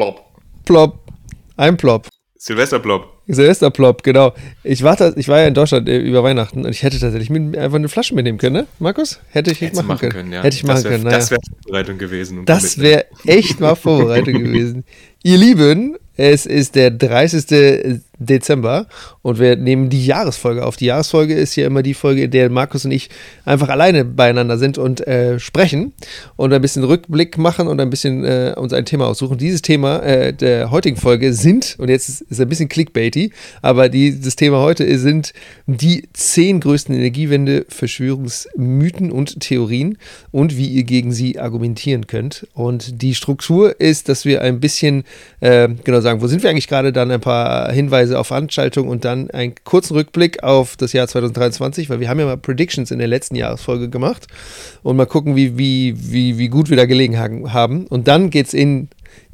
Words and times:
Plop. 0.00 0.24
Plop. 0.64 0.98
Ein 1.58 1.76
Plop. 1.76 2.08
Silvesterplop. 2.36 3.20
Silvesterplop, 3.28 4.02
genau. 4.02 4.32
Ich 4.64 4.82
war, 4.82 4.96
ich 5.14 5.28
war 5.28 5.40
ja 5.40 5.46
in 5.46 5.52
Deutschland 5.52 5.90
äh, 5.90 5.98
über 5.98 6.22
Weihnachten 6.22 6.64
und 6.64 6.70
ich 6.70 6.82
hätte 6.82 6.98
tatsächlich 6.98 7.30
einfach 7.30 7.76
eine 7.76 7.90
Flasche 7.90 8.14
mitnehmen 8.14 8.38
können, 8.38 8.54
ne? 8.54 8.66
Markus? 8.78 9.20
Hätte 9.28 9.50
ich 9.50 9.60
machen, 9.60 9.86
machen, 9.86 9.98
können. 9.98 10.12
können 10.12 10.32
ja. 10.32 10.42
Hätte 10.42 10.56
ich 10.56 10.64
machen 10.64 10.84
wär, 10.84 10.92
können. 10.92 11.04
Naja. 11.04 11.18
Das 11.18 11.30
wäre 11.30 11.40
Vorbereitung 11.64 11.98
gewesen. 11.98 12.46
Das 12.46 12.78
wäre 12.78 13.04
echt 13.26 13.60
mal 13.60 13.74
Vorbereitung 13.74 14.32
gewesen. 14.42 14.84
Ihr 15.22 15.36
Lieben, 15.36 15.98
es 16.16 16.46
ist 16.46 16.76
der 16.76 16.90
30. 16.92 18.00
Dezember 18.20 18.86
und 19.22 19.40
wir 19.40 19.56
nehmen 19.56 19.88
die 19.88 20.04
Jahresfolge 20.04 20.64
auf. 20.64 20.76
Die 20.76 20.86
Jahresfolge 20.86 21.34
ist 21.34 21.56
ja 21.56 21.66
immer 21.66 21.82
die 21.82 21.94
Folge, 21.94 22.24
in 22.24 22.30
der 22.30 22.50
Markus 22.50 22.84
und 22.84 22.92
ich 22.92 23.08
einfach 23.44 23.68
alleine 23.70 24.04
beieinander 24.04 24.58
sind 24.58 24.78
und 24.78 25.06
äh, 25.06 25.40
sprechen 25.40 25.92
und 26.36 26.52
ein 26.52 26.62
bisschen 26.62 26.84
Rückblick 26.84 27.38
machen 27.38 27.66
und 27.66 27.80
ein 27.80 27.90
bisschen 27.90 28.24
äh, 28.24 28.54
uns 28.56 28.72
ein 28.72 28.84
Thema 28.84 29.06
aussuchen. 29.06 29.38
Dieses 29.38 29.62
Thema 29.62 30.00
äh, 30.02 30.32
der 30.32 30.70
heutigen 30.70 30.96
Folge 30.96 31.32
sind, 31.32 31.76
und 31.78 31.88
jetzt 31.88 32.08
ist 32.08 32.24
es 32.28 32.40
ein 32.40 32.48
bisschen 32.48 32.68
clickbaity, 32.68 33.32
aber 33.62 33.88
die, 33.88 34.20
das 34.20 34.36
Thema 34.36 34.60
heute 34.60 34.98
sind 34.98 35.32
die 35.66 36.08
zehn 36.12 36.60
größten 36.60 36.94
Energiewende, 36.94 37.64
Verschwörungsmythen 37.68 39.10
und 39.10 39.40
Theorien 39.40 39.96
und 40.30 40.56
wie 40.56 40.66
ihr 40.66 40.84
gegen 40.84 41.12
sie 41.12 41.38
argumentieren 41.38 42.06
könnt. 42.06 42.46
Und 42.52 43.00
die 43.00 43.14
Struktur 43.14 43.80
ist, 43.80 44.08
dass 44.08 44.24
wir 44.26 44.42
ein 44.42 44.60
bisschen 44.60 45.04
äh, 45.40 45.68
genau 45.84 46.00
sagen, 46.00 46.20
wo 46.20 46.26
sind 46.26 46.42
wir 46.42 46.50
eigentlich 46.50 46.68
gerade, 46.68 46.92
dann 46.92 47.10
ein 47.10 47.20
paar 47.20 47.72
Hinweise 47.72 48.09
auf 48.18 48.28
Veranstaltungen 48.28 48.88
und 48.88 49.04
dann 49.04 49.30
einen 49.30 49.54
kurzen 49.64 49.94
Rückblick 49.94 50.42
auf 50.42 50.76
das 50.76 50.92
Jahr 50.92 51.08
2023, 51.08 51.90
weil 51.90 52.00
wir 52.00 52.08
haben 52.08 52.18
ja 52.18 52.26
mal 52.26 52.36
Predictions 52.36 52.90
in 52.90 52.98
der 52.98 53.08
letzten 53.08 53.36
Jahresfolge 53.36 53.88
gemacht 53.88 54.26
und 54.82 54.96
mal 54.96 55.06
gucken, 55.06 55.36
wie, 55.36 55.56
wie, 55.58 55.94
wie, 55.96 56.38
wie 56.38 56.48
gut 56.48 56.70
wir 56.70 56.76
da 56.76 56.86
gelegen 56.86 57.20
haben. 57.20 57.86
Und 57.86 58.08
dann 58.08 58.30
geht 58.30 58.46
es 58.46 58.54
in 58.54 58.88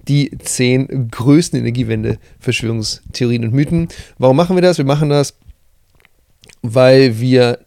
die 0.09 0.31
zehn 0.39 1.09
größten 1.11 1.59
Energiewende, 1.59 2.19
Verschwörungstheorien 2.39 3.45
und 3.45 3.53
Mythen. 3.53 3.89
Warum 4.19 4.37
machen 4.37 4.57
wir 4.57 4.63
das? 4.63 4.79
Wir 4.79 4.85
machen 4.85 5.09
das, 5.09 5.35
weil 6.63 7.19
wir 7.21 7.61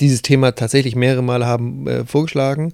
dieses 0.00 0.22
Thema 0.22 0.52
tatsächlich 0.52 0.96
mehrere 0.96 1.22
Male 1.22 1.46
haben 1.46 1.86
äh, 1.86 2.04
vorgeschlagen 2.04 2.72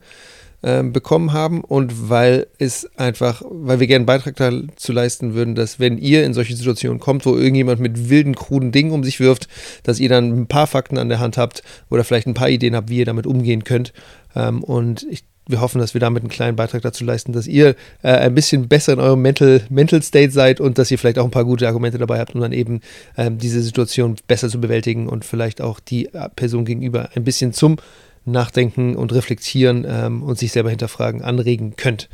ähm, 0.62 0.92
bekommen 0.92 1.32
haben 1.32 1.62
und 1.62 2.08
weil 2.08 2.46
es 2.58 2.88
einfach, 2.96 3.42
weil 3.48 3.80
wir 3.80 3.86
gerne 3.86 4.00
einen 4.00 4.06
Beitrag 4.06 4.36
dazu 4.36 4.92
leisten 4.92 5.34
würden, 5.34 5.54
dass 5.54 5.80
wenn 5.80 5.98
ihr 5.98 6.24
in 6.24 6.34
solche 6.34 6.56
Situationen 6.56 7.00
kommt, 7.00 7.26
wo 7.26 7.36
irgendjemand 7.36 7.80
mit 7.80 8.08
wilden, 8.08 8.34
kruden 8.34 8.72
Dingen 8.72 8.92
um 8.92 9.04
sich 9.04 9.20
wirft, 9.20 9.48
dass 9.82 10.00
ihr 10.00 10.08
dann 10.08 10.32
ein 10.32 10.46
paar 10.46 10.66
Fakten 10.66 10.98
an 10.98 11.08
der 11.08 11.20
Hand 11.20 11.36
habt 11.36 11.62
oder 11.90 12.04
vielleicht 12.04 12.26
ein 12.26 12.34
paar 12.34 12.50
Ideen 12.50 12.76
habt, 12.76 12.90
wie 12.90 12.98
ihr 12.98 13.04
damit 13.04 13.26
umgehen 13.26 13.64
könnt. 13.64 13.92
Ähm, 14.34 14.62
und 14.62 15.06
ich 15.10 15.24
wir 15.46 15.60
hoffen, 15.60 15.80
dass 15.80 15.92
wir 15.92 16.00
damit 16.00 16.22
einen 16.22 16.30
kleinen 16.30 16.56
Beitrag 16.56 16.82
dazu 16.82 17.04
leisten, 17.04 17.32
dass 17.32 17.46
ihr 17.46 17.74
äh, 18.02 18.12
ein 18.12 18.34
bisschen 18.34 18.68
besser 18.68 18.92
in 18.92 19.00
eurem 19.00 19.22
Mental, 19.22 19.62
Mental 19.70 20.02
State 20.02 20.30
seid 20.30 20.60
und 20.60 20.78
dass 20.78 20.90
ihr 20.90 20.98
vielleicht 20.98 21.18
auch 21.18 21.24
ein 21.24 21.32
paar 21.32 21.44
gute 21.44 21.66
Argumente 21.66 21.98
dabei 21.98 22.20
habt, 22.20 22.34
um 22.34 22.40
dann 22.40 22.52
eben 22.52 22.80
ähm, 23.16 23.38
diese 23.38 23.60
Situation 23.60 24.16
besser 24.28 24.48
zu 24.48 24.60
bewältigen 24.60 25.08
und 25.08 25.24
vielleicht 25.24 25.60
auch 25.60 25.80
die 25.80 26.06
äh, 26.14 26.28
Person 26.36 26.64
gegenüber 26.64 27.10
ein 27.14 27.24
bisschen 27.24 27.52
zum 27.52 27.76
Nachdenken 28.24 28.96
und 28.96 29.12
Reflektieren 29.12 29.86
ähm, 29.88 30.22
und 30.22 30.38
sich 30.38 30.52
selber 30.52 30.70
hinterfragen 30.70 31.22
anregen 31.22 31.76
könnt. 31.76 32.08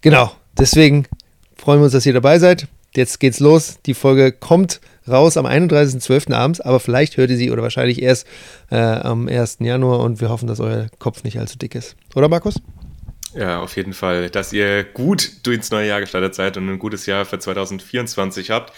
Genau, 0.00 0.32
deswegen 0.58 1.06
freuen 1.56 1.80
wir 1.80 1.84
uns, 1.84 1.92
dass 1.92 2.06
ihr 2.06 2.12
dabei 2.12 2.38
seid. 2.38 2.68
Jetzt 2.94 3.20
geht's 3.20 3.40
los. 3.40 3.78
Die 3.86 3.94
Folge 3.94 4.32
kommt 4.32 4.80
raus 5.08 5.36
am 5.36 5.46
31.12. 5.46 6.32
abends, 6.34 6.60
aber 6.60 6.78
vielleicht 6.78 7.16
hört 7.16 7.30
ihr 7.30 7.36
sie 7.36 7.50
oder 7.50 7.62
wahrscheinlich 7.62 8.02
erst 8.02 8.26
äh, 8.70 8.76
am 8.76 9.28
1. 9.28 9.58
Januar 9.60 10.00
und 10.00 10.20
wir 10.20 10.28
hoffen, 10.28 10.46
dass 10.46 10.60
euer 10.60 10.88
Kopf 10.98 11.24
nicht 11.24 11.38
allzu 11.38 11.56
dick 11.56 11.74
ist. 11.74 11.96
Oder 12.14 12.28
Markus? 12.28 12.54
Ja, 13.34 13.60
auf 13.60 13.76
jeden 13.76 13.94
Fall, 13.94 14.28
dass 14.28 14.52
ihr 14.52 14.84
gut 14.84 15.46
ins 15.46 15.70
neue 15.70 15.88
Jahr 15.88 16.00
gestartet 16.00 16.34
seid 16.34 16.58
und 16.58 16.68
ein 16.68 16.78
gutes 16.78 17.06
Jahr 17.06 17.24
für 17.24 17.38
2024 17.38 18.50
habt. 18.50 18.72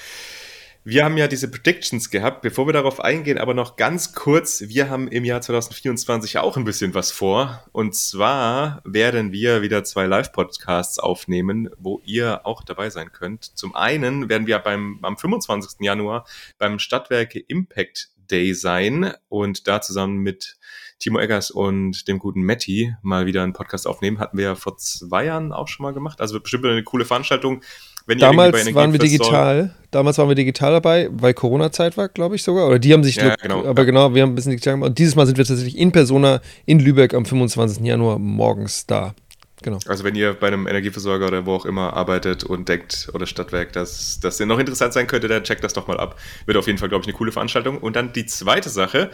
Wir 0.87 1.03
haben 1.03 1.17
ja 1.17 1.29
diese 1.29 1.51
Predictions 1.51 2.11
gehabt. 2.11 2.43
Bevor 2.43 2.69
wir 2.69 2.75
darauf 2.75 3.01
eingehen, 3.01 3.39
aber 3.39 3.55
noch 3.55 3.77
ganz 3.77 4.13
kurz. 4.13 4.65
Wir 4.69 4.91
haben 4.91 5.09
im 5.09 5.25
Jahr 5.25 5.41
2024 5.41 6.37
auch 6.37 6.59
ein 6.59 6.65
bisschen 6.65 6.93
was 6.93 7.11
vor. 7.11 7.65
Und 7.73 7.95
zwar 7.95 8.83
werden 8.85 9.33
wir 9.33 9.63
wieder 9.63 9.83
zwei 9.85 10.05
Live-Podcasts 10.05 10.99
aufnehmen, 10.99 11.71
wo 11.79 12.03
ihr 12.05 12.45
auch 12.45 12.63
dabei 12.63 12.91
sein 12.91 13.13
könnt. 13.13 13.45
Zum 13.57 13.75
einen 13.75 14.29
werden 14.29 14.47
wir 14.47 14.59
beim, 14.59 14.99
am 15.01 15.17
25. 15.17 15.81
Januar 15.81 16.27
beim 16.59 16.79
Stadtwerke 16.79 17.39
Impact 17.39 18.11
Day 18.31 18.53
sein 18.53 19.15
und 19.31 19.67
da 19.67 19.81
zusammen 19.81 20.19
mit 20.19 20.59
Timo 20.99 21.19
Eggers 21.19 21.51
und 21.51 22.09
dem 22.09 22.19
guten 22.19 22.45
Matti 22.45 22.95
mal 23.03 23.25
wieder 23.25 23.43
einen 23.43 23.53
Podcast 23.55 23.87
aufnehmen. 23.87 24.19
Hatten 24.19 24.37
wir 24.37 24.45
ja 24.45 24.55
vor 24.55 24.77
zwei 24.77 25.25
Jahren 25.25 25.53
auch 25.53 25.69
schon 25.69 25.85
mal 25.85 25.95
gemacht. 25.95 26.21
Also 26.21 26.39
bestimmt 26.41 26.67
eine 26.67 26.83
coole 26.83 27.07
Veranstaltung. 27.07 27.63
Wenn 28.07 28.19
damals 28.19 28.75
waren 28.75 28.93
wir 28.93 28.99
digital, 28.99 29.75
damals 29.91 30.19
waren 30.19 30.29
wir 30.29 30.35
digital 30.35 30.73
dabei, 30.73 31.09
weil 31.11 31.33
Corona-Zeit 31.33 31.97
war, 31.97 32.09
glaube 32.09 32.37
ich 32.37 32.43
sogar. 32.43 32.67
Oder 32.67 32.79
die 32.79 32.93
haben 32.93 33.03
sich, 33.03 33.17
ja, 33.17 33.35
genau. 33.37 33.65
aber 33.65 33.85
genau, 33.87 34.15
wir 34.15 34.23
haben 34.23 34.33
ein 34.33 34.35
bisschen 34.35 34.51
digital 34.51 34.75
gemacht. 34.75 34.91
Und 34.91 34.99
dieses 34.99 35.17
Mal 35.17 35.27
sind 35.27 35.39
wir 35.39 35.45
tatsächlich 35.45 35.79
in 35.79 35.91
Persona 35.91 36.41
in 36.67 36.81
Lübeck 36.81 37.15
am 37.15 37.25
25. 37.25 37.85
Januar 37.85 38.19
morgens 38.19 38.87
da. 38.87 39.15
Genau. 39.63 39.79
Also 39.87 40.05
wenn 40.05 40.15
ihr 40.15 40.35
bei 40.35 40.49
einem 40.49 40.67
Energieversorger 40.67 41.27
oder 41.29 41.47
wo 41.47 41.55
auch 41.55 41.65
immer 41.65 41.95
arbeitet 41.95 42.45
und 42.45 42.69
denkt, 42.69 43.09
oder 43.15 43.25
Stadtwerk, 43.25 43.73
dass 43.73 44.21
das 44.21 44.39
noch 44.41 44.59
interessant 44.59 44.93
sein 44.93 45.07
könnte, 45.07 45.27
dann 45.27 45.43
checkt 45.43 45.65
das 45.65 45.73
doch 45.73 45.87
mal 45.87 45.99
ab. 45.99 46.21
Wird 46.45 46.59
auf 46.59 46.67
jeden 46.67 46.79
Fall, 46.79 46.91
glaube 46.91 47.03
ich, 47.03 47.09
eine 47.09 47.17
coole 47.17 47.33
Veranstaltung. 47.33 47.79
Und 47.79 47.97
dann 47.97 48.13
die 48.13 48.27
zweite 48.27 48.69
Sache. 48.69 49.11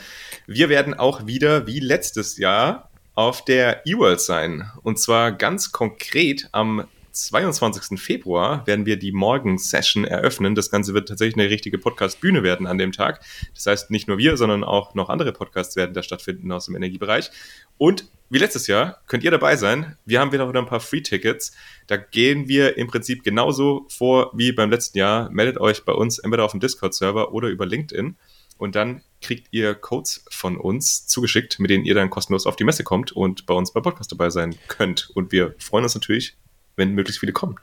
Wir 0.48 0.68
werden 0.68 0.94
auch 0.94 1.26
wieder, 1.26 1.68
wie 1.68 1.78
letztes 1.78 2.36
Jahr, 2.36 2.90
auf 3.14 3.44
der 3.44 3.86
E-World 3.86 4.20
sein. 4.20 4.68
Und 4.82 4.98
zwar 4.98 5.30
ganz 5.30 5.70
konkret 5.70 6.48
am 6.50 6.84
22. 7.12 8.00
Februar 8.00 8.66
werden 8.66 8.86
wir 8.86 8.98
die 8.98 9.12
Morgen-Session 9.12 10.04
eröffnen. 10.04 10.54
Das 10.54 10.70
Ganze 10.70 10.94
wird 10.94 11.08
tatsächlich 11.08 11.36
eine 11.36 11.50
richtige 11.50 11.78
Podcast-Bühne 11.78 12.42
werden 12.42 12.66
an 12.66 12.78
dem 12.78 12.92
Tag. 12.92 13.20
Das 13.54 13.66
heißt, 13.66 13.90
nicht 13.90 14.08
nur 14.08 14.18
wir, 14.18 14.36
sondern 14.36 14.64
auch 14.64 14.94
noch 14.94 15.08
andere 15.08 15.32
Podcasts 15.32 15.76
werden 15.76 15.94
da 15.94 16.02
stattfinden 16.02 16.50
aus 16.52 16.66
dem 16.66 16.76
Energiebereich. 16.76 17.30
Und 17.78 18.08
wie 18.28 18.38
letztes 18.38 18.68
Jahr 18.68 19.02
könnt 19.06 19.24
ihr 19.24 19.30
dabei 19.32 19.56
sein. 19.56 19.96
Wir 20.04 20.20
haben 20.20 20.32
wieder 20.32 20.48
ein 20.48 20.66
paar 20.66 20.80
Free-Tickets. 20.80 21.52
Da 21.88 21.96
gehen 21.96 22.46
wir 22.46 22.76
im 22.76 22.86
Prinzip 22.86 23.24
genauso 23.24 23.86
vor 23.88 24.30
wie 24.34 24.52
beim 24.52 24.70
letzten 24.70 24.98
Jahr. 24.98 25.28
Meldet 25.30 25.58
euch 25.58 25.84
bei 25.84 25.92
uns 25.92 26.18
entweder 26.18 26.44
auf 26.44 26.52
dem 26.52 26.60
Discord-Server 26.60 27.32
oder 27.32 27.48
über 27.48 27.66
LinkedIn. 27.66 28.16
Und 28.56 28.76
dann 28.76 29.02
kriegt 29.22 29.48
ihr 29.52 29.74
Codes 29.74 30.24
von 30.30 30.58
uns 30.58 31.06
zugeschickt, 31.06 31.58
mit 31.58 31.70
denen 31.70 31.84
ihr 31.84 31.94
dann 31.94 32.10
kostenlos 32.10 32.46
auf 32.46 32.56
die 32.56 32.64
Messe 32.64 32.84
kommt 32.84 33.10
und 33.10 33.46
bei 33.46 33.54
uns 33.54 33.72
beim 33.72 33.82
Podcast 33.82 34.12
dabei 34.12 34.28
sein 34.28 34.54
könnt. 34.68 35.10
Und 35.14 35.32
wir 35.32 35.54
freuen 35.58 35.84
uns 35.84 35.94
natürlich, 35.94 36.36
wenn 36.76 36.94
möglichst 36.94 37.20
viele 37.20 37.32
kommen. 37.32 37.56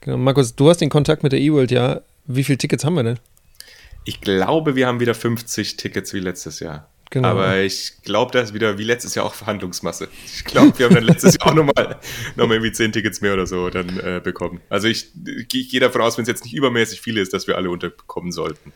Genau, 0.00 0.16
Markus, 0.16 0.54
du 0.54 0.68
hast 0.68 0.78
den 0.78 0.90
Kontakt 0.90 1.22
mit 1.22 1.32
der 1.32 1.40
E-World, 1.40 1.70
ja. 1.70 2.00
Wie 2.26 2.44
viele 2.44 2.58
Tickets 2.58 2.84
haben 2.84 2.94
wir 2.94 3.02
denn? 3.02 3.18
Ich 4.04 4.20
glaube, 4.20 4.76
wir 4.76 4.86
haben 4.86 5.00
wieder 5.00 5.14
50 5.14 5.76
Tickets 5.76 6.14
wie 6.14 6.20
letztes 6.20 6.60
Jahr. 6.60 6.88
Genau. 7.10 7.26
Aber 7.26 7.58
ich 7.58 8.02
glaube, 8.04 8.30
das 8.30 8.50
ist 8.50 8.54
wieder 8.54 8.78
wie 8.78 8.84
letztes 8.84 9.16
Jahr 9.16 9.26
auch 9.26 9.34
Verhandlungsmasse. 9.34 10.08
Ich 10.24 10.44
glaube, 10.44 10.78
wir 10.78 10.86
haben 10.86 10.94
dann 10.94 11.04
letztes 11.04 11.34
Jahr 11.34 11.48
auch 11.48 11.54
nochmal 11.54 11.98
noch 12.36 12.46
mal 12.46 12.54
irgendwie 12.54 12.70
10 12.70 12.92
Tickets 12.92 13.20
mehr 13.20 13.34
oder 13.34 13.48
so 13.48 13.68
dann 13.68 13.98
äh, 13.98 14.20
bekommen. 14.22 14.60
Also 14.68 14.86
ich, 14.86 15.10
ich 15.26 15.68
gehe 15.68 15.80
davon 15.80 16.02
aus, 16.02 16.16
wenn 16.16 16.22
es 16.22 16.28
jetzt 16.28 16.44
nicht 16.44 16.54
übermäßig 16.54 17.00
viele 17.00 17.20
ist, 17.20 17.34
dass 17.34 17.48
wir 17.48 17.56
alle 17.56 17.68
unterbekommen 17.68 18.30
sollten. 18.30 18.72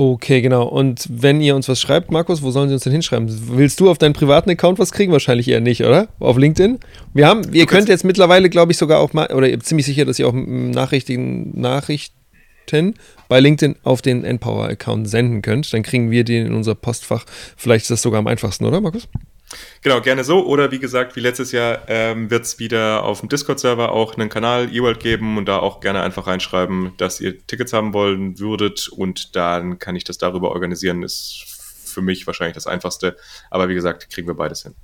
Okay, 0.00 0.42
genau. 0.42 0.62
Und 0.68 1.08
wenn 1.10 1.40
ihr 1.40 1.56
uns 1.56 1.68
was 1.68 1.80
schreibt, 1.80 2.12
Markus, 2.12 2.40
wo 2.40 2.52
sollen 2.52 2.68
sie 2.68 2.74
uns 2.74 2.84
denn 2.84 2.92
hinschreiben? 2.92 3.28
Willst 3.56 3.80
du 3.80 3.90
auf 3.90 3.98
deinen 3.98 4.12
privaten 4.12 4.48
Account 4.48 4.78
was 4.78 4.92
kriegen? 4.92 5.10
Wahrscheinlich 5.10 5.48
eher 5.48 5.60
nicht, 5.60 5.82
oder? 5.82 6.06
Auf 6.20 6.36
LinkedIn? 6.38 6.78
Wir 7.14 7.26
haben, 7.26 7.52
ihr 7.52 7.66
könnt 7.66 7.88
jetzt 7.88 8.04
mittlerweile, 8.04 8.48
glaube 8.48 8.70
ich, 8.70 8.78
sogar 8.78 9.00
auch 9.00 9.12
mal, 9.12 9.26
oder 9.32 9.48
ihr 9.48 9.58
ziemlich 9.58 9.86
sicher, 9.86 10.04
dass 10.04 10.20
ihr 10.20 10.28
auch 10.28 10.32
Nachrichten, 10.32 11.60
Nachrichten 11.60 12.94
bei 13.28 13.40
LinkedIn 13.40 13.74
auf 13.82 14.00
den 14.00 14.24
Empower-Account 14.24 15.08
senden 15.08 15.42
könnt. 15.42 15.72
Dann 15.72 15.82
kriegen 15.82 16.12
wir 16.12 16.22
den 16.22 16.46
in 16.46 16.54
unser 16.54 16.76
Postfach. 16.76 17.24
Vielleicht 17.56 17.82
ist 17.86 17.90
das 17.90 18.02
sogar 18.02 18.20
am 18.20 18.28
einfachsten, 18.28 18.66
oder, 18.66 18.80
Markus? 18.80 19.08
Genau, 19.82 20.00
gerne 20.00 20.24
so. 20.24 20.44
Oder 20.46 20.70
wie 20.70 20.78
gesagt, 20.78 21.16
wie 21.16 21.20
letztes 21.20 21.52
Jahr 21.52 21.82
ähm, 21.88 22.30
wird 22.30 22.44
es 22.44 22.58
wieder 22.58 23.04
auf 23.04 23.20
dem 23.20 23.28
Discord-Server 23.28 23.92
auch 23.92 24.14
einen 24.14 24.28
Kanal 24.28 24.74
eWorld 24.74 25.00
geben 25.00 25.38
und 25.38 25.46
da 25.46 25.58
auch 25.58 25.80
gerne 25.80 26.02
einfach 26.02 26.26
reinschreiben, 26.26 26.92
dass 26.96 27.20
ihr 27.20 27.46
Tickets 27.46 27.72
haben 27.72 27.94
wollen 27.94 28.38
würdet 28.38 28.88
und 28.88 29.36
dann 29.36 29.78
kann 29.78 29.96
ich 29.96 30.04
das 30.04 30.18
darüber 30.18 30.50
organisieren. 30.50 31.02
Ist 31.02 31.44
für 31.84 32.02
mich 32.02 32.26
wahrscheinlich 32.26 32.54
das 32.54 32.66
Einfachste. 32.66 33.16
Aber 33.50 33.68
wie 33.68 33.74
gesagt, 33.74 34.10
kriegen 34.10 34.28
wir 34.28 34.34
beides 34.34 34.62
hin. 34.62 34.74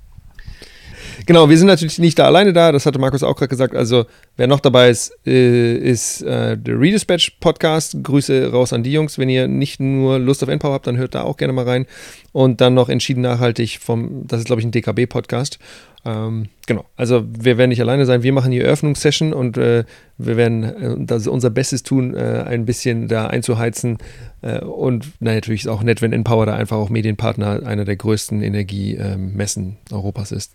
Genau, 1.25 1.49
wir 1.49 1.57
sind 1.57 1.67
natürlich 1.67 1.99
nicht 1.99 2.19
da 2.19 2.25
alleine 2.25 2.53
da, 2.53 2.71
das 2.71 2.85
hatte 2.85 2.99
Markus 2.99 3.23
auch 3.23 3.35
gerade 3.35 3.49
gesagt. 3.49 3.75
Also, 3.75 4.05
wer 4.37 4.47
noch 4.47 4.59
dabei 4.59 4.89
ist, 4.89 5.13
äh, 5.25 5.77
ist 5.77 6.21
äh, 6.21 6.57
der 6.57 6.79
Redispatch 6.79 7.37
Podcast. 7.39 7.97
Grüße 8.03 8.51
raus 8.51 8.73
an 8.73 8.83
die 8.83 8.91
Jungs. 8.91 9.17
Wenn 9.17 9.29
ihr 9.29 9.47
nicht 9.47 9.79
nur 9.79 10.19
Lust 10.19 10.43
auf 10.43 10.49
Endpower 10.49 10.73
habt, 10.73 10.87
dann 10.87 10.97
hört 10.97 11.15
da 11.15 11.23
auch 11.23 11.37
gerne 11.37 11.53
mal 11.53 11.65
rein. 11.65 11.85
Und 12.31 12.61
dann 12.61 12.73
noch 12.73 12.89
entschieden 12.89 13.21
nachhaltig 13.21 13.79
vom, 13.79 14.27
das 14.27 14.39
ist 14.39 14.45
glaube 14.45 14.61
ich 14.61 14.67
ein 14.67 14.71
DKB-Podcast. 14.71 15.59
Ähm, 16.05 16.49
genau, 16.67 16.85
also 16.95 17.25
wir 17.27 17.57
werden 17.57 17.69
nicht 17.69 17.81
alleine 17.81 18.05
sein. 18.05 18.21
Wir 18.21 18.31
machen 18.31 18.51
die 18.51 18.61
Eröffnungssession 18.61 19.33
und 19.33 19.57
äh, 19.57 19.85
wir 20.19 20.37
werden 20.37 20.63
äh, 20.63 21.29
unser 21.29 21.49
Bestes 21.49 21.81
tun, 21.81 22.15
äh, 22.15 22.43
ein 22.45 22.65
bisschen 22.65 23.07
da 23.07 23.25
einzuheizen. 23.27 23.97
Äh, 24.43 24.59
und 24.59 25.13
na, 25.19 25.33
natürlich 25.33 25.61
ist 25.61 25.67
auch 25.67 25.81
nett, 25.81 26.03
wenn 26.03 26.13
Empower 26.13 26.45
da 26.45 26.55
einfach 26.55 26.77
auch 26.77 26.89
Medienpartner 26.89 27.65
einer 27.65 27.85
der 27.85 27.95
größten 27.95 28.43
Energiemessen 28.43 29.77
Europas 29.91 30.31
ist. 30.31 30.53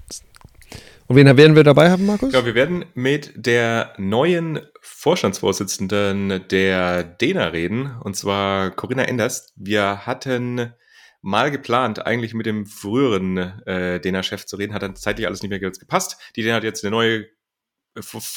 Und 1.11 1.17
wen 1.17 1.27
werden 1.37 1.57
wir 1.57 1.65
dabei 1.65 1.91
haben, 1.91 2.07
Markus? 2.07 2.33
Ja, 2.33 2.47
wir 2.47 2.55
werden 2.55 2.85
mit 2.95 3.33
der 3.35 3.95
neuen 3.99 4.61
Vorstandsvorsitzenden 4.81 6.47
der 6.49 7.03
DENA 7.03 7.49
reden, 7.49 7.97
und 8.05 8.15
zwar 8.15 8.71
Corinna 8.71 9.03
Enders. 9.03 9.53
Wir 9.57 10.07
hatten 10.07 10.73
mal 11.21 11.51
geplant, 11.51 12.07
eigentlich 12.07 12.33
mit 12.33 12.47
dem 12.47 12.65
früheren 12.65 13.39
äh, 13.67 13.99
DENA-Chef 13.99 14.47
zu 14.47 14.55
reden, 14.55 14.73
hat 14.73 14.83
dann 14.83 14.95
zeitlich 14.95 15.27
alles 15.27 15.43
nicht 15.43 15.51
mehr 15.51 15.59
gepasst. 15.59 16.17
Die 16.37 16.43
DENA 16.43 16.55
hat 16.55 16.63
jetzt 16.63 16.85
eine 16.85 16.93
neue 16.93 17.27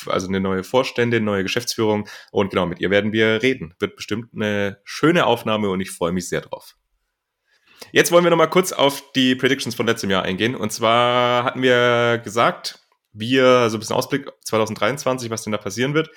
also 0.07 0.27
eine 0.27 0.39
neue 0.39 0.63
Vorstände, 0.63 1.21
neue 1.21 1.43
Geschäftsführung 1.43 2.09
und 2.31 2.49
genau 2.49 2.65
mit 2.65 2.79
ihr 2.79 2.89
werden 2.89 3.13
wir 3.13 3.43
reden. 3.43 3.75
Wird 3.77 3.95
bestimmt 3.95 4.33
eine 4.33 4.79
schöne 4.83 5.27
Aufnahme 5.27 5.69
und 5.69 5.79
ich 5.79 5.91
freue 5.91 6.11
mich 6.11 6.27
sehr 6.27 6.41
drauf. 6.41 6.75
Jetzt 7.91 8.11
wollen 8.11 8.23
wir 8.23 8.31
noch 8.31 8.37
mal 8.37 8.47
kurz 8.47 8.71
auf 8.71 9.11
die 9.13 9.35
Predictions 9.35 9.75
von 9.75 9.85
letztem 9.85 10.09
Jahr 10.09 10.23
eingehen. 10.23 10.55
Und 10.55 10.71
zwar 10.71 11.43
hatten 11.43 11.61
wir 11.61 12.19
gesagt, 12.23 12.79
wir, 13.11 13.69
so 13.69 13.77
ein 13.77 13.79
bisschen 13.79 13.95
Ausblick 13.95 14.29
2023, 14.45 15.29
was 15.29 15.43
denn 15.43 15.51
da 15.51 15.57
passieren 15.57 15.93
wird. 15.93 16.09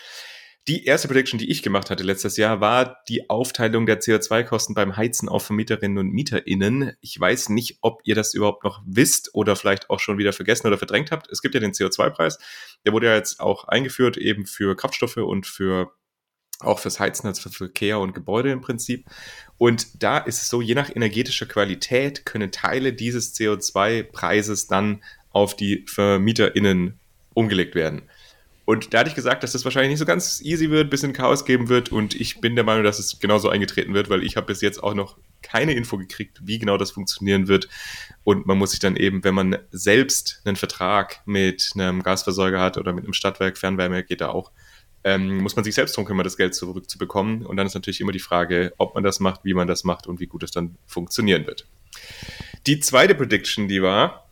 Die 0.68 0.84
erste 0.84 1.06
Prediction, 1.06 1.38
die 1.38 1.48
ich 1.48 1.62
gemacht 1.62 1.90
hatte 1.90 2.02
letztes 2.02 2.36
Jahr, 2.36 2.60
war 2.60 2.96
die 3.08 3.30
Aufteilung 3.30 3.86
der 3.86 4.00
CO2-Kosten 4.00 4.74
beim 4.74 4.96
Heizen 4.96 5.28
auf 5.28 5.46
Vermieterinnen 5.46 5.98
und 5.98 6.12
MieterInnen. 6.12 6.92
Ich 7.00 7.20
weiß 7.20 7.50
nicht, 7.50 7.78
ob 7.82 8.00
ihr 8.02 8.16
das 8.16 8.34
überhaupt 8.34 8.64
noch 8.64 8.82
wisst 8.84 9.32
oder 9.32 9.54
vielleicht 9.54 9.90
auch 9.90 10.00
schon 10.00 10.18
wieder 10.18 10.32
vergessen 10.32 10.66
oder 10.66 10.76
verdrängt 10.76 11.12
habt. 11.12 11.30
Es 11.30 11.40
gibt 11.40 11.54
ja 11.54 11.60
den 11.60 11.70
CO2-Preis. 11.70 12.38
Der 12.84 12.92
wurde 12.92 13.06
ja 13.06 13.14
jetzt 13.14 13.38
auch 13.38 13.68
eingeführt, 13.68 14.16
eben 14.16 14.44
für 14.44 14.74
Kraftstoffe 14.74 15.18
und 15.18 15.46
für 15.46 15.92
auch 16.60 16.78
fürs 16.78 17.00
Heizen, 17.00 17.26
also 17.26 17.42
für 17.42 17.50
Verkehr 17.50 17.98
und 17.98 18.14
Gebäude 18.14 18.50
im 18.50 18.60
Prinzip. 18.60 19.06
Und 19.58 20.02
da 20.02 20.18
ist 20.18 20.42
es 20.42 20.48
so, 20.48 20.60
je 20.60 20.74
nach 20.74 20.94
energetischer 20.94 21.46
Qualität 21.46 22.26
können 22.26 22.52
Teile 22.52 22.92
dieses 22.92 23.34
CO2-Preises 23.34 24.66
dann 24.66 25.02
auf 25.30 25.56
die 25.56 25.84
VermieterInnen 25.86 26.98
umgelegt 27.34 27.74
werden. 27.74 28.02
Und 28.66 28.92
da 28.92 28.98
hatte 28.98 29.08
ich 29.10 29.14
gesagt, 29.14 29.44
dass 29.44 29.52
das 29.52 29.64
wahrscheinlich 29.64 29.90
nicht 29.90 30.00
so 30.00 30.06
ganz 30.06 30.40
easy 30.40 30.70
wird, 30.70 30.90
bisschen 30.90 31.12
Chaos 31.12 31.44
geben 31.44 31.68
wird. 31.68 31.92
Und 31.92 32.14
ich 32.14 32.40
bin 32.40 32.56
der 32.56 32.64
Meinung, 32.64 32.82
dass 32.82 32.98
es 32.98 33.20
genauso 33.20 33.48
eingetreten 33.48 33.94
wird, 33.94 34.10
weil 34.10 34.24
ich 34.24 34.36
habe 34.36 34.48
bis 34.48 34.60
jetzt 34.60 34.82
auch 34.82 34.94
noch 34.94 35.16
keine 35.40 35.74
Info 35.74 35.96
gekriegt, 35.96 36.40
wie 36.42 36.58
genau 36.58 36.76
das 36.76 36.90
funktionieren 36.90 37.46
wird. 37.46 37.68
Und 38.24 38.46
man 38.46 38.58
muss 38.58 38.72
sich 38.72 38.80
dann 38.80 38.96
eben, 38.96 39.22
wenn 39.22 39.34
man 39.36 39.58
selbst 39.70 40.42
einen 40.44 40.56
Vertrag 40.56 41.20
mit 41.26 41.70
einem 41.74 42.02
Gasversorger 42.02 42.60
hat 42.60 42.76
oder 42.76 42.92
mit 42.92 43.04
einem 43.04 43.12
Stadtwerk, 43.12 43.56
Fernwärme 43.56 44.02
geht 44.02 44.20
da 44.20 44.30
auch, 44.30 44.50
ähm, 45.06 45.38
muss 45.38 45.54
man 45.54 45.64
sich 45.64 45.76
selbst 45.76 45.96
darum 45.96 46.04
kümmern, 46.04 46.24
das 46.24 46.36
Geld 46.36 46.54
zurückzubekommen. 46.54 47.46
Und 47.46 47.56
dann 47.56 47.66
ist 47.66 47.74
natürlich 47.74 48.00
immer 48.00 48.10
die 48.10 48.18
Frage, 48.18 48.74
ob 48.76 48.96
man 48.96 49.04
das 49.04 49.20
macht, 49.20 49.44
wie 49.44 49.54
man 49.54 49.68
das 49.68 49.84
macht 49.84 50.08
und 50.08 50.18
wie 50.18 50.26
gut 50.26 50.42
es 50.42 50.50
dann 50.50 50.76
funktionieren 50.84 51.46
wird. 51.46 51.64
Die 52.66 52.80
zweite 52.80 53.14
Prediction, 53.14 53.68
die 53.68 53.80
war, 53.82 54.28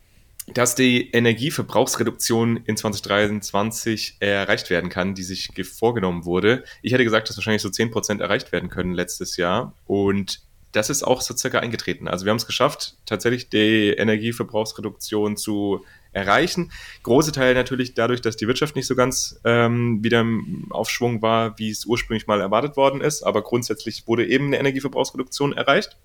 dass 0.53 0.75
die 0.75 1.11
Energieverbrauchsreduktion 1.11 2.57
in 2.65 2.75
2023 2.75 4.17
erreicht 4.19 4.69
werden 4.69 4.89
kann, 4.89 5.15
die 5.15 5.23
sich 5.23 5.49
vorgenommen 5.63 6.25
wurde. 6.25 6.65
Ich 6.81 6.91
hätte 6.91 7.05
gesagt, 7.05 7.29
dass 7.29 7.37
wahrscheinlich 7.37 7.61
so 7.61 7.69
10% 7.69 8.19
erreicht 8.19 8.51
werden 8.51 8.69
können 8.69 8.93
letztes 8.93 9.37
Jahr. 9.37 9.73
Und 9.85 10.41
das 10.73 10.89
ist 10.89 11.03
auch 11.03 11.21
so 11.21 11.35
circa 11.35 11.59
eingetreten. 11.59 12.09
Also 12.09 12.25
wir 12.25 12.31
haben 12.31 12.37
es 12.37 12.45
geschafft, 12.45 12.97
tatsächlich 13.05 13.49
die 13.49 13.91
Energieverbrauchsreduktion 13.91 15.37
zu 15.37 15.85
erreichen. 16.15 16.71
Große 17.03 17.31
Teil 17.31 17.53
natürlich 17.53 17.93
dadurch, 17.93 18.21
dass 18.21 18.37
die 18.37 18.47
Wirtschaft 18.47 18.75
nicht 18.75 18.87
so 18.87 18.95
ganz 18.95 19.39
ähm, 19.43 20.03
wieder 20.03 20.21
im 20.21 20.67
Aufschwung 20.71 21.21
war, 21.21 21.59
wie 21.59 21.69
es 21.69 21.85
ursprünglich 21.85 22.25
mal 22.25 22.41
erwartet 22.41 22.77
worden 22.77 23.01
ist. 23.01 23.23
Aber 23.23 23.43
grundsätzlich 23.43 24.07
wurde 24.07 24.25
eben 24.25 24.47
eine 24.47 24.59
Energieverbrauchsreduktion 24.59 25.53
erreicht. 25.53 25.97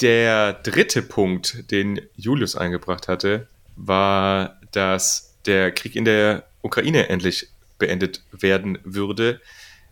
Der 0.00 0.54
dritte 0.54 1.02
Punkt, 1.02 1.70
den 1.70 2.00
Julius 2.16 2.56
eingebracht 2.56 3.06
hatte, 3.06 3.46
war, 3.76 4.60
dass 4.72 5.36
der 5.46 5.70
Krieg 5.72 5.94
in 5.94 6.04
der 6.04 6.44
Ukraine 6.62 7.08
endlich 7.08 7.48
beendet 7.78 8.22
werden 8.32 8.78
würde. 8.82 9.40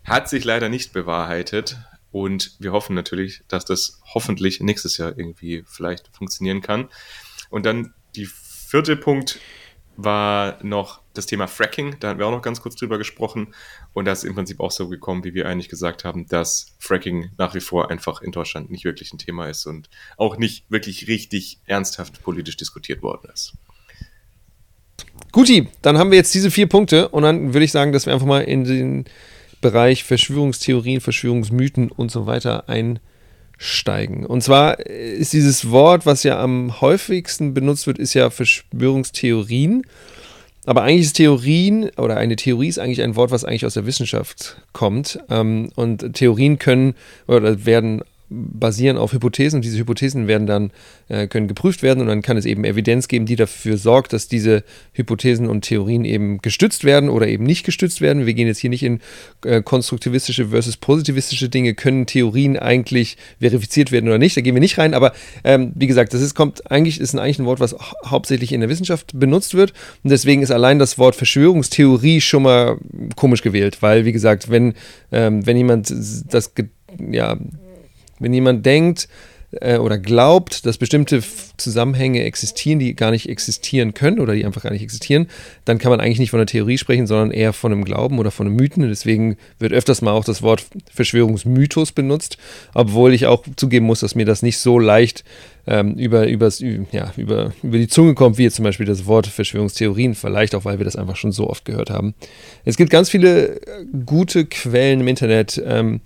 Hat 0.03 0.27
sich 0.27 0.43
leider 0.43 0.67
nicht 0.67 0.91
bewahrheitet. 0.91 1.77
Und 2.11 2.55
wir 2.59 2.73
hoffen 2.73 2.95
natürlich, 2.95 3.43
dass 3.47 3.65
das 3.65 4.01
hoffentlich 4.13 4.59
nächstes 4.59 4.97
Jahr 4.97 5.17
irgendwie 5.17 5.63
vielleicht 5.65 6.09
funktionieren 6.15 6.61
kann. 6.61 6.89
Und 7.49 7.65
dann 7.65 7.93
die 8.15 8.27
vierte 8.73 8.95
Punkt 8.95 9.39
war 9.97 10.57
noch 10.63 11.01
das 11.13 11.27
Thema 11.27 11.45
Fracking. 11.45 11.97
Da 11.99 12.09
hatten 12.09 12.17
wir 12.17 12.25
auch 12.25 12.31
noch 12.31 12.41
ganz 12.41 12.59
kurz 12.59 12.75
drüber 12.75 12.97
gesprochen. 12.97 13.53
Und 13.93 14.05
das 14.05 14.23
ist 14.23 14.29
im 14.29 14.33
Prinzip 14.33 14.59
auch 14.59 14.71
so 14.71 14.89
gekommen, 14.89 15.23
wie 15.23 15.35
wir 15.35 15.47
eigentlich 15.47 15.69
gesagt 15.69 16.03
haben, 16.03 16.25
dass 16.25 16.73
Fracking 16.79 17.29
nach 17.37 17.53
wie 17.53 17.59
vor 17.59 17.91
einfach 17.91 18.23
in 18.23 18.31
Deutschland 18.31 18.71
nicht 18.71 18.83
wirklich 18.83 19.13
ein 19.13 19.19
Thema 19.19 19.47
ist 19.47 19.67
und 19.67 19.91
auch 20.17 20.37
nicht 20.37 20.65
wirklich 20.71 21.07
richtig 21.07 21.59
ernsthaft 21.67 22.23
politisch 22.23 22.57
diskutiert 22.57 23.03
worden 23.03 23.29
ist. 23.31 23.53
Guti, 25.31 25.67
dann 25.83 25.99
haben 25.99 26.09
wir 26.09 26.17
jetzt 26.17 26.33
diese 26.33 26.49
vier 26.49 26.65
Punkte 26.65 27.09
und 27.09 27.21
dann 27.21 27.53
würde 27.53 27.65
ich 27.65 27.71
sagen, 27.71 27.91
dass 27.91 28.07
wir 28.07 28.13
einfach 28.13 28.25
mal 28.25 28.41
in 28.41 28.63
den 28.63 29.05
Bereich 29.61 30.03
Verschwörungstheorien, 30.03 30.99
Verschwörungsmythen 30.99 31.91
und 31.91 32.09
so 32.09 32.25
weiter 32.25 32.67
ein 32.69 32.99
steigen. 33.57 34.25
Und 34.25 34.41
zwar 34.41 34.79
ist 34.79 35.33
dieses 35.33 35.69
Wort, 35.71 36.05
was 36.05 36.23
ja 36.23 36.39
am 36.39 36.81
häufigsten 36.81 37.53
benutzt 37.53 37.87
wird, 37.87 37.97
ist 37.97 38.13
ja 38.13 38.29
Verschwörungstheorien. 38.29 39.83
Aber 40.65 40.83
eigentlich 40.83 41.07
ist 41.07 41.13
Theorien 41.13 41.89
oder 41.97 42.17
eine 42.17 42.35
Theorie 42.35 42.69
ist 42.69 42.79
eigentlich 42.79 43.01
ein 43.01 43.15
Wort, 43.15 43.31
was 43.31 43.43
eigentlich 43.43 43.65
aus 43.65 43.73
der 43.73 43.85
Wissenschaft 43.85 44.61
kommt. 44.71 45.19
Ähm, 45.29 45.69
und 45.75 46.13
Theorien 46.13 46.57
können 46.57 46.95
oder 47.27 47.65
werden 47.65 48.01
basieren 48.33 48.97
auf 48.97 49.13
Hypothesen 49.13 49.57
und 49.57 49.65
diese 49.65 49.77
Hypothesen 49.77 50.27
werden 50.27 50.47
dann 50.47 50.71
äh, 51.07 51.27
können 51.27 51.47
geprüft 51.47 51.83
werden 51.83 52.01
und 52.01 52.07
dann 52.07 52.21
kann 52.21 52.37
es 52.37 52.45
eben 52.45 52.63
Evidenz 52.63 53.07
geben, 53.07 53.25
die 53.25 53.35
dafür 53.35 53.77
sorgt, 53.77 54.13
dass 54.13 54.27
diese 54.27 54.63
Hypothesen 54.93 55.47
und 55.47 55.61
Theorien 55.61 56.05
eben 56.05 56.39
gestützt 56.39 56.83
werden 56.83 57.09
oder 57.09 57.27
eben 57.27 57.43
nicht 57.43 57.65
gestützt 57.65 58.01
werden. 58.01 58.25
Wir 58.25 58.33
gehen 58.33 58.47
jetzt 58.47 58.59
hier 58.59 58.69
nicht 58.69 58.83
in 58.83 58.99
äh, 59.45 59.61
konstruktivistische 59.61 60.47
versus 60.47 60.77
positivistische 60.77 61.49
Dinge. 61.49 61.73
Können 61.73 62.05
Theorien 62.05 62.57
eigentlich 62.57 63.17
verifiziert 63.39 63.91
werden 63.91 64.07
oder 64.09 64.17
nicht? 64.17 64.35
Da 64.35 64.41
gehen 64.41 64.55
wir 64.55 64.61
nicht 64.61 64.77
rein. 64.77 64.93
Aber 64.93 65.13
ähm, 65.43 65.71
wie 65.75 65.87
gesagt, 65.87 66.13
das 66.13 66.21
ist 66.21 66.33
kommt 66.35 66.69
eigentlich 66.71 66.99
ist 66.99 67.15
eigentlich 67.15 67.39
ein 67.39 67.45
Wort, 67.45 67.59
was 67.59 67.75
hauptsächlich 68.05 68.51
in 68.51 68.61
der 68.61 68.69
Wissenschaft 68.69 69.11
benutzt 69.13 69.53
wird 69.53 69.73
und 70.03 70.09
deswegen 70.09 70.41
ist 70.41 70.51
allein 70.51 70.79
das 70.79 70.97
Wort 70.97 71.15
Verschwörungstheorie 71.15 72.21
schon 72.21 72.43
mal 72.43 72.77
komisch 73.15 73.41
gewählt, 73.41 73.81
weil 73.81 74.05
wie 74.05 74.11
gesagt, 74.11 74.49
wenn 74.49 74.73
ähm, 75.11 75.45
wenn 75.45 75.57
jemand 75.57 75.93
das 76.29 76.53
ja 76.99 77.37
wenn 78.19 78.33
jemand 78.33 78.65
denkt 78.65 79.07
äh, 79.61 79.77
oder 79.77 79.97
glaubt, 79.97 80.65
dass 80.65 80.77
bestimmte 80.77 81.21
Zusammenhänge 81.57 82.23
existieren, 82.23 82.79
die 82.79 82.95
gar 82.95 83.11
nicht 83.11 83.29
existieren 83.29 83.93
können 83.93 84.19
oder 84.19 84.33
die 84.33 84.45
einfach 84.45 84.63
gar 84.63 84.71
nicht 84.71 84.81
existieren, 84.81 85.27
dann 85.65 85.77
kann 85.77 85.91
man 85.91 85.99
eigentlich 85.99 86.19
nicht 86.19 86.31
von 86.31 86.39
einer 86.39 86.47
Theorie 86.47 86.77
sprechen, 86.77 87.07
sondern 87.07 87.31
eher 87.31 87.53
von 87.53 87.71
einem 87.71 87.85
Glauben 87.85 88.19
oder 88.19 88.31
von 88.31 88.47
einem 88.47 88.55
Mythen. 88.55 88.87
Deswegen 88.87 89.37
wird 89.59 89.73
öfters 89.73 90.01
mal 90.01 90.11
auch 90.11 90.25
das 90.25 90.41
Wort 90.41 90.65
Verschwörungsmythos 90.91 91.91
benutzt, 91.91 92.37
obwohl 92.73 93.13
ich 93.13 93.27
auch 93.27 93.43
zugeben 93.55 93.85
muss, 93.85 93.99
dass 93.99 94.15
mir 94.15 94.25
das 94.25 94.41
nicht 94.41 94.57
so 94.57 94.79
leicht 94.79 95.23
ähm, 95.65 95.93
über, 95.95 96.27
übers, 96.27 96.59
ja, 96.59 97.13
über, 97.15 97.53
über 97.61 97.77
die 97.77 97.87
Zunge 97.87 98.15
kommt, 98.15 98.37
wie 98.37 98.43
jetzt 98.43 98.55
zum 98.55 98.63
Beispiel 98.63 98.85
das 98.85 99.05
Wort 99.05 99.27
Verschwörungstheorien, 99.27 100.15
vielleicht 100.15 100.55
auch, 100.55 100.65
weil 100.65 100.79
wir 100.79 100.85
das 100.85 100.95
einfach 100.95 101.15
schon 101.15 101.31
so 101.31 101.49
oft 101.49 101.63
gehört 101.63 101.89
haben. 101.89 102.15
Es 102.65 102.75
gibt 102.75 102.89
ganz 102.89 103.09
viele 103.09 103.61
äh, 103.61 103.85
gute 104.05 104.45
Quellen 104.45 105.01
im 105.01 105.07
Internet, 105.07 105.61
ähm, 105.65 106.01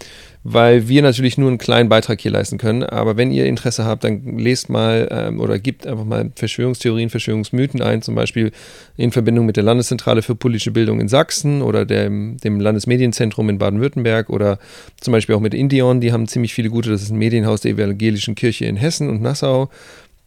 weil 0.50 0.88
wir 0.88 1.02
natürlich 1.02 1.38
nur 1.38 1.50
einen 1.50 1.58
kleinen 1.58 1.90
Beitrag 1.90 2.22
hier 2.22 2.32
leisten 2.32 2.58
können. 2.58 2.84
Aber 2.84 3.18
wenn 3.18 3.32
ihr 3.32 3.46
Interesse 3.48 3.84
habt, 3.84 4.06
dann 4.06 4.38
lest 4.38 4.70
mal 4.70 5.06
ähm, 5.12 5.42
oder 5.42 5.60
gebt 5.60 5.86
einfach 5.86 6.06
mal 6.06 6.32
Verschwörungstheorien, 6.36 7.10
Verschwörungsmythen 7.10 7.82
ein, 7.82 8.02
zum 8.02 8.16
Beispiel 8.16 8.54
in 8.96 9.12
Verbindung 9.12 9.46
mit 9.46 9.58
der 9.58 9.66
Landeszentrale 9.66 10.22
für 10.22 10.36
politische 10.36 10.72
Bildung 10.72 11.02
in 11.02 11.10
Sachsen 11.10 11.62
oder 11.62 11.84
dem, 11.84 12.38
dem 12.38 12.62
Landesmedienzentrum 12.62 13.50
in 13.50 13.58
Baden-Württemberg 13.58 14.30
oder 14.30 14.58
zum 15.02 15.12
Beispiel 15.12 15.36
auch 15.36 15.42
mit 15.42 15.54
Indion, 15.54 16.00
die 16.00 16.14
haben 16.14 16.30
ziemlich 16.30 16.54
viele 16.54 16.70
gute, 16.70 16.92
das 16.92 17.02
ist 17.02 17.12
ein 17.12 17.18
Medienhaus 17.18 17.60
der 17.60 17.72
evangelischen 17.72 18.36
Kirche 18.36 18.68
in 18.68 18.78
Hessen 18.78 19.10
und 19.10 19.22
Nassau. 19.22 19.70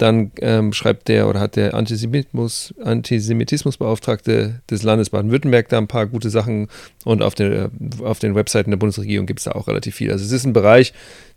Dann 0.01 0.33
ähm, 0.41 0.73
schreibt 0.73 1.09
der 1.09 1.29
oder 1.29 1.41
hat 1.41 1.57
der 1.57 1.75
Antisemitismus, 1.75 2.73
Antisemitismusbeauftragte 2.83 4.63
des 4.71 4.83
Landes 4.83 5.11
Baden-Württemberg 5.11 5.69
da 5.69 5.77
ein 5.77 5.89
paar 5.89 6.07
gute 6.07 6.31
Sachen 6.31 6.69
und 7.05 7.21
auf, 7.21 7.35
der, 7.35 7.71
auf 8.03 8.19
den 8.19 8.35
Webseiten 8.35 8.71
der 8.71 8.79
Bundesregierung 8.79 9.27
gibt 9.27 9.41
es 9.41 9.45
da 9.45 9.53
auch 9.53 9.69
relativ 9.69 9.97
viel. 9.97 10.11
Also 10.11 10.25
es 10.25 10.33
ist 10.33 10.47
ein 10.47 10.55
Bereich, 10.55 10.95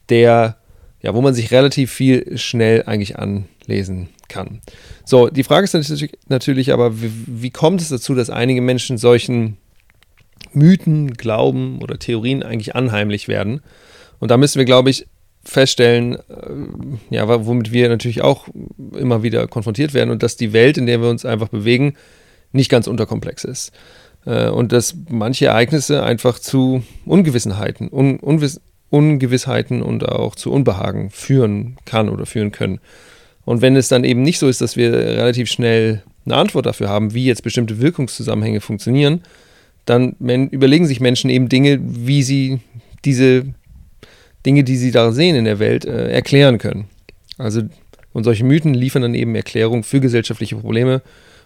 der, 0.07 0.55
ja, 1.01 1.13
wo 1.13 1.19
man 1.19 1.33
sich 1.33 1.51
relativ 1.51 1.91
viel 1.91 2.37
schnell 2.37 2.83
eigentlich 2.83 3.19
anlesen 3.19 4.07
kann. 4.29 4.61
So, 5.03 5.27
die 5.27 5.43
Frage 5.43 5.65
ist 5.65 5.73
natürlich, 5.73 6.13
natürlich 6.29 6.71
aber, 6.71 7.01
wie, 7.01 7.11
wie 7.27 7.51
kommt 7.51 7.81
es 7.81 7.89
dazu, 7.89 8.15
dass 8.15 8.29
einige 8.29 8.61
Menschen 8.61 8.97
solchen 8.97 9.57
Mythen, 10.53 11.15
Glauben 11.15 11.81
oder 11.81 11.99
Theorien 11.99 12.43
eigentlich 12.43 12.77
anheimlich 12.77 13.27
werden? 13.27 13.59
Und 14.19 14.31
da 14.31 14.37
müssen 14.37 14.57
wir, 14.57 14.63
glaube 14.63 14.89
ich, 14.89 15.05
feststellen, 15.43 16.15
äh, 16.15 16.19
ja, 17.09 17.45
womit 17.45 17.71
wir 17.71 17.89
natürlich 17.89 18.21
auch 18.21 18.47
immer 18.97 19.23
wieder 19.23 19.47
konfrontiert 19.47 19.93
werden 19.93 20.09
und 20.09 20.23
dass 20.23 20.37
die 20.37 20.53
Welt, 20.53 20.77
in 20.77 20.85
der 20.85 21.01
wir 21.01 21.09
uns 21.09 21.25
einfach 21.25 21.49
bewegen, 21.49 21.95
nicht 22.51 22.69
ganz 22.69 22.87
unterkomplex 22.87 23.43
ist. 23.43 23.71
Äh, 24.25 24.49
und 24.49 24.71
dass 24.71 24.95
manche 25.09 25.47
Ereignisse 25.47 26.03
einfach 26.03 26.39
zu 26.39 26.83
Ungewissenheiten, 27.05 27.89
Un 27.91 28.19
Unwiss 28.19 28.61
Ungewissheiten 28.89 29.81
und 29.81 30.07
auch 30.07 30.35
zu 30.35 30.51
Unbehagen 30.51 31.09
führen 31.09 31.77
kann 31.83 32.09
oder 32.09 32.27
führen 32.27 32.51
können. 32.51 32.79
Und 33.43 33.63
wenn 33.63 33.75
es 33.75 33.87
dann 33.87 34.03
eben 34.03 34.21
nicht 34.21 34.37
so 34.37 34.47
ist, 34.47 34.61
dass 34.61 34.77
wir 34.77 34.93
relativ 34.93 35.49
schnell 35.49 36.03
eine 36.25 36.35
Antwort 36.35 36.67
dafür 36.67 36.89
haben, 36.89 37.15
wie 37.15 37.25
jetzt 37.25 37.41
bestimmte 37.41 37.81
Wirkungszusammenhänge 37.81 38.61
funktionieren, 38.61 39.23
dann 39.85 40.15
überlegen 40.51 40.85
sich 40.85 40.99
Menschen 40.99 41.31
eben 41.31 41.49
Dinge, 41.49 41.79
wie 41.81 42.21
sie 42.21 42.59
diese 43.03 43.45
Dinge, 44.45 44.63
die 44.63 44.77
sie 44.77 44.91
da 44.91 45.11
sehen 45.11 45.35
in 45.35 45.45
der 45.45 45.59
Welt, 45.59 45.85
äh, 45.85 46.11
erklären 46.11 46.57
können. 46.57 46.85
Also, 47.37 47.61
und 48.13 48.23
solche 48.23 48.43
Mythen 48.43 48.73
liefern 48.73 49.01
dann 49.01 49.15
eben 49.15 49.35
Erklärungen 49.35 49.83
für 49.83 49.99
gesellschaftliche 49.99 50.55
Probleme 50.55 51.01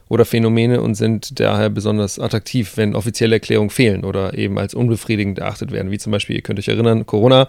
oder 0.09 0.25
Phänomene 0.25 0.81
und 0.81 0.95
sind 0.95 1.39
daher 1.39 1.69
besonders 1.69 2.19
attraktiv, 2.19 2.73
wenn 2.75 2.95
offizielle 2.95 3.35
Erklärungen 3.35 3.69
fehlen 3.69 4.03
oder 4.03 4.37
eben 4.37 4.57
als 4.57 4.73
unbefriedigend 4.73 5.39
erachtet 5.39 5.71
werden. 5.71 5.91
Wie 5.91 5.97
zum 5.97 6.11
Beispiel, 6.11 6.35
ihr 6.35 6.41
könnt 6.41 6.59
euch 6.59 6.67
erinnern, 6.67 7.05
Corona. 7.05 7.47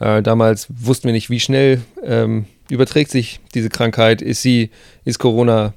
Äh, 0.00 0.22
damals 0.22 0.66
wussten 0.70 1.06
wir 1.06 1.12
nicht, 1.12 1.30
wie 1.30 1.40
schnell 1.40 1.82
ähm, 2.04 2.46
überträgt 2.68 3.10
sich 3.10 3.40
diese 3.54 3.68
Krankheit. 3.68 4.22
Ist 4.22 4.42
sie, 4.42 4.70
ist 5.04 5.18
Corona 5.18 5.72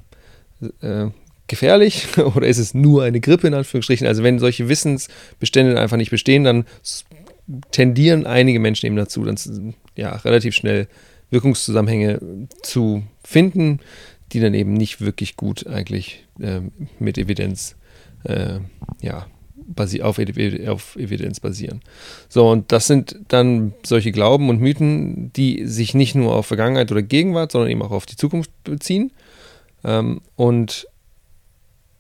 äh, 0.82 1.08
gefährlich 1.48 2.08
oder 2.36 2.48
ist 2.48 2.58
es 2.58 2.74
nur 2.74 3.04
eine 3.04 3.20
Grippe 3.20 3.48
in 3.48 3.54
Anführungsstrichen? 3.54 4.08
Also 4.08 4.24
wenn 4.24 4.40
solche 4.40 4.70
Wissensbestände 4.70 5.80
einfach 5.80 5.98
nicht 5.98 6.12
bestehen, 6.12 6.44
dann 6.44 6.66
tendieren 7.72 8.26
einige 8.26 8.60
Menschen 8.60 8.88
eben 8.88 8.96
dazu, 8.96 9.24
dann 9.24 9.74
ja 9.96 10.16
relativ 10.18 10.54
schnell 10.56 10.88
Wirkungszusammenhänge 11.30 12.48
zu 12.62 13.04
finden, 13.24 13.80
die 14.32 14.40
dann 14.40 14.54
eben 14.54 14.74
nicht 14.74 15.02
wirklich 15.02 15.38
gut 15.38 15.68
eigentlich 15.68 16.26
äh, 16.40 16.62
mit 17.00 17.18
Evidenz 17.18 17.76
äh, 18.24 18.60
ja, 19.02 19.28
auf, 20.02 20.20
auf 20.20 20.96
Evidenz 20.96 21.40
basieren. 21.40 21.82
So, 22.30 22.50
und 22.50 22.72
das 22.72 22.88
sind 22.88 23.20
dann 23.28 23.74
solche 23.86 24.12
Glauben 24.12 24.50
und 24.50 24.60
Mythen, 24.60 25.32
die 25.34 25.66
sich 25.66 25.94
nicht 25.94 26.16
nur 26.16 26.36
auf 26.36 26.46
Vergangenheit 26.46 26.92
oder 26.92 27.02
Gegenwart, 27.02 27.52
sondern 27.52 27.70
eben 27.70 27.82
auch 27.82 27.92
auf 27.92 28.06
die 28.06 28.16
Zukunft 28.16 28.52
beziehen. 28.64 29.12
Ähm, 29.84 30.22
und 30.36 30.88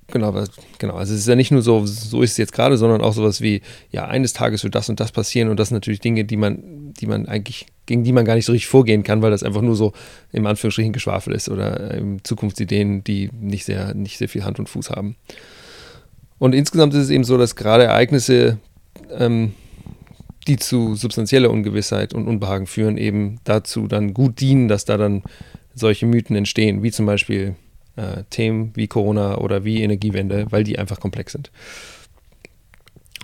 Genau, 0.09 0.33
genau. 0.77 0.95
Also 0.95 1.13
es 1.13 1.21
ist 1.21 1.27
ja 1.27 1.35
nicht 1.35 1.51
nur 1.51 1.61
so, 1.61 1.85
so 1.85 2.21
ist 2.21 2.31
es 2.31 2.37
jetzt 2.37 2.53
gerade, 2.53 2.77
sondern 2.77 3.01
auch 3.01 3.11
sowas 3.11 3.41
wie, 3.41 3.61
ja, 3.91 4.07
eines 4.07 4.31
Tages 4.31 4.63
wird 4.63 4.73
das 4.73 4.87
und 4.87 5.01
das 5.01 5.11
passieren 5.11 5.49
und 5.49 5.59
das 5.59 5.67
sind 5.67 5.75
natürlich 5.75 5.99
Dinge, 5.99 6.23
die 6.23 6.37
man, 6.37 6.93
die 6.93 7.07
man 7.07 7.27
eigentlich, 7.27 7.65
gegen 7.85 8.05
die 8.05 8.13
man 8.13 8.23
gar 8.23 8.35
nicht 8.35 8.45
so 8.45 8.53
richtig 8.53 8.69
vorgehen 8.69 9.03
kann, 9.03 9.21
weil 9.21 9.31
das 9.31 9.43
einfach 9.43 9.61
nur 9.61 9.75
so 9.75 9.91
im 10.31 10.47
Anführungsstrichen 10.47 10.93
Geschwafel 10.93 11.33
ist 11.33 11.49
oder 11.49 11.93
ähm, 11.93 12.23
Zukunftsideen, 12.23 13.03
die 13.03 13.29
nicht 13.33 13.65
sehr, 13.65 13.93
nicht 13.95 14.17
sehr 14.17 14.29
viel 14.29 14.45
Hand 14.45 14.59
und 14.59 14.69
Fuß 14.69 14.91
haben. 14.91 15.17
Und 16.39 16.55
insgesamt 16.55 16.93
ist 16.93 17.03
es 17.03 17.09
eben 17.09 17.25
so, 17.25 17.37
dass 17.37 17.57
gerade 17.57 17.83
Ereignisse, 17.83 18.59
ähm, 19.11 19.53
die 20.47 20.55
zu 20.55 20.95
substanzieller 20.95 21.51
Ungewissheit 21.51 22.13
und 22.13 22.27
Unbehagen 22.27 22.67
führen, 22.67 22.97
eben 22.97 23.39
dazu 23.43 23.87
dann 23.87 24.13
gut 24.13 24.39
dienen, 24.39 24.69
dass 24.69 24.85
da 24.85 24.95
dann 24.95 25.23
solche 25.73 26.05
Mythen 26.05 26.37
entstehen, 26.37 26.81
wie 26.81 26.91
zum 26.91 27.05
Beispiel 27.05 27.55
äh, 27.97 28.23
Themen 28.29 28.71
wie 28.75 28.87
Corona 28.87 29.37
oder 29.37 29.65
wie 29.65 29.81
Energiewende, 29.83 30.45
weil 30.49 30.63
die 30.63 30.79
einfach 30.79 30.99
komplex 30.99 31.33
sind. 31.33 31.51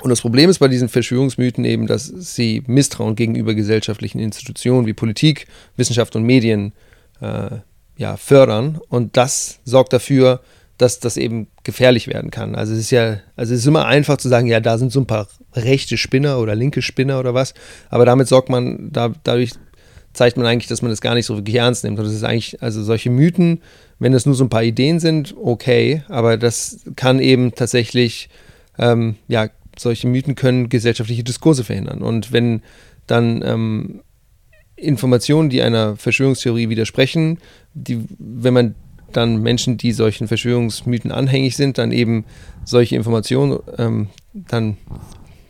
Und 0.01 0.09
das 0.09 0.19
Problem 0.19 0.49
ist 0.49 0.59
bei 0.59 0.67
diesen 0.67 0.89
Verschwörungsmythen 0.89 1.63
eben, 1.63 1.87
dass 1.87 2.05
sie 2.05 2.61
Misstrauen 2.67 3.15
gegenüber 3.15 3.53
gesellschaftlichen 3.53 4.19
Institutionen 4.19 4.85
wie 4.85 4.93
Politik, 4.93 5.47
Wissenschaft 5.77 6.15
und 6.17 6.23
Medien 6.23 6.73
äh, 7.21 7.59
ja, 7.95 8.17
fördern. 8.17 8.81
Und 8.89 9.15
das 9.15 9.59
sorgt 9.63 9.93
dafür, 9.93 10.41
dass 10.77 10.99
das 10.99 11.15
eben 11.15 11.47
gefährlich 11.63 12.07
werden 12.07 12.31
kann. 12.31 12.55
Also 12.55 12.73
es 12.73 12.79
ist 12.79 12.91
ja, 12.91 13.19
also 13.35 13.53
es 13.53 13.61
ist 13.61 13.67
immer 13.67 13.85
einfach 13.85 14.17
zu 14.17 14.27
sagen, 14.27 14.47
ja, 14.47 14.59
da 14.59 14.77
sind 14.77 14.91
so 14.91 14.99
ein 14.99 15.07
paar 15.07 15.27
rechte 15.53 15.97
Spinner 15.97 16.39
oder 16.39 16.55
linke 16.55 16.81
Spinner 16.81 17.19
oder 17.19 17.33
was, 17.33 17.53
aber 17.89 18.05
damit 18.05 18.27
sorgt 18.27 18.49
man, 18.49 18.91
da, 18.91 19.13
dadurch 19.23 19.51
zeigt 20.13 20.37
man 20.37 20.45
eigentlich, 20.45 20.67
dass 20.67 20.81
man 20.81 20.91
das 20.91 21.01
gar 21.01 21.15
nicht 21.15 21.25
so 21.25 21.37
wirklich 21.37 21.55
ernst 21.55 21.83
nimmt. 21.83 21.99
Und 21.99 22.05
das 22.05 22.13
ist 22.13 22.23
eigentlich, 22.23 22.61
also 22.61 22.83
solche 22.83 23.09
Mythen 23.09 23.61
wenn 24.03 24.11
das 24.11 24.25
nur 24.25 24.35
so 24.35 24.43
ein 24.43 24.49
paar 24.49 24.63
Ideen 24.63 24.99
sind, 24.99 25.33
okay, 25.41 26.03
aber 26.09 26.35
das 26.35 26.81
kann 26.97 27.19
eben 27.19 27.55
tatsächlich, 27.55 28.27
ähm, 28.77 29.15
ja, 29.29 29.47
solche 29.77 30.07
Mythen 30.07 30.35
können 30.35 30.67
gesellschaftliche 30.67 31.23
Diskurse 31.23 31.63
verhindern. 31.63 32.01
Und 32.01 32.33
wenn 32.33 32.61
dann 33.07 33.41
ähm, 33.45 34.01
Informationen, 34.75 35.49
die 35.49 35.61
einer 35.61 35.95
Verschwörungstheorie 35.95 36.67
widersprechen, 36.67 37.37
die, 37.73 38.05
wenn 38.19 38.53
man 38.53 38.75
dann 39.13 39.41
Menschen, 39.41 39.77
die 39.77 39.93
solchen 39.93 40.27
Verschwörungsmythen 40.27 41.13
anhängig 41.13 41.55
sind, 41.55 41.77
dann 41.77 41.93
eben 41.93 42.25
solche 42.65 42.97
Informationen 42.97 43.59
ähm, 43.77 44.09
dann 44.33 44.75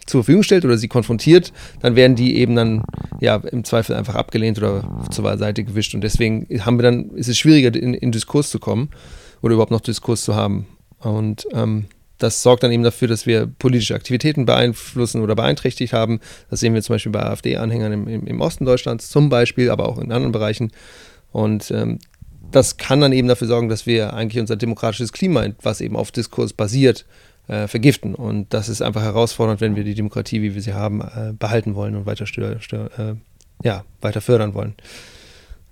zur 0.06 0.24
Verfügung 0.24 0.44
stellt 0.44 0.66
oder 0.66 0.78
sie 0.78 0.88
konfrontiert, 0.88 1.54
dann 1.82 1.96
werden 1.96 2.16
die 2.16 2.38
eben 2.38 2.56
dann 2.56 2.84
ja 3.20 3.36
im 3.36 3.64
Zweifel 3.64 3.96
einfach 3.96 4.16
abgelehnt 4.16 4.58
oder 4.58 5.06
zur 5.12 5.38
Seite 5.38 5.64
gewischt. 5.64 5.96
Und 5.96 6.02
deswegen 6.02 6.48
haben 6.66 6.78
wir 6.78 6.84
dann, 6.84 7.12
ist 7.12 7.30
es 7.30 7.38
schwieriger, 7.38 7.74
in, 7.76 7.94
in 7.94 8.12
Diskurs 8.12 8.50
zu 8.50 8.60
kommen 8.60 8.90
oder 9.42 9.54
überhaupt 9.54 9.72
noch 9.72 9.82
Diskurs 9.82 10.24
zu 10.24 10.36
haben. 10.36 10.68
Und 11.00 11.48
ähm, 11.54 11.86
das 12.18 12.42
sorgt 12.42 12.64
dann 12.64 12.72
eben 12.72 12.84
dafür, 12.84 13.08
dass 13.08 13.26
wir 13.26 13.48
politische 13.48 13.96
Aktivitäten 13.96 14.46
beeinflussen 14.46 15.22
oder 15.22 15.36
beeinträchtigt 15.36 15.94
haben. 15.94 16.22
Das 16.50 16.62
sehen 16.62 16.74
wir 16.74 16.82
zum 16.82 16.96
Beispiel 16.96 17.12
bei 17.12 17.24
AfD-Anhängern 17.24 17.92
im, 17.92 18.08
im, 18.08 18.28
im, 18.28 18.42
Osten 18.42 18.66
Deutschlands 18.66 19.10
zum 19.10 19.30
Beispiel, 19.30 19.70
aber 19.70 19.90
auch 19.90 19.98
in 19.98 20.12
anderen 20.12 20.32
Bereichen. 20.32 20.72
Und 21.32 21.72
ähm, 21.72 22.00
das 22.52 22.78
kann 22.78 23.02
dann 23.02 23.12
eben 23.12 23.28
dafür 23.28 23.48
sorgen, 23.48 23.68
dass 23.68 23.86
wir 23.86 24.14
eigentlich 24.14 24.40
unser 24.40 24.56
demokratisches 24.56 25.12
Klima, 25.12 25.46
was 25.62 25.82
eben 25.82 25.96
auf 25.96 26.12
Diskurs 26.12 26.54
basiert, 26.54 27.06
äh, 27.54 27.68
vergiften. 27.68 28.16
Und 28.16 28.54
das 28.54 28.68
ist 28.68 28.82
einfach 28.82 29.04
herausfordernd, 29.04 29.62
wenn 29.62 29.76
wir 29.76 29.84
die 29.84 29.94
Demokratie, 29.94 30.42
wie 30.42 30.56
wir 30.56 30.62
sie 30.62 30.74
haben, 30.74 31.02
äh, 31.02 31.34
behalten 31.38 31.76
wollen 31.76 31.96
und 31.96 32.06
weiter, 32.06 32.26
stör, 32.26 32.60
stör, 32.60 32.90
äh, 32.98 33.16
ja, 33.64 33.86
weiter 34.02 34.22
fördern 34.22 34.54
wollen. 34.54 34.74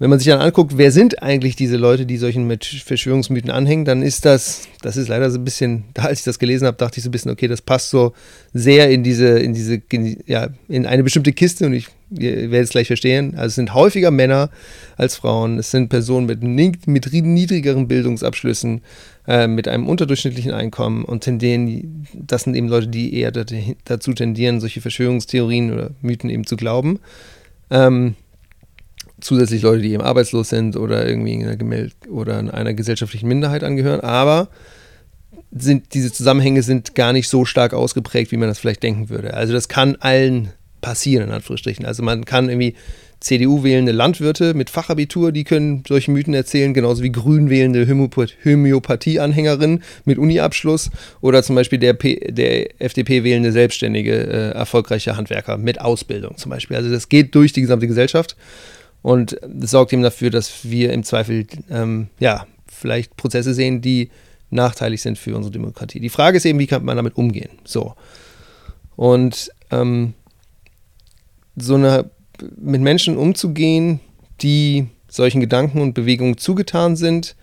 Wenn 0.02 0.10
man 0.10 0.18
sich 0.18 0.30
dann 0.30 0.42
anguckt, 0.42 0.80
wer 0.80 0.92
sind 0.92 1.22
eigentlich 1.22 1.56
diese 1.56 1.78
Leute, 1.78 2.08
die 2.08 2.18
solchen 2.18 2.50
Verschwörungsmythen 2.50 3.52
anhängen, 3.52 3.86
dann 3.86 4.02
ist 4.02 4.26
das, 4.26 4.68
das 4.82 4.98
ist 4.98 5.10
leider 5.10 5.30
so 5.30 5.38
ein 5.38 5.44
bisschen, 5.44 5.84
da 5.94 6.06
als 6.06 6.22
ich 6.22 6.26
das 6.26 6.40
gelesen 6.40 6.66
habe, 6.66 6.76
dachte 6.76 6.98
ich 6.98 7.04
so 7.04 7.10
ein 7.10 7.12
bisschen, 7.12 7.30
okay, 7.30 7.48
das 7.48 7.62
passt 7.62 7.92
so 7.92 8.14
sehr 8.52 8.90
in 8.90 9.04
diese, 9.04 9.38
in 9.38 9.54
diese, 9.54 9.80
ja, 10.26 10.50
in 10.68 10.88
eine 10.88 11.04
bestimmte 11.04 11.34
Kiste 11.34 11.68
und 11.68 11.74
ich 11.74 11.90
ihr 12.18 12.50
werdet 12.50 12.64
es 12.66 12.70
gleich 12.72 12.88
verstehen. 12.88 13.36
Also 13.36 13.50
es 13.50 13.56
sind 13.56 13.76
häufiger 13.76 14.10
Männer 14.10 14.50
als 14.98 15.18
Frauen, 15.18 15.60
es 15.60 15.70
sind 15.70 15.90
Personen 15.90 16.26
mit, 16.26 16.42
mit 16.88 17.14
niedrigeren 17.14 17.88
Bildungsabschlüssen, 17.88 18.82
äh, 19.28 19.46
mit 19.46 19.68
einem 19.68 19.88
unterdurchschnittlichen 19.88 20.52
Einkommen 20.52 21.06
und 21.06 21.24
tendieren, 21.24 22.08
das 22.14 22.46
sind 22.46 22.56
eben 22.56 22.70
Leute, 22.70 22.88
die 22.88 23.14
eher 23.14 23.32
dazu 23.32 24.14
tendieren, 24.14 24.62
solche 24.62 24.82
Verschwörungstheorien 24.82 25.72
oder 25.72 25.92
Mythen 26.02 26.32
eben 26.32 26.48
zu 26.48 26.58
glauben. 26.58 27.00
Ähm, 27.70 28.16
zusätzlich 29.22 29.62
Leute, 29.62 29.82
die 29.82 29.94
eben 29.94 30.04
arbeitslos 30.04 30.50
sind 30.50 30.76
oder 30.76 31.08
irgendwie 31.08 31.34
in 31.34 31.48
einer, 31.48 31.90
oder 32.10 32.40
in 32.40 32.50
einer 32.50 32.74
gesellschaftlichen 32.74 33.28
Minderheit 33.28 33.64
angehören, 33.64 34.02
aber 34.02 34.50
sind, 35.52 35.94
diese 35.94 36.12
Zusammenhänge 36.12 36.64
sind 36.64 36.96
gar 36.96 37.14
nicht 37.14 37.28
so 37.28 37.46
stark 37.46 37.74
ausgeprägt, 37.74 38.32
wie 38.32 38.38
man 38.38 38.50
das 38.50 38.60
vielleicht 38.60 38.84
denken 38.84 39.10
würde. 39.10 39.34
Also 39.34 39.54
das 39.54 39.68
kann 39.68 39.98
allen 39.98 40.52
passieren, 40.82 41.28
in 41.28 41.32
Anführungsstrichen. 41.32 41.86
Also 41.86 42.04
man 42.04 42.26
kann 42.26 42.50
irgendwie 42.50 42.76
CDU 43.20 43.64
wählende 43.64 43.92
Landwirte 43.92 44.56
mit 44.56 44.72
Fachabitur, 44.72 45.32
die 45.32 45.44
können 45.44 45.84
solche 45.88 46.10
Mythen 46.10 46.34
erzählen, 46.34 46.74
genauso 46.74 47.04
wie 47.04 47.12
grün 47.12 47.52
wählende 47.52 47.88
Homöopathie-Anhängerinnen 47.88 49.84
mit 50.06 50.18
Uniabschluss 50.18 50.90
oder 51.22 51.44
zum 51.44 51.56
Beispiel 51.56 51.78
der, 51.78 51.94
der 51.94 52.82
FDP 52.82 53.24
wählende 53.24 53.52
selbstständige, 53.52 54.14
äh, 54.14 54.52
erfolgreiche 54.54 55.16
Handwerker 55.18 55.58
mit 55.58 55.80
Ausbildung 55.80 56.38
zum 56.38 56.50
Beispiel. 56.50 56.78
Also 56.78 56.90
das 56.90 57.10
geht 57.10 57.36
durch 57.36 57.54
die 57.54 57.62
gesamte 57.62 57.88
Gesellschaft. 57.88 58.36
Und 59.02 59.38
das 59.48 59.72
sorgt 59.72 59.94
eben 59.94 60.04
dafür, 60.04 60.30
dass 60.30 60.70
wir 60.70 60.94
im 60.94 61.04
Zweifel, 61.04 61.48
ähm, 61.70 62.08
ja, 62.20 62.46
vielleicht 62.68 63.18
Prozesse 63.18 63.54
sehen, 63.54 63.82
die 63.82 64.10
nachteilig 64.50 65.02
sind 65.02 65.18
für 65.18 65.36
unsere 65.36 65.52
Demokratie. 65.52 66.00
Die 66.00 66.10
Frage 66.10 66.38
ist 66.38 66.46
eben, 66.46 66.60
wie 66.60 66.68
kann 66.68 66.86
man 66.86 66.98
damit 66.98 67.18
umgehen? 67.18 67.50
So. 67.64 67.96
Und 68.96 69.52
ähm, 69.72 70.14
so 71.56 71.76
eine, 71.76 72.10
mit 72.58 72.82
Menschen 72.82 73.18
umzugehen, 73.18 74.00
die 74.42 74.88
solchen 75.08 75.42
Gedanken 75.42 75.82
und 75.82 75.94
Bewegungen 75.94 76.38
zugetan 76.38 76.96
sind, 76.96 77.36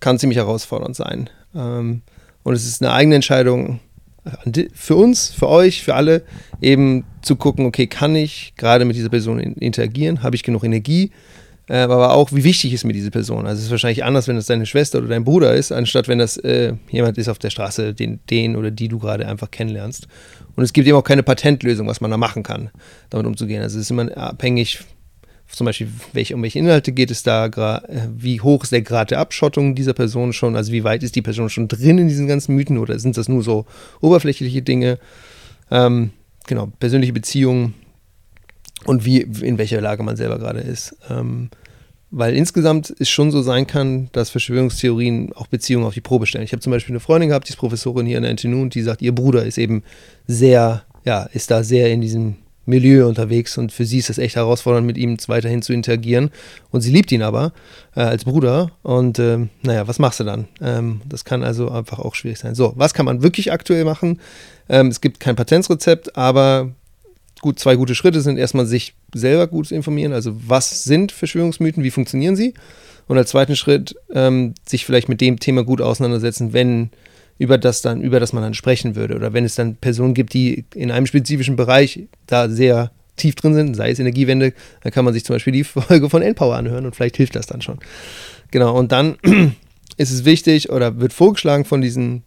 kann 0.00 0.18
ziemlich 0.18 0.38
herausfordernd 0.38 0.96
sein. 0.96 1.30
Ähm, 1.54 2.02
und 2.42 2.54
es 2.54 2.66
ist 2.66 2.82
eine 2.82 2.92
eigene 2.92 3.16
Entscheidung, 3.16 3.80
für 4.74 4.96
uns, 4.96 5.30
für 5.30 5.48
euch, 5.48 5.82
für 5.82 5.94
alle, 5.94 6.22
eben 6.60 7.04
zu 7.22 7.36
gucken, 7.36 7.66
okay, 7.66 7.86
kann 7.86 8.14
ich 8.14 8.54
gerade 8.56 8.84
mit 8.84 8.96
dieser 8.96 9.08
Person 9.08 9.40
interagieren? 9.40 10.22
Habe 10.22 10.36
ich 10.36 10.42
genug 10.42 10.64
Energie? 10.64 11.10
Äh, 11.68 11.78
aber 11.78 12.12
auch, 12.12 12.32
wie 12.32 12.44
wichtig 12.44 12.72
ist 12.72 12.84
mir 12.84 12.92
diese 12.92 13.10
Person? 13.10 13.46
Also 13.46 13.60
es 13.60 13.66
ist 13.66 13.70
wahrscheinlich 13.70 14.04
anders, 14.04 14.28
wenn 14.28 14.36
das 14.36 14.46
deine 14.46 14.66
Schwester 14.66 14.98
oder 14.98 15.08
dein 15.08 15.24
Bruder 15.24 15.54
ist, 15.54 15.72
anstatt 15.72 16.08
wenn 16.08 16.18
das 16.18 16.36
äh, 16.38 16.74
jemand 16.90 17.18
ist 17.18 17.28
auf 17.28 17.38
der 17.38 17.50
Straße, 17.50 17.94
den, 17.94 18.20
den 18.30 18.56
oder 18.56 18.70
die 18.70 18.88
du 18.88 18.98
gerade 18.98 19.26
einfach 19.26 19.50
kennenlernst. 19.50 20.08
Und 20.56 20.64
es 20.64 20.72
gibt 20.72 20.86
eben 20.86 20.96
auch 20.96 21.04
keine 21.04 21.22
Patentlösung, 21.22 21.86
was 21.86 22.00
man 22.00 22.10
da 22.10 22.16
machen 22.16 22.42
kann, 22.42 22.70
damit 23.10 23.26
umzugehen. 23.26 23.62
Also 23.62 23.78
es 23.78 23.84
ist 23.86 23.90
immer 23.90 24.16
abhängig 24.16 24.80
zum 25.52 25.66
Beispiel, 25.66 25.88
welche, 26.12 26.34
um 26.34 26.42
welche 26.42 26.58
Inhalte 26.58 26.92
geht 26.92 27.10
es 27.10 27.22
da, 27.22 27.46
äh, 27.46 28.08
wie 28.16 28.40
hoch 28.40 28.64
ist 28.64 28.72
der 28.72 28.82
Grad 28.82 29.10
der 29.10 29.18
Abschottung 29.18 29.74
dieser 29.74 29.92
Person 29.92 30.32
schon, 30.32 30.56
also 30.56 30.72
wie 30.72 30.84
weit 30.84 31.02
ist 31.02 31.14
die 31.14 31.22
Person 31.22 31.50
schon 31.50 31.68
drin 31.68 31.98
in 31.98 32.08
diesen 32.08 32.26
ganzen 32.26 32.54
Mythen 32.54 32.78
oder 32.78 32.98
sind 32.98 33.16
das 33.16 33.28
nur 33.28 33.42
so 33.42 33.66
oberflächliche 34.00 34.62
Dinge? 34.62 34.98
Ähm, 35.70 36.10
genau, 36.46 36.72
persönliche 36.80 37.12
Beziehungen 37.12 37.74
und 38.84 39.04
wie, 39.04 39.20
in 39.20 39.58
welcher 39.58 39.80
Lage 39.80 40.02
man 40.02 40.16
selber 40.16 40.38
gerade 40.38 40.60
ist. 40.60 40.96
Ähm, 41.10 41.50
weil 42.10 42.34
insgesamt 42.34 42.94
es 42.98 43.08
schon 43.08 43.30
so 43.30 43.40
sein 43.40 43.66
kann, 43.66 44.10
dass 44.12 44.28
Verschwörungstheorien 44.28 45.32
auch 45.32 45.46
Beziehungen 45.46 45.86
auf 45.86 45.94
die 45.94 46.02
Probe 46.02 46.26
stellen. 46.26 46.44
Ich 46.44 46.52
habe 46.52 46.60
zum 46.60 46.70
Beispiel 46.70 46.92
eine 46.92 47.00
Freundin 47.00 47.30
gehabt, 47.30 47.48
die 47.48 47.52
ist 47.52 47.56
Professorin 47.56 48.04
hier 48.04 48.18
in 48.18 48.22
der 48.22 48.32
NTNU 48.32 48.60
und 48.60 48.74
die 48.74 48.82
sagt, 48.82 49.00
ihr 49.00 49.14
Bruder 49.14 49.46
ist 49.46 49.56
eben 49.56 49.82
sehr, 50.26 50.82
ja, 51.04 51.22
ist 51.32 51.50
da 51.50 51.64
sehr 51.64 51.90
in 51.90 52.02
diesem 52.02 52.36
Milieu 52.64 53.08
unterwegs 53.08 53.58
und 53.58 53.72
für 53.72 53.84
sie 53.84 53.98
ist 53.98 54.10
es 54.10 54.18
echt 54.18 54.36
herausfordernd, 54.36 54.86
mit 54.86 54.96
ihm 54.96 55.16
weiterhin 55.26 55.62
zu 55.62 55.72
interagieren. 55.72 56.30
Und 56.70 56.80
sie 56.80 56.92
liebt 56.92 57.10
ihn 57.10 57.22
aber 57.22 57.52
äh, 57.96 58.00
als 58.00 58.24
Bruder. 58.24 58.70
Und 58.82 59.18
äh, 59.18 59.38
naja, 59.62 59.88
was 59.88 59.98
machst 59.98 60.20
du 60.20 60.24
dann? 60.24 60.46
Ähm, 60.60 61.00
das 61.08 61.24
kann 61.24 61.42
also 61.42 61.70
einfach 61.70 61.98
auch 61.98 62.14
schwierig 62.14 62.38
sein. 62.38 62.54
So, 62.54 62.72
was 62.76 62.94
kann 62.94 63.06
man 63.06 63.22
wirklich 63.22 63.52
aktuell 63.52 63.84
machen? 63.84 64.20
Ähm, 64.68 64.88
es 64.88 65.00
gibt 65.00 65.18
kein 65.18 65.36
Patentsrezept, 65.36 66.16
aber 66.16 66.70
gut, 67.40 67.58
zwei 67.58 67.74
gute 67.74 67.94
Schritte 67.94 68.20
sind 68.20 68.38
erstmal 68.38 68.66
sich 68.66 68.94
selber 69.12 69.48
gut 69.48 69.66
zu 69.66 69.74
informieren. 69.74 70.12
Also, 70.12 70.32
was 70.46 70.84
sind 70.84 71.10
Verschwörungsmythen? 71.10 71.82
Wie 71.82 71.90
funktionieren 71.90 72.36
sie? 72.36 72.54
Und 73.08 73.18
als 73.18 73.30
zweiten 73.30 73.56
Schritt 73.56 73.96
ähm, 74.14 74.54
sich 74.64 74.86
vielleicht 74.86 75.08
mit 75.08 75.20
dem 75.20 75.40
Thema 75.40 75.64
gut 75.64 75.80
auseinandersetzen, 75.80 76.52
wenn 76.52 76.90
über 77.42 77.58
das 77.58 77.82
dann, 77.82 78.02
über 78.02 78.20
das 78.20 78.32
man 78.32 78.44
dann 78.44 78.54
sprechen 78.54 78.94
würde. 78.94 79.16
Oder 79.16 79.32
wenn 79.32 79.44
es 79.44 79.56
dann 79.56 79.74
Personen 79.74 80.14
gibt, 80.14 80.32
die 80.32 80.64
in 80.76 80.92
einem 80.92 81.06
spezifischen 81.06 81.56
Bereich 81.56 82.04
da 82.28 82.48
sehr 82.48 82.92
tief 83.16 83.34
drin 83.34 83.54
sind, 83.54 83.74
sei 83.74 83.90
es 83.90 83.98
Energiewende, 83.98 84.52
dann 84.82 84.92
kann 84.92 85.04
man 85.04 85.12
sich 85.12 85.24
zum 85.24 85.34
Beispiel 85.34 85.52
die 85.52 85.64
Folge 85.64 86.08
von 86.08 86.22
Endpower 86.22 86.54
anhören 86.54 86.86
und 86.86 86.94
vielleicht 86.94 87.16
hilft 87.16 87.34
das 87.34 87.46
dann 87.46 87.60
schon. 87.60 87.80
Genau, 88.52 88.78
und 88.78 88.92
dann 88.92 89.16
ist 89.96 90.12
es 90.12 90.24
wichtig 90.24 90.70
oder 90.70 91.00
wird 91.00 91.12
vorgeschlagen 91.12 91.64
von 91.64 91.80
diesen 91.80 92.22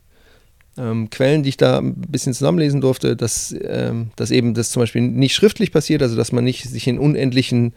ähm, 0.78 1.10
Quellen, 1.10 1.44
die 1.44 1.50
ich 1.50 1.58
da 1.58 1.78
ein 1.78 1.96
bisschen 1.96 2.34
zusammenlesen 2.34 2.82
durfte, 2.82 3.16
dass, 3.16 3.56
ähm, 3.64 4.10
dass 4.18 4.32
eben 4.32 4.54
das 4.54 4.70
zum 4.70 4.82
Beispiel 4.82 5.02
nicht 5.02 5.34
schriftlich 5.34 5.72
passiert, 5.72 6.02
also 6.02 6.18
dass 6.18 6.34
man 6.34 6.44
nicht 6.44 6.70
sich 6.70 6.88
in 6.88 7.00
unendlichen 7.00 7.74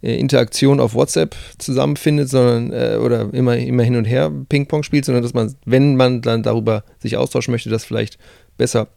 Interaktion 0.00 0.78
auf 0.78 0.94
WhatsApp 0.94 1.34
zusammenfindet, 1.58 2.28
sondern 2.28 2.72
äh, 2.72 2.96
oder 2.96 3.32
immer, 3.32 3.56
immer 3.56 3.82
hin 3.82 3.96
und 3.96 4.04
her 4.04 4.30
Ping-Pong 4.48 4.84
spielt, 4.84 5.04
sondern 5.04 5.22
dass 5.22 5.34
man, 5.34 5.54
wenn 5.64 5.96
man 5.96 6.22
dann 6.22 6.42
darüber 6.42 6.84
sich 7.00 7.16
austauschen 7.16 7.50
möchte, 7.50 7.70
das 7.70 7.84
vielleicht 7.84 8.18
besser 8.56 8.88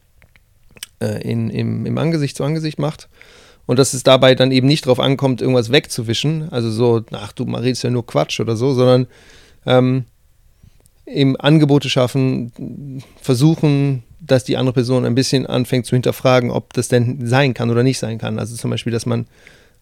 äh, 1.00 1.20
in, 1.28 1.50
im, 1.50 1.86
im 1.86 1.98
Angesicht 1.98 2.36
zu 2.36 2.44
Angesicht 2.44 2.78
macht. 2.78 3.08
Und 3.66 3.78
dass 3.78 3.94
es 3.94 4.02
dabei 4.02 4.34
dann 4.34 4.52
eben 4.52 4.66
nicht 4.66 4.86
darauf 4.86 5.00
ankommt, 5.00 5.40
irgendwas 5.40 5.70
wegzuwischen, 5.70 6.48
also 6.50 6.70
so, 6.70 7.02
ach 7.12 7.32
du 7.32 7.44
redest 7.44 7.84
ja 7.84 7.90
nur 7.90 8.06
Quatsch 8.06 8.40
oder 8.40 8.56
so, 8.56 8.74
sondern 8.74 9.06
ähm, 9.66 10.04
eben 11.06 11.36
Angebote 11.36 11.88
schaffen, 11.88 13.02
versuchen, 13.20 14.02
dass 14.20 14.44
die 14.44 14.56
andere 14.56 14.74
Person 14.74 15.04
ein 15.04 15.14
bisschen 15.14 15.46
anfängt 15.46 15.86
zu 15.86 15.96
hinterfragen, 15.96 16.50
ob 16.50 16.72
das 16.72 16.88
denn 16.88 17.26
sein 17.26 17.54
kann 17.54 17.70
oder 17.70 17.82
nicht 17.82 17.98
sein 17.98 18.18
kann. 18.18 18.38
Also 18.38 18.56
zum 18.56 18.70
Beispiel, 18.70 18.92
dass 18.92 19.06
man 19.06 19.26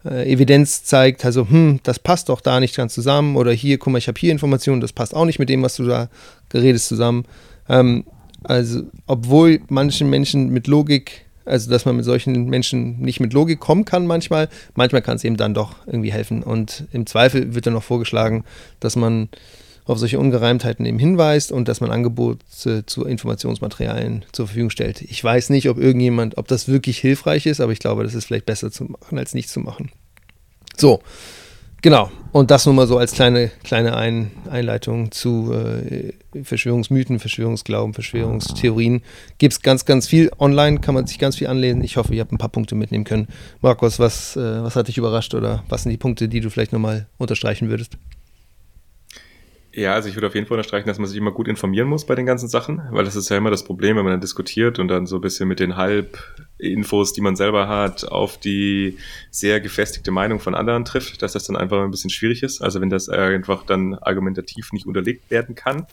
äh, 0.04 0.33
Evidenz 0.33 0.85
zeigt, 0.85 1.25
also, 1.25 1.49
hm, 1.49 1.80
das 1.83 1.99
passt 1.99 2.28
doch 2.28 2.40
da 2.40 2.61
nicht 2.61 2.76
ganz 2.76 2.95
zusammen 2.95 3.37
oder 3.37 3.52
hier, 3.52 3.78
guck 3.78 3.92
mal, 3.92 3.99
ich 3.99 4.09
habe 4.09 4.19
hier 4.19 4.33
Informationen, 4.33 4.80
das 4.80 4.92
passt 4.92 5.14
auch 5.14 5.25
nicht 5.25 5.38
mit 5.38 5.49
dem, 5.49 5.62
was 5.62 5.76
du 5.76 5.85
da 5.85 6.09
geredet 6.49 6.83
zusammen. 6.83 7.25
Ähm, 7.69 8.04
also, 8.42 8.83
obwohl 9.07 9.61
manchen 9.69 10.09
Menschen 10.09 10.49
mit 10.50 10.66
Logik, 10.66 11.26
also 11.45 11.71
dass 11.71 11.85
man 11.85 11.97
mit 11.97 12.04
solchen 12.04 12.47
Menschen 12.47 13.00
nicht 13.00 13.21
mit 13.21 13.33
Logik 13.33 13.61
kommen 13.61 13.85
kann 13.85 14.07
manchmal, 14.07 14.49
manchmal 14.75 15.02
kann 15.02 15.16
es 15.16 15.25
eben 15.25 15.37
dann 15.37 15.52
doch 15.52 15.75
irgendwie 15.87 16.12
helfen. 16.12 16.42
Und 16.42 16.85
im 16.92 17.07
Zweifel 17.07 17.54
wird 17.54 17.66
dann 17.66 17.75
noch 17.75 17.83
vorgeschlagen, 17.83 18.45
dass 18.78 18.97
man 18.97 19.28
auf 19.85 19.99
solche 19.99 20.19
Ungereimtheiten 20.19 20.87
eben 20.87 20.99
hinweist 20.99 21.53
und 21.53 21.69
dass 21.69 21.81
man 21.81 21.91
Angebote 21.91 22.87
zu 22.87 23.05
Informationsmaterialien 23.05 24.25
zur 24.33 24.47
Verfügung 24.47 24.71
stellt. 24.71 25.03
Ich 25.03 25.23
weiß 25.23 25.51
nicht, 25.51 25.69
ob 25.69 25.79
irgendjemand, 25.79 26.39
ob 26.39 26.49
das 26.49 26.69
wirklich 26.69 26.99
hilfreich 26.99 27.47
ist, 27.47 27.61
aber 27.61 27.73
ich 27.73 27.79
glaube, 27.79 28.05
das 28.05 28.15
ist 28.15 28.27
vielleicht 28.27 28.47
besser 28.47 28.71
zu 28.71 28.85
machen, 28.85 29.19
als 29.19 29.35
nicht 29.35 29.49
zu 29.49 29.61
machen. 29.61 29.91
So, 30.77 31.01
genau. 31.83 32.11
Und 32.33 32.51
das 32.51 32.65
nur 32.65 32.75
mal 32.75 32.87
so 32.87 32.97
als 32.97 33.13
kleine, 33.13 33.51
kleine 33.65 33.97
Ein 33.97 34.31
Einleitung 34.49 35.11
zu 35.11 35.53
äh, 35.53 36.12
Verschwörungsmythen, 36.45 37.19
Verschwörungsglauben, 37.19 37.93
Verschwörungstheorien. 37.93 39.03
Gibt 39.38 39.53
es 39.53 39.62
ganz, 39.62 39.85
ganz 39.85 40.07
viel 40.07 40.31
online, 40.38 40.79
kann 40.79 40.95
man 40.95 41.07
sich 41.07 41.19
ganz 41.19 41.37
viel 41.37 41.49
anlesen. 41.49 41.83
Ich 41.83 41.97
hoffe, 41.97 42.14
ihr 42.14 42.21
habt 42.21 42.33
ein 42.33 42.38
paar 42.38 42.49
Punkte 42.49 42.77
mitnehmen 42.77 43.05
können. 43.05 43.29
Markus, 43.61 43.99
was, 43.99 44.37
äh, 44.37 44.62
was 44.62 44.77
hat 44.77 44.88
dich 44.88 44.97
überrascht 44.97 45.35
oder 45.35 45.64
was 45.69 45.83
sind 45.83 45.90
die 45.90 45.99
Punkte, 45.99 46.29
die 46.29 46.40
du 46.40 46.51
vielleicht 46.51 46.73
nochmal 46.73 47.09
unterstreichen 47.19 47.69
würdest? 47.69 47.99
Ja, 49.72 49.94
also 49.94 50.09
ich 50.09 50.16
würde 50.16 50.26
auf 50.26 50.35
jeden 50.35 50.48
Fall 50.48 50.56
unterstreichen, 50.56 50.88
dass 50.88 50.98
man 50.98 51.06
sich 51.06 51.16
immer 51.16 51.30
gut 51.30 51.46
informieren 51.46 51.87
muss 51.87 52.04
bei 52.04 52.16
den 52.16 52.26
ganzen 52.26 52.48
Sachen, 52.48 52.83
weil 52.90 53.04
das 53.04 53.14
ist 53.14 53.28
ja 53.28 53.37
immer 53.37 53.50
das 53.50 53.62
Problem, 53.62 53.96
wenn 53.96 54.02
man 54.02 54.14
dann 54.14 54.20
diskutiert 54.20 54.80
und 54.80 54.88
dann 54.88 55.06
so 55.06 55.16
ein 55.16 55.20
bisschen 55.20 55.46
mit 55.46 55.61
den 55.61 55.76
Halbinfos, 55.76 57.12
die 57.12 57.20
man 57.20 57.37
selber 57.37 57.68
hat, 57.68 58.04
auf 58.04 58.37
die 58.37 58.98
sehr 59.30 59.61
gefestigte 59.61 60.11
Meinung 60.11 60.40
von 60.40 60.56
anderen 60.56 60.85
trifft, 60.85 61.22
dass 61.22 61.35
das 61.35 61.44
dann 61.44 61.54
einfach 61.54 61.85
ein 61.85 61.92
bisschen 61.92 62.11
schwierig 62.11 62.42
ist. 62.42 62.61
Also 62.61 62.80
wenn 62.80 62.90
das 62.90 63.09
einfach 63.09 63.64
dann 63.64 63.94
argumentativ 63.94 64.72
nicht 64.72 64.87
unterlegt 64.87 65.30
werden 65.30 65.54
kann. 65.54 65.87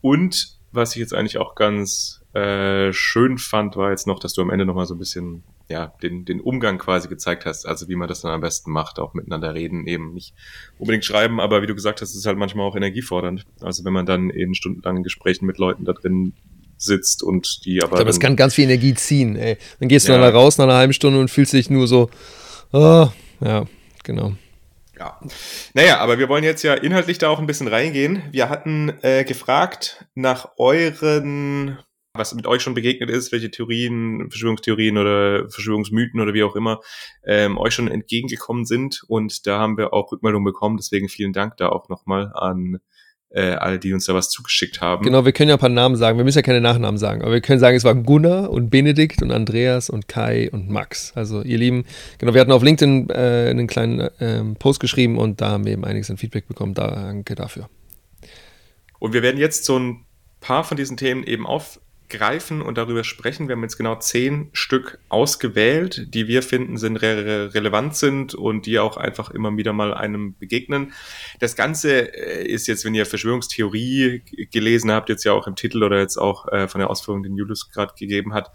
Und 0.00 0.56
was 0.70 0.94
ich 0.94 1.00
jetzt 1.00 1.14
eigentlich 1.14 1.38
auch 1.38 1.56
ganz 1.56 2.23
äh, 2.34 2.92
schön 2.92 3.38
fand, 3.38 3.76
war 3.76 3.90
jetzt 3.90 4.06
noch, 4.06 4.18
dass 4.18 4.34
du 4.34 4.42
am 4.42 4.50
Ende 4.50 4.66
nochmal 4.66 4.86
so 4.86 4.94
ein 4.94 4.98
bisschen 4.98 5.44
ja, 5.68 5.92
den, 6.02 6.24
den 6.24 6.40
Umgang 6.40 6.78
quasi 6.78 7.08
gezeigt 7.08 7.46
hast, 7.46 7.66
also 7.66 7.88
wie 7.88 7.96
man 7.96 8.08
das 8.08 8.20
dann 8.20 8.32
am 8.32 8.40
besten 8.40 8.70
macht, 8.70 8.98
auch 8.98 9.14
miteinander 9.14 9.54
reden, 9.54 9.86
eben 9.86 10.12
nicht 10.12 10.34
unbedingt 10.78 11.04
schreiben, 11.04 11.40
aber 11.40 11.62
wie 11.62 11.66
du 11.66 11.74
gesagt 11.74 12.02
hast, 12.02 12.10
ist 12.10 12.16
es 12.16 12.26
halt 12.26 12.36
manchmal 12.36 12.66
auch 12.66 12.76
energiefordernd. 12.76 13.46
Also 13.60 13.84
wenn 13.84 13.92
man 13.92 14.04
dann 14.04 14.30
in 14.30 14.54
stundenlangen 14.54 15.02
Gesprächen 15.02 15.46
mit 15.46 15.58
Leuten 15.58 15.84
da 15.84 15.92
drin 15.92 16.34
sitzt 16.76 17.22
und 17.22 17.64
die 17.64 17.82
aber. 17.82 17.98
Aber 18.00 18.10
es 18.10 18.20
kann 18.20 18.36
ganz 18.36 18.54
viel 18.54 18.64
Energie 18.64 18.94
ziehen, 18.94 19.36
ey. 19.36 19.56
Dann 19.80 19.88
gehst 19.88 20.08
du 20.08 20.12
ja. 20.12 20.18
dann 20.18 20.32
da 20.32 20.38
raus 20.38 20.58
nach 20.58 20.64
einer 20.64 20.74
halben 20.74 20.92
Stunde 20.92 21.20
und 21.20 21.30
fühlst 21.30 21.52
dich 21.52 21.70
nur 21.70 21.86
so, 21.86 22.10
oh, 22.72 23.08
ja, 23.40 23.64
genau. 24.02 24.34
Ja. 24.98 25.18
Naja, 25.72 25.98
aber 25.98 26.18
wir 26.18 26.28
wollen 26.28 26.44
jetzt 26.44 26.62
ja 26.62 26.74
inhaltlich 26.74 27.18
da 27.18 27.28
auch 27.28 27.38
ein 27.38 27.46
bisschen 27.46 27.68
reingehen. 27.68 28.22
Wir 28.30 28.48
hatten 28.48 28.92
äh, 29.02 29.24
gefragt 29.24 30.06
nach 30.14 30.50
euren 30.56 31.78
was 32.14 32.34
mit 32.34 32.46
euch 32.46 32.62
schon 32.62 32.74
begegnet 32.74 33.10
ist, 33.10 33.32
welche 33.32 33.50
Theorien, 33.50 34.30
Verschwörungstheorien 34.30 34.98
oder 34.98 35.50
Verschwörungsmythen 35.50 36.20
oder 36.20 36.32
wie 36.32 36.44
auch 36.44 36.54
immer 36.54 36.80
ähm, 37.26 37.58
euch 37.58 37.74
schon 37.74 37.88
entgegengekommen 37.88 38.64
sind. 38.64 39.02
Und 39.08 39.46
da 39.48 39.58
haben 39.58 39.76
wir 39.76 39.92
auch 39.92 40.12
Rückmeldungen 40.12 40.44
bekommen. 40.44 40.76
Deswegen 40.76 41.08
vielen 41.08 41.32
Dank 41.32 41.56
da 41.56 41.70
auch 41.70 41.88
nochmal 41.88 42.30
an 42.34 42.78
äh, 43.30 43.54
alle, 43.54 43.80
die 43.80 43.92
uns 43.92 44.04
da 44.04 44.14
was 44.14 44.30
zugeschickt 44.30 44.80
haben. 44.80 45.04
Genau, 45.04 45.24
wir 45.24 45.32
können 45.32 45.48
ja 45.48 45.56
ein 45.56 45.60
paar 45.60 45.68
Namen 45.68 45.96
sagen. 45.96 46.16
Wir 46.16 46.24
müssen 46.24 46.38
ja 46.38 46.42
keine 46.42 46.60
Nachnamen 46.60 46.98
sagen, 46.98 47.22
aber 47.22 47.32
wir 47.32 47.40
können 47.40 47.58
sagen, 47.58 47.76
es 47.76 47.82
waren 47.82 48.04
Gunnar 48.04 48.48
und 48.50 48.70
Benedikt 48.70 49.20
und 49.20 49.32
Andreas 49.32 49.90
und 49.90 50.06
Kai 50.06 50.48
und 50.52 50.70
Max. 50.70 51.12
Also 51.16 51.42
ihr 51.42 51.58
Lieben, 51.58 51.84
genau, 52.18 52.32
wir 52.32 52.40
hatten 52.40 52.52
auf 52.52 52.62
LinkedIn 52.62 53.10
äh, 53.10 53.48
einen 53.50 53.66
kleinen 53.66 53.98
äh, 53.98 54.44
Post 54.60 54.78
geschrieben 54.78 55.18
und 55.18 55.40
da 55.40 55.50
haben 55.50 55.64
wir 55.64 55.72
eben 55.72 55.84
einiges 55.84 56.12
an 56.12 56.16
Feedback 56.16 56.46
bekommen. 56.46 56.74
Danke 56.74 57.34
dafür. 57.34 57.68
Und 59.00 59.14
wir 59.14 59.22
werden 59.22 59.40
jetzt 59.40 59.64
so 59.64 59.76
ein 59.80 60.06
paar 60.40 60.62
von 60.62 60.76
diesen 60.76 60.96
Themen 60.96 61.24
eben 61.24 61.44
auf 61.44 61.80
greifen 62.08 62.62
und 62.62 62.78
darüber 62.78 63.04
sprechen. 63.04 63.48
Wir 63.48 63.56
haben 63.56 63.62
jetzt 63.62 63.76
genau 63.76 63.96
zehn 63.96 64.50
Stück 64.52 64.98
ausgewählt, 65.08 66.14
die 66.14 66.28
wir 66.28 66.42
finden, 66.42 66.76
sind 66.76 66.96
re 66.96 67.54
relevant 67.54 67.96
sind 67.96 68.34
und 68.34 68.66
die 68.66 68.78
auch 68.78 68.96
einfach 68.96 69.30
immer 69.30 69.56
wieder 69.56 69.72
mal 69.72 69.94
einem 69.94 70.36
begegnen. 70.38 70.92
Das 71.40 71.56
Ganze 71.56 72.14
äh, 72.14 72.46
ist 72.46 72.66
jetzt, 72.66 72.84
wenn 72.84 72.94
ihr 72.94 73.06
Verschwörungstheorie 73.06 74.22
gelesen 74.50 74.90
habt, 74.92 75.08
jetzt 75.08 75.24
ja 75.24 75.32
auch 75.32 75.46
im 75.46 75.56
Titel 75.56 75.82
oder 75.82 75.98
jetzt 75.98 76.16
auch 76.16 76.48
äh, 76.48 76.68
von 76.68 76.78
der 76.78 76.90
Ausführung, 76.90 77.22
den 77.22 77.36
Julius 77.36 77.70
gerade 77.70 77.94
gegeben 77.98 78.34
hat, 78.34 78.50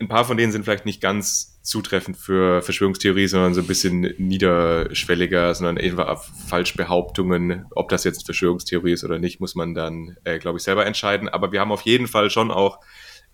ein 0.00 0.08
paar 0.08 0.24
von 0.24 0.36
denen 0.36 0.52
sind 0.52 0.64
vielleicht 0.64 0.86
nicht 0.86 1.00
ganz 1.00 1.60
zutreffend 1.62 2.16
für 2.16 2.62
Verschwörungstheorie, 2.62 3.26
sondern 3.26 3.54
so 3.54 3.60
ein 3.60 3.66
bisschen 3.66 4.14
niederschwelliger, 4.16 5.54
sondern 5.54 5.78
einfach 5.78 6.24
Falschbehauptungen. 6.46 7.66
Ob 7.72 7.88
das 7.88 8.04
jetzt 8.04 8.24
Verschwörungstheorie 8.24 8.92
ist 8.92 9.04
oder 9.04 9.18
nicht, 9.18 9.40
muss 9.40 9.54
man 9.54 9.74
dann, 9.74 10.16
äh, 10.24 10.38
glaube 10.38 10.58
ich, 10.58 10.64
selber 10.64 10.86
entscheiden. 10.86 11.28
Aber 11.28 11.52
wir 11.52 11.60
haben 11.60 11.72
auf 11.72 11.82
jeden 11.82 12.06
Fall 12.06 12.30
schon 12.30 12.50
auch 12.50 12.80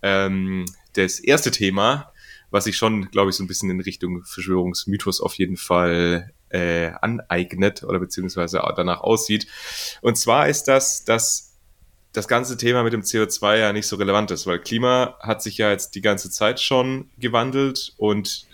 ähm, 0.02 0.64
das 0.94 1.20
erste 1.20 1.50
Thema, 1.50 2.12
was 2.50 2.64
sich 2.64 2.76
schon, 2.76 3.10
glaube 3.10 3.30
ich, 3.30 3.36
so 3.36 3.44
ein 3.44 3.46
bisschen 3.48 3.70
in 3.70 3.80
Richtung 3.80 4.24
Verschwörungsmythos 4.24 5.20
auf 5.20 5.34
jeden 5.34 5.56
Fall 5.56 6.32
äh, 6.48 6.92
aneignet 7.00 7.82
oder 7.82 7.98
beziehungsweise 7.98 8.62
danach 8.76 9.00
aussieht. 9.00 9.46
Und 10.00 10.16
zwar 10.16 10.48
ist 10.48 10.64
das, 10.64 11.04
dass 11.04 11.53
das 12.14 12.28
ganze 12.28 12.56
Thema 12.56 12.84
mit 12.84 12.92
dem 12.92 13.02
CO2 13.02 13.58
ja 13.58 13.72
nicht 13.72 13.88
so 13.88 13.96
relevant 13.96 14.30
ist, 14.30 14.46
weil 14.46 14.60
Klima 14.60 15.16
hat 15.20 15.42
sich 15.42 15.58
ja 15.58 15.70
jetzt 15.70 15.96
die 15.96 16.00
ganze 16.00 16.30
Zeit 16.30 16.60
schon 16.60 17.10
gewandelt 17.18 17.92
und 17.96 18.46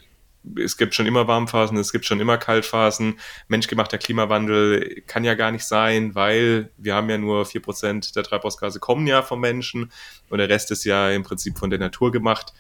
es 0.56 0.78
gibt 0.78 0.94
schon 0.94 1.04
immer 1.04 1.28
Warmphasen, 1.28 1.76
es 1.76 1.92
gibt 1.92 2.06
schon 2.06 2.18
immer 2.18 2.38
Kaltphasen. 2.38 3.20
Menschgemachter 3.48 3.98
Klimawandel 3.98 5.02
kann 5.06 5.24
ja 5.24 5.34
gar 5.34 5.50
nicht 5.50 5.64
sein, 5.64 6.14
weil 6.14 6.70
wir 6.78 6.94
haben 6.94 7.10
ja 7.10 7.18
nur 7.18 7.44
vier 7.44 7.60
Prozent 7.60 8.16
der 8.16 8.22
Treibhausgase 8.22 8.80
kommen 8.80 9.06
ja 9.06 9.20
vom 9.20 9.40
Menschen 9.40 9.92
und 10.30 10.38
der 10.38 10.48
Rest 10.48 10.70
ist 10.70 10.84
ja 10.84 11.10
im 11.10 11.22
Prinzip 11.22 11.58
von 11.58 11.68
der 11.68 11.78
Natur 11.78 12.10
gemacht. 12.10 12.54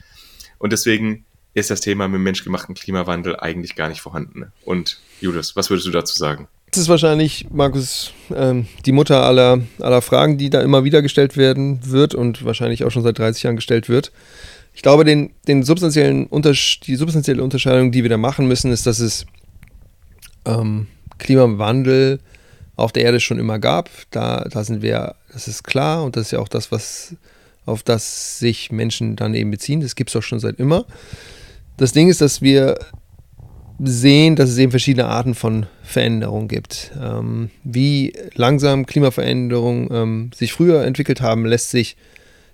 Und 0.58 0.72
deswegen 0.72 1.24
ist 1.54 1.70
das 1.70 1.80
Thema 1.80 2.06
mit 2.06 2.16
dem 2.16 2.24
menschgemachten 2.24 2.74
Klimawandel 2.74 3.40
eigentlich 3.40 3.74
gar 3.74 3.88
nicht 3.88 4.02
vorhanden. 4.02 4.52
Und 4.66 5.00
Julius, 5.22 5.56
was 5.56 5.70
würdest 5.70 5.86
du 5.86 5.90
dazu 5.90 6.16
sagen? 6.18 6.48
Das 6.70 6.82
ist 6.82 6.88
wahrscheinlich, 6.88 7.48
Markus, 7.50 8.12
ähm, 8.34 8.66
die 8.86 8.92
Mutter 8.92 9.24
aller, 9.24 9.60
aller 9.80 10.02
Fragen, 10.02 10.38
die 10.38 10.50
da 10.50 10.60
immer 10.60 10.84
wieder 10.84 11.02
gestellt 11.02 11.36
werden 11.36 11.80
wird 11.84 12.14
und 12.14 12.44
wahrscheinlich 12.44 12.84
auch 12.84 12.90
schon 12.90 13.02
seit 13.02 13.18
30 13.18 13.42
Jahren 13.42 13.56
gestellt 13.56 13.88
wird. 13.88 14.12
Ich 14.72 14.82
glaube, 14.82 15.04
den, 15.04 15.32
den 15.48 15.64
substanziellen 15.64 16.28
die 16.30 16.94
substanzielle 16.94 17.42
Unterscheidung, 17.42 17.90
die 17.90 18.04
wir 18.04 18.10
da 18.10 18.16
machen 18.16 18.46
müssen, 18.46 18.70
ist, 18.70 18.86
dass 18.86 19.00
es 19.00 19.26
ähm, 20.44 20.86
Klimawandel 21.18 22.20
auf 22.76 22.92
der 22.92 23.02
Erde 23.02 23.18
schon 23.18 23.40
immer 23.40 23.58
gab. 23.58 23.90
Da, 24.12 24.46
da 24.48 24.62
sind 24.62 24.80
wir, 24.80 25.16
das 25.32 25.48
ist 25.48 25.64
klar 25.64 26.04
und 26.04 26.16
das 26.16 26.26
ist 26.26 26.30
ja 26.32 26.38
auch 26.38 26.48
das, 26.48 26.70
was 26.70 27.16
auf 27.66 27.82
das 27.82 28.38
sich 28.38 28.70
Menschen 28.70 29.16
dann 29.16 29.34
eben 29.34 29.50
beziehen. 29.50 29.80
Das 29.80 29.96
gibt 29.96 30.10
es 30.10 30.16
auch 30.16 30.22
schon 30.22 30.40
seit 30.40 30.60
immer. 30.60 30.86
Das 31.76 31.92
Ding 31.92 32.08
ist, 32.08 32.20
dass 32.20 32.42
wir 32.42 32.78
sehen, 33.82 34.36
dass 34.36 34.50
es 34.50 34.58
eben 34.58 34.70
verschiedene 34.70 35.06
Arten 35.06 35.34
von 35.34 35.66
Veränderungen 35.82 36.48
gibt. 36.48 36.92
Ähm, 37.00 37.50
wie 37.64 38.12
langsam 38.34 38.86
Klimaveränderungen 38.86 39.88
ähm, 39.90 40.30
sich 40.34 40.52
früher 40.52 40.84
entwickelt 40.84 41.20
haben, 41.20 41.46
lässt 41.46 41.70
sich 41.70 41.96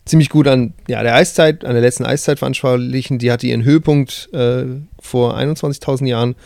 ziemlich 0.04 0.28
gut 0.28 0.46
an 0.46 0.72
ja, 0.88 1.02
der 1.02 1.14
Eiszeit, 1.14 1.64
an 1.64 1.72
der 1.72 1.82
letzten 1.82 2.06
Eiszeit 2.06 2.38
veranschaulichen. 2.38 3.18
Die 3.18 3.32
hatte 3.32 3.46
ihren 3.46 3.64
Höhepunkt 3.64 4.28
äh, 4.32 4.64
vor 5.00 5.36
21.000 5.36 6.06
Jahren 6.06 6.36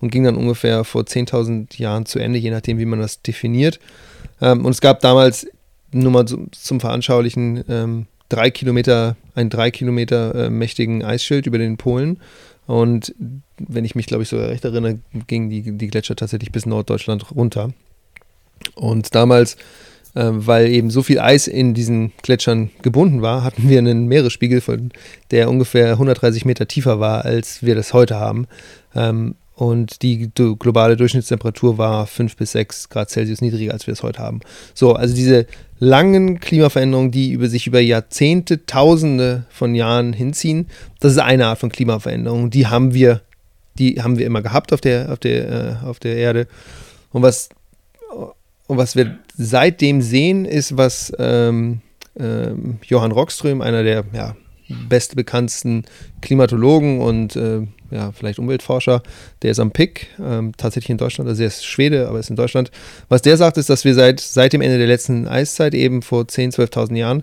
und 0.00 0.10
ging 0.12 0.24
dann 0.24 0.36
ungefähr 0.36 0.84
vor 0.84 1.02
10.000 1.02 1.78
Jahren 1.78 2.06
zu 2.06 2.20
Ende, 2.20 2.38
je 2.38 2.50
nachdem, 2.50 2.78
wie 2.78 2.84
man 2.84 3.00
das 3.00 3.22
definiert. 3.22 3.80
Ähm, 4.40 4.64
und 4.64 4.70
es 4.70 4.80
gab 4.80 5.00
damals, 5.00 5.48
nur 5.90 6.12
mal 6.12 6.26
zum, 6.26 6.52
zum 6.52 6.80
Veranschaulichen, 6.80 7.64
ähm, 7.68 8.06
drei 8.28 8.50
Kilometer, 8.50 9.16
einen 9.34 9.50
drei 9.50 9.70
Kilometer 9.70 10.34
äh, 10.34 10.50
mächtigen 10.50 11.04
Eisschild 11.04 11.46
über 11.46 11.58
den 11.58 11.76
Polen. 11.76 12.20
Und 12.66 13.14
wenn 13.58 13.84
ich 13.84 13.94
mich, 13.94 14.06
glaube 14.06 14.22
ich, 14.22 14.28
so 14.28 14.38
recht 14.38 14.64
erinnere, 14.64 14.98
gingen 15.26 15.50
die, 15.50 15.76
die 15.76 15.88
Gletscher 15.88 16.16
tatsächlich 16.16 16.52
bis 16.52 16.66
Norddeutschland 16.66 17.30
runter. 17.34 17.72
Und 18.74 19.14
damals, 19.14 19.56
äh, 20.14 20.30
weil 20.32 20.68
eben 20.68 20.90
so 20.90 21.02
viel 21.02 21.18
Eis 21.18 21.46
in 21.46 21.74
diesen 21.74 22.12
Gletschern 22.22 22.70
gebunden 22.82 23.22
war, 23.22 23.44
hatten 23.44 23.68
wir 23.68 23.78
einen 23.78 24.06
Meeresspiegel, 24.06 24.60
von, 24.60 24.90
der 25.30 25.48
ungefähr 25.48 25.92
130 25.92 26.44
Meter 26.44 26.68
tiefer 26.68 27.00
war, 27.00 27.24
als 27.24 27.62
wir 27.62 27.74
das 27.74 27.92
heute 27.92 28.16
haben. 28.16 28.46
Ähm, 28.94 29.34
und 29.58 30.02
die 30.02 30.30
globale 30.36 30.96
Durchschnittstemperatur 30.96 31.78
war 31.78 32.06
5 32.06 32.36
bis 32.36 32.52
6 32.52 32.90
Grad 32.90 33.10
Celsius 33.10 33.40
niedriger, 33.40 33.72
als 33.72 33.88
wir 33.88 33.92
es 33.92 34.04
heute 34.04 34.20
haben. 34.20 34.38
So, 34.72 34.92
also 34.92 35.16
diese 35.16 35.46
langen 35.80 36.38
Klimaveränderungen, 36.38 37.10
die 37.10 37.32
über 37.32 37.48
sich 37.48 37.66
über 37.66 37.80
Jahrzehnte, 37.80 38.66
Tausende 38.66 39.46
von 39.50 39.74
Jahren 39.74 40.12
hinziehen, 40.12 40.68
das 41.00 41.12
ist 41.12 41.18
eine 41.18 41.46
Art 41.46 41.58
von 41.58 41.70
Klimaveränderung. 41.70 42.50
Die 42.50 42.68
haben 42.68 42.94
wir, 42.94 43.22
die 43.78 44.02
haben 44.02 44.18
wir 44.18 44.26
immer 44.26 44.42
gehabt 44.42 44.72
auf 44.72 44.80
der, 44.80 45.12
auf 45.12 45.18
der, 45.18 45.80
äh, 45.82 45.86
auf 45.86 45.98
der 45.98 46.16
Erde. 46.16 46.46
Und 47.10 47.22
was, 47.22 47.48
und 48.66 48.76
was 48.76 48.96
wir 48.96 49.18
seitdem 49.36 50.02
sehen, 50.02 50.44
ist, 50.44 50.76
was 50.76 51.12
ähm, 51.18 51.80
ähm, 52.18 52.78
Johann 52.84 53.12
Rockström, 53.12 53.62
einer 53.62 53.82
der 53.82 54.04
ja, 54.12 54.36
bestbekanntesten 54.68 55.84
Klimatologen 56.20 57.00
und 57.00 57.36
äh, 57.36 57.62
ja, 57.90 58.12
vielleicht 58.12 58.38
Umweltforscher, 58.38 59.02
der 59.42 59.52
ist 59.52 59.60
am 59.60 59.70
Pick, 59.70 60.08
ähm, 60.22 60.52
tatsächlich 60.56 60.90
in 60.90 60.98
Deutschland, 60.98 61.28
also 61.28 61.42
er 61.42 61.48
ist 61.48 61.64
Schwede, 61.64 62.08
aber 62.08 62.18
ist 62.18 62.28
in 62.28 62.36
Deutschland. 62.36 62.70
Was 63.08 63.22
der 63.22 63.36
sagt, 63.36 63.56
ist, 63.56 63.70
dass 63.70 63.84
wir 63.84 63.94
seit, 63.94 64.20
seit 64.20 64.52
dem 64.52 64.60
Ende 64.60 64.76
der 64.76 64.86
letzten 64.86 65.26
Eiszeit, 65.26 65.74
eben 65.74 66.02
vor 66.02 66.24
10.000, 66.24 66.70
12.000 66.70 66.96
Jahren, 66.96 67.22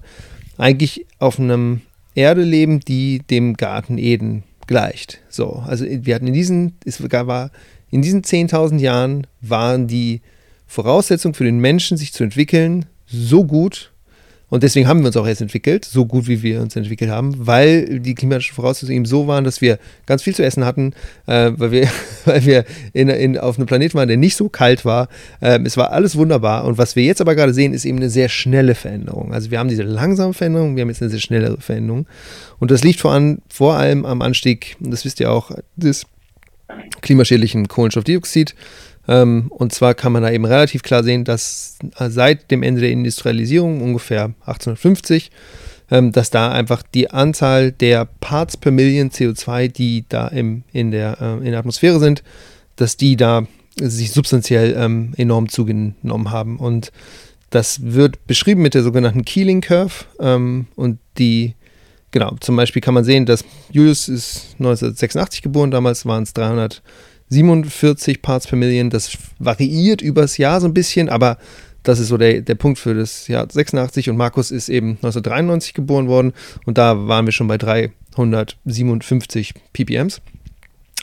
eigentlich 0.58 1.06
auf 1.20 1.40
einem 1.40 1.82
Erde 2.16 2.42
leben, 2.42 2.80
die 2.80 3.20
dem 3.30 3.56
Garten 3.56 3.98
Eden 3.98 4.44
gleicht. 4.68 5.22
So, 5.30 5.64
also 5.66 5.86
wir 5.86 6.16
hatten 6.16 6.28
in 6.28 6.34
diesen, 6.34 6.78
es 6.86 7.02
war, 7.02 7.52
in 7.92 8.02
diesen 8.02 8.24
10.000 8.24 8.80
Jahren 8.80 9.28
waren 9.42 9.88
die 9.88 10.22
Voraussetzungen 10.68 11.34
für 11.34 11.44
den 11.44 11.60
Menschen, 11.60 11.98
sich 11.98 12.14
zu 12.14 12.24
entwickeln, 12.24 12.86
so 13.06 13.46
gut, 13.46 13.92
und 14.56 14.64
deswegen 14.64 14.88
haben 14.88 15.02
wir 15.02 15.08
uns 15.08 15.18
auch 15.18 15.28
erst 15.28 15.42
entwickelt, 15.42 15.84
so 15.84 16.06
gut 16.06 16.30
wie 16.30 16.42
wir 16.42 16.62
uns 16.62 16.78
entwickelt 16.78 17.12
haben, 17.12 17.36
weil 17.46 18.00
die 18.00 18.16
klimatischen 18.16 18.56
Voraussetzungen 18.56 18.96
eben 18.96 19.06
so 19.06 19.28
waren, 19.28 19.44
dass 19.44 19.60
wir 19.60 19.80
ganz 20.06 20.24
viel 20.24 20.34
zu 20.34 20.46
essen 20.46 20.64
hatten, 20.64 20.94
äh, 21.28 21.52
weil 21.58 21.72
wir, 21.72 21.90
weil 22.26 22.46
wir 22.46 22.64
in, 22.94 23.10
in, 23.10 23.38
auf 23.38 23.58
einem 23.58 23.68
Planeten 23.68 23.96
waren, 23.96 24.08
der 24.08 24.16
nicht 24.16 24.38
so 24.38 24.48
kalt 24.48 24.86
war. 24.86 25.10
Äh, 25.42 25.60
es 25.66 25.76
war 25.76 25.92
alles 25.92 26.16
wunderbar. 26.16 26.64
Und 26.64 26.78
was 26.78 26.96
wir 26.96 27.04
jetzt 27.04 27.20
aber 27.20 27.36
gerade 27.36 27.54
sehen, 27.54 27.74
ist 27.74 27.84
eben 27.84 27.98
eine 27.98 28.10
sehr 28.10 28.30
schnelle 28.30 28.76
Veränderung. 28.76 29.34
Also 29.34 29.52
wir 29.52 29.60
haben 29.60 29.68
diese 29.68 29.84
langsame 29.84 30.34
Veränderung, 30.34 30.78
wir 30.78 30.84
haben 30.84 30.90
jetzt 30.90 31.02
eine 31.02 31.12
sehr 31.12 31.20
schnelle 31.20 31.58
Veränderung. 31.60 32.08
Und 32.58 32.72
das 32.72 32.82
liegt 32.82 33.02
vor, 33.02 33.12
an, 33.12 33.40
vor 33.50 33.76
allem 33.76 34.06
am 34.06 34.22
Anstieg, 34.22 34.78
das 34.80 35.04
wisst 35.04 35.20
ihr 35.20 35.34
auch, 35.34 35.52
des 35.76 36.06
klimaschädlichen 37.02 37.68
Kohlenstoffdioxid. 37.68 38.56
Ähm, 39.08 39.48
und 39.50 39.74
zwar 39.74 39.94
kann 39.94 40.12
man 40.12 40.24
da 40.24 40.32
eben 40.32 40.46
relativ 40.46 40.84
klar 40.84 41.04
sehen, 41.04 41.24
dass 41.24 41.78
seit 42.00 42.50
dem 42.52 42.64
Ende 42.64 42.82
der 42.82 42.92
Industrialisierung, 42.92 43.82
ungefähr 43.82 44.34
1850, 44.42 45.32
ähm, 45.92 46.12
dass 46.12 46.32
da 46.32 46.52
einfach 46.52 46.82
die 46.82 47.12
Anzahl 47.12 47.72
der 47.72 48.06
Parts 48.06 48.58
per 48.58 48.72
Million 48.72 49.12
CO2, 49.12 49.68
die 49.68 50.06
da 50.10 50.28
im, 50.28 50.64
in, 50.72 50.92
der, 50.92 51.18
äh, 51.22 51.38
in 51.38 51.52
der 51.52 51.60
Atmosphäre 51.60 52.00
sind, 52.00 52.24
dass 52.76 52.98
die 52.98 53.16
da 53.16 53.46
sich 53.80 54.12
substanziell 54.12 54.76
ähm, 54.78 55.14
enorm 55.18 55.50
zugenommen 55.50 56.32
haben. 56.32 56.58
Und 56.58 56.92
das 57.50 57.82
wird 57.84 58.26
beschrieben 58.26 58.62
mit 58.62 58.74
der 58.74 58.84
sogenannten 58.84 59.26
Keeling 59.26 59.62
Curve. 59.62 60.06
Ähm, 60.20 60.68
und 60.76 61.00
die, 61.18 61.56
genau, 62.12 62.36
zum 62.40 62.56
Beispiel 62.56 62.82
kann 62.82 62.94
man 62.94 63.04
sehen, 63.04 63.26
dass 63.26 63.44
Julius 63.72 64.08
ist 64.08 64.56
1986 64.60 65.42
geboren, 65.42 65.72
damals 65.72 66.06
waren 66.06 66.24
es 66.24 66.34
300 66.34 66.82
47 67.30 68.22
Parts 68.22 68.48
per 68.48 68.58
Million. 68.58 68.90
Das 68.90 69.18
variiert 69.40 70.02
übers 70.02 70.38
Jahr 70.38 70.62
so 70.62 70.68
ein 70.68 70.74
bisschen, 70.74 71.10
aber 71.10 71.38
das 71.84 72.00
ist 72.00 72.08
so 72.08 72.18
der, 72.18 72.42
der 72.42 72.56
Punkt 72.56 72.80
für 72.80 72.94
das 72.94 73.28
Jahr 73.28 73.48
86. 73.50 74.10
Und 74.10 74.18
Markus 74.18 74.52
ist 74.52 74.70
eben 74.70 74.92
1993 74.92 75.74
geboren 75.74 76.08
worden 76.08 76.34
und 76.66 76.78
da 76.78 77.08
waren 77.08 77.26
wir 77.26 77.32
schon 77.32 77.48
bei 77.48 77.58
357 77.58 79.54
ppms. 79.74 80.22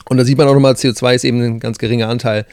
Und 0.09 0.17
da 0.17 0.25
sieht 0.25 0.37
man 0.37 0.47
auch 0.47 0.53
nochmal, 0.53 0.73
CO2 0.73 1.15
ist 1.15 1.23
eben 1.23 1.41
ein 1.41 1.59
ganz 1.59 1.77
geringer 1.77 2.09
Anteil 2.09 2.45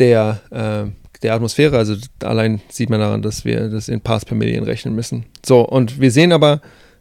der, 0.00 0.40
äh, 0.50 0.90
der 1.22 1.34
Atmosphäre. 1.34 1.78
Also 1.78 1.96
allein 2.22 2.60
sieht 2.68 2.90
man 2.90 3.00
daran, 3.00 3.22
dass 3.22 3.44
wir 3.44 3.68
das 3.68 3.88
in 3.88 4.00
Parts 4.00 4.24
per 4.24 4.36
Million 4.36 4.64
rechnen 4.64 4.94
müssen. 4.94 5.26
So, 5.46 5.60
und 5.60 6.00
wir 6.00 6.10
sehen 6.10 6.32
aber, 6.32 6.60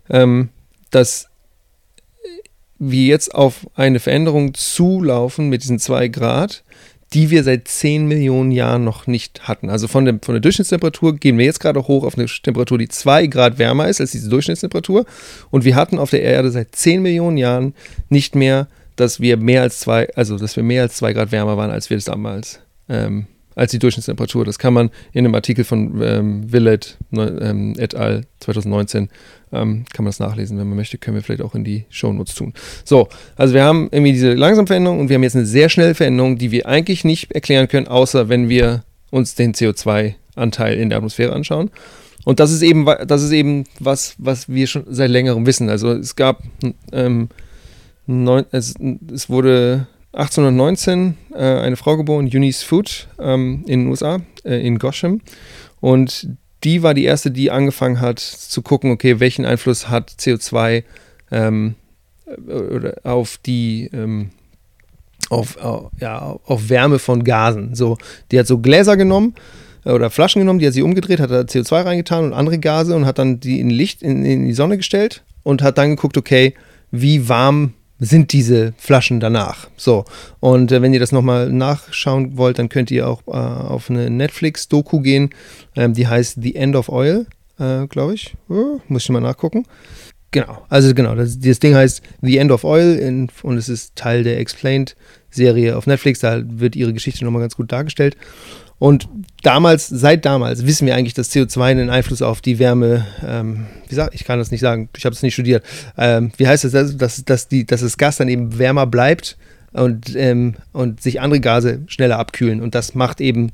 ähm, 0.10 0.50
dass 0.92 1.28
wir 2.80 3.06
jetzt 3.06 3.34
auf 3.34 3.68
eine 3.76 4.00
Veränderung 4.00 4.54
zulaufen 4.54 5.50
mit 5.50 5.64
diesen 5.64 5.80
zwei 5.80 6.08
Grad, 6.08 6.64
die 7.14 7.30
wir 7.30 7.44
seit 7.44 7.68
10 7.68 8.06
Millionen 8.08 8.52
Jahren 8.52 8.84
noch 8.84 9.08
nicht 9.08 9.48
hatten. 9.48 9.70
Also 9.70 9.88
von 9.88 10.06
der, 10.06 10.20
von 10.22 10.34
der 10.34 10.42
Durchschnittstemperatur 10.42 11.16
gehen 11.16 11.38
wir 11.38 11.46
jetzt 11.46 11.60
gerade 11.60 11.88
hoch 11.88 12.04
auf 12.04 12.18
eine 12.18 12.28
Temperatur, 12.28 12.78
die 12.78 12.90
2 12.90 13.28
Grad 13.28 13.58
wärmer 13.58 13.88
ist 13.88 14.02
als 14.02 14.12
diese 14.12 14.30
Durchschnittstemperatur. 14.30 15.06
Und 15.50 15.64
wir 15.64 15.76
hatten 15.76 16.00
auf 16.00 16.10
der 16.10 16.22
Erde 16.22 16.52
seit 16.52 16.76
10 16.76 17.02
Millionen 17.02 17.38
Jahren 17.38 17.74
nicht 18.10 18.36
mehr, 18.36 18.68
dass 18.98 19.22
wir 19.22 19.38
mehr 19.38 19.62
als 19.62 19.80
zwei, 19.80 20.10
also 20.16 20.38
dass 20.38 20.56
wir 20.56 20.64
mehr 20.64 20.82
als 20.82 20.98
2 20.98 21.14
Grad 21.14 21.32
wärmer 21.32 21.56
waren, 21.56 21.72
als 21.72 21.90
wir 21.90 21.98
das 21.98 22.06
damals 22.06 22.60
ähm, 22.90 23.28
als 23.58 23.72
die 23.72 23.80
Durchschnittstemperatur. 23.80 24.46
Das 24.46 24.60
kann 24.60 24.74
man 24.74 24.92
in 25.14 25.26
einem 25.26 25.36
Artikel 25.36 25.64
von 25.64 26.00
ähm, 26.02 26.52
Willett 26.52 26.98
ähm, 27.12 27.74
et 27.78 27.96
al. 27.96 28.26
2019 28.40 29.10
ähm, 29.52 29.86
kann 29.94 30.04
man 30.04 30.10
das 30.10 30.20
nachlesen, 30.20 30.58
wenn 30.58 30.68
man 30.68 30.78
möchte, 30.78 30.98
können 30.98 31.16
wir 31.16 31.24
vielleicht 31.24 31.42
auch 31.42 31.56
in 31.56 31.64
die 31.64 31.86
Shownotes 31.90 32.36
tun. 32.36 32.54
So, 32.84 33.08
also 33.36 33.54
wir 33.54 33.64
haben 33.64 33.90
irgendwie 33.92 34.14
diese 34.14 34.34
langsame 34.34 34.68
Veränderung 34.68 35.00
und 35.00 35.10
wir 35.10 35.16
haben 35.16 35.24
jetzt 35.24 35.36
eine 35.36 35.46
sehr 35.46 35.70
schnelle 35.70 35.96
Veränderung, 35.96 36.38
die 36.38 36.52
wir 36.52 36.68
eigentlich 36.68 37.04
nicht 37.04 37.32
erklären 37.32 37.68
können, 37.68 37.88
außer 37.88 38.30
wenn 38.30 38.50
wir 38.50 38.84
uns 39.12 39.36
den 39.36 39.54
CO2-Anteil 39.54 40.78
in 40.78 40.90
der 40.90 40.98
Atmosphäre 40.98 41.34
anschauen. 41.34 41.72
Und 42.26 42.42
das 42.42 42.52
ist 42.52 42.62
eben, 42.62 42.86
das 42.86 43.24
ist 43.24 43.32
eben 43.32 43.64
was, 43.80 44.16
was 44.18 44.50
wir 44.50 44.68
schon 44.68 44.84
seit 44.88 45.10
längerem 45.10 45.46
wissen. 45.46 45.70
Also 45.70 45.94
es 45.94 46.18
gab, 46.18 46.44
ähm, 46.92 47.30
neun, 48.06 48.46
es, 48.52 48.74
es 49.14 49.30
wurde 49.30 49.88
1819 50.12 51.16
äh, 51.34 51.38
eine 51.38 51.78
Frau 51.78 51.96
geboren, 51.96 52.30
Eunice 52.34 52.64
Food, 52.64 53.08
ähm, 53.20 53.64
in 53.68 53.82
den 53.82 53.88
USA, 53.88 54.20
äh, 54.44 54.66
in 54.66 54.78
Gosham. 54.78 55.22
Und 55.80 56.28
die 56.64 56.84
war 56.84 56.94
die 56.94 57.06
erste, 57.06 57.32
die 57.32 57.52
angefangen 57.52 58.02
hat 58.02 58.20
zu 58.20 58.62
gucken, 58.62 58.92
okay, 58.92 59.20
welchen 59.20 59.46
Einfluss 59.46 59.90
hat 59.90 60.12
CO2 60.20 60.84
ähm, 61.32 61.76
auf 63.04 63.38
die 63.38 63.90
ähm, 63.94 64.32
auf, 65.30 65.58
auf, 65.58 65.92
ja, 66.00 66.38
auf 66.46 66.70
Wärme 66.70 67.00
von 67.00 67.24
Gasen. 67.24 67.76
So, 67.76 67.98
die 68.32 68.40
hat 68.40 68.48
so 68.48 68.60
Gläser 68.60 68.98
genommen 68.98 69.36
äh, 69.86 69.92
oder 69.92 70.10
Flaschen 70.10 70.40
genommen, 70.42 70.60
die 70.60 70.68
hat 70.68 70.74
sie 70.74 70.82
umgedreht, 70.82 71.20
hat 71.20 71.32
da 71.32 71.42
CO2 71.42 71.86
reingetan 71.86 72.26
und 72.26 72.34
andere 72.34 72.60
Gase 72.60 72.96
und 72.96 73.06
hat 73.06 73.20
dann 73.20 73.40
die 73.40 73.60
in 73.60 73.70
Licht 73.70 74.02
in, 74.02 74.24
in 74.26 74.46
die 74.46 74.54
Sonne 74.54 74.78
gestellt 74.78 75.24
und 75.44 75.62
hat 75.62 75.78
dann 75.78 75.92
geguckt, 75.92 76.18
okay, 76.18 76.54
wie 76.92 77.28
warm 77.28 77.74
sind 78.00 78.34
diese 78.34 78.74
Flaschen 78.78 79.20
danach. 79.20 79.68
So, 79.76 80.06
und 80.40 80.72
äh, 80.72 80.82
wenn 80.82 80.94
ihr 80.94 81.00
das 81.00 81.12
nochmal 81.12 81.50
nachschauen 81.50 82.38
wollt, 82.38 82.60
dann 82.60 82.70
könnt 82.70 82.92
ihr 82.92 83.08
auch 83.08 83.22
äh, 83.28 83.32
auf 83.32 83.90
eine 83.90 84.10
Netflix-Doku 84.10 85.02
gehen, 85.02 85.32
ähm, 85.76 85.94
die 85.94 86.08
heißt 86.08 86.38
The 86.42 86.56
End 86.56 86.76
of 86.76 86.90
Oil, 86.90 87.26
äh, 87.60 87.88
glaube 87.88 88.14
ich. 88.14 88.36
Oh, 88.50 88.80
muss 88.88 89.04
ich 89.04 89.10
mal 89.10 89.20
nachgucken. 89.20 89.66
Genau, 90.32 90.66
also 90.70 90.94
genau, 90.94 91.16
das, 91.16 91.40
das 91.40 91.60
Ding 91.60 91.74
heißt 91.74 92.02
The 92.22 92.38
End 92.38 92.52
of 92.52 92.64
Oil 92.64 92.96
in, 92.96 93.30
und 93.44 93.58
es 93.58 93.70
ist 93.70 93.96
Teil 93.96 94.24
der 94.24 94.40
Explained-Serie 94.40 95.78
auf 95.78 95.88
Netflix, 95.88 96.20
da 96.20 96.42
wird 96.46 96.76
ihre 96.76 96.94
Geschichte 96.94 97.24
nochmal 97.24 97.42
ganz 97.42 97.56
gut 97.56 97.72
dargestellt. 97.72 98.18
Und 98.80 99.10
damals, 99.42 99.88
seit 99.88 100.26
damals, 100.26 100.66
wissen 100.68 100.86
wir 100.86 100.96
eigentlich, 100.96 101.16
dass 101.16 101.32
CO2 101.32 101.62
einen 101.64 101.90
Einfluss 101.90 102.22
auf 102.22 102.42
die 102.42 102.60
Wärme, 102.60 103.08
ähm, 103.26 103.66
wie 103.84 103.90
gesagt, 103.90 104.14
ich 104.14 104.24
kann 104.24 104.38
das 104.38 104.52
nicht 104.52 104.60
sagen, 104.60 104.90
ich 104.96 105.06
habe 105.06 105.16
es 105.16 105.24
nicht 105.24 105.34
studiert. 105.34 105.64
Ähm, 105.98 106.32
wie 106.38 106.48
heißt 106.48 106.64
es, 106.64 106.74
dass, 106.74 106.96
dass, 106.96 107.26
dass, 107.26 107.48
die, 107.48 107.66
dass 107.66 107.82
das 107.82 107.98
Gas 107.98 108.18
dann 108.18 108.28
eben 108.28 108.60
wärmer 108.60 108.86
bleibt 108.86 109.38
und, 109.74 110.16
ähm, 110.16 110.56
und 110.74 111.02
sich 111.02 111.22
andere 111.22 111.40
Gase 111.40 111.82
schneller 111.88 112.20
abkühlen. 112.20 112.62
Und 112.62 112.76
das 112.76 112.94
macht 112.94 113.20
eben 113.20 113.52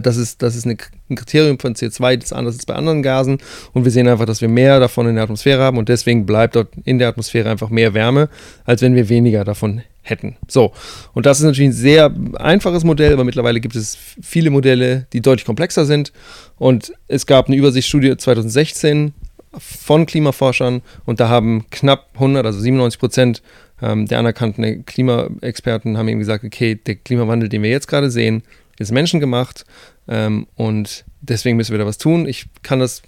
das 0.00 0.16
ist, 0.16 0.42
das 0.42 0.56
ist 0.56 0.66
ein 0.66 0.76
Kriterium 1.14 1.58
von 1.58 1.74
CO2, 1.74 2.16
das 2.16 2.32
anders 2.32 2.56
ist 2.56 2.66
bei 2.66 2.74
anderen 2.74 3.02
Gasen. 3.02 3.38
Und 3.72 3.84
wir 3.84 3.90
sehen 3.90 4.08
einfach, 4.08 4.26
dass 4.26 4.40
wir 4.40 4.48
mehr 4.48 4.80
davon 4.80 5.08
in 5.08 5.14
der 5.14 5.24
Atmosphäre 5.24 5.62
haben 5.62 5.78
und 5.78 5.88
deswegen 5.88 6.26
bleibt 6.26 6.56
dort 6.56 6.68
in 6.84 6.98
der 6.98 7.08
Atmosphäre 7.08 7.50
einfach 7.50 7.70
mehr 7.70 7.94
Wärme, 7.94 8.28
als 8.64 8.82
wenn 8.82 8.94
wir 8.94 9.08
weniger 9.08 9.44
davon 9.44 9.82
hätten. 10.02 10.36
So, 10.48 10.72
und 11.14 11.26
das 11.26 11.38
ist 11.38 11.44
natürlich 11.44 11.70
ein 11.70 11.72
sehr 11.72 12.14
einfaches 12.34 12.84
Modell, 12.84 13.12
aber 13.12 13.24
mittlerweile 13.24 13.60
gibt 13.60 13.76
es 13.76 13.96
viele 14.20 14.50
Modelle, 14.50 15.06
die 15.12 15.20
deutlich 15.20 15.44
komplexer 15.44 15.84
sind. 15.84 16.12
Und 16.58 16.92
es 17.08 17.26
gab 17.26 17.46
eine 17.46 17.56
Übersichtsstudie 17.56 18.16
2016 18.16 19.12
von 19.58 20.06
Klimaforschern 20.06 20.82
und 21.06 21.20
da 21.20 21.28
haben 21.28 21.66
knapp 21.70 22.08
100, 22.14 22.44
also 22.44 22.60
97 22.60 23.00
Prozent 23.00 23.42
ähm, 23.82 24.06
der 24.06 24.18
anerkannten 24.18 24.84
Klimaexperten 24.86 25.98
haben 25.98 26.08
eben 26.08 26.18
gesagt, 26.18 26.44
okay, 26.44 26.74
der 26.74 26.96
Klimawandel, 26.96 27.48
den 27.48 27.62
wir 27.62 27.70
jetzt 27.70 27.88
gerade 27.88 28.10
sehen, 28.10 28.42
ist 28.78 28.92
menschengemacht 28.92 29.64
ähm, 30.08 30.46
und 30.54 31.04
deswegen 31.20 31.56
müssen 31.56 31.72
wir 31.72 31.78
da 31.78 31.86
was 31.86 31.98
tun. 31.98 32.26
Ich 32.26 32.46
kann 32.62 32.80
das, 32.80 33.02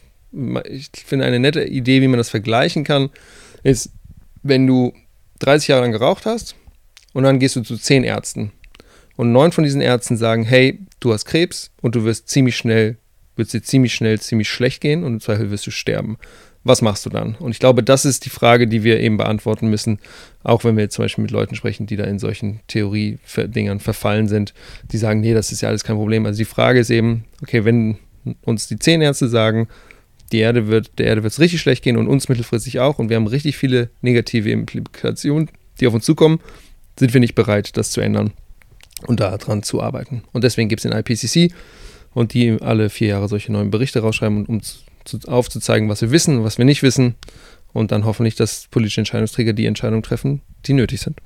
ich 0.64 0.90
finde 0.92 1.24
eine 1.24 1.38
nette 1.38 1.64
Idee, 1.64 2.02
wie 2.02 2.08
man 2.08 2.18
das 2.18 2.30
vergleichen 2.30 2.84
kann, 2.84 3.10
ist, 3.62 3.90
wenn 4.42 4.66
du 4.66 4.92
30 5.40 5.68
Jahre 5.68 5.82
lang 5.82 5.92
geraucht 5.92 6.26
hast 6.26 6.56
und 7.12 7.24
dann 7.24 7.38
gehst 7.38 7.56
du 7.56 7.62
zu 7.62 7.76
10 7.76 8.04
Ärzten 8.04 8.52
und 9.16 9.32
neun 9.32 9.52
von 9.52 9.64
diesen 9.64 9.80
Ärzten 9.80 10.16
sagen, 10.16 10.44
hey, 10.44 10.80
du 11.00 11.12
hast 11.12 11.24
Krebs 11.24 11.70
und 11.80 11.94
du 11.94 12.04
wirst 12.04 12.28
ziemlich 12.28 12.56
schnell, 12.56 12.96
wird 13.36 13.52
dir 13.52 13.62
ziemlich 13.62 13.94
schnell 13.94 14.20
ziemlich 14.20 14.48
schlecht 14.48 14.80
gehen 14.80 15.04
und 15.04 15.14
im 15.14 15.20
Zweifel 15.20 15.50
wirst 15.50 15.66
du 15.66 15.70
sterben 15.70 16.18
was 16.68 16.82
machst 16.82 17.04
du 17.06 17.10
dann? 17.10 17.34
Und 17.36 17.50
ich 17.50 17.58
glaube, 17.58 17.82
das 17.82 18.04
ist 18.04 18.24
die 18.24 18.30
Frage, 18.30 18.68
die 18.68 18.84
wir 18.84 19.00
eben 19.00 19.16
beantworten 19.16 19.68
müssen, 19.68 19.98
auch 20.44 20.64
wenn 20.64 20.76
wir 20.76 20.84
jetzt 20.84 20.94
zum 20.94 21.04
Beispiel 21.04 21.22
mit 21.22 21.30
Leuten 21.30 21.54
sprechen, 21.54 21.86
die 21.86 21.96
da 21.96 22.04
in 22.04 22.18
solchen 22.18 22.60
Theorie-Dingern 22.68 23.80
verfallen 23.80 24.28
sind, 24.28 24.54
die 24.92 24.98
sagen, 24.98 25.20
nee, 25.20 25.34
das 25.34 25.50
ist 25.50 25.62
ja 25.62 25.68
alles 25.68 25.82
kein 25.82 25.96
Problem. 25.96 26.26
Also 26.26 26.38
die 26.38 26.44
Frage 26.44 26.78
ist 26.78 26.90
eben, 26.90 27.24
okay, 27.42 27.64
wenn 27.64 27.98
uns 28.42 28.68
die 28.68 28.78
Zahnärzte 28.78 29.28
sagen, 29.28 29.68
die 30.30 30.38
Erde 30.38 30.68
wird, 30.68 30.98
der 30.98 31.06
Erde 31.06 31.22
wird 31.22 31.32
es 31.32 31.40
richtig 31.40 31.60
schlecht 31.60 31.82
gehen 31.82 31.96
und 31.96 32.06
uns 32.06 32.28
mittelfristig 32.28 32.80
auch 32.80 32.98
und 32.98 33.08
wir 33.08 33.16
haben 33.16 33.26
richtig 33.26 33.56
viele 33.56 33.88
negative 34.02 34.50
Implikationen, 34.50 35.50
die 35.80 35.86
auf 35.86 35.94
uns 35.94 36.04
zukommen, 36.04 36.40
sind 36.98 37.14
wir 37.14 37.20
nicht 37.20 37.34
bereit, 37.34 37.76
das 37.76 37.90
zu 37.90 38.00
ändern 38.00 38.32
und 39.06 39.20
daran 39.20 39.62
zu 39.62 39.80
arbeiten. 39.80 40.22
Und 40.32 40.44
deswegen 40.44 40.68
gibt 40.68 40.84
es 40.84 40.90
den 40.90 40.98
IPCC 40.98 41.54
und 42.12 42.34
die 42.34 42.60
alle 42.60 42.90
vier 42.90 43.08
Jahre 43.08 43.28
solche 43.28 43.52
neuen 43.52 43.70
Berichte 43.70 44.00
rausschreiben, 44.00 44.44
um 44.46 44.62
zu, 44.62 44.78
aufzuzeigen, 45.26 45.88
was 45.88 46.00
wir 46.00 46.10
wissen 46.10 46.44
was 46.44 46.58
wir 46.58 46.64
nicht 46.64 46.82
wissen. 46.82 47.16
Und 47.72 47.92
dann 47.92 48.04
hoffentlich, 48.04 48.34
dass 48.34 48.66
politische 48.68 49.02
Entscheidungsträger 49.02 49.52
die 49.52 49.66
Entscheidungen 49.66 50.02
treffen, 50.02 50.40
die 50.66 50.72
nötig 50.72 51.00
sind. 51.00 51.18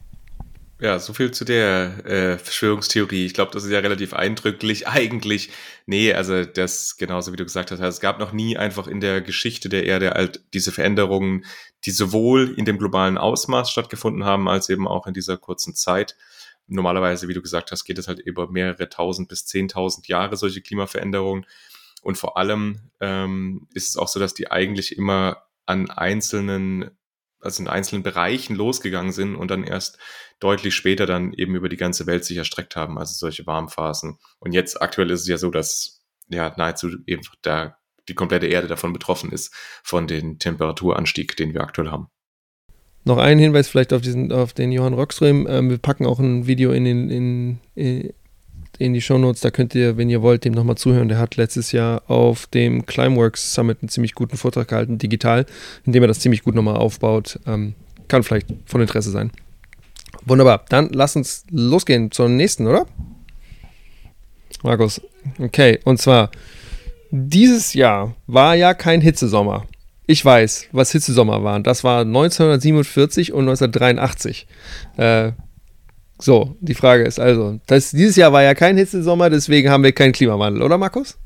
Ja, 0.83 0.99
so 0.99 1.13
viel 1.13 1.31
zu 1.31 1.45
der 1.45 2.05
äh, 2.07 2.39
Verschwörungstheorie. 2.39 3.25
Ich 3.25 3.35
glaube, 3.35 3.53
das 3.53 3.63
ist 3.63 3.71
ja 3.71 3.79
relativ 3.79 4.15
eindrücklich. 4.15 4.89
Eigentlich, 4.89 5.51
nee, 5.87 6.13
also 6.13 6.45
das 6.45 6.97
genauso 6.97 7.33
wie 7.33 7.37
du 7.37 7.45
gesagt 7.45 7.71
hast, 7.71 7.79
also 7.79 7.95
es 7.95 8.01
gab 8.01 8.19
noch 8.19 8.33
nie 8.33 8.57
einfach 8.57 8.89
in 8.89 9.01
der 9.01 9.21
Geschichte 9.21 9.69
der 9.69 9.87
Erde 9.87 10.11
halt 10.11 10.41
diese 10.55 10.73
Veränderungen, 10.73 11.45
die 11.85 11.93
sowohl 11.93 12.53
in 12.57 12.65
dem 12.65 12.79
globalen 12.79 13.17
Ausmaß 13.17 13.71
stattgefunden 13.71 14.25
haben, 14.25 14.49
als 14.49 14.69
eben 14.71 14.89
auch 14.89 15.07
in 15.07 15.15
dieser 15.15 15.37
kurzen 15.37 15.77
Zeit. 15.77 16.17
Normalerweise, 16.67 17.29
wie 17.29 17.35
du 17.35 17.43
gesagt 17.43 17.71
hast, 17.71 17.85
geht 17.85 17.99
es 17.99 18.09
halt 18.09 18.19
über 18.19 18.51
mehrere 18.51 18.89
tausend 18.89 19.29
bis 19.29 19.47
zehntausend 19.47 20.09
Jahre 20.09 20.37
solche 20.37 20.63
Klimaveränderungen. 20.63 21.47
Und 22.03 22.19
vor 22.19 22.37
allem 22.37 22.91
ähm, 23.01 23.69
ist 23.73 23.89
es 23.89 23.97
auch 23.97 24.09
so, 24.09 24.21
dass 24.21 24.35
die 24.35 24.51
eigentlich 24.51 24.97
immer 24.99 25.45
an 25.67 25.91
einzelnen, 25.91 26.91
also 27.41 27.63
in 27.63 27.69
einzelnen 27.69 28.03
Bereichen 28.03 28.57
losgegangen 28.57 29.13
sind 29.13 29.37
und 29.37 29.51
dann 29.51 29.65
erst 29.65 29.99
deutlich 30.41 30.75
später 30.75 31.07
dann 31.07 31.33
eben 31.33 31.55
über 31.55 31.69
die 31.69 31.77
ganze 31.77 32.07
Welt 32.07 32.25
sich 32.25 32.37
erstreckt 32.37 32.77
haben, 32.77 32.99
also 32.99 33.15
solche 33.15 33.47
Warmphasen. 33.47 34.19
Und 34.41 34.53
jetzt 34.53 34.83
aktuell 34.83 35.11
ist 35.11 35.23
es 35.23 35.29
ja 35.29 35.39
so, 35.39 35.51
dass 35.51 36.05
ja 36.29 36.53
nahezu 36.57 36.91
eben 37.07 37.23
da 37.43 37.79
die 38.09 38.15
komplette 38.15 38.47
Erde 38.47 38.67
davon 38.67 38.93
betroffen 38.93 39.31
ist, 39.31 39.55
von 39.85 40.09
dem 40.09 40.39
Temperaturanstieg, 40.41 41.37
den 41.37 41.55
wir 41.55 41.63
aktuell 41.63 41.91
haben. 41.91 42.09
Noch 43.05 43.19
ein 43.19 43.39
Hinweis 43.39 43.69
vielleicht 43.69 43.93
auf, 43.93 44.01
diesen, 44.01 44.33
auf 44.33 44.53
den 44.53 44.71
Johann 44.71 44.95
Rockström. 44.95 45.47
Ähm, 45.49 45.71
wir 45.71 45.79
packen 45.79 46.07
auch 46.07 46.21
ein 46.21 46.47
Video 46.47 46.73
in, 46.73 46.85
den, 46.85 47.11
in, 47.11 47.61
in, 47.75 48.13
in 48.79 48.93
die 48.93 49.01
Shownotes. 49.01 49.41
Da 49.41 49.51
könnt 49.51 49.75
ihr, 49.75 49.97
wenn 49.97 50.11
ihr 50.11 50.23
wollt, 50.23 50.45
dem 50.45 50.53
nochmal 50.53 50.77
zuhören. 50.77 51.09
Der 51.09 51.19
hat 51.19 51.37
letztes 51.37 51.73
Jahr 51.73 52.03
auf 52.11 52.47
dem 52.47 52.87
Climeworks 52.87 53.55
Summit 53.55 53.79
einen 53.83 53.89
ziemlich 53.89 54.15
guten 54.15 54.37
Vortrag 54.37 54.69
gehalten, 54.69 54.99
digital, 54.99 55.47
in 55.85 55.93
dem 55.93 56.03
er 56.03 56.09
das 56.09 56.21
ziemlich 56.21 56.43
gut 56.43 56.55
nochmal 56.55 56.77
aufbaut. 56.77 57.39
Ähm, 57.47 57.75
kann 58.09 58.23
vielleicht 58.23 58.49
von 58.67 58.81
Interesse 58.81 59.11
sein. 59.11 59.31
Wunderbar. 60.25 60.65
Dann 60.69 60.91
lass 60.93 61.17
uns 61.17 61.45
losgehen 61.51 62.11
zur 62.11 62.29
nächsten, 62.29 62.67
oder? 62.67 62.87
Markus. 64.63 65.01
Okay, 65.39 65.81
und 65.85 65.99
zwar, 65.99 66.31
dieses 67.11 67.75
Jahr 67.75 68.15
war 68.27 68.55
ja 68.55 68.75
kein 68.75 69.01
Hitzesommer. 69.01 69.67
Ich 70.07 70.25
weiß, 70.25 70.67
was 70.73 70.93
Hitzesommer 70.93 71.43
waren. 71.43 71.63
Das 71.63 71.85
war 71.85 72.01
1947 72.01 73.33
und 73.33 73.49
1983. 73.49 74.47
Äh, 74.97 75.33
so, 76.23 76.57
die 76.61 76.75
Frage 76.75 77.05
ist 77.05 77.19
also, 77.19 77.59
das, 77.67 77.91
dieses 77.91 78.17
Jahr 78.17 78.33
war 78.33 78.43
ja 78.43 78.55
kein 78.55 78.77
Hitzesommer, 78.77 79.29
deswegen 79.29 79.71
haben 79.71 79.83
wir 79.83 79.93
keinen 79.93 80.13
Klimawandel, 80.13 80.63
oder 80.63 80.79
Markus? 80.79 81.19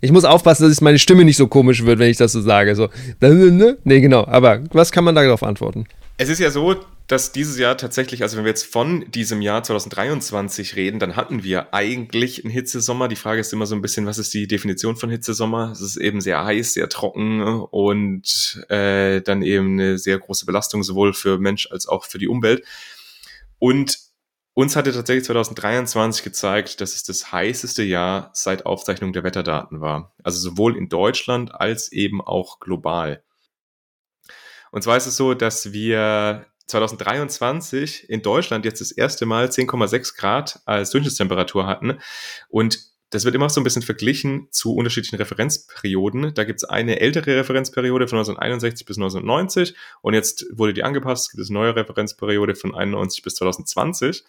Ich 0.00 0.12
muss 0.12 0.24
aufpassen, 0.24 0.68
dass 0.68 0.80
meine 0.80 0.98
Stimme 0.98 1.24
nicht 1.24 1.36
so 1.36 1.46
komisch 1.46 1.84
wird, 1.84 1.98
wenn 1.98 2.10
ich 2.10 2.16
das 2.16 2.32
so 2.32 2.40
sage. 2.40 2.74
So, 2.74 2.88
nee, 3.20 4.00
genau. 4.00 4.26
Aber 4.26 4.60
was 4.72 4.92
kann 4.92 5.04
man 5.04 5.14
darauf 5.14 5.42
antworten? 5.42 5.84
Es 6.16 6.30
ist 6.30 6.38
ja 6.38 6.50
so, 6.50 6.74
dass 7.06 7.32
dieses 7.32 7.58
Jahr 7.58 7.76
tatsächlich, 7.76 8.22
also 8.22 8.36
wenn 8.36 8.44
wir 8.44 8.50
jetzt 8.50 8.66
von 8.66 9.04
diesem 9.10 9.42
Jahr 9.42 9.62
2023 9.62 10.76
reden, 10.76 10.98
dann 11.00 11.16
hatten 11.16 11.42
wir 11.44 11.74
eigentlich 11.74 12.44
einen 12.44 12.52
Hitzesommer. 12.52 13.08
Die 13.08 13.16
Frage 13.16 13.40
ist 13.40 13.52
immer 13.52 13.66
so 13.66 13.74
ein 13.74 13.82
bisschen, 13.82 14.06
was 14.06 14.18
ist 14.18 14.32
die 14.32 14.46
Definition 14.46 14.96
von 14.96 15.10
Hitzesommer? 15.10 15.70
Es 15.72 15.80
ist 15.80 15.96
eben 15.96 16.20
sehr 16.20 16.44
heiß, 16.44 16.74
sehr 16.74 16.88
trocken 16.88 17.42
und 17.42 18.64
äh, 18.68 19.20
dann 19.20 19.42
eben 19.42 19.72
eine 19.72 19.98
sehr 19.98 20.18
große 20.18 20.46
Belastung 20.46 20.82
sowohl 20.82 21.12
für 21.12 21.38
Mensch 21.38 21.68
als 21.70 21.86
auch 21.86 22.04
für 22.04 22.18
die 22.18 22.28
Umwelt. 22.28 22.64
Und 23.58 24.09
uns 24.60 24.76
hatte 24.76 24.92
tatsächlich 24.92 25.24
2023 25.24 26.22
gezeigt, 26.22 26.80
dass 26.82 26.94
es 26.94 27.02
das 27.02 27.32
heißeste 27.32 27.82
Jahr 27.82 28.30
seit 28.34 28.66
Aufzeichnung 28.66 29.14
der 29.14 29.24
Wetterdaten 29.24 29.80
war. 29.80 30.14
Also 30.22 30.38
sowohl 30.38 30.76
in 30.76 30.90
Deutschland 30.90 31.54
als 31.54 31.90
eben 31.92 32.20
auch 32.20 32.60
global. 32.60 33.22
Und 34.70 34.82
zwar 34.82 34.98
ist 34.98 35.06
es 35.06 35.16
so, 35.16 35.32
dass 35.32 35.72
wir 35.72 36.44
2023 36.66 38.10
in 38.10 38.20
Deutschland 38.20 38.66
jetzt 38.66 38.82
das 38.82 38.92
erste 38.92 39.24
Mal 39.24 39.46
10,6 39.46 40.16
Grad 40.18 40.60
als 40.66 40.90
Durchschnittstemperatur 40.90 41.66
hatten. 41.66 41.98
Und 42.50 42.90
das 43.08 43.24
wird 43.24 43.34
immer 43.34 43.48
so 43.48 43.60
ein 43.60 43.64
bisschen 43.64 43.82
verglichen 43.82 44.48
zu 44.50 44.74
unterschiedlichen 44.74 45.16
Referenzperioden. 45.16 46.34
Da 46.34 46.44
gibt 46.44 46.58
es 46.58 46.64
eine 46.68 47.00
ältere 47.00 47.38
Referenzperiode 47.38 48.06
von 48.06 48.18
1961 48.18 48.86
bis 48.86 48.98
1990 48.98 49.74
und 50.02 50.12
jetzt 50.14 50.46
wurde 50.52 50.74
die 50.74 50.84
angepasst. 50.84 51.26
Es 51.26 51.30
gibt 51.32 51.48
eine 51.48 51.58
neue 51.58 51.76
Referenzperiode 51.76 52.54
von 52.54 52.74
91 52.74 53.22
bis 53.22 53.36
2020. 53.36 54.22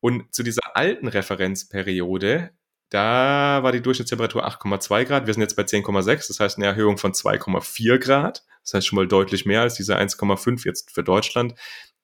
Und 0.00 0.34
zu 0.34 0.42
dieser 0.42 0.76
alten 0.76 1.08
Referenzperiode, 1.08 2.50
da 2.90 3.62
war 3.62 3.72
die 3.72 3.80
Durchschnittstemperatur 3.80 4.46
8,2 4.46 5.04
Grad. 5.04 5.26
Wir 5.26 5.34
sind 5.34 5.40
jetzt 5.40 5.56
bei 5.56 5.62
10,6, 5.62 6.28
das 6.28 6.40
heißt 6.40 6.58
eine 6.58 6.66
Erhöhung 6.66 6.98
von 6.98 7.12
2,4 7.12 7.98
Grad. 7.98 8.44
Das 8.62 8.74
heißt 8.74 8.86
schon 8.86 8.96
mal 8.96 9.08
deutlich 9.08 9.46
mehr 9.46 9.62
als 9.62 9.74
diese 9.74 9.96
1,5 9.96 10.64
jetzt 10.64 10.92
für 10.92 11.02
Deutschland, 11.02 11.54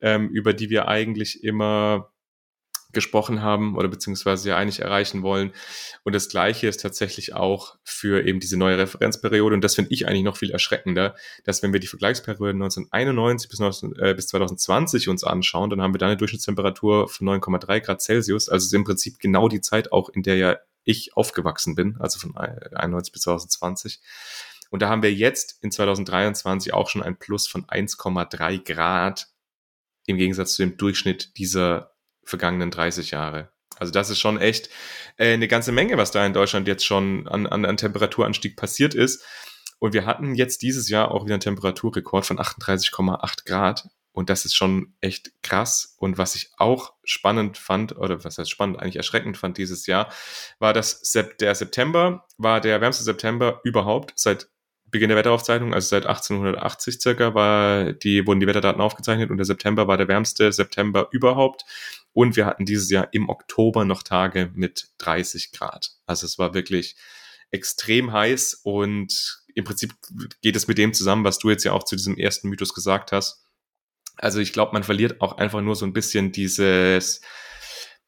ähm, 0.01 0.29
über 0.29 0.53
die 0.53 0.69
wir 0.69 0.89
eigentlich 0.89 1.45
immer 1.45 2.11
gesprochen 2.93 3.43
haben 3.43 3.77
oder 3.77 3.89
beziehungsweise 3.89 4.49
ja 4.51 4.57
eigentlich 4.57 4.81
erreichen 4.81 5.23
wollen. 5.23 5.53
Und 6.05 6.15
das 6.15 6.29
Gleiche 6.29 6.69
ist 6.69 6.81
tatsächlich 6.81 7.35
auch 7.35 7.77
für 7.85 8.27
eben 8.27 8.41
diese 8.41 8.57
neue 8.57 8.79
Referenzperiode. 8.79 9.55
Und 9.55 9.63
das 9.63 9.75
finde 9.75 9.93
ich 9.93 10.07
eigentlich 10.07 10.25
noch 10.25 10.37
viel 10.37 10.51
erschreckender, 10.51 11.15
dass 11.45 11.63
wenn 11.63 11.73
wir 11.73 11.81
die 11.81 11.87
Vergleichsperiode 11.87 12.55
1991 12.55 13.49
bis, 13.49 13.59
19, 13.61 13.97
äh, 13.97 14.15
bis 14.15 14.29
2020 14.29 15.09
uns 15.09 15.25
anschauen, 15.25 15.71
dann 15.71 15.83
haben 15.83 15.95
wir 15.95 15.99
da 15.99 16.07
eine 16.07 16.17
Durchschnittstemperatur 16.17 17.09
von 17.09 17.29
9,3 17.29 17.81
Grad 17.81 18.03
Celsius. 18.03 18.49
Also 18.49 18.67
ist 18.67 18.75
im 18.75 18.85
Prinzip 18.85 19.19
genau 19.19 19.49
die 19.49 19.61
Zeit 19.61 19.93
auch, 19.93 20.09
in 20.09 20.23
der 20.23 20.37
ja 20.37 20.57
ich 20.85 21.17
aufgewachsen 21.17 21.75
bin, 21.75 21.97
also 22.01 22.19
von 22.19 22.37
91 22.37 23.13
bis 23.13 23.23
2020. 23.23 24.01
Und 24.71 24.83
da 24.83 24.89
haben 24.89 25.03
wir 25.03 25.13
jetzt 25.13 25.63
in 25.63 25.71
2023 25.71 26.73
auch 26.73 26.89
schon 26.89 27.03
ein 27.03 27.19
Plus 27.19 27.47
von 27.49 27.67
1,3 27.67 28.65
Grad 28.65 29.29
im 30.07 30.17
Gegensatz 30.17 30.55
zu 30.55 30.63
dem 30.63 30.77
Durchschnitt 30.77 31.37
dieser 31.37 31.90
vergangenen 32.31 32.71
30 32.71 33.11
Jahre. 33.11 33.51
Also 33.79 33.93
das 33.93 34.11
ist 34.11 34.19
schon 34.19 34.39
echt 34.39 34.69
äh, 35.17 35.35
eine 35.35 35.49
ganze 35.49 35.73
Menge, 35.73 35.97
was 35.97 36.11
da 36.11 36.25
in 36.25 36.33
Deutschland 36.33 36.69
jetzt 36.69 36.85
schon 36.85 37.29
an, 37.29 37.47
an, 37.47 37.65
an 37.65 37.77
Temperaturanstieg 37.77 38.57
passiert 38.57 38.95
ist. 38.95 39.25
Und 39.79 39.95
wir 39.95 40.05
hatten 40.05 40.35
jetzt 40.35 40.63
dieses 40.63 40.89
Jahr 40.91 41.11
auch 41.11 41.25
wieder 41.25 41.35
einen 41.35 41.41
Temperaturrekord 41.41 42.27
von 42.27 42.39
38,8 42.39 43.47
Grad. 43.47 43.89
Und 44.13 44.29
das 44.29 44.45
ist 44.45 44.55
schon 44.55 44.95
echt 45.01 45.31
krass. 45.43 45.95
Und 45.99 46.19
was 46.19 46.35
ich 46.35 46.51
auch 46.59 46.93
spannend 47.05 47.57
fand, 47.57 47.97
oder 47.97 48.23
was 48.25 48.37
heißt 48.37 48.51
spannend, 48.51 48.79
eigentlich 48.79 48.97
erschreckend 48.97 49.39
fand 49.39 49.57
dieses 49.57 49.87
Jahr, 49.87 50.13
war, 50.59 50.75
dass 50.75 51.01
der 51.41 51.55
September 51.55 52.27
war 52.37 52.61
der 52.61 52.81
wärmste 52.81 53.05
September 53.05 53.61
überhaupt 53.65 54.13
seit 54.17 54.49
Beginn 54.91 55.09
der 55.09 55.19
Wetteraufzeichnung, 55.19 55.75
also 55.75 55.89
seit 55.89 56.07
1880 56.07 57.01
circa, 57.01 57.35
war 57.35 57.93
die, 57.93 58.27
wurden 58.27 58.41
die 58.41 58.47
Wetterdaten 58.47 58.81
aufgezeichnet 58.81 59.31
und 59.31 59.37
der 59.37 59.47
September 59.47 59.87
war 59.87 59.97
der 59.97 60.09
wärmste 60.09 60.53
September 60.53 61.09
überhaupt. 61.13 61.65
Und 62.13 62.37
wir 62.37 62.47
hatten 62.47 62.65
dieses 62.65 62.91
Jahr 62.91 63.09
im 63.13 63.29
Oktober 63.29 63.85
noch 63.85 64.03
Tage 64.03 64.51
mit 64.55 64.89
30 64.99 65.53
Grad. 65.53 65.93
Also 66.07 66.27
es 66.27 66.39
war 66.39 66.55
wirklich 66.55 66.97
extrem 67.51 68.13
heiß 68.13 68.61
und 68.63 69.43
im 69.55 69.65
Prinzip 69.65 69.95
geht 70.43 70.57
es 70.57 70.69
mit 70.69 70.79
dem 70.79 70.93
zusammen, 70.93 71.25
was 71.25 71.39
du 71.39 71.51
jetzt 71.51 71.65
ja 71.65 71.73
auch 71.73 71.85
zu 71.85 71.97
diesem 71.97 72.17
ersten 72.17 72.49
Mythos 72.49 72.75
gesagt 72.75 73.13
hast. 73.13 73.45
Also 74.17 74.41
ich 74.41 74.53
glaube, 74.53 74.73
man 74.73 74.85
verliert 74.85 75.21
auch 75.21 75.39
einfach 75.39 75.61
nur 75.61 75.77
so 75.77 75.87
ein 75.87 75.93
bisschen 75.93 76.33
dieses, 76.33 77.21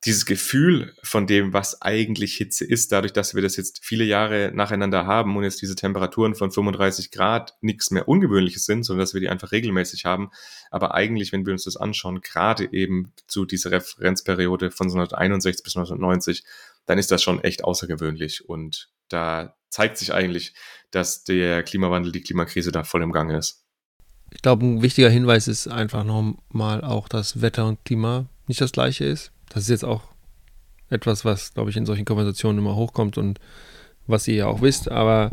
dieses 0.05 0.27
Gefühl 0.27 0.95
von 1.05 1.29
dem, 1.29 1.53
was 1.53 1.81
eigentlich 1.81 2.35
Hitze 2.35 2.65
ist, 2.65 2.91
dadurch, 2.91 3.13
dass 3.13 3.35
wir 3.37 3.43
das 3.43 3.57
jetzt 3.57 3.85
viele 3.85 4.03
Jahre 4.03 4.51
nacheinander 4.53 5.07
haben 5.07 5.37
und 5.37 5.45
jetzt 5.45 5.63
diese 5.63 5.77
Temperaturen 5.77 6.35
von 6.35 6.51
35 6.51 7.13
Grad 7.13 7.57
nichts 7.61 7.93
mehr 7.93 8.09
Ungewöhnliches 8.09 8.65
sind, 8.65 8.83
sondern 8.83 9.05
dass 9.05 9.15
wir 9.15 9.21
die 9.21 9.29
einfach 9.29 9.53
regelmäßig 9.53 10.05
haben. 10.05 10.31
Aber 10.71 10.95
eigentlich, 10.95 11.31
wenn 11.33 11.47
wir 11.47 11.53
uns 11.53 11.65
das 11.65 11.77
anschauen, 11.77 12.21
gerade 12.21 12.73
eben 12.73 13.13
zu 13.29 13.45
dieser 13.45 13.71
Referenzperiode 13.71 14.73
von 14.73 14.87
1961 14.87 15.63
bis 15.63 15.77
1990, 15.77 16.45
dann 16.87 16.99
ist 16.99 17.13
das 17.13 17.23
schon 17.23 17.43
echt 17.45 17.63
außergewöhnlich. 17.63 18.49
Und 18.49 18.91
da 19.09 19.55
zeigt 19.71 19.99
sich 19.99 20.13
eigentlich, 20.13 20.53
dass 20.91 21.23
der 21.23 21.63
Klimawandel, 21.63 22.11
die 22.11 22.23
Klimakrise 22.23 22.73
da 22.73 22.83
voll 22.83 23.03
im 23.03 23.13
Gange 23.13 23.39
ist. 23.39 23.63
Ich 24.33 24.43
glaube, 24.43 24.67
ein 24.67 24.83
wichtiger 24.83 25.11
Hinweis 25.11 25.47
ist 25.47 25.69
einfach 25.69 26.03
nochmal 26.03 26.83
auch, 26.83 27.09
dass 27.09 27.41
Wetter 27.41 27.69
und 27.69 27.85
Klima 27.85 28.27
nicht 28.49 28.61
das 28.61 28.73
gleiche 28.73 29.05
ist 29.05 29.31
das 29.53 29.65
ist 29.65 29.69
jetzt 29.69 29.85
auch 29.85 30.03
etwas, 30.89 31.25
was, 31.25 31.55
glaube 31.55 31.71
ich, 31.71 31.77
in 31.77 31.87
solchen 31.87 32.05
Konversationen 32.05 32.59
immer 32.59 32.77
hochkommt 32.77 33.19
und 33.19 33.39
was 34.07 34.27
ihr 34.29 34.35
ja 34.35 34.47
auch 34.47 34.63
wisst, 34.63 34.91
aber 34.91 35.31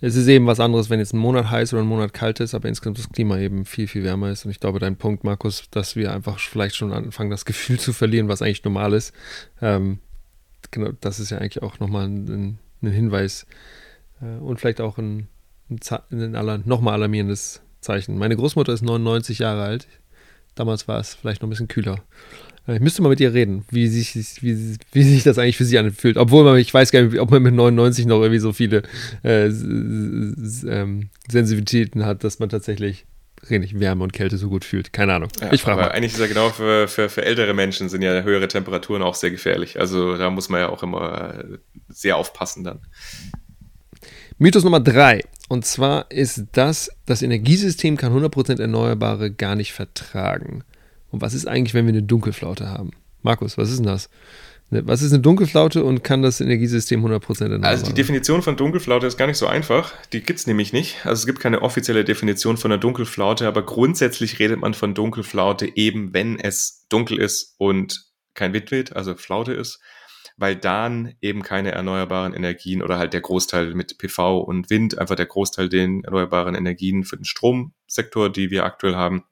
es 0.00 0.16
ist 0.16 0.26
eben 0.26 0.46
was 0.46 0.58
anderes, 0.58 0.90
wenn 0.90 0.98
jetzt 0.98 1.14
ein 1.14 1.18
Monat 1.18 1.48
heiß 1.48 1.72
oder 1.72 1.82
ein 1.82 1.88
Monat 1.88 2.12
kalt 2.12 2.40
ist, 2.40 2.54
aber 2.54 2.68
insgesamt 2.68 2.98
das 2.98 3.10
Klima 3.10 3.38
eben 3.38 3.64
viel, 3.64 3.86
viel 3.86 4.02
wärmer 4.02 4.30
ist. 4.30 4.44
Und 4.44 4.50
ich 4.50 4.58
glaube, 4.58 4.80
dein 4.80 4.96
Punkt, 4.96 5.22
Markus, 5.22 5.70
dass 5.70 5.94
wir 5.94 6.12
einfach 6.12 6.40
vielleicht 6.40 6.74
schon 6.74 6.92
anfangen, 6.92 7.30
das 7.30 7.44
Gefühl 7.44 7.78
zu 7.78 7.92
verlieren, 7.92 8.26
was 8.26 8.42
eigentlich 8.42 8.64
normal 8.64 8.94
ist, 8.94 9.14
ähm, 9.60 10.00
genau, 10.72 10.90
das 11.00 11.20
ist 11.20 11.30
ja 11.30 11.38
eigentlich 11.38 11.62
auch 11.62 11.78
nochmal 11.78 12.06
ein, 12.06 12.58
ein 12.82 12.90
Hinweis 12.90 13.46
äh, 14.20 14.40
und 14.40 14.58
vielleicht 14.58 14.80
auch 14.80 14.98
ein, 14.98 15.28
ein, 15.70 16.34
ein 16.34 16.62
nochmal 16.64 16.94
alarmierendes 16.94 17.62
Zeichen. 17.80 18.18
Meine 18.18 18.36
Großmutter 18.36 18.72
ist 18.72 18.82
99 18.82 19.38
Jahre 19.38 19.62
alt. 19.62 19.86
Damals 20.56 20.88
war 20.88 20.98
es 20.98 21.14
vielleicht 21.14 21.42
noch 21.42 21.46
ein 21.46 21.50
bisschen 21.50 21.68
kühler. 21.68 22.02
Ich 22.68 22.80
müsste 22.80 23.02
mal 23.02 23.08
mit 23.08 23.20
ihr 23.20 23.34
reden, 23.34 23.64
wie 23.70 23.88
sich, 23.88 24.14
wie, 24.42 24.76
wie 24.92 25.02
sich 25.02 25.24
das 25.24 25.38
eigentlich 25.38 25.56
für 25.56 25.64
sie 25.64 25.78
anfühlt. 25.78 26.16
Obwohl 26.16 26.44
man, 26.44 26.58
ich 26.58 26.72
weiß 26.72 26.92
gar 26.92 27.02
nicht, 27.02 27.18
ob 27.18 27.30
man 27.30 27.42
mit 27.42 27.54
99 27.54 28.06
noch 28.06 28.20
irgendwie 28.20 28.38
so 28.38 28.52
viele 28.52 28.82
äh, 29.24 29.46
ähm, 29.46 31.08
Sensitivitäten 31.28 32.06
hat, 32.06 32.22
dass 32.22 32.38
man 32.38 32.48
tatsächlich 32.48 33.04
nicht 33.48 33.80
Wärme 33.80 34.04
und 34.04 34.12
Kälte 34.12 34.36
so 34.36 34.48
gut 34.48 34.64
fühlt. 34.64 34.92
Keine 34.92 35.14
Ahnung. 35.14 35.28
Ja, 35.40 35.52
ich 35.52 35.62
frage 35.62 35.80
mal. 35.80 35.90
Eigentlich 35.90 36.12
ist 36.12 36.20
ja 36.20 36.26
genau 36.26 36.50
für, 36.50 36.86
für, 36.86 37.08
für 37.08 37.24
ältere 37.24 37.52
Menschen 37.54 37.88
sind 37.88 38.02
ja 38.02 38.22
höhere 38.22 38.46
Temperaturen 38.46 39.02
auch 39.02 39.16
sehr 39.16 39.32
gefährlich. 39.32 39.80
Also 39.80 40.16
da 40.16 40.30
muss 40.30 40.48
man 40.48 40.60
ja 40.60 40.68
auch 40.68 40.84
immer 40.84 41.44
sehr 41.88 42.16
aufpassen 42.16 42.62
dann. 42.62 42.78
Mythos 44.38 44.64
Nummer 44.64 44.80
drei. 44.80 45.24
Und 45.48 45.66
zwar 45.66 46.10
ist 46.10 46.44
das, 46.52 46.90
das 47.04 47.22
Energiesystem 47.22 47.96
kann 47.96 48.12
100% 48.16 48.60
Erneuerbare 48.60 49.32
gar 49.32 49.56
nicht 49.56 49.72
vertragen. 49.72 50.64
Und 51.12 51.20
was 51.20 51.34
ist 51.34 51.46
eigentlich, 51.46 51.74
wenn 51.74 51.86
wir 51.86 51.92
eine 51.92 52.02
Dunkelflaute 52.02 52.68
haben? 52.68 52.90
Markus, 53.22 53.56
was 53.56 53.70
ist 53.70 53.78
denn 53.78 53.86
das? 53.86 54.10
Ne, 54.70 54.86
was 54.86 55.02
ist 55.02 55.12
eine 55.12 55.20
Dunkelflaute 55.20 55.84
und 55.84 56.02
kann 56.02 56.22
das 56.22 56.40
Energiesystem 56.40 57.04
100% 57.04 57.42
erneuern? 57.42 57.64
Also 57.64 57.84
die 57.84 57.92
Definition 57.92 58.40
von 58.40 58.56
Dunkelflaute 58.56 59.06
ist 59.06 59.18
gar 59.18 59.26
nicht 59.26 59.36
so 59.36 59.46
einfach. 59.46 59.92
Die 60.14 60.22
gibt 60.22 60.40
es 60.40 60.46
nämlich 60.46 60.72
nicht. 60.72 61.04
Also 61.04 61.20
es 61.20 61.26
gibt 61.26 61.40
keine 61.40 61.60
offizielle 61.60 62.04
Definition 62.04 62.56
von 62.56 62.72
einer 62.72 62.80
Dunkelflaute, 62.80 63.46
aber 63.46 63.64
grundsätzlich 63.64 64.38
redet 64.38 64.60
man 64.60 64.72
von 64.72 64.94
Dunkelflaute 64.94 65.76
eben, 65.76 66.14
wenn 66.14 66.40
es 66.40 66.86
dunkel 66.88 67.20
ist 67.20 67.54
und 67.58 68.06
kein 68.32 68.54
Wind 68.54 68.70
weht, 68.70 68.96
also 68.96 69.14
Flaute 69.14 69.52
ist, 69.52 69.78
weil 70.38 70.56
dann 70.56 71.12
eben 71.20 71.42
keine 71.42 71.72
erneuerbaren 71.72 72.32
Energien 72.32 72.82
oder 72.82 72.96
halt 72.96 73.12
der 73.12 73.20
Großteil 73.20 73.74
mit 73.74 73.98
PV 73.98 74.40
und 74.40 74.70
Wind, 74.70 74.96
einfach 74.96 75.16
der 75.16 75.26
Großteil 75.26 75.68
den 75.68 76.02
erneuerbaren 76.04 76.54
Energien 76.54 77.04
für 77.04 77.16
den 77.16 77.26
Stromsektor, 77.26 78.30
die 78.30 78.50
wir 78.50 78.64
aktuell 78.64 78.96
haben, 78.96 79.24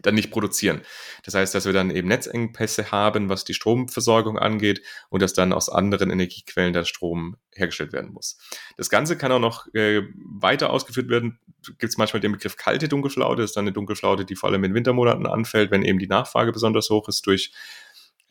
dann 0.00 0.14
nicht 0.14 0.30
produzieren. 0.30 0.82
Das 1.24 1.34
heißt, 1.34 1.54
dass 1.54 1.66
wir 1.66 1.72
dann 1.72 1.90
eben 1.90 2.08
Netzengpässe 2.08 2.90
haben, 2.90 3.28
was 3.28 3.44
die 3.44 3.54
Stromversorgung 3.54 4.38
angeht 4.38 4.82
und 5.10 5.20
dass 5.20 5.34
dann 5.34 5.52
aus 5.52 5.68
anderen 5.68 6.10
Energiequellen 6.10 6.72
der 6.72 6.84
Strom 6.84 7.36
hergestellt 7.54 7.92
werden 7.92 8.12
muss. 8.12 8.38
Das 8.76 8.88
Ganze 8.88 9.18
kann 9.18 9.32
auch 9.32 9.38
noch 9.38 9.66
äh, 9.74 10.02
weiter 10.14 10.70
ausgeführt 10.70 11.10
werden. 11.10 11.38
Gibt 11.78 11.84
es 11.84 11.98
manchmal 11.98 12.20
den 12.20 12.32
Begriff 12.32 12.56
kalte 12.56 12.88
Dunkelflaute. 12.88 13.42
Das 13.42 13.50
ist 13.50 13.56
dann 13.56 13.64
eine 13.64 13.72
Dunkelflaute, 13.72 14.24
die 14.24 14.36
vor 14.36 14.48
allem 14.48 14.64
in 14.64 14.74
Wintermonaten 14.74 15.26
anfällt, 15.26 15.70
wenn 15.70 15.82
eben 15.82 15.98
die 15.98 16.08
Nachfrage 16.08 16.52
besonders 16.52 16.88
hoch 16.90 17.08
ist 17.08 17.26
durch 17.26 17.52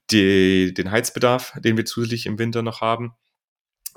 die, 0.09 0.73
den 0.73 0.91
Heizbedarf, 0.91 1.53
den 1.59 1.77
wir 1.77 1.85
zusätzlich 1.85 2.25
im 2.25 2.39
Winter 2.39 2.61
noch 2.63 2.81
haben. 2.81 3.13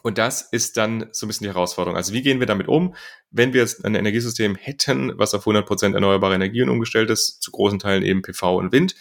Und 0.04 0.18
das 0.18 0.42
ist 0.42 0.76
dann 0.76 1.08
so 1.12 1.24
ein 1.24 1.28
bisschen 1.28 1.46
die 1.46 1.54
Herausforderung. 1.54 1.96
Also 1.96 2.12
wie 2.12 2.20
gehen 2.20 2.38
wir 2.38 2.46
damit 2.46 2.68
um, 2.68 2.94
wenn 3.30 3.54
wir 3.54 3.62
jetzt 3.62 3.86
ein 3.86 3.94
Energiesystem 3.94 4.54
hätten, 4.54 5.18
was 5.18 5.32
auf 5.32 5.46
100% 5.46 5.94
erneuerbare 5.94 6.34
Energien 6.34 6.68
umgestellt 6.68 7.08
ist, 7.08 7.42
zu 7.42 7.50
großen 7.50 7.78
Teilen 7.78 8.02
eben 8.02 8.20
PV 8.20 8.58
und 8.58 8.70
Wind, 8.70 8.96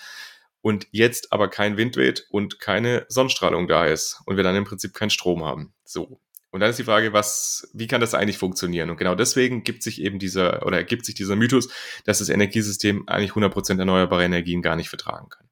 und 0.62 0.88
jetzt 0.92 1.34
aber 1.34 1.50
kein 1.50 1.76
Wind 1.76 1.98
weht 1.98 2.26
und 2.30 2.62
keine 2.62 3.06
Sonnenstrahlung 3.10 3.68
da 3.68 3.86
ist 3.86 4.22
und 4.26 4.38
wir 4.38 4.46
dann 4.46 4.56
im 4.56 4.64
Prinzip 4.64 4.94
keinen 4.94 5.10
Strom 5.10 5.44
haben. 5.44 5.74
So. 5.84 6.22
Und 6.52 6.62
dann 6.62 6.70
ist 6.70 6.80
die 6.80 6.86
Frage, 6.86 7.12
was, 7.12 7.70
wie 7.74 7.88
kann 7.88 8.00
das 8.00 8.14
eigentlich 8.14 8.38
funktionieren? 8.38 8.90
Und 8.90 8.96
genau 8.96 9.14
deswegen 9.14 9.66
gibt 9.66 9.84
sich 9.84 10.02
eben 10.02 10.20
dieser, 10.20 10.66
oder 10.66 10.78
ergibt 10.78 11.06
sich 11.06 11.16
dieser 11.16 11.36
Mythos, 11.36 11.68
dass 12.06 12.20
das 12.20 12.30
Energiesystem 12.30 13.10
eigentlich 13.10 13.32
100% 13.32 13.78
erneuerbare 13.78 14.24
Energien 14.24 14.62
gar 14.62 14.78
nicht 14.78 14.88
vertragen 14.88 15.28
kann. 15.28 15.50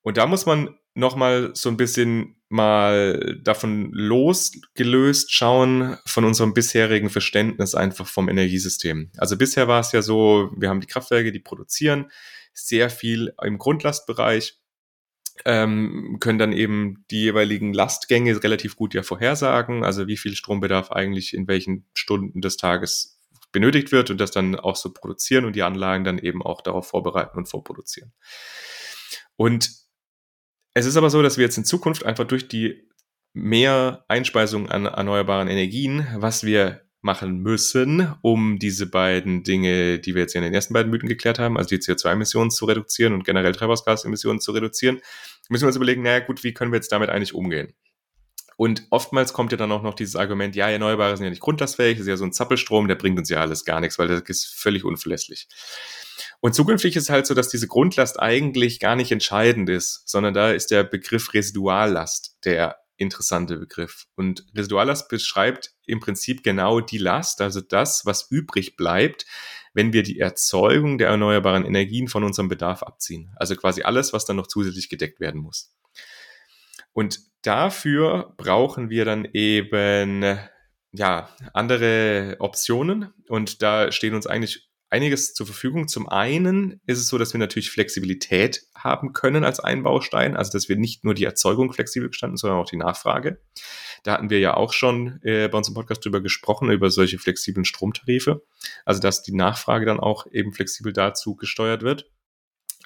Und 0.00 0.16
da 0.16 0.26
muss 0.26 0.46
man 0.46 0.78
nochmal 0.94 1.50
so 1.52 1.68
ein 1.68 1.76
bisschen 1.76 2.37
mal 2.48 3.38
davon 3.42 3.90
losgelöst 3.92 5.32
schauen 5.32 5.98
von 6.06 6.24
unserem 6.24 6.54
bisherigen 6.54 7.10
Verständnis 7.10 7.74
einfach 7.74 8.06
vom 8.06 8.28
Energiesystem. 8.28 9.10
Also 9.18 9.36
bisher 9.36 9.68
war 9.68 9.80
es 9.80 9.92
ja 9.92 10.02
so, 10.02 10.50
wir 10.56 10.70
haben 10.70 10.80
die 10.80 10.86
Kraftwerke, 10.86 11.32
die 11.32 11.40
produzieren 11.40 12.10
sehr 12.54 12.90
viel 12.90 13.34
im 13.42 13.58
Grundlastbereich, 13.58 14.58
ähm, 15.44 16.16
können 16.20 16.38
dann 16.38 16.52
eben 16.52 17.04
die 17.10 17.20
jeweiligen 17.20 17.72
Lastgänge 17.72 18.42
relativ 18.42 18.76
gut 18.76 18.94
ja 18.94 19.02
vorhersagen, 19.02 19.84
also 19.84 20.06
wie 20.06 20.16
viel 20.16 20.34
Strombedarf 20.34 20.90
eigentlich 20.90 21.34
in 21.34 21.46
welchen 21.46 21.86
Stunden 21.92 22.40
des 22.40 22.56
Tages 22.56 23.20
benötigt 23.52 23.92
wird 23.92 24.10
und 24.10 24.20
das 24.20 24.30
dann 24.30 24.56
auch 24.56 24.76
so 24.76 24.92
produzieren 24.92 25.44
und 25.44 25.54
die 25.54 25.62
Anlagen 25.62 26.04
dann 26.04 26.18
eben 26.18 26.42
auch 26.42 26.60
darauf 26.60 26.88
vorbereiten 26.88 27.38
und 27.38 27.48
vorproduzieren. 27.48 28.12
Und 29.36 29.70
es 30.78 30.86
ist 30.86 30.96
aber 30.96 31.10
so, 31.10 31.22
dass 31.22 31.36
wir 31.36 31.44
jetzt 31.44 31.58
in 31.58 31.64
Zukunft 31.64 32.06
einfach 32.06 32.24
durch 32.24 32.48
die 32.48 32.88
mehr 33.32 34.04
Einspeisung 34.08 34.68
an 34.70 34.86
erneuerbaren 34.86 35.48
Energien, 35.48 36.06
was 36.16 36.44
wir 36.44 36.82
machen 37.00 37.38
müssen, 37.38 38.12
um 38.22 38.58
diese 38.58 38.86
beiden 38.86 39.44
Dinge, 39.44 39.98
die 39.98 40.14
wir 40.14 40.22
jetzt 40.22 40.34
in 40.34 40.42
den 40.42 40.54
ersten 40.54 40.74
beiden 40.74 40.90
Mythen 40.90 41.08
geklärt 41.08 41.38
haben, 41.38 41.56
also 41.56 41.68
die 41.68 41.78
CO2-Emissionen 41.78 42.50
zu 42.50 42.64
reduzieren 42.64 43.12
und 43.12 43.24
generell 43.24 43.52
Treibhausgasemissionen 43.52 44.40
zu 44.40 44.52
reduzieren, 44.52 45.00
müssen 45.48 45.62
wir 45.62 45.68
uns 45.68 45.76
überlegen, 45.76 46.02
naja 46.02 46.20
gut, 46.20 46.42
wie 46.42 46.52
können 46.52 46.72
wir 46.72 46.76
jetzt 46.76 46.90
damit 46.90 47.08
eigentlich 47.08 47.34
umgehen? 47.34 47.72
Und 48.56 48.88
oftmals 48.90 49.32
kommt 49.32 49.52
ja 49.52 49.58
dann 49.58 49.70
auch 49.70 49.82
noch 49.82 49.94
dieses 49.94 50.16
Argument, 50.16 50.56
ja, 50.56 50.68
Erneuerbare 50.68 51.16
sind 51.16 51.24
ja 51.24 51.30
nicht 51.30 51.40
grundlastfähig, 51.40 51.98
das 51.98 52.02
ist 52.02 52.08
ja 52.08 52.16
so 52.16 52.24
ein 52.24 52.32
Zappelstrom, 52.32 52.88
der 52.88 52.96
bringt 52.96 53.18
uns 53.18 53.28
ja 53.28 53.40
alles 53.40 53.64
gar 53.64 53.80
nichts, 53.80 54.00
weil 54.00 54.08
das 54.08 54.22
ist 54.22 54.46
völlig 54.46 54.84
unverlässlich. 54.84 55.46
Und 56.40 56.54
zukünftig 56.54 56.94
ist 56.96 57.10
halt 57.10 57.26
so, 57.26 57.34
dass 57.34 57.48
diese 57.48 57.66
Grundlast 57.66 58.20
eigentlich 58.20 58.78
gar 58.78 58.94
nicht 58.94 59.10
entscheidend 59.10 59.68
ist, 59.68 60.08
sondern 60.08 60.34
da 60.34 60.52
ist 60.52 60.70
der 60.70 60.84
Begriff 60.84 61.34
Residuallast 61.34 62.36
der 62.44 62.78
interessante 62.96 63.56
Begriff. 63.56 64.06
Und 64.14 64.44
Residuallast 64.56 65.08
beschreibt 65.08 65.72
im 65.86 66.00
Prinzip 66.00 66.42
genau 66.42 66.80
die 66.80 66.98
Last, 66.98 67.40
also 67.40 67.60
das, 67.60 68.06
was 68.06 68.30
übrig 68.30 68.76
bleibt, 68.76 69.26
wenn 69.72 69.92
wir 69.92 70.02
die 70.02 70.18
Erzeugung 70.18 70.98
der 70.98 71.08
erneuerbaren 71.08 71.64
Energien 71.64 72.08
von 72.08 72.24
unserem 72.24 72.48
Bedarf 72.48 72.82
abziehen. 72.82 73.32
Also 73.36 73.54
quasi 73.56 73.82
alles, 73.82 74.12
was 74.12 74.24
dann 74.24 74.36
noch 74.36 74.48
zusätzlich 74.48 74.88
gedeckt 74.88 75.20
werden 75.20 75.40
muss. 75.40 75.74
Und 76.92 77.20
dafür 77.42 78.34
brauchen 78.36 78.90
wir 78.90 79.04
dann 79.04 79.28
eben 79.32 80.38
ja, 80.92 81.28
andere 81.52 82.36
Optionen 82.38 83.12
und 83.28 83.62
da 83.62 83.92
stehen 83.92 84.14
uns 84.14 84.26
eigentlich 84.26 84.67
einiges 84.90 85.34
zur 85.34 85.46
Verfügung. 85.46 85.88
Zum 85.88 86.08
einen 86.08 86.80
ist 86.86 86.98
es 86.98 87.08
so, 87.08 87.18
dass 87.18 87.32
wir 87.34 87.38
natürlich 87.38 87.70
Flexibilität 87.70 88.62
haben 88.74 89.12
können 89.12 89.44
als 89.44 89.60
Einbaustein, 89.60 90.36
also 90.36 90.52
dass 90.52 90.68
wir 90.68 90.76
nicht 90.76 91.04
nur 91.04 91.14
die 91.14 91.24
Erzeugung 91.24 91.72
flexibel 91.72 92.08
gestalten, 92.08 92.36
sondern 92.36 92.58
auch 92.58 92.68
die 92.68 92.76
Nachfrage. 92.76 93.40
Da 94.02 94.12
hatten 94.12 94.30
wir 94.30 94.38
ja 94.38 94.54
auch 94.54 94.72
schon 94.72 95.20
äh, 95.22 95.48
bei 95.48 95.58
uns 95.58 95.68
im 95.68 95.74
Podcast 95.74 96.04
drüber 96.04 96.20
gesprochen, 96.20 96.70
über 96.70 96.90
solche 96.90 97.18
flexiblen 97.18 97.64
Stromtarife, 97.64 98.42
also 98.84 99.00
dass 99.00 99.22
die 99.22 99.34
Nachfrage 99.34 99.86
dann 99.86 100.00
auch 100.00 100.26
eben 100.32 100.52
flexibel 100.52 100.92
dazu 100.92 101.36
gesteuert 101.36 101.82
wird. 101.82 102.10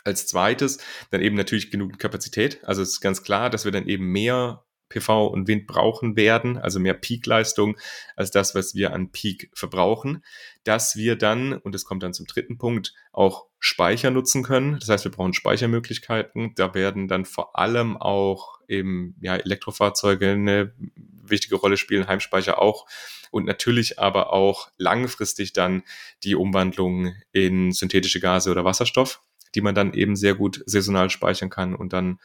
Als 0.05 0.27
zweites 0.27 0.79
dann 1.11 1.21
eben 1.21 1.37
natürlich 1.37 1.71
genügend 1.71 2.01
Kapazität. 2.01 2.65
Also 2.65 2.83
es 2.83 2.91
ist 2.91 3.01
ganz 3.01 3.23
klar, 3.23 3.51
dass 3.51 3.65
wir 3.65 3.71
dann 3.71 3.87
eben 3.87 4.07
mehr 4.07 4.65
PV 4.93 5.27
und 5.27 5.49
Wind 5.49 5.67
brauchen 5.67 6.17
werden, 6.17 6.59
also 6.59 6.81
mehr 6.81 6.95
Peakleistung 6.95 7.77
als 8.17 8.31
das, 8.31 8.55
was 8.55 8.75
wir 8.75 8.93
an 8.93 9.11
Peak 9.11 9.51
verbrauchen, 9.55 10.25
dass 10.65 10.97
wir 10.97 11.17
dann, 11.17 11.55
und 11.55 11.75
das 11.75 11.85
kommt 11.85 12.03
dann 12.03 12.15
zum 12.15 12.27
dritten 12.27 12.59
Punkt, 12.59 12.95
auch 13.13 13.47
Speicher 13.65 14.11
nutzen 14.11 14.43
können. 14.43 14.79
Das 14.81 14.89
heißt, 14.89 15.05
wir 15.05 15.13
brauchen 15.13 15.35
Speichermöglichkeiten. 15.35 16.53
Da 16.57 16.75
werden 16.75 17.07
dann 17.07 17.25
vor 17.25 17.57
allem 17.57 17.97
auch 17.97 18.59
eben 18.67 19.15
ja, 19.21 19.37
Elektrofahrzeuge 19.37 20.31
eine 20.31 20.75
wichtige 21.23 21.55
Rolle 21.55 21.77
spielen, 21.77 22.09
Heimspeicher 22.09 22.61
auch. 22.61 22.87
Und 23.31 23.47
natürlich 23.47 24.01
aber 24.01 24.33
auch 24.33 24.71
langfristig 24.79 25.53
dann 25.53 25.85
die 26.25 26.35
Umwandlung 26.35 27.15
in 27.31 27.71
synthetische 27.71 28.19
Gase 28.19 28.51
oder 28.51 28.65
Wasserstoff, 28.65 29.23
die 29.55 29.61
man 29.61 29.77
dann 29.77 29.95
eben 29.95 30.17
sehr 30.17 30.35
gut 30.35 30.63
saisonal 30.67 31.09
speichern 31.09 31.49
kann 31.49 31.75
und 31.75 31.93
dann 31.93 32.19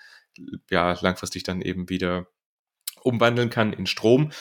ja 0.69 0.97
langfristig 0.99 1.43
dann 1.43 1.61
eben 1.61 1.89
wieder 1.89 2.27
umwandeln 3.03 3.49
kann 3.49 3.73
in 3.73 3.85
Strom. 3.85 4.31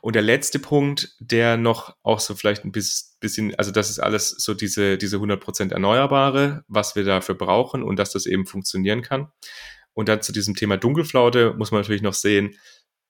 Und 0.00 0.14
der 0.14 0.22
letzte 0.22 0.58
Punkt, 0.58 1.14
der 1.20 1.56
noch 1.56 1.96
auch 2.02 2.20
so 2.20 2.34
vielleicht 2.34 2.64
ein 2.64 2.72
bisschen, 2.72 3.54
also 3.56 3.70
das 3.70 3.90
ist 3.90 3.98
alles 3.98 4.30
so 4.30 4.54
diese, 4.54 4.98
diese 4.98 5.16
100% 5.16 5.72
Erneuerbare, 5.72 6.64
was 6.68 6.96
wir 6.96 7.04
dafür 7.04 7.34
brauchen 7.34 7.82
und 7.82 7.98
dass 7.98 8.12
das 8.12 8.26
eben 8.26 8.46
funktionieren 8.46 9.02
kann. 9.02 9.28
Und 9.92 10.08
dann 10.08 10.22
zu 10.22 10.32
diesem 10.32 10.54
Thema 10.54 10.76
Dunkelflaute 10.76 11.54
muss 11.56 11.70
man 11.70 11.80
natürlich 11.80 12.02
noch 12.02 12.14
sehen, 12.14 12.56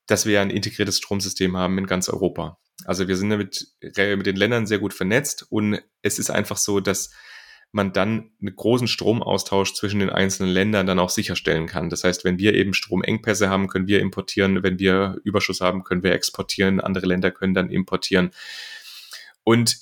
dass 0.07 0.24
wir 0.24 0.40
ein 0.40 0.50
integriertes 0.50 0.98
Stromsystem 0.98 1.57
haben 1.57 1.78
in 1.78 1.86
ganz 1.86 2.09
Europa. 2.09 2.59
Also 2.84 3.09
wir 3.09 3.16
sind 3.16 3.30
damit 3.30 3.68
mit 3.96 4.26
den 4.26 4.36
Ländern 4.36 4.66
sehr 4.66 4.78
gut 4.78 4.94
vernetzt 4.94 5.46
und 5.50 5.80
es 6.02 6.18
ist 6.18 6.30
einfach 6.30 6.57
so, 6.57 6.80
dass 6.80 7.11
man 7.72 7.92
dann 7.92 8.30
einen 8.40 8.56
großen 8.56 8.88
Stromaustausch 8.88 9.74
zwischen 9.74 10.00
den 10.00 10.10
einzelnen 10.10 10.50
Ländern 10.50 10.86
dann 10.86 10.98
auch 10.98 11.10
sicherstellen 11.10 11.66
kann. 11.66 11.90
Das 11.90 12.04
heißt, 12.04 12.24
wenn 12.24 12.38
wir 12.38 12.54
eben 12.54 12.74
Stromengpässe 12.74 13.50
haben, 13.50 13.68
können 13.68 13.86
wir 13.86 14.00
importieren. 14.00 14.62
Wenn 14.62 14.78
wir 14.78 15.18
Überschuss 15.24 15.60
haben, 15.60 15.84
können 15.84 16.02
wir 16.02 16.12
exportieren. 16.12 16.80
Andere 16.80 17.06
Länder 17.06 17.30
können 17.30 17.54
dann 17.54 17.70
importieren. 17.70 18.30
Und 19.44 19.76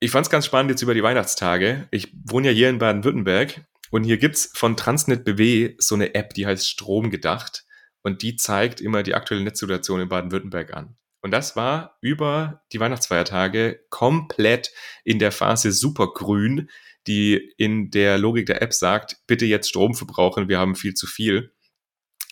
ich 0.00 0.10
fand 0.10 0.26
es 0.26 0.30
ganz 0.30 0.46
spannend 0.46 0.70
jetzt 0.70 0.82
über 0.82 0.94
die 0.94 1.02
Weihnachtstage. 1.02 1.88
Ich 1.90 2.12
wohne 2.24 2.48
ja 2.48 2.52
hier 2.52 2.68
in 2.68 2.78
Baden-Württemberg 2.78 3.64
und 3.90 4.04
hier 4.04 4.18
gibt's 4.18 4.50
von 4.54 4.76
Transnet 4.76 5.24
BW 5.24 5.74
so 5.78 5.94
eine 5.94 6.14
App, 6.14 6.34
die 6.34 6.46
heißt 6.46 6.68
Strom 6.68 7.10
gedacht 7.10 7.64
und 8.02 8.22
die 8.22 8.36
zeigt 8.36 8.80
immer 8.80 9.02
die 9.02 9.14
aktuelle 9.14 9.42
Netzsituation 9.42 10.00
in 10.00 10.08
Baden-Württemberg 10.08 10.74
an. 10.74 10.96
Und 11.22 11.30
das 11.30 11.56
war 11.56 11.96
über 12.02 12.62
die 12.72 12.80
Weihnachtsfeiertage 12.80 13.80
komplett 13.88 14.70
in 15.04 15.18
der 15.18 15.32
Phase 15.32 15.72
supergrün 15.72 16.68
die 17.06 17.52
in 17.56 17.90
der 17.90 18.18
Logik 18.18 18.46
der 18.46 18.62
App 18.62 18.72
sagt, 18.72 19.18
bitte 19.26 19.46
jetzt 19.46 19.68
Strom 19.68 19.94
verbrauchen, 19.94 20.48
wir 20.48 20.58
haben 20.58 20.74
viel 20.74 20.94
zu 20.94 21.06
viel. 21.06 21.52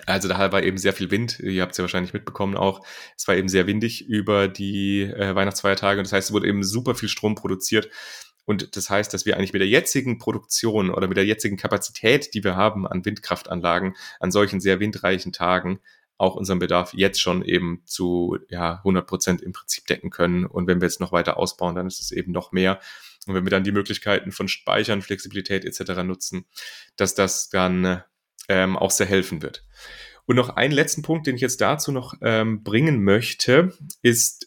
Also 0.07 0.29
da 0.29 0.53
war 0.53 0.63
eben 0.63 0.79
sehr 0.79 0.93
viel 0.93 1.11
Wind. 1.11 1.39
Ihr 1.41 1.63
habt 1.63 1.73
es 1.73 1.79
ja 1.79 1.83
wahrscheinlich 1.83 2.13
mitbekommen 2.13 2.57
auch. 2.57 2.85
Es 3.17 3.29
war 3.29 3.37
eben 3.37 3.49
sehr 3.49 3.67
windig 3.67 4.07
über 4.09 4.49
die 4.49 5.03
äh, 5.03 5.35
Weihnachtsfeiertage. 5.35 6.01
Und 6.01 6.07
das 6.07 6.13
heißt, 6.13 6.29
es 6.29 6.33
wurde 6.33 6.49
eben 6.49 6.65
super 6.65 6.95
viel 6.95 7.09
Strom 7.09 7.35
produziert. 7.35 7.89
Und 8.45 8.77
das 8.77 8.91
heißt, 8.91 9.15
dass 9.15 9.27
wir 9.27 9.37
eigentlich 9.37 9.53
mit 9.53 9.61
der 9.61 9.69
jetzigen 9.69 10.19
Produktion 10.19 10.91
oder 10.91 11.07
mit 11.07 11.17
der 11.17 11.27
jetzigen 11.27 11.57
Kapazität, 11.57 12.35
die 12.35 12.43
wir 12.43 12.57
haben 12.57 12.87
an 12.87 13.05
Windkraftanlagen, 13.05 13.95
an 14.19 14.33
solchen 14.33 14.61
sehr 14.61 14.81
windreichen 14.81 15.33
Tagen, 15.33 15.81
auch 16.19 16.35
unseren 16.35 16.59
Bedarf 16.59 16.93
jetzt 16.95 17.21
schon 17.21 17.45
eben 17.45 17.83
zu 17.85 18.39
ja, 18.49 18.77
100 18.79 19.07
Prozent 19.07 19.43
im 19.43 19.53
Prinzip 19.53 19.87
decken 19.87 20.11
können. 20.11 20.45
Und 20.45 20.67
wenn 20.67 20.81
wir 20.81 20.89
jetzt 20.89 21.01
noch 21.01 21.13
weiter 21.13 21.37
ausbauen, 21.37 21.75
dann 21.75 21.87
ist 21.87 22.01
es 22.01 22.11
eben 22.11 22.33
noch 22.33 22.53
mehr. 22.53 22.81
Und 23.27 23.35
wenn 23.35 23.45
wir 23.45 23.51
dann 23.51 23.65
die 23.65 23.73
Möglichkeiten 23.73 24.33
von 24.33 24.49
Speichern, 24.49 25.03
Flexibilität 25.03 25.65
etc. 25.65 26.03
nutzen, 26.03 26.47
dass 26.97 27.15
das 27.15 27.49
dann 27.49 28.03
ähm, 28.49 28.77
auch 28.77 28.91
sehr 28.91 29.07
helfen 29.07 29.43
wird. 29.43 29.65
Und 30.27 30.37
noch 30.37 30.51
einen 30.51 30.73
letzten 30.73 31.03
Punkt, 31.03 31.27
den 31.27 31.37
ich 31.37 31.43
jetzt 31.43 31.61
dazu 31.61 31.93
noch 31.93 32.15
ähm, 32.23 32.63
bringen 32.63 33.03
möchte, 33.03 33.77
ist 34.03 34.47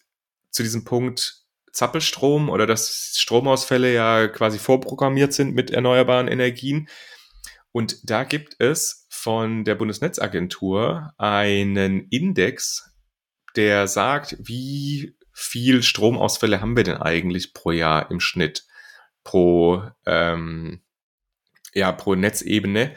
zu 0.51 0.63
diesem 0.63 0.83
Punkt 0.85 1.45
Zappelstrom 1.71 2.49
oder 2.49 2.65
dass 2.65 3.13
Stromausfälle 3.17 3.93
ja 3.93 4.27
quasi 4.29 4.57
vorprogrammiert 4.57 5.33
sind 5.33 5.53
mit 5.53 5.71
erneuerbaren 5.71 6.29
Energien. 6.29 6.87
Und 7.73 8.09
da 8.09 8.23
gibt 8.23 8.55
es 8.59 9.05
von 9.09 9.65
der 9.65 9.75
Bundesnetzagentur 9.75 11.13
einen 11.17 12.07
Index, 12.09 12.95
der 13.57 13.87
sagt, 13.87 14.37
wie 14.39 15.17
viel 15.37 15.83
Stromausfälle 15.83 16.61
haben 16.61 16.77
wir 16.77 16.85
denn 16.85 16.97
eigentlich 16.97 17.53
pro 17.53 17.71
Jahr 17.71 18.09
im 18.09 18.21
Schnitt 18.21 18.65
pro, 19.25 19.83
ähm, 20.05 20.81
ja, 21.73 21.91
pro 21.91 22.15
Netzebene? 22.15 22.95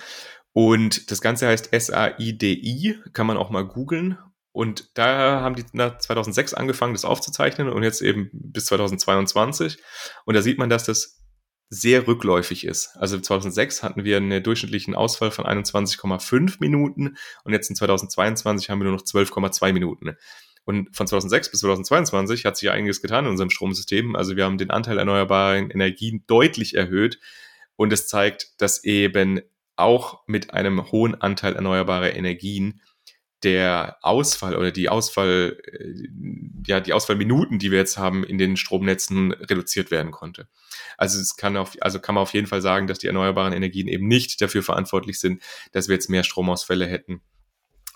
Und 0.53 1.11
das 1.11 1.21
Ganze 1.21 1.49
heißt 1.49 1.71
SAIDI, 1.73 3.01
kann 3.13 3.27
man 3.27 3.37
auch 3.37 3.51
mal 3.51 3.67
googeln. 3.67 4.19
Und 4.53 4.97
da 4.97 5.41
haben 5.41 5.57
die 5.57 5.67
2006 5.67 6.55
angefangen, 6.55 6.95
das 6.95 7.05
aufzuzeichnen 7.05 7.69
und 7.69 7.83
jetzt 7.83 8.01
eben 8.01 8.31
bis 8.33 8.67
2022. 8.67 9.79
Und 10.25 10.35
da 10.35 10.43
sieht 10.43 10.59
man, 10.59 10.71
dass 10.71 10.85
das 10.85 11.19
sehr 11.71 12.07
rückläufig 12.07 12.65
ist. 12.65 12.97
Also 12.97 13.19
2006 13.19 13.83
hatten 13.83 14.05
wir 14.05 14.17
einen 14.17 14.43
durchschnittlichen 14.43 14.95
Ausfall 14.95 15.31
von 15.31 15.45
21,5 15.45 16.57
Minuten 16.61 17.17
und 17.45 17.53
jetzt 17.53 17.69
in 17.69 17.77
2022 17.77 18.71
haben 18.71 18.81
wir 18.81 18.85
nur 18.85 18.95
noch 18.95 19.03
12,2 19.03 19.73
Minuten. 19.73 20.17
Und 20.69 20.95
von 20.95 21.07
2006 21.07 21.51
bis 21.51 21.61
2022 21.61 22.45
hat 22.45 22.59
sich 22.59 22.67
ja 22.67 22.73
einiges 22.73 23.01
getan 23.01 23.25
in 23.25 23.31
unserem 23.31 23.49
Stromsystem. 23.49 24.15
Also 24.15 24.37
wir 24.37 24.45
haben 24.45 24.59
den 24.59 24.69
Anteil 24.69 24.99
erneuerbaren 24.99 25.71
Energien 25.71 26.25
deutlich 26.27 26.75
erhöht. 26.75 27.19
Und 27.77 27.91
es 27.91 28.07
zeigt, 28.07 28.61
dass 28.61 28.85
eben 28.85 29.41
auch 29.77 30.25
mit 30.27 30.53
einem 30.53 30.93
hohen 30.93 31.15
Anteil 31.15 31.57
erneuerbarer 31.57 32.15
Energien 32.15 32.83
der 33.45 33.97
Ausfall 34.03 34.57
oder 34.57 34.71
die 34.71 34.91
Ausfall, 34.91 35.57
äh, 35.65 36.07
ja, 36.67 36.81
die 36.81 36.93
Ausfallminuten, 36.93 37.59
die 37.59 37.71
wir 37.71 37.79
jetzt 37.79 37.97
haben 37.97 38.23
in 38.23 38.37
den 38.37 38.59
Stromnetzen 38.59 39.33
reduziert 39.33 39.91
werden 39.91 40.11
konnte. 40.11 40.49
Also 40.99 41.19
es 41.19 41.37
kann 41.37 41.57
auf, 41.57 41.79
also 41.81 41.99
kann 41.99 42.15
man 42.15 42.21
auf 42.21 42.35
jeden 42.35 42.47
Fall 42.47 42.61
sagen, 42.61 42.89
dass 42.89 42.99
die 42.99 43.07
erneuerbaren 43.07 43.55
Energien 43.55 43.89
eben 43.89 44.07
nicht 44.07 44.39
dafür 44.43 44.63
verantwortlich 44.63 45.19
sind, 45.19 45.43
dass 45.73 45.89
wir 45.89 45.95
jetzt 45.95 46.11
mehr 46.11 46.25
Stromausfälle 46.25 46.85
hätten 46.85 47.23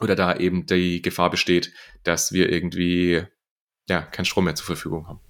oder 0.02 0.16
da 0.16 0.36
eben 0.36 0.66
die 0.66 1.02
Gefahr 1.02 1.30
besteht, 1.30 1.72
dass 2.04 2.32
wir 2.32 2.50
irgendwie 2.50 3.22
ja, 3.88 4.02
keinen 4.02 4.24
Strom 4.24 4.44
mehr 4.44 4.54
zur 4.54 4.66
Verfügung 4.66 5.06
haben. 5.06 5.20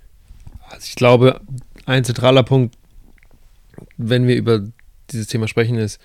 Also 0.68 0.86
ich 0.88 0.94
glaube, 0.94 1.40
ein 1.86 2.04
zentraler 2.04 2.42
Punkt, 2.42 2.76
wenn 3.96 4.26
wir 4.26 4.36
über 4.36 4.66
dieses 5.10 5.26
Thema 5.26 5.48
sprechen, 5.48 5.76
ist, 5.76 6.00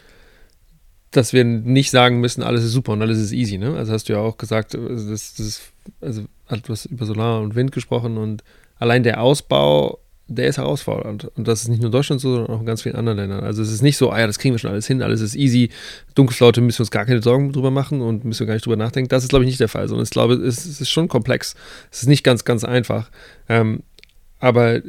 dass 1.11 1.33
wir 1.33 1.43
nicht 1.43 1.91
sagen 1.91 2.19
müssen, 2.19 2.43
alles 2.43 2.63
ist 2.63 2.73
super 2.73 2.93
und 2.93 3.01
alles 3.01 3.17
ist 3.19 3.31
easy. 3.31 3.57
Ne? 3.57 3.75
Also 3.75 3.93
hast 3.93 4.09
du 4.09 4.13
ja 4.13 4.19
auch 4.19 4.37
gesagt, 4.37 4.73
das, 4.73 5.35
das 5.35 5.39
ist, 5.39 5.61
also 6.01 6.25
hat 6.47 6.69
was 6.69 6.85
über 6.85 7.05
Solar 7.05 7.41
und 7.41 7.55
Wind 7.55 7.71
gesprochen 7.71 8.17
und 8.17 8.43
allein 8.75 9.03
der 9.03 9.21
Ausbau 9.21 9.99
der 10.27 10.47
ist 10.47 10.57
herausfordernd. 10.57 11.25
Und 11.35 11.47
das 11.47 11.61
ist 11.61 11.67
nicht 11.69 11.79
nur 11.79 11.87
in 11.87 11.91
Deutschland 11.91 12.21
so, 12.21 12.33
sondern 12.33 12.55
auch 12.55 12.59
in 12.59 12.65
ganz 12.65 12.81
vielen 12.81 12.95
anderen 12.95 13.17
Ländern. 13.17 13.43
Also 13.43 13.61
es 13.61 13.71
ist 13.71 13.81
nicht 13.81 13.97
so, 13.97 14.11
ah 14.11 14.19
ja, 14.19 14.27
das 14.27 14.39
kriegen 14.39 14.53
wir 14.53 14.59
schon 14.59 14.71
alles 14.71 14.87
hin, 14.87 15.01
alles 15.01 15.21
ist 15.21 15.35
easy, 15.35 15.69
Dunkelflaute 16.15 16.61
müssen 16.61 16.79
wir 16.79 16.83
uns 16.83 16.91
gar 16.91 17.05
keine 17.05 17.21
Sorgen 17.21 17.53
drüber 17.53 17.71
machen 17.71 18.01
und 18.01 18.25
müssen 18.25 18.41
wir 18.41 18.47
gar 18.47 18.53
nicht 18.53 18.65
drüber 18.65 18.75
nachdenken. 18.75 19.09
Das 19.09 19.23
ist, 19.23 19.29
glaube 19.29 19.45
ich, 19.45 19.49
nicht 19.49 19.59
der 19.59 19.69
Fall, 19.69 19.87
sondern 19.87 20.03
ich 20.03 20.09
glaube, 20.09 20.33
es, 20.35 20.65
ist 20.65 20.89
schon 20.89 21.07
komplex. 21.07 21.55
Es 21.91 22.01
ist 22.01 22.07
nicht 22.07 22.23
ganz, 22.23 22.43
ganz 22.43 22.63
einfach. 22.63 23.09
Ähm, 23.47 23.83
aber 24.39 24.81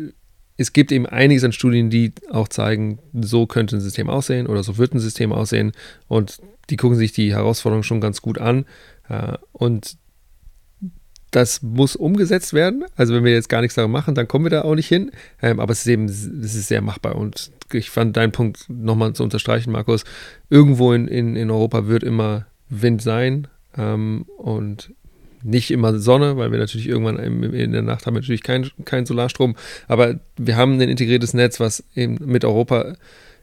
es 0.56 0.72
gibt 0.72 0.90
eben 0.90 1.06
einiges 1.06 1.44
an 1.44 1.52
Studien, 1.52 1.88
die 1.88 2.12
auch 2.30 2.48
zeigen, 2.48 2.98
so 3.14 3.46
könnte 3.46 3.76
ein 3.76 3.80
System 3.80 4.10
aussehen 4.10 4.48
oder 4.48 4.64
so 4.64 4.76
wird 4.76 4.92
ein 4.92 4.98
System 4.98 5.32
aussehen. 5.32 5.72
Und 6.08 6.38
die 6.68 6.76
gucken 6.76 6.98
sich 6.98 7.12
die 7.12 7.32
Herausforderungen 7.32 7.84
schon 7.84 8.00
ganz 8.00 8.20
gut 8.20 8.38
an. 8.38 8.66
Äh, 9.08 9.34
und 9.52 9.96
das 11.30 11.62
muss 11.62 11.96
umgesetzt 11.96 12.52
werden. 12.52 12.84
Also 12.96 13.14
wenn 13.14 13.24
wir 13.24 13.32
jetzt 13.32 13.48
gar 13.48 13.60
nichts 13.60 13.74
daran 13.74 13.90
machen, 13.90 14.14
dann 14.14 14.28
kommen 14.28 14.44
wir 14.44 14.50
da 14.50 14.62
auch 14.62 14.74
nicht 14.74 14.88
hin. 14.88 15.10
Ähm, 15.42 15.60
aber 15.60 15.72
es 15.72 15.80
ist 15.80 15.86
eben, 15.86 16.06
es 16.06 16.24
ist 16.24 16.68
sehr 16.68 16.80
machbar. 16.80 17.16
Und 17.16 17.50
ich 17.72 17.90
fand 17.90 18.16
deinen 18.16 18.32
Punkt 18.32 18.64
nochmal 18.68 19.12
zu 19.12 19.22
unterstreichen, 19.22 19.70
Markus. 19.70 20.04
Irgendwo 20.48 20.92
in, 20.92 21.06
in, 21.06 21.36
in 21.36 21.50
Europa 21.50 21.86
wird 21.86 22.02
immer 22.02 22.46
Wind 22.68 23.02
sein 23.02 23.48
ähm, 23.76 24.24
und 24.38 24.92
nicht 25.42 25.70
immer 25.70 25.98
Sonne, 25.98 26.36
weil 26.36 26.50
wir 26.50 26.58
natürlich 26.58 26.88
irgendwann 26.88 27.18
in 27.18 27.72
der 27.72 27.82
Nacht 27.82 28.06
haben 28.06 28.14
natürlich 28.14 28.42
keinen 28.42 28.70
kein 28.84 29.06
Solarstrom. 29.06 29.54
Aber 29.86 30.18
wir 30.36 30.56
haben 30.56 30.74
ein 30.74 30.88
integriertes 30.88 31.34
Netz, 31.34 31.60
was 31.60 31.84
eben 31.94 32.18
mit 32.24 32.44
Europa 32.44 32.94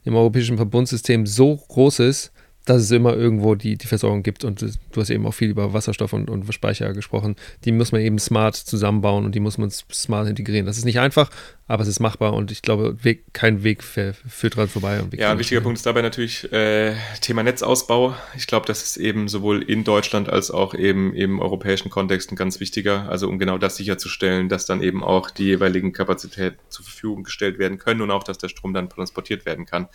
im 0.04 0.16
europäischen 0.16 0.58
Verbundsystem 0.58 1.26
so 1.26 1.56
groß 1.56 2.00
ist, 2.00 2.32
dass 2.66 2.82
es 2.82 2.92
immer 2.92 3.16
irgendwo 3.16 3.56
die, 3.56 3.78
die 3.78 3.88
Versorgung 3.88 4.24
gibt. 4.24 4.44
Und 4.44 4.62
du 4.62 5.02
hast 5.02 5.10
eben 5.10 5.26
auch 5.26 5.34
viel 5.34 5.50
über 5.50 5.74
Wasserstoff 5.74 6.14
und, 6.14 6.30
und 6.30 6.52
Speicher 6.54 6.94
gesprochen. 6.94 7.36
Die 7.64 7.72
muss 7.72 7.92
man 7.92 8.02
eben 8.02 8.20
smart 8.20 8.56
zusammenbauen 8.56 9.26
und 9.26 9.36
die 9.36 9.40
muss 9.40 9.58
man 9.58 9.70
smart 9.70 10.28
integrieren. 10.28 10.66
Das 10.66 10.78
ist 10.78 10.86
nicht 10.86 11.00
einfach, 11.00 11.30
aber 11.68 11.82
es 11.82 11.90
ist 11.90 12.00
machbar 12.00 12.34
und 12.34 12.52
ich 12.52 12.62
glaube, 12.62 13.04
Weg, 13.04 13.34
kein 13.34 13.64
Weg 13.64 13.84
führt 13.84 14.56
dran 14.56 14.68
vorbei. 14.68 15.02
ja, 15.14 15.32
ein 15.32 15.40
wichtiger 15.40 15.62
Punkt 15.62 15.78
ist 15.78 15.86
dabei 15.86 16.04
natürlich 16.04 16.52
äh, 16.54 16.96
Thema 17.22 17.42
Netzausbau. 17.42 18.16
Ich 18.38 18.46
glaube, 18.46 18.68
das 18.68 18.84
ist 18.84 18.98
eben 18.98 19.28
sowohl 19.28 19.64
in 19.64 19.84
Deutschland 19.84 20.30
als 20.30 20.52
auch 20.52 20.76
eben 20.76 21.16
im 21.16 21.40
europäischen 21.40 21.90
Kontext 21.90 22.32
ein 22.32 22.36
ganz 22.36 22.60
wichtiger. 22.60 23.10
Also 23.10 23.28
um 23.28 23.40
genau 23.40 23.58
das 23.58 23.78
sicherzustellen, 23.78 24.48
dass 24.48 24.68
dann 24.68 24.84
eben 24.84 25.04
auch 25.04 25.32
die 25.32 25.46
jeweiligen 25.46 25.92
Kapazitäten 25.92 26.60
zur 26.70 26.86
Verfügung 26.86 27.24
gestellt 27.24 27.58
werden 27.58 27.80
können 27.80 28.02
und 28.02 28.12
auch, 28.12 28.24
dass 28.24 28.38
der 28.38 28.50
Strom 28.50 28.76
dann 28.76 28.88
transportiert 28.88 29.48
werden 29.48 29.66
kann. 29.66 29.88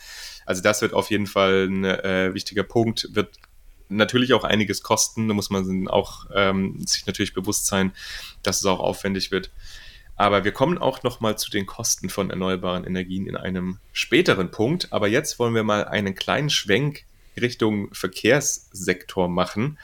Also 0.46 0.62
das 0.62 0.82
wird 0.82 0.92
auf 0.92 1.10
jeden 1.10 1.28
Fall 1.28 1.68
ein 1.68 1.84
äh, 1.84 2.34
wichtiger 2.34 2.64
Punkt, 2.64 3.08
wird 3.12 3.36
natürlich 3.88 4.32
auch 4.34 4.42
einiges 4.42 4.82
kosten. 4.82 5.28
Da 5.28 5.34
muss 5.34 5.50
man 5.50 5.86
auch 5.86 6.26
ähm, 6.34 6.84
sich 6.84 7.06
natürlich 7.06 7.32
bewusst 7.32 7.66
sein, 7.66 7.92
dass 8.42 8.58
es 8.58 8.66
auch 8.66 8.80
aufwendig 8.80 9.30
wird. 9.30 9.52
Aber 10.20 10.44
wir 10.44 10.52
kommen 10.52 10.76
auch 10.76 11.02
noch 11.02 11.20
mal 11.20 11.38
zu 11.38 11.50
den 11.50 11.64
Kosten 11.64 12.10
von 12.10 12.28
erneuerbaren 12.28 12.84
Energien 12.84 13.26
in 13.26 13.38
einem 13.38 13.78
späteren 13.94 14.50
Punkt. 14.50 14.92
Aber 14.92 15.08
jetzt 15.08 15.38
wollen 15.38 15.54
wir 15.54 15.62
mal 15.62 15.86
einen 15.86 16.14
kleinen 16.14 16.50
Schwenk 16.50 17.06
Richtung 17.40 17.88
Verkehrssektor 17.94 19.30
machen. 19.30 19.78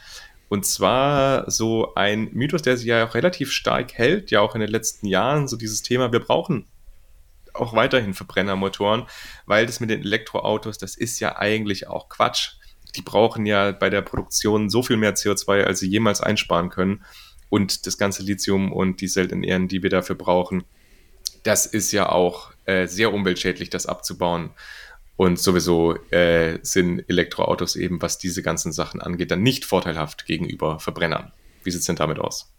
Und 0.51 0.67
zwar 0.67 1.51
so 1.51 1.95
ein 1.95 2.29
Mythos, 2.35 2.61
der 2.61 2.77
sich 2.77 2.87
ja 2.87 3.07
auch 3.07 3.15
relativ 3.15 3.51
stark 3.51 3.95
hält, 3.95 4.31
ja 4.31 4.43
auch 4.43 4.55
in 4.55 4.61
den 4.61 4.69
letzten 4.69 5.07
Jahren, 5.07 5.49
so 5.49 5.57
dieses 5.57 5.81
Thema, 5.81 6.13
wir 6.13 6.21
brauchen 6.21 6.67
auch 7.55 7.73
weiterhin 7.73 8.13
Verbrennermotoren, 8.13 9.07
weil 9.47 9.65
das 9.65 9.81
mit 9.81 9.89
den 9.89 10.03
Elektroautos, 10.03 10.77
das 10.77 10.97
ist 10.97 11.19
ja 11.19 11.39
eigentlich 11.39 11.89
auch 11.89 12.11
Quatsch. 12.11 12.57
Die 12.95 13.01
brauchen 13.01 13.47
ja 13.47 13.73
bei 13.73 13.89
der 13.89 14.03
Produktion 14.03 14.69
so 14.69 14.83
viel 14.83 14.99
mehr 14.99 15.15
CO2, 15.15 15.63
als 15.63 15.81
sie 15.81 15.89
jemals 15.89 16.21
einsparen 16.21 16.69
können. 16.69 17.07
Und 17.49 17.87
das 17.87 17.99
ganze 17.99 18.23
Lithium 18.23 18.73
und 18.73 19.01
die 19.01 19.09
seltenen 19.09 19.45
Ehren, 19.45 19.69
die 19.69 19.83
wir 19.83 19.91
dafür 19.91 20.17
brauchen, 20.17 20.65
das 21.43 21.67
ist 21.67 21.93
ja 21.93 22.09
auch 22.09 22.53
äh, 22.65 22.87
sehr 22.87 23.13
umweltschädlich, 23.13 23.71
das 23.71 23.87
abzubauen. 23.87 24.51
Und 25.17 25.39
sowieso 25.39 25.97
äh, 26.11 26.59
sind 26.63 27.09
Elektroautos 27.09 27.77
eben, 27.77 28.03
was 28.03 28.19
diese 28.19 28.43
ganzen 28.43 28.73
Sachen 28.73 29.01
angeht, 29.01 29.31
dann 29.31 29.43
nicht 29.43 29.65
vorteilhaft 29.65 30.27
gegenüber 30.27 30.79
Verbrennern. 30.79 31.33
Wie 31.63 31.71
sieht 31.71 31.81
es 31.81 31.87
denn 31.87 31.97
damit 31.97 32.19
aus? 32.19 32.53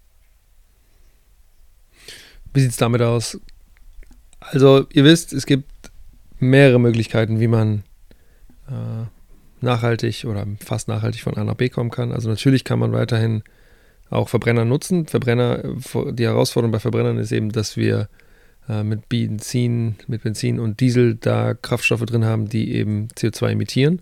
Wie 2.53 2.61
sieht 2.61 2.71
es 2.71 2.77
damit 2.77 3.01
aus? 3.01 3.39
Also, 4.39 4.87
ihr 4.91 5.03
wisst, 5.03 5.33
es 5.33 5.45
gibt 5.45 5.69
mehrere 6.39 6.79
Möglichkeiten, 6.79 7.39
wie 7.39 7.47
man 7.47 7.83
äh, 8.67 9.05
nachhaltig 9.61 10.25
oder 10.25 10.47
fast 10.63 10.87
nachhaltig 10.87 11.21
von 11.21 11.37
A 11.37 11.43
nach 11.43 11.55
B 11.55 11.69
kommen 11.69 11.91
kann. 11.91 12.11
Also, 12.11 12.29
natürlich 12.29 12.63
kann 12.63 12.79
man 12.79 12.91
weiterhin 12.91 13.43
auch 14.09 14.29
Verbrenner 14.29 14.65
nutzen. 14.65 15.07
Verbrenner, 15.07 15.63
die 16.11 16.25
Herausforderung 16.25 16.71
bei 16.71 16.79
Verbrennern 16.79 17.17
ist 17.17 17.31
eben, 17.31 17.51
dass 17.51 17.77
wir 17.77 18.09
äh, 18.69 18.83
mit 18.83 19.09
Benzin, 19.09 19.95
mit 20.07 20.23
Benzin 20.23 20.59
und 20.59 20.79
Diesel 20.79 21.15
da 21.15 21.53
Kraftstoffe 21.53 22.05
drin 22.05 22.25
haben, 22.25 22.49
die 22.49 22.73
eben 22.73 23.07
CO2 23.09 23.51
emittieren. 23.51 24.01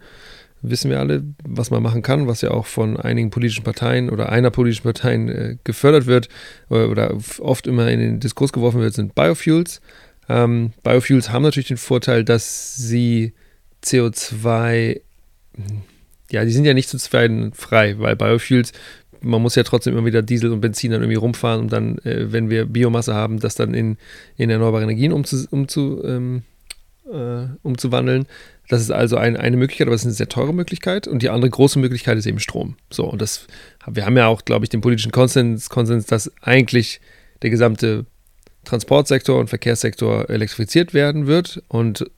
Wissen 0.61 0.89
wir 0.89 0.99
alle, 0.99 1.23
was 1.43 1.69
man 1.69 1.83
machen 1.83 2.01
kann, 2.01 2.27
was 2.27 2.41
ja 2.41 2.51
auch 2.51 2.65
von 2.65 2.97
einigen 2.97 3.29
politischen 3.29 3.63
Parteien 3.63 4.09
oder 4.09 4.29
einer 4.29 4.49
politischen 4.49 4.83
Partei 4.83 5.13
äh, 5.15 5.57
gefördert 5.63 6.07
wird 6.07 6.29
oder, 6.69 6.89
oder, 6.89 7.17
oft 7.39 7.67
immer 7.67 7.89
in 7.91 7.99
den 7.99 8.19
Diskurs 8.19 8.51
geworfen 8.51 8.81
wird, 8.81 8.93
sind 8.93 9.13
Biofuels. 9.13 9.81
Ähm, 10.27 10.73
Biofuels 10.81 11.29
haben 11.29 11.43
natürlich 11.43 11.67
den 11.67 11.77
Vorteil, 11.77 12.23
dass 12.23 12.75
sie 12.75 13.33
CO2, 13.83 15.01
ja, 16.31 16.43
die 16.43 16.51
sind 16.51 16.65
ja 16.65 16.73
nicht 16.73 16.89
zu 16.89 16.97
zweiten 16.97 17.53
frei, 17.53 17.99
weil 17.99 18.15
Biofuels, 18.15 18.71
man 19.21 19.41
muss 19.41 19.55
ja 19.55 19.63
trotzdem 19.63 19.97
immer 19.97 20.05
wieder 20.05 20.21
Diesel 20.21 20.51
und 20.51 20.61
Benzin 20.61 20.91
dann 20.91 21.01
irgendwie 21.01 21.17
rumfahren 21.17 21.61
und 21.61 21.73
dann, 21.73 21.97
äh, 21.99 22.31
wenn 22.31 22.49
wir 22.49 22.65
Biomasse 22.65 23.13
haben, 23.13 23.39
das 23.39 23.55
dann 23.55 23.73
in, 23.73 23.97
in 24.37 24.49
erneuerbare 24.49 24.83
Energien 24.83 25.11
umzu, 25.11 25.45
umzu, 25.51 26.01
ähm, 26.03 26.43
äh, 27.11 27.47
umzuwandeln. 27.61 28.25
Das 28.67 28.81
ist 28.81 28.91
also 28.91 29.17
ein, 29.17 29.37
eine 29.37 29.57
Möglichkeit, 29.57 29.87
aber 29.87 29.95
es 29.95 30.01
ist 30.01 30.07
eine 30.07 30.13
sehr 30.13 30.29
teure 30.29 30.53
Möglichkeit. 30.53 31.07
Und 31.07 31.21
die 31.21 31.29
andere 31.29 31.51
große 31.51 31.77
Möglichkeit 31.77 32.17
ist 32.17 32.25
eben 32.25 32.39
Strom. 32.39 32.77
So, 32.89 33.05
und 33.05 33.21
das, 33.21 33.47
wir 33.85 34.05
haben 34.05 34.17
ja 34.17 34.27
auch, 34.27 34.43
glaube 34.43 34.65
ich, 34.65 34.69
den 34.69 34.81
politischen 34.81 35.11
Konsens, 35.11 35.69
Konsens, 35.69 36.07
dass 36.07 36.31
eigentlich 36.41 36.99
der 37.43 37.51
gesamte 37.51 38.05
Transportsektor 38.63 39.39
und 39.39 39.49
Verkehrssektor 39.49 40.29
elektrifiziert 40.29 40.93
werden 40.93 41.27
wird 41.27 41.61
und 41.67 42.09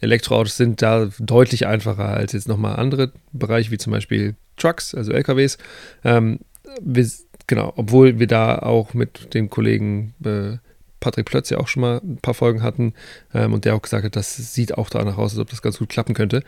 Elektroautos 0.00 0.56
sind 0.56 0.80
da 0.80 1.10
deutlich 1.18 1.66
einfacher 1.66 2.08
als 2.08 2.32
jetzt 2.32 2.46
nochmal 2.46 2.76
andere 2.76 3.12
Bereiche, 3.32 3.70
wie 3.70 3.78
zum 3.78 3.92
Beispiel 3.92 4.36
Trucks, 4.58 4.94
also 4.94 5.12
LKWs. 5.12 5.58
Ähm, 6.04 6.40
wir, 6.80 7.08
genau, 7.46 7.72
obwohl 7.76 8.18
wir 8.18 8.26
da 8.26 8.58
auch 8.58 8.94
mit 8.94 9.34
dem 9.34 9.50
Kollegen 9.50 10.14
äh, 10.24 10.58
Patrick 11.00 11.26
Plötz 11.26 11.50
ja 11.50 11.58
auch 11.58 11.68
schon 11.68 11.80
mal 11.80 12.00
ein 12.02 12.18
paar 12.18 12.34
Folgen 12.34 12.62
hatten 12.62 12.94
ähm, 13.32 13.52
und 13.52 13.64
der 13.64 13.74
auch 13.74 13.82
gesagt 13.82 14.04
hat, 14.04 14.16
das 14.16 14.36
sieht 14.36 14.76
auch 14.76 14.90
danach 14.90 15.16
aus, 15.16 15.32
als 15.32 15.40
ob 15.40 15.50
das 15.50 15.62
ganz 15.62 15.78
gut 15.78 15.88
klappen 15.88 16.14
könnte. 16.14 16.42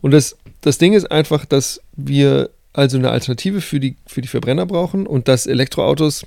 Und 0.00 0.10
das, 0.10 0.36
das 0.60 0.78
Ding 0.78 0.92
ist 0.92 1.10
einfach, 1.10 1.44
dass 1.44 1.80
wir 1.96 2.50
also 2.72 2.98
eine 2.98 3.10
Alternative 3.10 3.60
für 3.60 3.80
die, 3.80 3.96
für 4.06 4.20
die 4.20 4.28
Verbrenner 4.28 4.66
brauchen 4.66 5.06
und 5.06 5.28
dass 5.28 5.46
Elektroautos 5.46 6.26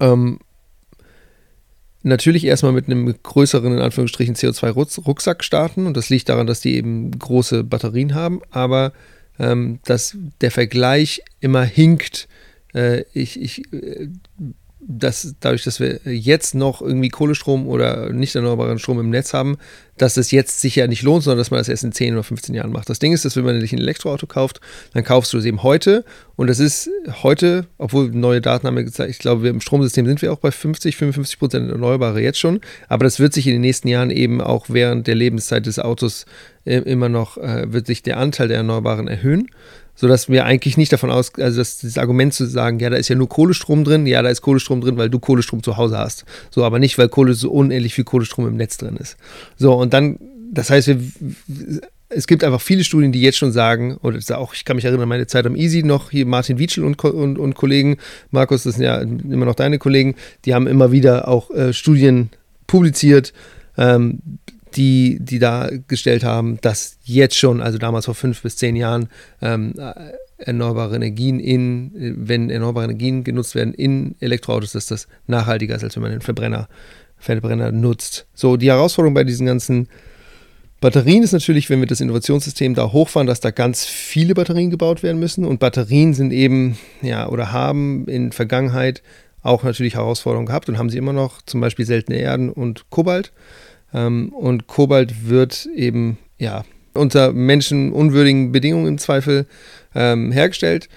ähm, 0.00 0.38
natürlich 2.02 2.44
erstmal 2.44 2.72
mit 2.72 2.86
einem 2.86 3.14
größeren, 3.22 3.72
in 3.72 3.78
Anführungsstrichen, 3.80 4.34
CO2-Rucksack 4.34 5.42
starten. 5.42 5.86
Und 5.86 5.96
das 5.96 6.10
liegt 6.10 6.28
daran, 6.28 6.46
dass 6.46 6.60
die 6.60 6.76
eben 6.76 7.10
große 7.18 7.64
Batterien 7.64 8.14
haben, 8.14 8.42
aber 8.50 8.92
ähm, 9.38 9.80
dass 9.84 10.16
der 10.40 10.50
Vergleich 10.50 11.22
immer 11.40 11.64
hinkt. 11.64 12.28
Äh, 12.74 13.04
ich, 13.12 13.40
ich, 13.40 13.72
äh, 13.72 14.08
dass 14.86 15.34
dadurch, 15.40 15.64
dass 15.64 15.80
wir 15.80 16.00
jetzt 16.04 16.54
noch 16.54 16.82
irgendwie 16.82 17.08
Kohlestrom 17.08 17.66
oder 17.66 18.12
nicht 18.12 18.34
erneuerbaren 18.34 18.78
Strom 18.78 19.00
im 19.00 19.10
Netz 19.10 19.32
haben, 19.32 19.56
dass 19.96 20.16
es 20.16 20.30
jetzt 20.30 20.60
sich 20.60 20.76
ja 20.76 20.86
nicht 20.86 21.02
lohnt, 21.02 21.22
sondern 21.22 21.38
dass 21.38 21.50
man 21.50 21.58
das 21.58 21.68
erst 21.68 21.84
in 21.84 21.92
10 21.92 22.14
oder 22.14 22.22
15 22.22 22.54
Jahren 22.54 22.72
macht. 22.72 22.90
Das 22.90 22.98
Ding 22.98 23.12
ist, 23.12 23.24
dass 23.24 23.36
wenn 23.36 23.44
man 23.44 23.60
sich 23.60 23.72
ein 23.72 23.78
Elektroauto 23.78 24.26
kauft, 24.26 24.60
dann 24.92 25.04
kaufst 25.04 25.32
du 25.32 25.38
es 25.38 25.44
eben 25.44 25.62
heute. 25.62 26.04
Und 26.36 26.48
das 26.48 26.58
ist 26.58 26.90
heute, 27.22 27.66
obwohl 27.78 28.10
neue 28.10 28.40
Daten 28.40 28.66
haben 28.66 28.76
gezeigt, 28.76 29.10
ich 29.10 29.18
glaube, 29.18 29.48
im 29.48 29.60
Stromsystem 29.60 30.06
sind 30.06 30.20
wir 30.20 30.32
auch 30.32 30.38
bei 30.38 30.50
50, 30.50 30.96
55 30.96 31.38
Prozent 31.38 31.70
Erneuerbare 31.70 32.20
jetzt 32.20 32.38
schon, 32.38 32.60
aber 32.88 33.04
das 33.04 33.20
wird 33.20 33.32
sich 33.32 33.46
in 33.46 33.52
den 33.52 33.62
nächsten 33.62 33.88
Jahren 33.88 34.10
eben 34.10 34.40
auch 34.40 34.66
während 34.68 35.06
der 35.06 35.14
Lebenszeit 35.14 35.66
des 35.66 35.78
Autos 35.78 36.26
äh, 36.64 36.78
immer 36.78 37.08
noch, 37.08 37.38
äh, 37.38 37.72
wird 37.72 37.86
sich 37.86 38.02
der 38.02 38.18
Anteil 38.18 38.48
der 38.48 38.58
Erneuerbaren 38.58 39.06
erhöhen 39.06 39.48
sodass 39.94 40.28
wir 40.28 40.44
eigentlich 40.44 40.76
nicht 40.76 40.92
davon 40.92 41.10
aus, 41.10 41.32
also 41.36 41.58
das, 41.58 41.78
das 41.78 41.98
Argument 41.98 42.34
zu 42.34 42.46
sagen, 42.46 42.78
ja, 42.80 42.90
da 42.90 42.96
ist 42.96 43.08
ja 43.08 43.16
nur 43.16 43.28
Kohlestrom 43.28 43.84
drin, 43.84 44.06
ja, 44.06 44.22
da 44.22 44.28
ist 44.28 44.42
Kohlestrom 44.42 44.80
drin, 44.80 44.96
weil 44.96 45.10
du 45.10 45.18
Kohlestrom 45.18 45.62
zu 45.62 45.76
Hause 45.76 45.98
hast. 45.98 46.24
So, 46.50 46.64
aber 46.64 46.78
nicht, 46.78 46.98
weil 46.98 47.08
Kohle 47.08 47.34
so 47.34 47.50
unendlich 47.50 47.94
viel 47.94 48.04
Kohlestrom 48.04 48.46
im 48.48 48.56
Netz 48.56 48.76
drin 48.76 48.96
ist. 48.96 49.16
So, 49.56 49.74
und 49.74 49.92
dann, 49.94 50.18
das 50.52 50.70
heißt, 50.70 50.88
wir, 50.88 51.00
es 52.08 52.26
gibt 52.26 52.44
einfach 52.44 52.60
viele 52.60 52.84
Studien, 52.84 53.12
die 53.12 53.20
jetzt 53.20 53.38
schon 53.38 53.52
sagen, 53.52 53.96
und 53.96 54.32
auch, 54.32 54.54
ich 54.54 54.64
kann 54.64 54.76
mich 54.76 54.84
erinnern 54.84 55.08
meine 55.08 55.26
Zeit 55.26 55.46
am 55.46 55.56
Easy 55.56 55.82
noch, 55.82 56.10
hier 56.10 56.26
Martin 56.26 56.58
Wietschel 56.58 56.84
und, 56.84 57.02
und, 57.02 57.38
und 57.38 57.54
Kollegen, 57.54 57.98
Markus, 58.30 58.64
das 58.64 58.74
sind 58.74 58.84
ja 58.84 59.00
immer 59.00 59.46
noch 59.46 59.54
deine 59.54 59.78
Kollegen, 59.78 60.14
die 60.44 60.54
haben 60.54 60.66
immer 60.66 60.92
wieder 60.92 61.28
auch 61.28 61.50
äh, 61.50 61.72
Studien 61.72 62.30
publiziert, 62.66 63.32
ähm, 63.76 64.20
die, 64.76 65.18
die 65.20 65.38
dargestellt 65.38 66.24
haben, 66.24 66.58
dass 66.60 66.98
jetzt 67.04 67.36
schon, 67.36 67.60
also 67.60 67.78
damals 67.78 68.06
vor 68.06 68.14
fünf 68.14 68.42
bis 68.42 68.56
zehn 68.56 68.76
Jahren, 68.76 69.08
ähm, 69.40 69.74
erneuerbare 70.38 70.96
Energien 70.96 71.38
in, 71.40 71.92
wenn 71.94 72.50
erneuerbare 72.50 72.86
Energien 72.86 73.24
genutzt 73.24 73.54
werden 73.54 73.72
in 73.72 74.16
Elektroautos, 74.20 74.72
dass 74.72 74.86
das 74.86 75.06
nachhaltiger 75.26 75.76
ist, 75.76 75.84
als 75.84 75.96
wenn 75.96 76.02
man 76.02 76.12
den 76.12 76.20
Verbrenner, 76.20 76.68
Verbrenner 77.18 77.72
nutzt. 77.72 78.26
So, 78.34 78.56
die 78.56 78.68
Herausforderung 78.68 79.14
bei 79.14 79.24
diesen 79.24 79.46
ganzen 79.46 79.88
Batterien 80.80 81.22
ist 81.22 81.32
natürlich, 81.32 81.70
wenn 81.70 81.80
wir 81.80 81.86
das 81.86 82.02
Innovationssystem 82.02 82.74
da 82.74 82.92
hochfahren, 82.92 83.26
dass 83.26 83.40
da 83.40 83.50
ganz 83.50 83.86
viele 83.86 84.34
Batterien 84.34 84.70
gebaut 84.70 85.02
werden 85.02 85.18
müssen. 85.18 85.44
Und 85.44 85.60
Batterien 85.60 86.12
sind 86.12 86.30
eben, 86.30 86.76
ja, 87.00 87.28
oder 87.28 87.52
haben 87.52 88.06
in 88.06 88.32
Vergangenheit 88.32 89.02
auch 89.42 89.62
natürlich 89.62 89.94
Herausforderungen 89.94 90.46
gehabt 90.46 90.68
und 90.68 90.76
haben 90.76 90.90
sie 90.90 90.98
immer 90.98 91.12
noch, 91.12 91.40
zum 91.42 91.60
Beispiel 91.60 91.86
seltene 91.86 92.18
Erden 92.18 92.50
und 92.50 92.90
Kobalt. 92.90 93.32
Ähm, 93.94 94.30
und 94.30 94.66
Kobalt 94.66 95.28
wird 95.28 95.66
eben 95.74 96.18
ja 96.38 96.64
unter 96.94 97.32
menschenunwürdigen 97.32 98.52
Bedingungen 98.52 98.86
im 98.86 98.98
Zweifel 98.98 99.46
ähm, 99.94 100.32
hergestellt. 100.32 100.88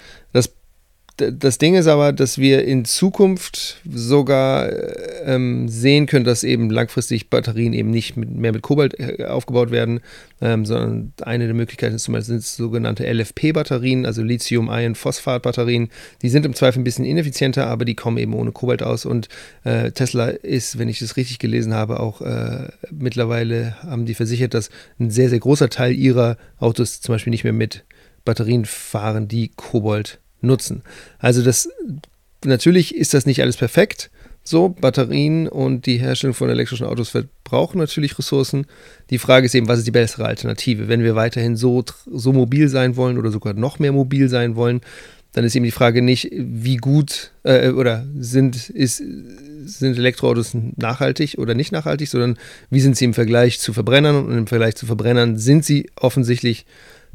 Das 1.18 1.58
Ding 1.58 1.74
ist 1.74 1.88
aber, 1.88 2.12
dass 2.12 2.38
wir 2.38 2.64
in 2.64 2.84
Zukunft 2.84 3.80
sogar 3.90 4.68
äh, 4.68 5.34
ähm, 5.34 5.68
sehen 5.68 6.06
können, 6.06 6.24
dass 6.24 6.44
eben 6.44 6.70
langfristig 6.70 7.28
Batterien 7.28 7.72
eben 7.72 7.90
nicht 7.90 8.16
mit, 8.16 8.30
mehr 8.30 8.52
mit 8.52 8.62
Kobalt 8.62 8.98
äh, 9.00 9.24
aufgebaut 9.24 9.72
werden, 9.72 9.98
ähm, 10.40 10.64
sondern 10.64 11.12
eine 11.22 11.46
der 11.46 11.54
Möglichkeiten 11.54 11.96
ist 11.96 12.04
zum 12.04 12.14
Beispiel 12.14 12.40
sind 12.40 12.44
sogenannte 12.44 13.04
LFP-Batterien, 13.04 14.06
also 14.06 14.22
Lithium-Ion-Phosphat-Batterien. 14.22 15.88
Die 16.22 16.28
sind 16.28 16.46
im 16.46 16.54
Zweifel 16.54 16.80
ein 16.80 16.84
bisschen 16.84 17.04
ineffizienter, 17.04 17.66
aber 17.66 17.84
die 17.84 17.96
kommen 17.96 18.18
eben 18.18 18.34
ohne 18.34 18.52
Kobalt 18.52 18.84
aus. 18.84 19.04
Und 19.04 19.28
äh, 19.64 19.90
Tesla 19.90 20.28
ist, 20.28 20.78
wenn 20.78 20.88
ich 20.88 21.00
das 21.00 21.16
richtig 21.16 21.40
gelesen 21.40 21.74
habe, 21.74 21.98
auch 21.98 22.20
äh, 22.20 22.68
mittlerweile 22.92 23.76
haben 23.82 24.06
die 24.06 24.14
versichert, 24.14 24.54
dass 24.54 24.70
ein 25.00 25.10
sehr, 25.10 25.30
sehr 25.30 25.40
großer 25.40 25.68
Teil 25.68 25.94
ihrer 25.94 26.36
Autos 26.58 27.00
zum 27.00 27.16
Beispiel 27.16 27.32
nicht 27.32 27.42
mehr 27.42 27.52
mit 27.52 27.84
Batterien 28.24 28.66
fahren, 28.66 29.26
die 29.26 29.48
Kobalt 29.48 30.20
nutzen. 30.40 30.82
Also 31.18 31.42
das 31.42 31.68
natürlich 32.44 32.94
ist 32.94 33.14
das 33.14 33.26
nicht 33.26 33.42
alles 33.42 33.56
perfekt. 33.56 34.10
So, 34.44 34.70
Batterien 34.70 35.46
und 35.46 35.84
die 35.84 35.98
Herstellung 35.98 36.32
von 36.32 36.48
elektrischen 36.48 36.86
Autos 36.86 37.10
verbrauchen 37.10 37.78
natürlich 37.78 38.18
Ressourcen. 38.18 38.66
Die 39.10 39.18
Frage 39.18 39.44
ist 39.44 39.54
eben, 39.54 39.68
was 39.68 39.78
ist 39.78 39.86
die 39.86 39.92
bessere 39.92 40.24
Alternative? 40.24 40.88
Wenn 40.88 41.02
wir 41.02 41.14
weiterhin 41.14 41.54
so, 41.54 41.84
so 42.10 42.32
mobil 42.32 42.68
sein 42.68 42.96
wollen 42.96 43.18
oder 43.18 43.30
sogar 43.30 43.52
noch 43.52 43.78
mehr 43.78 43.92
mobil 43.92 44.30
sein 44.30 44.56
wollen, 44.56 44.80
dann 45.32 45.44
ist 45.44 45.54
eben 45.54 45.66
die 45.66 45.70
Frage 45.70 46.00
nicht, 46.00 46.30
wie 46.32 46.78
gut 46.78 47.32
äh, 47.42 47.68
oder 47.68 48.06
sind, 48.18 48.70
ist, 48.70 49.02
sind 49.66 49.98
Elektroautos 49.98 50.56
nachhaltig 50.76 51.36
oder 51.36 51.54
nicht 51.54 51.70
nachhaltig, 51.70 52.08
sondern 52.08 52.38
wie 52.70 52.80
sind 52.80 52.96
sie 52.96 53.04
im 53.04 53.14
Vergleich 53.14 53.60
zu 53.60 53.74
Verbrennern 53.74 54.24
und 54.24 54.38
im 54.38 54.46
Vergleich 54.46 54.76
zu 54.76 54.86
Verbrennern 54.86 55.36
sind 55.36 55.66
sie 55.66 55.90
offensichtlich 55.96 56.64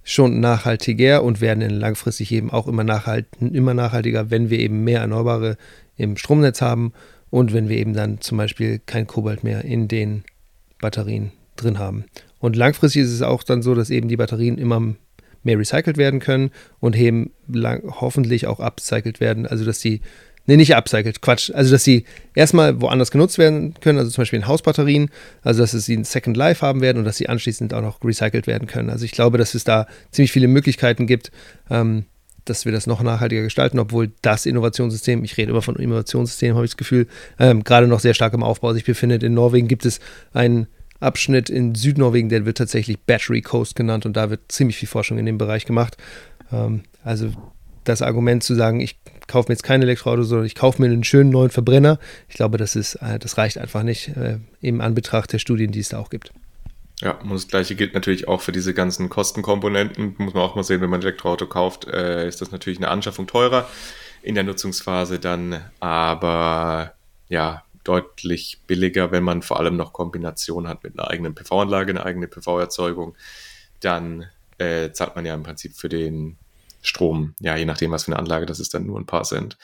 schon 0.04 0.40
nachhaltiger 0.40 1.24
und 1.24 1.42
werden 1.42 1.68
langfristig 1.70 2.32
eben 2.32 2.52
auch 2.52 2.68
immer, 2.68 2.84
nachhalt, 2.84 3.28
immer 3.40 3.74
nachhaltiger, 3.74 4.30
wenn 4.30 4.50
wir 4.50 4.60
eben 4.60 4.84
mehr 4.84 5.02
Erneuerbare 5.02 5.58
im 5.96 6.18
Stromnetz 6.18 6.62
haben 6.62 6.94
und 7.30 7.54
wenn 7.54 7.70
wir 7.70 7.78
eben 7.78 7.94
dann 7.94 8.22
zum 8.22 8.38
Beispiel 8.38 8.80
kein 8.86 9.08
Kobalt 9.08 9.44
mehr 9.44 9.64
in 9.64 9.88
den 9.88 10.24
Batterien 10.80 11.32
drin 11.56 11.80
haben. 11.80 12.06
Und 12.40 12.56
langfristig 12.56 13.04
ist 13.04 13.12
es 13.12 13.22
auch 13.22 13.44
dann 13.44 13.62
so, 13.62 13.74
dass 13.74 13.90
eben 13.90 14.10
die 14.10 14.18
Batterien 14.18 14.58
immer 14.58 14.96
mehr 15.44 15.58
recycelt 15.58 15.98
werden 15.98 16.20
können 16.20 16.52
und 16.80 16.96
eben 16.98 17.32
lang, 17.48 17.84
hoffentlich 18.02 18.48
auch 18.48 18.60
upcycelt 18.60 19.20
werden, 19.20 19.46
also 19.46 19.66
dass 19.66 19.80
die 19.80 20.02
Nee, 20.46 20.58
nicht 20.58 20.76
upcycled, 20.76 21.22
Quatsch. 21.22 21.52
Also, 21.54 21.72
dass 21.72 21.84
sie 21.84 22.04
erstmal 22.36 22.82
woanders 22.82 23.12
genutzt 23.12 23.38
werden 23.38 23.76
können, 23.80 23.98
also 23.98 24.12
zum 24.12 24.24
Beispiel 24.24 24.40
in 24.40 24.48
Hausbatterien, 24.48 25.10
also 25.42 25.62
dass 25.62 25.72
sie 25.72 25.96
ein 25.96 26.04
Second 26.04 26.36
Life 26.36 26.66
haben 26.66 26.82
werden 26.82 26.98
und 26.98 27.06
dass 27.06 27.18
sie 27.18 27.30
anschließend 27.30 27.74
auch 27.74 27.82
noch 27.82 28.04
recycelt 28.04 28.46
werden 28.46 28.68
können. 28.68 28.90
Also, 28.90 29.06
ich 29.06 29.12
glaube, 29.12 29.38
dass 29.38 29.56
es 29.56 29.64
da 29.64 29.88
ziemlich 30.12 30.34
viele 30.34 30.50
Möglichkeiten 30.50 31.08
gibt, 31.08 31.32
ähm, 31.70 32.06
dass 32.46 32.66
wir 32.66 32.74
das 32.74 32.88
noch 32.88 33.02
nachhaltiger 33.02 33.42
gestalten, 33.42 33.80
obwohl 33.80 34.12
das 34.22 34.46
Innovationssystem, 34.46 35.24
ich 35.24 35.38
rede 35.38 35.52
immer 35.52 35.62
von 35.62 35.78
Innovationssystem, 35.78 36.56
habe 36.56 36.66
ich 36.66 36.72
das 36.72 36.78
Gefühl, 36.78 37.08
ähm, 37.40 37.64
gerade 37.64 37.88
noch 37.88 38.02
sehr 38.02 38.14
stark 38.14 38.34
im 38.34 38.44
Aufbau 38.44 38.74
sich 38.74 38.84
befindet. 38.84 39.24
In 39.24 39.34
Norwegen 39.34 39.70
gibt 39.70 39.86
es 39.86 40.02
einen 40.34 40.68
Abschnitt 41.00 41.50
in 41.50 41.76
Südnorwegen, 41.76 42.30
der 42.30 42.46
wird 42.46 42.58
tatsächlich 42.58 43.00
Battery 43.00 43.42
Coast 43.42 43.76
genannt 43.76 44.06
und 44.06 44.18
da 44.18 44.30
wird 44.30 44.52
ziemlich 44.52 44.78
viel 44.78 44.90
Forschung 44.90 45.18
in 45.18 45.26
dem 45.26 45.38
Bereich 45.38 45.66
gemacht. 45.66 45.98
Ähm, 46.52 46.84
also 47.04 47.32
das 47.84 48.02
Argument 48.02 48.44
zu 48.44 48.56
sagen, 48.56 48.80
ich 48.80 48.98
kaufe 49.28 49.50
mir 49.50 49.54
jetzt 49.54 49.64
kein 49.64 49.82
Elektroauto, 49.82 50.24
sondern 50.24 50.46
ich 50.46 50.56
kaufe 50.56 50.82
mir 50.82 50.88
einen 50.88 51.04
schönen 51.04 51.30
neuen 51.30 51.50
Verbrenner, 51.50 52.00
ich 52.30 52.36
glaube, 52.36 52.58
das, 52.58 52.76
ist, 52.76 52.96
äh, 52.96 53.20
das 53.20 53.38
reicht 53.38 53.58
einfach 53.58 53.84
nicht 53.84 54.10
äh, 54.10 54.40
im 54.62 54.82
Anbetracht 54.82 55.34
der 55.34 55.40
Studien, 55.40 55.72
die 55.72 55.80
es 55.80 55.90
da 55.90 56.00
auch 56.00 56.10
gibt. 56.10 56.32
Ja, 57.02 57.20
und 57.20 57.32
das 57.32 57.48
gleiche 57.48 57.76
gilt 57.76 57.94
natürlich 57.94 58.28
auch 58.28 58.42
für 58.42 58.52
diese 58.52 58.74
ganzen 58.74 59.10
Kostenkomponenten. 59.10 60.16
Muss 60.18 60.34
man 60.34 60.44
auch 60.44 60.56
mal 60.56 60.64
sehen, 60.64 60.80
wenn 60.82 60.90
man 60.90 61.02
ein 61.02 61.04
Elektroauto 61.04 61.48
kauft, 61.48 61.86
äh, 61.86 62.28
ist 62.28 62.42
das 62.42 62.52
natürlich 62.52 62.80
eine 62.80 62.90
Anschaffung 62.90 63.28
teurer 63.28 63.68
in 64.22 64.36
der 64.36 64.46
Nutzungsphase 64.46 65.20
dann, 65.20 65.62
aber 65.82 66.94
ja, 67.28 67.64
deutlich 67.84 68.60
billiger, 68.68 69.12
wenn 69.12 69.24
man 69.24 69.42
vor 69.42 69.60
allem 69.60 69.76
noch 69.76 69.92
Kombination 69.92 70.68
hat 70.68 70.84
mit 70.84 70.98
einer 70.98 71.10
eigenen 71.10 71.36
PV-Anlage, 71.36 71.92
eine 71.92 72.06
eigene 72.06 72.28
PV-Erzeugung. 72.28 73.16
Dann 73.82 74.28
äh, 74.58 74.92
zahlt 74.92 75.16
man 75.16 75.26
ja 75.26 75.34
im 75.34 75.44
Prinzip 75.44 75.76
für 75.76 75.90
den 75.90 76.38
Strom. 76.84 77.34
Ja, 77.40 77.56
je 77.56 77.66
nachdem, 77.66 77.92
was 77.92 78.04
für 78.04 78.12
eine 78.12 78.20
Anlage 78.20 78.46
das 78.46 78.60
ist, 78.60 78.74
dann 78.74 78.86
nur 78.86 79.00
ein 79.00 79.08
paar 79.08 79.24
Cent. 79.24 79.58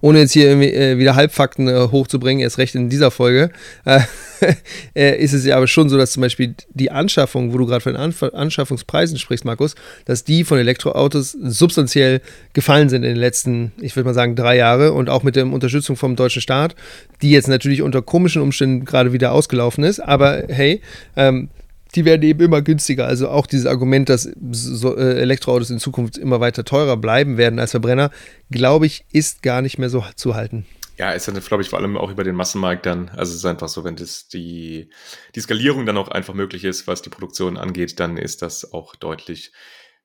Ohne 0.00 0.20
jetzt 0.20 0.32
hier 0.32 0.50
äh, 0.50 0.98
wieder 0.98 1.16
Halbfakten 1.16 1.68
äh, 1.68 1.88
hochzubringen, 1.90 2.42
erst 2.42 2.56
recht 2.56 2.74
in 2.74 2.88
dieser 2.88 3.10
Folge, 3.10 3.50
äh, 3.84 4.00
äh, 4.94 5.22
ist 5.22 5.34
es 5.34 5.44
ja 5.44 5.56
aber 5.56 5.66
schon 5.66 5.88
so, 5.88 5.98
dass 5.98 6.12
zum 6.12 6.22
Beispiel 6.22 6.54
die 6.70 6.90
Anschaffung, 6.90 7.52
wo 7.52 7.58
du 7.58 7.66
gerade 7.66 7.82
von 7.82 7.92
den 7.92 8.00
Anf 8.00 8.22
Anschaffungspreisen 8.22 9.18
sprichst, 9.18 9.44
Markus, 9.44 9.74
dass 10.06 10.24
die 10.24 10.44
von 10.44 10.58
Elektroautos 10.58 11.32
substanziell 11.32 12.22
gefallen 12.54 12.88
sind 12.88 13.02
in 13.02 13.10
den 13.10 13.18
letzten, 13.18 13.72
ich 13.80 13.94
würde 13.96 14.06
mal 14.06 14.14
sagen, 14.14 14.34
drei 14.34 14.56
Jahre 14.56 14.92
und 14.92 15.10
auch 15.10 15.22
mit 15.22 15.36
der 15.36 15.46
Unterstützung 15.46 15.96
vom 15.96 16.16
deutschen 16.16 16.42
Staat, 16.42 16.74
die 17.20 17.30
jetzt 17.30 17.48
natürlich 17.48 17.82
unter 17.82 18.00
komischen 18.00 18.40
Umständen 18.40 18.84
gerade 18.86 19.12
wieder 19.12 19.32
ausgelaufen 19.32 19.84
ist. 19.84 20.00
Aber 20.00 20.44
hey, 20.48 20.80
ähm, 21.16 21.50
die 21.96 22.04
werden 22.04 22.22
eben 22.22 22.40
immer 22.40 22.62
günstiger. 22.62 23.06
Also 23.06 23.28
auch 23.28 23.46
dieses 23.46 23.66
Argument, 23.66 24.08
dass 24.08 24.26
äh, 24.26 25.20
Elektroautos 25.20 25.70
in 25.70 25.78
Zukunft 25.78 26.18
immer 26.18 26.40
weiter 26.40 26.64
teurer 26.64 26.96
bleiben 26.96 27.38
werden 27.38 27.58
als 27.58 27.72
Verbrenner, 27.72 28.10
glaube 28.50 28.86
ich, 28.86 29.04
ist 29.12 29.42
gar 29.42 29.62
nicht 29.62 29.78
mehr 29.78 29.90
so 29.90 30.04
zu 30.14 30.34
halten. 30.34 30.66
Ja, 30.98 31.12
ist 31.12 31.28
dann, 31.28 31.38
glaube 31.40 31.62
ich, 31.62 31.68
vor 31.68 31.78
allem 31.78 31.96
auch 31.96 32.10
über 32.10 32.24
den 32.24 32.34
Massenmarkt 32.34 32.86
dann. 32.86 33.10
Also 33.10 33.32
es 33.32 33.38
ist 33.38 33.44
einfach 33.44 33.68
so, 33.68 33.84
wenn 33.84 33.96
das 33.96 34.28
die, 34.28 34.90
die 35.34 35.40
Skalierung 35.40 35.84
dann 35.84 35.98
auch 35.98 36.08
einfach 36.08 36.32
möglich 36.32 36.64
ist, 36.64 36.86
was 36.86 37.02
die 37.02 37.10
Produktion 37.10 37.56
angeht, 37.56 38.00
dann 38.00 38.16
ist 38.16 38.40
das 38.40 38.72
auch 38.72 38.94
deutlich 38.96 39.52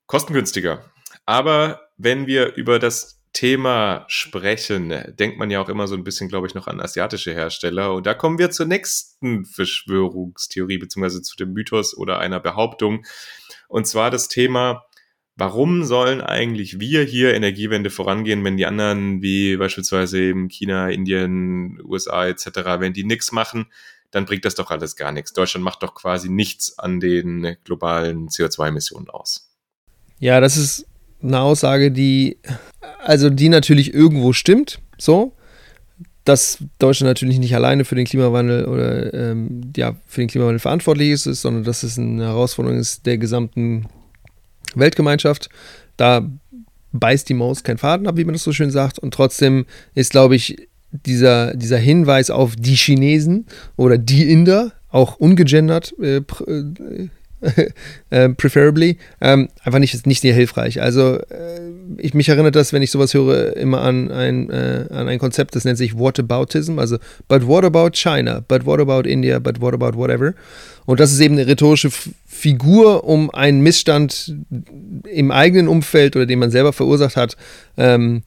kostengünstiger. 0.07 0.83
Aber 1.25 1.81
wenn 1.97 2.27
wir 2.27 2.55
über 2.55 2.79
das 2.79 3.20
Thema 3.33 4.05
sprechen, 4.07 4.93
denkt 5.17 5.37
man 5.37 5.49
ja 5.49 5.61
auch 5.61 5.69
immer 5.69 5.87
so 5.87 5.95
ein 5.95 6.03
bisschen, 6.03 6.27
glaube 6.27 6.47
ich, 6.47 6.53
noch 6.53 6.67
an 6.67 6.81
asiatische 6.81 7.33
Hersteller. 7.33 7.93
Und 7.93 8.05
da 8.05 8.13
kommen 8.13 8.37
wir 8.37 8.51
zur 8.51 8.65
nächsten 8.65 9.45
Verschwörungstheorie, 9.45 10.77
beziehungsweise 10.77 11.21
zu 11.21 11.37
dem 11.37 11.53
Mythos 11.53 11.95
oder 11.95 12.19
einer 12.19 12.39
Behauptung. 12.39 13.05
Und 13.69 13.87
zwar 13.87 14.11
das 14.11 14.27
Thema, 14.27 14.83
warum 15.37 15.85
sollen 15.85 16.19
eigentlich 16.19 16.79
wir 16.79 17.03
hier 17.03 17.33
Energiewende 17.33 17.89
vorangehen, 17.89 18.43
wenn 18.43 18.57
die 18.57 18.65
anderen, 18.65 19.21
wie 19.21 19.55
beispielsweise 19.55 20.19
eben 20.19 20.49
China, 20.49 20.89
Indien, 20.89 21.79
USA 21.83 22.27
etc., 22.27 22.45
wenn 22.79 22.93
die 22.93 23.05
nichts 23.05 23.31
machen, 23.31 23.71
dann 24.11 24.25
bringt 24.25 24.43
das 24.43 24.55
doch 24.55 24.71
alles 24.71 24.97
gar 24.97 25.13
nichts. 25.13 25.31
Deutschland 25.31 25.63
macht 25.63 25.83
doch 25.83 25.95
quasi 25.95 26.29
nichts 26.29 26.77
an 26.77 26.99
den 26.99 27.55
globalen 27.63 28.27
CO2-Emissionen 28.27 29.09
aus. 29.09 29.55
Ja, 30.19 30.41
das 30.41 30.57
ist 30.57 30.85
eine 31.21 31.39
Aussage, 31.39 31.91
die, 31.91 32.37
also 33.03 33.29
die 33.29 33.49
natürlich 33.49 33.93
irgendwo 33.93 34.33
stimmt, 34.33 34.79
so, 34.97 35.33
dass 36.23 36.59
Deutschland 36.79 37.09
natürlich 37.09 37.39
nicht 37.39 37.55
alleine 37.55 37.83
für 37.85 37.95
den 37.95 38.05
Klimawandel 38.05 38.65
oder 38.65 39.13
ähm, 39.13 39.71
ja, 39.75 39.95
für 40.07 40.21
den 40.21 40.27
Klimawandel 40.27 40.59
verantwortlich 40.59 41.11
ist, 41.11 41.23
sondern 41.23 41.63
dass 41.63 41.83
es 41.83 41.97
eine 41.97 42.25
Herausforderung 42.25 42.77
ist 42.77 43.05
der 43.05 43.17
gesamten 43.17 43.87
Weltgemeinschaft. 44.75 45.49
Da 45.97 46.27
beißt 46.93 47.27
die 47.29 47.33
Maus 47.33 47.63
keinen 47.63 47.77
Faden 47.77 48.07
ab, 48.07 48.17
wie 48.17 48.25
man 48.25 48.33
das 48.33 48.43
so 48.43 48.51
schön 48.51 48.71
sagt. 48.71 48.99
Und 48.99 49.13
trotzdem 49.13 49.65
ist, 49.95 50.11
glaube 50.11 50.35
ich, 50.35 50.67
dieser, 50.91 51.55
dieser 51.55 51.77
Hinweis 51.77 52.29
auf 52.29 52.55
die 52.55 52.75
Chinesen 52.75 53.47
oder 53.77 53.97
die 53.97 54.29
Inder, 54.29 54.73
auch 54.89 55.15
ungegendert, 55.15 55.95
äh, 56.01 56.21
äh 57.41 57.69
äh, 58.09 58.29
preferably, 58.29 58.97
ähm, 59.19 59.49
einfach 59.63 59.79
nicht, 59.79 60.05
nicht 60.05 60.21
sehr 60.21 60.33
hilfreich. 60.33 60.81
Also 60.81 61.17
äh, 61.17 61.61
ich 61.97 62.13
mich 62.13 62.29
erinnert 62.29 62.55
das, 62.55 62.73
wenn 62.73 62.81
ich 62.81 62.91
sowas 62.91 63.13
höre, 63.13 63.57
immer 63.57 63.81
an 63.81 64.11
ein, 64.11 64.49
äh, 64.49 64.85
an 64.91 65.07
ein 65.07 65.19
Konzept, 65.19 65.55
das 65.55 65.65
nennt 65.65 65.77
sich 65.77 65.97
Whataboutism, 65.97 66.79
also 66.79 66.97
but 67.27 67.45
what 67.45 67.65
about 67.65 67.91
China, 67.93 68.41
but 68.47 68.65
what 68.65 68.79
about 68.79 69.07
India, 69.07 69.39
but 69.39 69.59
what 69.59 69.73
about 69.73 69.97
whatever. 69.97 70.33
Und 70.85 70.99
das 70.99 71.11
ist 71.11 71.19
eben 71.19 71.35
eine 71.37 71.47
rhetorische 71.47 71.87
F 71.87 72.09
Figur, 72.25 73.03
um 73.03 73.29
einen 73.29 73.61
Missstand 73.61 74.35
im 75.07 75.31
eigenen 75.31 75.67
Umfeld 75.67 76.15
oder 76.15 76.25
den 76.25 76.39
man 76.39 76.49
selber 76.49 76.73
verursacht 76.73 77.15
hat, 77.15 77.37
ähm, 77.77 78.23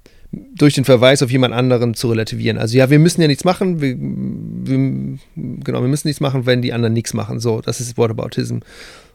durch 0.55 0.75
den 0.75 0.85
Verweis 0.85 1.23
auf 1.23 1.31
jemand 1.31 1.55
anderen 1.55 1.95
zu 1.95 2.11
relativieren. 2.11 2.59
Also 2.59 2.77
ja, 2.77 2.91
wir 2.91 2.99
müssen 2.99 3.23
ja 3.23 3.27
nichts 3.27 3.45
machen, 3.45 3.81
wir, 3.81 3.97
wir, 3.99 5.19
genau, 5.35 5.81
wir 5.81 5.89
müssen 5.89 6.09
nichts 6.09 6.21
machen, 6.21 6.47
wenn 6.47 6.63
die 6.63 6.73
anderen 6.73 6.93
nichts 6.93 7.15
machen. 7.15 7.41
So, 7.41 7.61
das 7.61 7.81
ist 7.81 7.99
Whataboutism. 7.99 8.59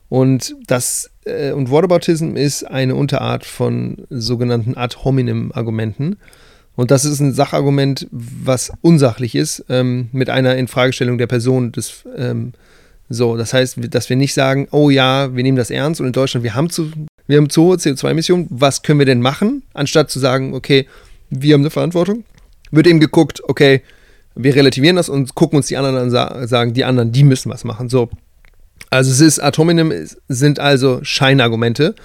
Und 0.10 0.56
das 0.66 1.12
äh, 1.26 1.52
und 1.52 1.70
Whataboutism 1.70 2.36
ist 2.36 2.64
eine 2.64 2.96
Unterart 2.96 3.46
von 3.46 3.98
sogenannten 4.10 4.76
ad 4.76 4.98
hominem 5.04 5.52
Argumenten. 5.54 6.18
Und 6.76 6.92
das 6.92 7.06
ist 7.06 7.20
ein 7.20 7.34
Sachargument, 7.34 8.08
was 8.12 8.72
unsachlich 8.82 9.36
ist, 9.36 9.66
ähm, 9.70 10.10
mit 10.12 10.30
einer 10.30 10.56
Infragestellung 10.56 11.18
der 11.18 11.28
Person 11.28 11.72
des 11.72 12.04
ähm, 12.16 12.54
so, 13.10 13.38
das 13.38 13.54
heißt, 13.54 13.78
dass 13.90 14.08
wir 14.10 14.16
nicht 14.16 14.36
sagen, 14.36 14.68
oh 14.72 14.92
ja, 14.92 15.36
wir 15.36 15.42
nehmen 15.42 15.58
das 15.58 15.72
ernst 15.72 16.00
und 16.00 16.08
in 16.08 16.14
Deutschland, 16.14 16.44
wir 16.44 16.54
haben 16.54 16.70
zu, 16.70 16.92
wir 17.26 17.38
haben 17.38 17.50
zu 17.50 17.64
hohe 17.64 17.78
CO2-Emissionen, 17.78 18.48
was 18.52 18.84
können 18.84 19.00
wir 19.00 19.08
denn 19.08 19.20
machen? 19.20 19.64
Anstatt 19.74 20.12
zu 20.12 20.20
sagen, 20.20 20.54
okay, 20.54 20.88
wir 21.32 21.56
haben 21.56 21.62
eine 21.62 21.72
Verantwortung, 21.72 22.24
wird 22.70 22.86
eben 22.86 23.00
geguckt, 23.00 23.42
okay, 23.44 23.82
wir 24.36 24.56
relativieren 24.56 24.96
das 24.96 25.10
und 25.10 25.34
gucken 25.34 25.58
uns 25.58 25.68
die 25.68 25.78
anderen 25.78 26.14
an, 26.14 26.48
sagen, 26.48 26.74
die 26.74 26.86
anderen, 26.86 27.12
die 27.12 27.24
müssen 27.24 27.50
was 27.50 27.64
machen. 27.64 27.90
So, 27.90 28.10
also 28.90 29.12
es 29.12 29.22
ist, 29.22 29.40
Atominem 29.40 29.94
sind 30.28 30.60
also 30.60 31.00
Scheinargumente. 31.04 31.96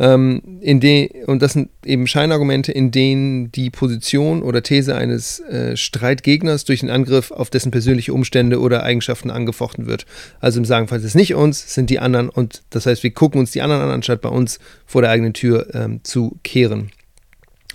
Ähm, 0.00 0.60
in 0.60 0.78
de, 0.78 1.24
und 1.24 1.42
das 1.42 1.54
sind 1.54 1.70
eben 1.84 2.06
Scheinargumente, 2.06 2.70
in 2.70 2.92
denen 2.92 3.50
die 3.50 3.70
Position 3.70 4.42
oder 4.42 4.62
These 4.62 4.94
eines 4.94 5.40
äh, 5.40 5.76
Streitgegners 5.76 6.64
durch 6.64 6.82
einen 6.82 6.90
Angriff 6.90 7.32
auf 7.32 7.50
dessen 7.50 7.72
persönliche 7.72 8.12
Umstände 8.12 8.60
oder 8.60 8.84
Eigenschaften 8.84 9.30
angefochten 9.30 9.86
wird. 9.86 10.06
Also 10.40 10.60
im 10.60 10.64
Sagen, 10.64 10.86
es 10.88 11.02
ist 11.02 11.16
nicht 11.16 11.34
uns, 11.34 11.74
sind 11.74 11.90
die 11.90 11.98
anderen 11.98 12.28
und 12.28 12.62
das 12.70 12.86
heißt, 12.86 13.02
wir 13.02 13.10
gucken 13.10 13.40
uns 13.40 13.50
die 13.50 13.62
anderen 13.62 13.82
an, 13.82 13.90
anstatt 13.90 14.20
bei 14.20 14.28
uns 14.28 14.60
vor 14.86 15.02
der 15.02 15.10
eigenen 15.10 15.32
Tür 15.32 15.74
ähm, 15.74 16.00
zu 16.04 16.38
kehren. 16.44 16.92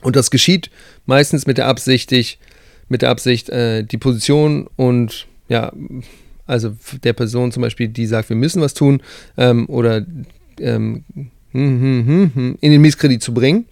Und 0.02 0.16
das 0.16 0.32
geschieht 0.32 0.70
meistens 1.06 1.46
mit 1.46 1.58
der 1.58 1.68
Absicht, 1.68 2.14
mit 2.88 3.02
der 3.02 3.10
Absicht, 3.10 3.50
äh, 3.50 3.84
die 3.84 3.98
Position 3.98 4.70
und 4.78 5.28
ja, 5.50 5.74
also 6.46 6.76
der 7.04 7.14
Person 7.14 7.52
zum 7.52 7.62
Beispiel, 7.62 7.88
die 7.88 8.06
sagt, 8.06 8.30
wir 8.30 8.36
müssen 8.36 8.62
was 8.62 8.74
tun, 8.74 9.02
ähm, 9.38 9.68
oder 9.68 10.06
ähm, 10.60 11.04
hm, 11.52 11.82
hm, 11.82 12.32
hm, 12.34 12.58
in 12.60 12.72
den 12.72 12.82
Misskredit 12.82 13.22
zu 13.22 13.34
bringen. 13.34 13.66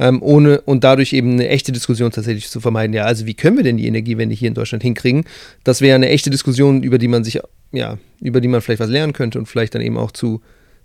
Ähm, 0.00 0.22
ohne 0.22 0.60
und 0.60 0.84
dadurch 0.84 1.12
eben 1.12 1.32
eine 1.32 1.48
echte 1.48 1.72
Diskussion 1.72 2.12
tatsächlich 2.12 2.48
zu 2.48 2.60
vermeiden. 2.60 2.94
Ja, 2.94 3.04
also 3.04 3.26
wie 3.26 3.34
können 3.34 3.56
wir 3.56 3.64
denn 3.64 3.78
die 3.78 3.88
Energiewende 3.88 4.32
hier 4.32 4.46
in 4.46 4.54
Deutschland 4.54 4.84
hinkriegen? 4.84 5.24
Das 5.64 5.80
wäre 5.80 5.96
eine 5.96 6.08
echte 6.08 6.30
Diskussion, 6.30 6.84
über 6.84 6.98
die 6.98 7.08
man 7.08 7.24
sich, 7.24 7.40
ja, 7.72 7.98
über 8.20 8.40
die 8.40 8.46
man 8.46 8.60
vielleicht 8.60 8.78
was 8.78 8.90
lernen 8.90 9.12
könnte 9.12 9.40
und 9.40 9.46
vielleicht 9.46 9.74
dann 9.74 9.82
eben 9.82 9.96
auch 9.96 10.12
zu 10.12 10.40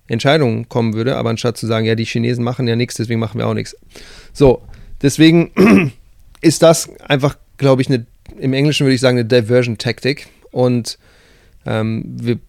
Entscheidungen 0.07 0.67
kommen 0.67 0.93
würde, 0.93 1.15
aber 1.15 1.29
anstatt 1.29 1.57
zu 1.57 1.67
sagen, 1.67 1.85
ja, 1.85 1.95
die 1.95 2.05
Chinesen 2.05 2.43
machen 2.43 2.67
ja 2.67 2.75
nichts, 2.75 2.95
deswegen 2.95 3.19
machen 3.19 3.37
wir 3.37 3.47
auch 3.47 3.53
nichts. 3.53 3.75
So, 4.33 4.63
deswegen 5.01 5.51
ist 6.41 6.63
das 6.63 6.89
einfach, 6.99 7.37
glaube 7.57 7.81
ich, 7.81 7.89
eine, 7.89 8.05
im 8.39 8.53
Englischen 8.53 8.85
würde 8.85 8.95
ich 8.95 9.01
sagen, 9.01 9.17
eine 9.17 9.27
Diversion-Taktik 9.27 10.27
und 10.51 10.97
ähm, 11.65 12.03
wir, 12.05 12.39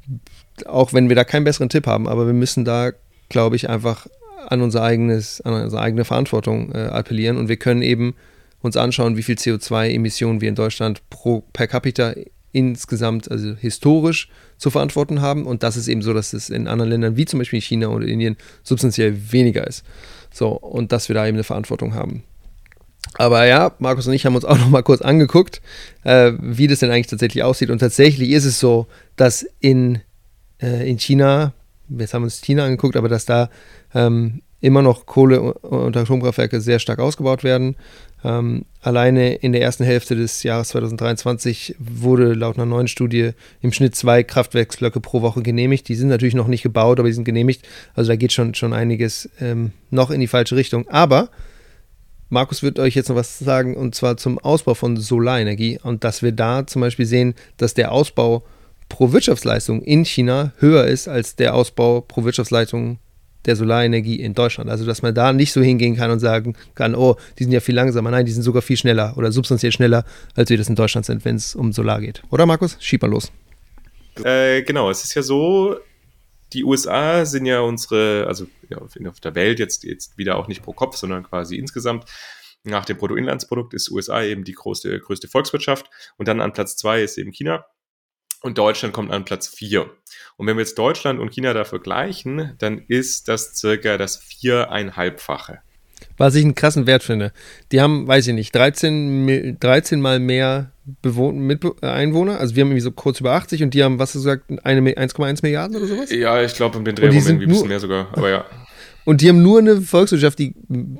auch 0.66 0.92
wenn 0.92 1.08
wir 1.08 1.16
da 1.16 1.24
keinen 1.24 1.44
besseren 1.44 1.68
Tipp 1.68 1.86
haben, 1.86 2.08
aber 2.08 2.26
wir 2.26 2.34
müssen 2.34 2.64
da 2.64 2.92
glaube 3.28 3.56
ich, 3.56 3.68
einfach 3.68 4.06
an 4.46 4.60
unser 4.60 4.82
eigenes, 4.82 5.40
an 5.40 5.54
unsere 5.54 5.82
eigene 5.82 6.04
Verantwortung 6.04 6.72
äh, 6.72 6.86
appellieren 6.86 7.36
und 7.36 7.48
wir 7.48 7.56
können 7.56 7.82
eben 7.82 8.14
uns 8.60 8.76
anschauen, 8.76 9.16
wie 9.16 9.22
viel 9.22 9.36
CO2-Emissionen 9.36 10.40
wir 10.40 10.48
in 10.48 10.54
Deutschland 10.54 11.02
pro 11.10 11.42
per 11.52 11.66
capita 11.66 12.14
insgesamt, 12.52 13.30
also 13.30 13.54
historisch 13.54 14.28
zu 14.58 14.70
verantworten 14.70 15.20
haben. 15.20 15.44
Und 15.44 15.62
das 15.62 15.76
ist 15.76 15.88
eben 15.88 16.02
so, 16.02 16.14
dass 16.14 16.32
es 16.32 16.50
in 16.50 16.68
anderen 16.68 16.90
Ländern 16.90 17.16
wie 17.16 17.24
zum 17.24 17.40
Beispiel 17.40 17.60
China 17.60 17.88
oder 17.88 18.06
Indien 18.06 18.36
substanziell 18.62 19.32
weniger 19.32 19.66
ist. 19.66 19.84
So, 20.32 20.50
und 20.50 20.92
dass 20.92 21.08
wir 21.08 21.14
da 21.14 21.26
eben 21.26 21.36
eine 21.36 21.44
Verantwortung 21.44 21.94
haben. 21.94 22.22
Aber 23.16 23.46
ja, 23.46 23.72
Markus 23.78 24.06
und 24.06 24.14
ich 24.14 24.26
haben 24.26 24.34
uns 24.34 24.44
auch 24.44 24.58
noch 24.58 24.68
mal 24.68 24.82
kurz 24.82 25.02
angeguckt, 25.02 25.60
äh, 26.02 26.32
wie 26.40 26.66
das 26.66 26.80
denn 26.80 26.90
eigentlich 26.90 27.06
tatsächlich 27.06 27.44
aussieht. 27.44 27.70
Und 27.70 27.78
tatsächlich 27.78 28.30
ist 28.30 28.44
es 28.44 28.58
so, 28.58 28.86
dass 29.16 29.46
in, 29.60 30.00
äh, 30.60 30.88
in 30.88 30.98
China, 30.98 31.52
jetzt 31.88 32.14
haben 32.14 32.22
wir 32.22 32.26
uns 32.26 32.40
China 32.40 32.64
angeguckt, 32.64 32.96
aber 32.96 33.08
dass 33.08 33.24
da 33.24 33.50
ähm, 33.94 34.42
immer 34.60 34.82
noch 34.82 35.06
Kohle- 35.06 35.52
und 35.52 35.96
Atomkraftwerke 35.96 36.60
sehr 36.60 36.78
stark 36.78 36.98
ausgebaut 36.98 37.44
werden. 37.44 37.76
Ähm, 38.24 38.64
alleine 38.80 39.34
in 39.34 39.52
der 39.52 39.60
ersten 39.60 39.84
Hälfte 39.84 40.16
des 40.16 40.42
Jahres 40.42 40.68
2023 40.68 41.76
wurde 41.78 42.32
laut 42.32 42.56
einer 42.56 42.64
neuen 42.64 42.88
Studie 42.88 43.32
im 43.60 43.72
Schnitt 43.72 43.94
zwei 43.94 44.22
Kraftwerksblöcke 44.22 45.00
pro 45.00 45.20
Woche 45.20 45.42
genehmigt. 45.42 45.86
Die 45.88 45.94
sind 45.94 46.08
natürlich 46.08 46.34
noch 46.34 46.48
nicht 46.48 46.62
gebaut, 46.62 46.98
aber 46.98 47.08
die 47.08 47.14
sind 47.14 47.24
genehmigt. 47.24 47.68
Also 47.94 48.08
da 48.08 48.16
geht 48.16 48.32
schon, 48.32 48.54
schon 48.54 48.72
einiges 48.72 49.28
ähm, 49.38 49.72
noch 49.90 50.10
in 50.10 50.20
die 50.20 50.26
falsche 50.26 50.56
Richtung. 50.56 50.88
Aber 50.88 51.28
Markus 52.34 52.64
wird 52.64 52.80
euch 52.80 52.96
jetzt 52.96 53.08
noch 53.08 53.16
was 53.16 53.38
sagen, 53.38 53.76
und 53.76 53.94
zwar 53.94 54.16
zum 54.16 54.40
Ausbau 54.40 54.74
von 54.74 54.96
Solarenergie. 54.96 55.78
Und 55.82 56.02
dass 56.02 56.20
wir 56.20 56.32
da 56.32 56.66
zum 56.66 56.80
Beispiel 56.82 57.06
sehen, 57.06 57.34
dass 57.58 57.74
der 57.74 57.92
Ausbau 57.92 58.44
pro 58.88 59.12
Wirtschaftsleistung 59.12 59.80
in 59.82 60.04
China 60.04 60.52
höher 60.58 60.84
ist 60.84 61.06
als 61.06 61.36
der 61.36 61.54
Ausbau 61.54 62.00
pro 62.00 62.24
Wirtschaftsleistung 62.24 62.98
der 63.46 63.54
Solarenergie 63.54 64.16
in 64.16 64.34
Deutschland. 64.34 64.68
Also, 64.68 64.84
dass 64.84 65.00
man 65.00 65.14
da 65.14 65.32
nicht 65.32 65.52
so 65.52 65.62
hingehen 65.62 65.94
kann 65.96 66.10
und 66.10 66.18
sagen 66.18 66.56
kann, 66.74 66.96
oh, 66.96 67.16
die 67.38 67.44
sind 67.44 67.52
ja 67.52 67.60
viel 67.60 67.76
langsamer. 67.76 68.10
Nein, 68.10 68.26
die 68.26 68.32
sind 68.32 68.42
sogar 68.42 68.62
viel 68.62 68.76
schneller 68.76 69.14
oder 69.16 69.30
substanziell 69.30 69.70
schneller, 69.70 70.04
als 70.34 70.50
wir 70.50 70.58
das 70.58 70.68
in 70.68 70.74
Deutschland 70.74 71.06
sind, 71.06 71.24
wenn 71.24 71.36
es 71.36 71.54
um 71.54 71.72
Solar 71.72 72.00
geht. 72.00 72.20
Oder, 72.30 72.46
Markus? 72.46 72.76
Schieb 72.80 73.02
mal 73.02 73.10
los. 73.12 73.30
Äh, 74.24 74.62
genau, 74.62 74.90
es 74.90 75.04
ist 75.04 75.14
ja 75.14 75.22
so, 75.22 75.76
die 76.54 76.64
USA 76.64 77.24
sind 77.24 77.46
ja 77.46 77.60
unsere, 77.60 78.26
also 78.26 78.46
ja, 78.68 78.78
auf 78.78 79.20
der 79.20 79.34
Welt 79.34 79.58
jetzt, 79.58 79.84
jetzt 79.84 80.16
wieder 80.16 80.36
auch 80.36 80.48
nicht 80.48 80.62
pro 80.62 80.72
Kopf, 80.72 80.96
sondern 80.96 81.24
quasi 81.24 81.56
insgesamt. 81.56 82.04
Nach 82.62 82.86
dem 82.86 82.96
Bruttoinlandsprodukt 82.96 83.74
ist 83.74 83.90
USA 83.90 84.22
eben 84.22 84.44
die 84.44 84.54
größte, 84.54 84.98
größte 84.98 85.28
Volkswirtschaft 85.28 85.90
und 86.16 86.28
dann 86.28 86.40
an 86.40 86.54
Platz 86.54 86.76
zwei 86.76 87.02
ist 87.02 87.18
eben 87.18 87.30
China 87.30 87.66
und 88.44 88.58
Deutschland 88.58 88.94
kommt 88.94 89.10
an 89.10 89.24
Platz 89.24 89.48
4. 89.48 89.90
Und 90.36 90.46
wenn 90.46 90.56
wir 90.56 90.62
jetzt 90.62 90.78
Deutschland 90.78 91.18
und 91.18 91.32
China 91.32 91.54
da 91.54 91.64
vergleichen, 91.64 92.54
dann 92.58 92.78
ist 92.88 93.28
das 93.28 93.54
circa 93.54 93.96
das 93.96 94.18
viereinhalbfache. 94.18 95.62
Was 96.16 96.34
ich 96.34 96.44
einen 96.44 96.54
krassen 96.54 96.86
Wert 96.86 97.02
finde. 97.02 97.32
Die 97.72 97.80
haben, 97.80 98.06
weiß 98.06 98.26
ich 98.28 98.34
nicht, 98.34 98.54
13, 98.54 99.58
13 99.58 100.00
mal 100.00 100.20
mehr 100.20 100.70
Bewohn 101.02 101.38
mit 101.38 101.64
äh, 101.64 101.86
Einwohner. 101.86 102.38
Also 102.38 102.54
wir 102.54 102.62
haben 102.62 102.68
irgendwie 102.68 102.82
so 102.82 102.92
kurz 102.92 103.20
über 103.20 103.32
80 103.32 103.62
und 103.62 103.74
die 103.74 103.82
haben, 103.82 103.98
was 103.98 104.10
hast 104.10 104.24
du 104.24 104.28
gesagt, 104.28 104.50
1,1 104.50 105.38
Milliarden 105.42 105.76
oder 105.76 105.86
sowas? 105.86 106.10
Ja, 106.10 106.42
ich 106.42 106.54
glaube 106.54 106.78
um 106.78 106.84
den 106.84 106.94
Dreh 106.94 107.06
irgendwie 107.06 107.30
ein 107.30 107.48
bisschen 107.48 107.68
mehr 107.68 107.80
sogar, 107.80 108.08
aber 108.12 108.30
ja. 108.30 108.44
Und 109.06 109.20
die 109.20 109.28
haben 109.28 109.42
nur 109.42 109.58
eine 109.58 109.82
Volkswirtschaft, 109.82 110.38
die 110.38 110.54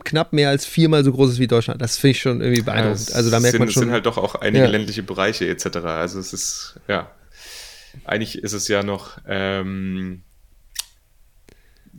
knapp 0.05 0.35
mehr 0.35 0.51
als 0.51 0.67
viermal 0.67 1.03
so 1.05 1.11
groß 1.11 1.31
ist 1.31 1.39
wie 1.39 1.47
Deutschland. 1.47 1.81
Das 1.81 1.97
finde 1.97 2.11
ich 2.11 2.19
schon 2.21 2.43
irgendwie 2.43 2.61
beeindruckend. 2.61 3.09
Ja, 3.09 3.15
also 3.15 3.31
da 3.31 3.41
merkt 3.41 3.53
sind, 3.53 3.61
man 3.61 3.71
schon. 3.71 3.83
Es 3.83 3.87
sind 3.87 3.93
halt 3.93 4.05
doch 4.05 4.19
auch 4.19 4.35
einige 4.35 4.65
ja. 4.65 4.71
ländliche 4.71 5.03
Bereiche 5.03 5.49
etc. 5.49 5.77
Also 5.77 6.19
es 6.19 6.35
ist, 6.35 6.79
ja 6.87 7.11
eigentlich 8.05 8.43
ist 8.43 8.53
es 8.53 8.69
ja 8.69 8.83
noch 8.83 9.19
ähm, 9.29 10.23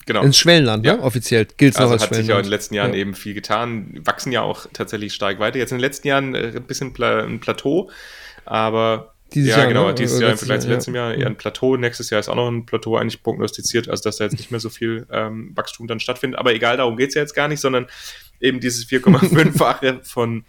genau. 0.06 0.24
Ins 0.24 0.38
Schwellenland, 0.38 0.86
ja. 0.86 0.95
ne? 0.95 1.03
offiziell 1.03 1.45
gilt 1.58 1.74
es 1.74 1.80
also 1.80 1.93
noch 1.93 2.01
als 2.01 2.10
hat 2.10 2.16
sich 2.16 2.28
ja 2.28 2.38
in 2.38 2.43
den 2.43 2.49
letzten 2.49 2.76
Jahren 2.76 2.93
ja. 2.93 2.99
eben 2.99 3.14
viel 3.14 3.34
getan, 3.34 3.99
wachsen 4.03 4.32
ja 4.32 4.41
auch 4.41 4.68
tatsächlich 4.74 5.14
stark 5.14 5.39
weiter. 5.39 5.58
Jetzt 5.58 5.72
in 5.72 5.78
den 5.78 5.82
letzten 5.82 6.08
Jahren 6.08 6.36
äh, 6.36 6.53
ein 6.56 6.64
bisschen 6.64 6.93
Pla 6.93 7.24
ein 7.24 7.39
Plateau, 7.39 7.89
aber 8.45 9.16
dieses 9.34 9.49
ja, 9.49 9.58
Jahr, 9.60 9.68
genau, 9.68 9.88
ne? 9.88 9.95
dieses 9.95 10.20
Jahr 10.22 10.32
im 10.32 10.38
Vergleich 10.38 10.62
zu 10.62 10.70
letztem 10.70 10.95
Jahr 10.95 11.14
eher 11.14 11.28
ein 11.28 11.36
Plateau. 11.36 11.76
Nächstes 11.78 12.10
Jahr 12.10 12.20
ist 12.20 12.30
auch 12.30 12.36
noch 12.36 12.47
ein 12.47 12.66
Plateau 12.66 12.95
eigentlich 12.95 13.22
prognostiziert, 13.22 13.89
also 13.89 14.03
dass 14.03 14.18
da 14.18 14.24
jetzt 14.24 14.38
nicht 14.38 14.51
mehr 14.51 14.60
so 14.60 14.70
viel 14.70 15.08
ähm, 15.12 15.51
Wachstum 15.56 15.88
dann 15.88 15.99
stattfindet. 15.99 16.39
Aber 16.39 16.53
egal, 16.53 16.78
darum 16.78 16.95
geht 16.95 17.10
es 17.10 17.16
ja 17.16 17.22
jetzt 17.22 17.34
gar 17.34 17.47
nicht, 17.47 17.60
sondern 17.60 17.88
eben 18.39 18.60
dieses 18.60 18.86
4,5-fache 18.89 19.99
von 20.03 20.45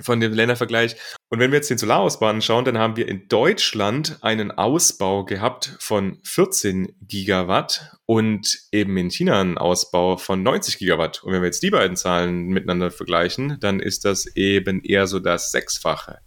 von 0.00 0.20
dem 0.20 0.32
Ländervergleich. 0.32 0.96
Und 1.28 1.40
wenn 1.40 1.50
wir 1.50 1.56
jetzt 1.56 1.70
den 1.70 1.78
Solarausbau 1.78 2.26
anschauen, 2.26 2.64
dann 2.64 2.78
haben 2.78 2.96
wir 2.96 3.08
in 3.08 3.28
Deutschland 3.28 4.18
einen 4.20 4.50
Ausbau 4.50 5.24
gehabt 5.24 5.76
von 5.80 6.18
14 6.24 6.94
Gigawatt 7.02 7.96
und 8.04 8.58
eben 8.72 8.96
in 8.96 9.10
China 9.10 9.40
einen 9.40 9.58
Ausbau 9.58 10.16
von 10.16 10.42
90 10.42 10.78
Gigawatt. 10.78 11.22
Und 11.22 11.32
wenn 11.32 11.42
wir 11.42 11.46
jetzt 11.46 11.62
die 11.62 11.70
beiden 11.70 11.96
Zahlen 11.96 12.48
miteinander 12.48 12.90
vergleichen, 12.90 13.58
dann 13.60 13.80
ist 13.80 14.04
das 14.04 14.26
eben 14.36 14.82
eher 14.82 15.06
so 15.06 15.18
das 15.18 15.50
Sechsfache. 15.50 16.18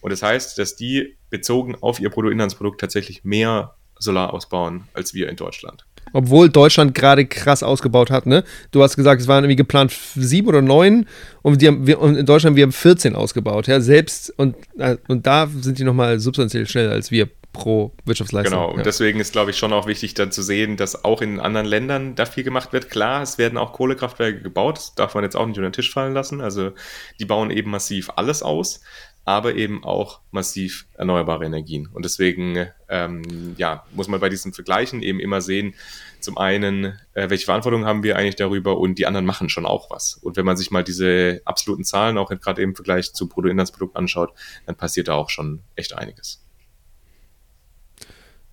Und 0.00 0.12
das 0.12 0.22
heißt, 0.22 0.58
dass 0.58 0.76
die 0.76 1.18
bezogen 1.28 1.74
auf 1.80 2.00
ihr 2.00 2.10
Bruttoinlandsprodukt 2.10 2.80
tatsächlich 2.80 3.24
mehr 3.24 3.74
Solar 3.98 4.32
ausbauen 4.32 4.86
als 4.94 5.12
wir 5.12 5.28
in 5.28 5.34
Deutschland. 5.34 5.87
Obwohl 6.12 6.48
Deutschland 6.48 6.94
gerade 6.94 7.26
krass 7.26 7.62
ausgebaut 7.62 8.10
hat, 8.10 8.26
ne? 8.26 8.44
Du 8.70 8.82
hast 8.82 8.96
gesagt, 8.96 9.20
es 9.20 9.28
waren 9.28 9.44
irgendwie 9.44 9.56
geplant 9.56 9.92
sieben 10.14 10.48
oder 10.48 10.62
neun 10.62 11.06
und, 11.42 11.60
die 11.60 11.68
haben, 11.68 11.86
wir, 11.86 12.00
und 12.00 12.16
in 12.16 12.26
Deutschland 12.26 12.56
wir 12.56 12.62
haben 12.62 12.72
14 12.72 13.14
ausgebaut, 13.14 13.66
ja, 13.66 13.80
selbst 13.80 14.32
und, 14.36 14.56
äh, 14.78 14.96
und 15.08 15.26
da 15.26 15.48
sind 15.60 15.78
die 15.78 15.84
nochmal 15.84 16.20
substanziell 16.20 16.66
schneller 16.66 16.92
als 16.92 17.10
wir 17.10 17.28
pro 17.52 17.92
Wirtschaftsleistung. 18.04 18.58
Genau, 18.58 18.70
und 18.70 18.78
ja. 18.78 18.82
deswegen 18.84 19.20
ist, 19.20 19.32
glaube 19.32 19.50
ich, 19.50 19.58
schon 19.58 19.72
auch 19.72 19.86
wichtig, 19.86 20.14
dann 20.14 20.30
zu 20.30 20.42
sehen, 20.42 20.76
dass 20.76 21.04
auch 21.04 21.22
in 21.22 21.40
anderen 21.40 21.66
Ländern 21.66 22.14
da 22.14 22.26
viel 22.26 22.44
gemacht 22.44 22.72
wird. 22.72 22.90
Klar, 22.90 23.22
es 23.22 23.38
werden 23.38 23.58
auch 23.58 23.72
Kohlekraftwerke 23.72 24.40
gebaut, 24.40 24.78
das 24.78 24.94
darf 24.94 25.14
man 25.14 25.24
jetzt 25.24 25.36
auch 25.36 25.46
nicht 25.46 25.58
unter 25.58 25.68
den 25.68 25.72
Tisch 25.72 25.92
fallen 25.92 26.14
lassen. 26.14 26.40
Also 26.40 26.72
die 27.18 27.24
bauen 27.24 27.50
eben 27.50 27.70
massiv 27.70 28.10
alles 28.16 28.42
aus 28.42 28.80
aber 29.28 29.56
eben 29.56 29.84
auch 29.84 30.22
massiv 30.30 30.86
erneuerbare 30.94 31.44
Energien. 31.44 31.86
Und 31.92 32.06
deswegen 32.06 32.66
ähm, 32.88 33.54
ja, 33.58 33.84
muss 33.92 34.08
man 34.08 34.20
bei 34.20 34.30
diesen 34.30 34.54
Vergleichen 34.54 35.02
eben 35.02 35.20
immer 35.20 35.42
sehen, 35.42 35.74
zum 36.18 36.38
einen, 36.38 36.98
äh, 37.12 37.28
welche 37.28 37.44
Verantwortung 37.44 37.84
haben 37.84 38.02
wir 38.02 38.16
eigentlich 38.16 38.36
darüber 38.36 38.78
und 38.78 38.98
die 38.98 39.04
anderen 39.04 39.26
machen 39.26 39.50
schon 39.50 39.66
auch 39.66 39.90
was. 39.90 40.14
Und 40.14 40.38
wenn 40.38 40.46
man 40.46 40.56
sich 40.56 40.70
mal 40.70 40.82
diese 40.82 41.42
absoluten 41.44 41.84
Zahlen 41.84 42.16
auch 42.16 42.30
gerade 42.30 42.62
im 42.62 42.74
Vergleich 42.74 43.12
zu 43.12 43.28
Bruttoinlandsprodukt 43.28 43.96
anschaut, 43.96 44.32
dann 44.64 44.76
passiert 44.76 45.08
da 45.08 45.12
auch 45.12 45.28
schon 45.28 45.60
echt 45.76 45.94
einiges. 45.94 46.42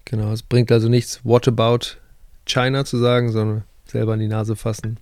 Genau, 0.03 0.33
es 0.33 0.43
bringt 0.43 0.73
also 0.73 0.89
nichts, 0.89 1.21
what 1.23 1.47
about 1.47 1.95
China 2.45 2.83
zu 2.83 2.97
sagen, 2.97 3.31
sondern 3.31 3.63
selber 3.85 4.13
in 4.15 4.19
die 4.19 4.27
Nase 4.27 4.57
fassen. 4.57 4.99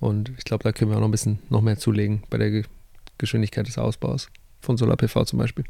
Und 0.00 0.32
ich 0.36 0.42
glaube, 0.42 0.64
da 0.64 0.72
können 0.72 0.90
wir 0.90 0.96
auch 0.96 1.00
noch 1.00 1.08
ein 1.08 1.12
bisschen 1.12 1.38
noch 1.48 1.62
mehr 1.62 1.78
zulegen 1.78 2.24
bei 2.28 2.38
der 2.38 2.64
Geschwindigkeit 3.18 3.68
des 3.68 3.78
Ausbaus 3.78 4.28
von 4.66 4.76
Solar-PV 4.76 5.24
zum 5.24 5.38
Beispiel. 5.38 5.64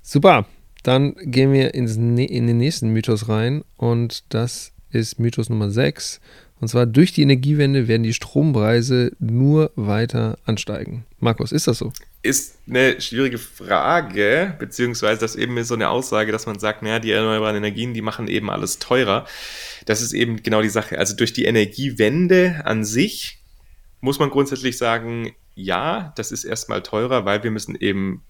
Super, 0.00 0.46
dann 0.82 1.14
gehen 1.20 1.52
wir 1.52 1.74
ins, 1.74 1.96
ne-, 1.96 2.24
in 2.24 2.46
den 2.46 2.58
nächsten 2.58 2.88
Mythos 2.88 3.28
rein 3.28 3.62
und 3.76 4.24
das 4.30 4.72
ist 4.90 5.18
Mythos 5.18 5.48
Nummer 5.48 5.70
6. 5.70 6.20
Und 6.60 6.68
zwar 6.68 6.86
durch 6.86 7.12
die 7.12 7.22
Energiewende 7.22 7.88
werden 7.88 8.04
die 8.04 8.12
Strompreise 8.12 9.10
nur 9.18 9.72
weiter 9.74 10.38
ansteigen. 10.44 11.04
Markus, 11.18 11.50
ist 11.50 11.66
das 11.66 11.78
so? 11.78 11.92
Ist 12.22 12.56
eine 12.68 13.00
schwierige 13.00 13.38
Frage, 13.38 14.54
beziehungsweise 14.60 15.20
das 15.20 15.34
eben 15.34 15.62
so 15.64 15.74
eine 15.74 15.88
Aussage, 15.88 16.30
dass 16.30 16.46
man 16.46 16.60
sagt, 16.60 16.82
naja, 16.82 17.00
die 17.00 17.10
erneuerbaren 17.10 17.56
Energien, 17.56 17.94
die 17.94 18.02
machen 18.02 18.28
eben 18.28 18.48
alles 18.48 18.78
teurer. 18.78 19.26
Das 19.86 20.02
ist 20.02 20.12
eben 20.12 20.40
genau 20.44 20.62
die 20.62 20.68
Sache. 20.68 20.98
Also 21.00 21.16
durch 21.16 21.32
die 21.32 21.46
Energiewende 21.46 22.62
an 22.64 22.84
sich 22.84 23.38
muss 24.00 24.20
man 24.20 24.30
grundsätzlich 24.30 24.78
sagen, 24.78 25.32
ja, 25.54 26.12
das 26.16 26.32
ist 26.32 26.44
erstmal 26.44 26.82
teurer, 26.82 27.24
weil 27.24 27.42
wir 27.42 27.50
müssen 27.50 27.74
eben 27.76 28.24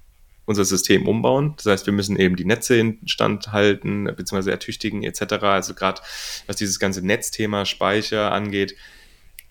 unser 0.44 0.64
System 0.64 1.06
umbauen. 1.06 1.54
Das 1.56 1.66
heißt, 1.66 1.86
wir 1.86 1.92
müssen 1.92 2.16
eben 2.18 2.36
die 2.36 2.44
Netze 2.44 2.76
instand 2.76 3.52
halten, 3.52 4.04
beziehungsweise 4.04 4.50
ertüchtigen 4.50 5.02
etc. 5.02 5.34
Also 5.42 5.74
gerade 5.74 6.00
was 6.46 6.56
dieses 6.56 6.78
ganze 6.78 7.04
Netzthema 7.06 7.64
Speicher 7.64 8.32
angeht, 8.32 8.76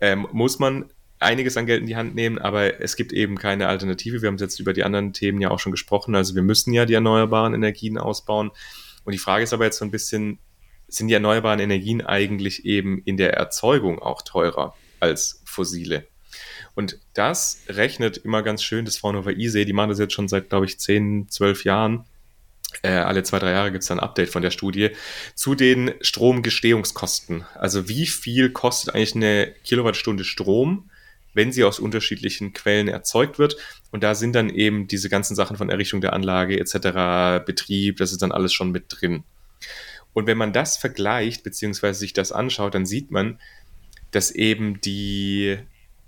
ähm, 0.01 0.27
muss 0.31 0.59
man 0.59 0.91
einiges 1.19 1.55
an 1.55 1.65
Geld 1.65 1.81
in 1.81 1.87
die 1.87 1.95
Hand 1.95 2.15
nehmen, 2.15 2.39
aber 2.39 2.81
es 2.81 2.95
gibt 2.95 3.13
eben 3.13 3.37
keine 3.37 3.67
Alternative. 3.67 4.21
Wir 4.21 4.27
haben 4.27 4.37
jetzt 4.37 4.59
über 4.59 4.73
die 4.73 4.83
anderen 4.83 5.13
Themen 5.13 5.39
ja 5.39 5.51
auch 5.51 5.59
schon 5.59 5.71
gesprochen. 5.71 6.15
Also 6.15 6.35
wir 6.35 6.41
müssen 6.41 6.73
ja 6.73 6.85
die 6.85 6.95
erneuerbaren 6.95 7.53
Energien 7.53 7.97
ausbauen. 7.97 8.51
Und 9.03 9.13
die 9.13 9.19
Frage 9.19 9.43
ist 9.43 9.53
aber 9.53 9.65
jetzt 9.65 9.77
so 9.77 9.85
ein 9.85 9.91
bisschen, 9.91 10.39
sind 10.87 11.07
die 11.07 11.13
erneuerbaren 11.13 11.59
Energien 11.59 12.01
eigentlich 12.01 12.65
eben 12.65 13.01
in 13.05 13.17
der 13.17 13.33
Erzeugung 13.33 13.99
auch 13.99 14.23
teurer 14.23 14.75
als 14.99 15.41
fossile? 15.45 16.07
Und 16.75 16.99
das 17.13 17.61
rechnet 17.67 18.17
immer 18.17 18.43
ganz 18.43 18.63
schön 18.63 18.85
das 18.85 18.97
Fraunhofer 18.97 19.31
ISE, 19.31 19.65
die 19.65 19.73
machen 19.73 19.89
das 19.89 19.99
jetzt 19.99 20.13
schon 20.13 20.27
seit, 20.27 20.49
glaube 20.49 20.65
ich, 20.65 20.79
10, 20.79 21.27
12 21.29 21.65
Jahren. 21.65 22.05
Äh, 22.83 22.91
alle 22.91 23.23
zwei, 23.23 23.39
drei 23.39 23.51
Jahre 23.51 23.71
gibt 23.71 23.83
es 23.83 23.91
ein 23.91 23.99
Update 23.99 24.29
von 24.29 24.41
der 24.41 24.51
Studie 24.51 24.91
zu 25.35 25.55
den 25.55 25.93
Stromgestehungskosten. 25.99 27.43
Also 27.55 27.89
wie 27.89 28.07
viel 28.07 28.51
kostet 28.51 28.95
eigentlich 28.95 29.15
eine 29.15 29.53
Kilowattstunde 29.65 30.23
Strom, 30.23 30.89
wenn 31.33 31.51
sie 31.51 31.63
aus 31.63 31.79
unterschiedlichen 31.79 32.53
Quellen 32.53 32.87
erzeugt 32.87 33.39
wird. 33.39 33.57
Und 33.91 34.03
da 34.03 34.15
sind 34.15 34.33
dann 34.33 34.49
eben 34.49 34.87
diese 34.87 35.09
ganzen 35.09 35.35
Sachen 35.35 35.57
von 35.57 35.69
Errichtung 35.69 36.01
der 36.01 36.13
Anlage 36.13 36.59
etc., 36.59 37.45
Betrieb, 37.45 37.97
das 37.97 38.13
ist 38.13 38.21
dann 38.21 38.31
alles 38.31 38.53
schon 38.53 38.71
mit 38.71 38.85
drin. 38.87 39.23
Und 40.13 40.27
wenn 40.27 40.37
man 40.37 40.53
das 40.53 40.77
vergleicht, 40.77 41.43
beziehungsweise 41.43 41.99
sich 41.99 42.13
das 42.13 42.31
anschaut, 42.31 42.75
dann 42.75 42.85
sieht 42.85 43.11
man, 43.11 43.39
dass 44.11 44.31
eben 44.31 44.81
die 44.81 45.57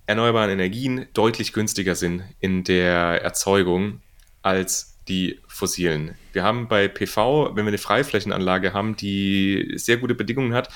erneuerbaren 0.05 0.51
Energien 0.51 1.07
deutlich 1.13 1.53
günstiger 1.53 1.95
sind 1.95 2.23
in 2.39 2.63
der 2.63 3.21
Erzeugung 3.21 4.01
als 4.41 4.99
die 5.07 5.39
fossilen. 5.47 6.15
Wir 6.31 6.43
haben 6.43 6.67
bei 6.67 6.87
PV, 6.87 7.55
wenn 7.55 7.65
wir 7.65 7.69
eine 7.69 7.77
Freiflächenanlage 7.77 8.73
haben, 8.73 8.95
die 8.95 9.73
sehr 9.75 9.97
gute 9.97 10.15
Bedingungen 10.15 10.53
hat, 10.53 10.69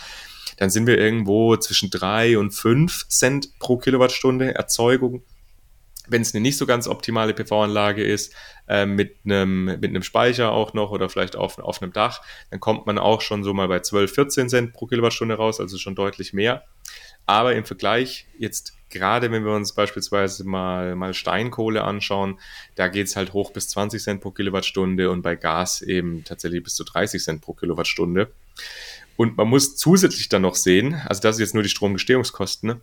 dann 0.57 0.69
sind 0.69 0.87
wir 0.87 0.97
irgendwo 0.97 1.55
zwischen 1.57 1.89
3 1.89 2.37
und 2.37 2.51
5 2.51 3.07
Cent 3.09 3.59
pro 3.59 3.77
Kilowattstunde 3.77 4.55
Erzeugung. 4.55 5.23
Wenn 6.09 6.21
es 6.21 6.33
eine 6.33 6.41
nicht 6.41 6.57
so 6.57 6.65
ganz 6.65 6.87
optimale 6.87 7.33
PV-Anlage 7.33 8.03
ist, 8.03 8.33
äh, 8.67 8.85
mit, 8.85 9.17
einem, 9.25 9.65
mit 9.65 9.85
einem 9.85 10.03
Speicher 10.03 10.51
auch 10.51 10.73
noch 10.73 10.91
oder 10.91 11.09
vielleicht 11.09 11.35
auf, 11.35 11.59
auf 11.59 11.81
einem 11.81 11.91
Dach, 11.91 12.21
dann 12.49 12.59
kommt 12.59 12.85
man 12.85 12.97
auch 12.97 13.21
schon 13.21 13.43
so 13.43 13.53
mal 13.53 13.67
bei 13.67 13.81
12, 13.81 14.13
14 14.13 14.49
Cent 14.49 14.73
pro 14.73 14.87
Kilowattstunde 14.87 15.35
raus, 15.35 15.59
also 15.59 15.77
schon 15.77 15.95
deutlich 15.95 16.33
mehr. 16.33 16.63
Aber 17.27 17.55
im 17.55 17.65
Vergleich 17.65 18.25
jetzt 18.39 18.77
gerade 18.89 19.31
wenn 19.31 19.43
wir 19.43 19.53
uns 19.53 19.73
beispielsweise 19.73 20.43
mal, 20.43 20.95
mal 20.95 21.13
Steinkohle 21.13 21.83
anschauen, 21.83 22.39
da 22.75 22.87
geht 22.87 23.07
es 23.07 23.15
halt 23.15 23.33
hoch 23.33 23.51
bis 23.51 23.69
20 23.69 24.01
Cent 24.01 24.21
pro 24.21 24.31
Kilowattstunde 24.31 25.11
und 25.11 25.21
bei 25.21 25.35
Gas 25.35 25.81
eben 25.81 26.23
tatsächlich 26.23 26.63
bis 26.63 26.75
zu 26.75 26.83
30 26.83 27.21
Cent 27.21 27.41
pro 27.41 27.53
Kilowattstunde. 27.53 28.31
Und 29.15 29.37
man 29.37 29.47
muss 29.47 29.75
zusätzlich 29.75 30.29
dann 30.29 30.43
noch 30.43 30.55
sehen, 30.55 31.01
also 31.05 31.21
das 31.21 31.35
ist 31.35 31.41
jetzt 31.41 31.53
nur 31.53 31.63
die 31.63 31.69
Stromgestehungskosten, 31.69 32.67
ne? 32.67 32.81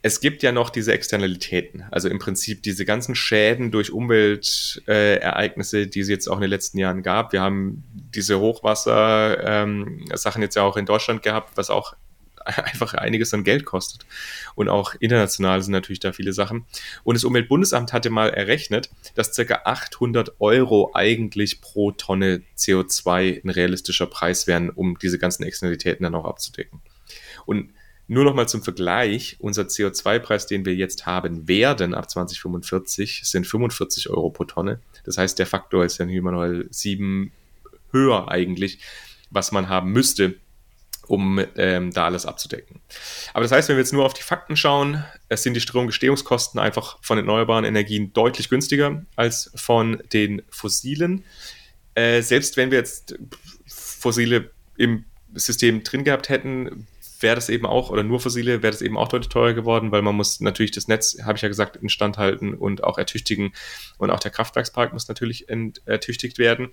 es 0.00 0.20
gibt 0.20 0.44
ja 0.44 0.52
noch 0.52 0.70
diese 0.70 0.92
Externalitäten, 0.92 1.82
also 1.90 2.08
im 2.08 2.20
Prinzip 2.20 2.62
diese 2.62 2.84
ganzen 2.84 3.16
Schäden 3.16 3.72
durch 3.72 3.90
Umweltereignisse, 3.90 5.80
äh, 5.80 5.86
die 5.88 6.00
es 6.00 6.08
jetzt 6.08 6.28
auch 6.28 6.36
in 6.36 6.42
den 6.42 6.50
letzten 6.50 6.78
Jahren 6.78 7.02
gab. 7.02 7.32
Wir 7.32 7.40
haben 7.40 7.82
diese 8.14 8.38
Hochwasser-Sachen 8.38 10.40
ähm, 10.40 10.42
jetzt 10.42 10.54
ja 10.54 10.62
auch 10.62 10.76
in 10.76 10.86
Deutschland 10.86 11.24
gehabt, 11.24 11.56
was 11.56 11.70
auch 11.70 11.96
einfach 12.46 12.94
einiges 12.94 13.34
an 13.34 13.44
Geld 13.44 13.64
kostet. 13.64 14.06
Und 14.54 14.68
auch 14.68 14.94
international 14.98 15.62
sind 15.62 15.72
natürlich 15.72 16.00
da 16.00 16.12
viele 16.12 16.32
Sachen. 16.32 16.66
Und 17.04 17.14
das 17.14 17.24
Umweltbundesamt 17.24 17.92
hatte 17.92 18.10
mal 18.10 18.30
errechnet, 18.30 18.90
dass 19.14 19.34
ca. 19.34 19.62
800 19.64 20.40
Euro 20.40 20.90
eigentlich 20.94 21.60
pro 21.60 21.92
Tonne 21.92 22.42
CO2 22.56 23.44
ein 23.44 23.50
realistischer 23.50 24.06
Preis 24.06 24.46
wären, 24.46 24.70
um 24.70 24.98
diese 24.98 25.18
ganzen 25.18 25.44
Externalitäten 25.44 26.04
dann 26.04 26.14
auch 26.14 26.24
abzudecken. 26.24 26.80
Und 27.46 27.72
nur 28.10 28.24
noch 28.24 28.34
mal 28.34 28.48
zum 28.48 28.62
Vergleich, 28.62 29.36
unser 29.38 29.64
CO2-Preis, 29.64 30.46
den 30.46 30.64
wir 30.64 30.74
jetzt 30.74 31.04
haben 31.04 31.46
werden 31.46 31.92
ab 31.92 32.08
2045, 32.10 33.20
sind 33.24 33.46
45 33.46 34.08
Euro 34.08 34.30
pro 34.30 34.44
Tonne. 34.44 34.80
Das 35.04 35.18
heißt, 35.18 35.38
der 35.38 35.46
Faktor 35.46 35.84
ist 35.84 35.98
ja 35.98 36.06
immer 36.06 36.32
noch 36.32 36.64
sieben 36.70 37.32
höher 37.92 38.30
eigentlich, 38.30 38.80
was 39.30 39.52
man 39.52 39.68
haben 39.68 39.92
müsste, 39.92 40.36
um 41.08 41.44
ähm, 41.56 41.92
da 41.92 42.04
alles 42.04 42.26
abzudecken. 42.26 42.80
Aber 43.32 43.42
das 43.42 43.52
heißt, 43.52 43.68
wenn 43.68 43.76
wir 43.76 43.82
jetzt 43.82 43.92
nur 43.92 44.04
auf 44.04 44.14
die 44.14 44.22
Fakten 44.22 44.56
schauen, 44.56 45.04
es 45.28 45.42
sind 45.42 45.54
die 45.54 45.60
Stromgestehungskosten 45.60 46.60
einfach 46.60 46.98
von 47.02 47.18
erneuerbaren 47.18 47.64
Energien 47.64 48.12
deutlich 48.12 48.48
günstiger 48.48 49.04
als 49.16 49.50
von 49.54 50.02
den 50.12 50.42
fossilen. 50.50 51.24
Äh, 51.94 52.22
selbst 52.22 52.56
wenn 52.56 52.70
wir 52.70 52.78
jetzt 52.78 53.18
fossile 53.66 54.50
im 54.76 55.04
System 55.34 55.82
drin 55.82 56.04
gehabt 56.04 56.28
hätten, 56.28 56.86
wäre 57.20 57.34
das 57.34 57.48
eben 57.48 57.66
auch, 57.66 57.90
oder 57.90 58.02
nur 58.02 58.20
fossile, 58.20 58.62
wäre 58.62 58.72
das 58.72 58.82
eben 58.82 58.96
auch 58.96 59.08
deutlich 59.08 59.28
teurer 59.28 59.54
geworden, 59.54 59.92
weil 59.92 60.02
man 60.02 60.14
muss 60.14 60.40
natürlich 60.40 60.70
das 60.70 60.88
Netz, 60.88 61.16
habe 61.22 61.36
ich 61.36 61.42
ja 61.42 61.48
gesagt, 61.48 61.76
instand 61.76 62.18
halten 62.18 62.54
und 62.54 62.84
auch 62.84 62.98
ertüchtigen. 62.98 63.52
Und 63.98 64.10
auch 64.10 64.20
der 64.20 64.30
Kraftwerkspark 64.30 64.92
muss 64.92 65.08
natürlich 65.08 65.46
ertüchtigt 65.48 66.38
werden. 66.38 66.68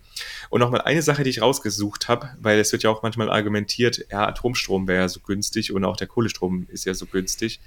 Und 0.49 0.59
nochmal 0.59 0.81
eine 0.81 1.01
Sache, 1.01 1.23
die 1.23 1.29
ich 1.29 1.41
rausgesucht 1.41 2.07
habe, 2.07 2.29
weil 2.39 2.59
es 2.59 2.71
wird 2.71 2.83
ja 2.83 2.89
auch 2.89 3.03
manchmal 3.03 3.29
argumentiert, 3.29 4.05
ja, 4.11 4.27
Atomstrom 4.27 4.87
wäre 4.87 5.01
ja 5.01 5.09
so 5.09 5.19
günstig 5.19 5.71
und 5.71 5.83
auch 5.83 5.97
der 5.97 6.07
Kohlestrom 6.07 6.67
ist 6.69 6.85
ja 6.85 6.93
so 6.93 7.05
günstig. 7.05 7.59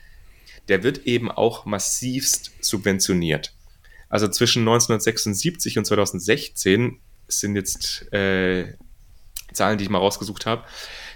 Der 0.68 0.83
wird 0.83 1.07
eben 1.07 1.31
auch 1.31 1.64
massivst 1.64 2.53
subventioniert. 2.61 3.55
Also 4.09 4.29
zwischen 4.29 4.61
1976 4.61 5.79
und 5.79 5.85
2016 5.85 7.01
sind 7.26 7.57
jetzt 7.57 8.11
äh, 8.12 8.74
Zahlen, 9.53 9.79
die 9.79 9.85
ich 9.85 9.91
mal 9.91 9.99
rausgesucht 9.99 10.47
habe, 10.47 10.64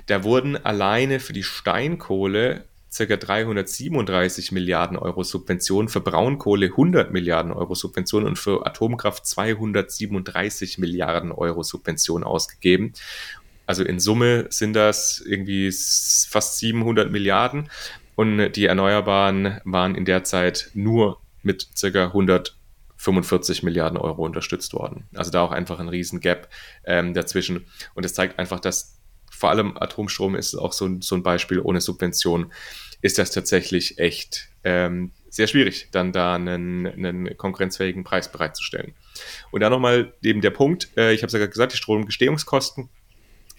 da 0.07 0.25
wurden 0.25 0.57
alleine 0.57 1.21
für 1.21 1.33
die 1.33 1.43
Steinkohle 1.43 2.65
ca. 2.97 3.17
337 3.17 4.53
Milliarden 4.53 4.99
Euro 4.99 5.23
Subventionen, 5.23 5.89
für 5.89 6.01
Braunkohle 6.01 6.67
100 6.67 7.13
Milliarden 7.13 7.53
Euro 7.53 7.75
Subventionen 7.75 8.29
und 8.29 8.39
für 8.39 8.67
Atomkraft 8.67 9.27
237 9.27 10.79
Milliarden 10.79 11.33
Euro 11.33 11.63
Subventionen 11.63 12.25
ausgegeben. 12.25 12.93
Also 13.67 13.85
in 13.85 14.01
Summe 14.01 14.47
sind 14.51 14.75
das 14.75 15.23
irgendwie 15.25 15.73
fast 15.73 16.59
700 16.59 17.11
Milliarden 17.11 17.71
und 18.15 18.53
die 18.53 18.67
Erneuerbaren 18.67 19.61
waren 19.65 19.95
in 19.95 20.05
der 20.05 20.25
Zeit 20.25 20.71
nur 20.75 21.21
mit 21.43 21.69
ca. 21.81 22.05
145 22.05 23.63
Milliarden 23.63 23.97
Euro 23.97 24.25
unterstützt 24.25 24.75
worden. 24.75 25.05
Also 25.15 25.31
da 25.31 25.43
auch 25.43 25.53
einfach 25.53 25.81
ein 25.81 25.89
riesen 25.89 26.21
Gap 26.21 26.49
ähm, 26.85 27.15
dazwischen. 27.15 27.65
Und 27.95 28.05
es 28.05 28.13
zeigt 28.13 28.39
einfach, 28.39 28.61
dass 28.61 28.99
vor 29.33 29.51
allem 29.51 29.77
Atomstrom 29.77 30.35
ist 30.37 30.55
auch 30.55 30.73
so, 30.73 31.01
so 31.01 31.17
ein 31.17 31.23
Beispiel, 31.23 31.61
ohne 31.61 31.81
Subvention 31.81 32.53
ist 33.01 33.19
das 33.19 33.33
tatsächlich 33.33 33.99
echt 33.99 34.49
ähm, 34.63 35.11
sehr 35.29 35.47
schwierig, 35.49 35.89
dann 35.91 36.13
da 36.13 36.35
einen, 36.35 36.87
einen 36.87 37.37
konkurrenzfähigen 37.37 38.05
Preis 38.05 38.31
bereitzustellen. 38.31 38.95
Und 39.51 39.61
dann 39.61 39.73
nochmal 39.73 40.15
eben 40.23 40.41
der 40.41 40.51
Punkt, 40.51 40.91
äh, 40.97 41.13
ich 41.13 41.23
habe 41.23 41.27
es 41.27 41.33
ja 41.33 41.39
gerade 41.39 41.51
gesagt, 41.51 41.73
die 41.73 41.79
Stromgestehungskosten 41.79 42.91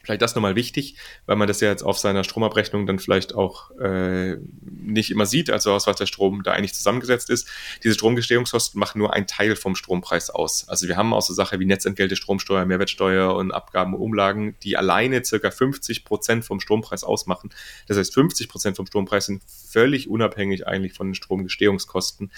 Vielleicht 0.03 0.21
das 0.21 0.35
nochmal 0.35 0.57
wichtig, 0.57 0.97
weil 1.27 1.37
man 1.37 1.47
das 1.47 1.61
ja 1.61 1.69
jetzt 1.69 1.81
auf 1.81 1.97
seiner 1.97 2.25
Stromabrechnung 2.25 2.85
dann 2.85 2.99
vielleicht 2.99 3.33
auch 3.33 3.71
äh, 3.79 4.35
nicht 4.61 5.11
immer 5.11 5.25
sieht, 5.25 5.49
also 5.49 5.71
aus 5.71 5.87
was 5.87 5.95
der 5.95 6.07
Strom 6.07 6.43
da 6.43 6.51
eigentlich 6.51 6.73
zusammengesetzt 6.73 7.29
ist. 7.29 7.47
Diese 7.85 7.93
Stromgestehungskosten 7.93 8.77
machen 8.77 8.99
nur 8.99 9.13
einen 9.13 9.27
Teil 9.27 9.55
vom 9.55 9.75
Strompreis 9.75 10.29
aus. 10.29 10.67
Also 10.67 10.89
wir 10.89 10.97
haben 10.97 11.13
auch 11.13 11.21
so 11.21 11.33
Sachen 11.33 11.57
wie 11.61 11.65
Netzentgelte, 11.65 12.17
Stromsteuer, 12.17 12.65
Mehrwertsteuer 12.65 13.33
und 13.33 13.53
Abgaben 13.53 13.95
Umlagen, 13.95 14.57
die 14.63 14.75
alleine 14.75 15.23
circa 15.23 15.51
50 15.51 16.03
Prozent 16.03 16.43
vom 16.43 16.59
Strompreis 16.59 17.05
ausmachen. 17.05 17.51
Das 17.87 17.97
heißt, 17.97 18.13
50 18.13 18.49
Prozent 18.49 18.75
vom 18.75 18.85
Strompreis 18.85 19.27
sind 19.27 19.41
völlig 19.47 20.09
unabhängig 20.09 20.67
eigentlich 20.67 20.95
von 20.95 21.07
den 21.07 21.15
Stromgestehungskosten. 21.15 22.29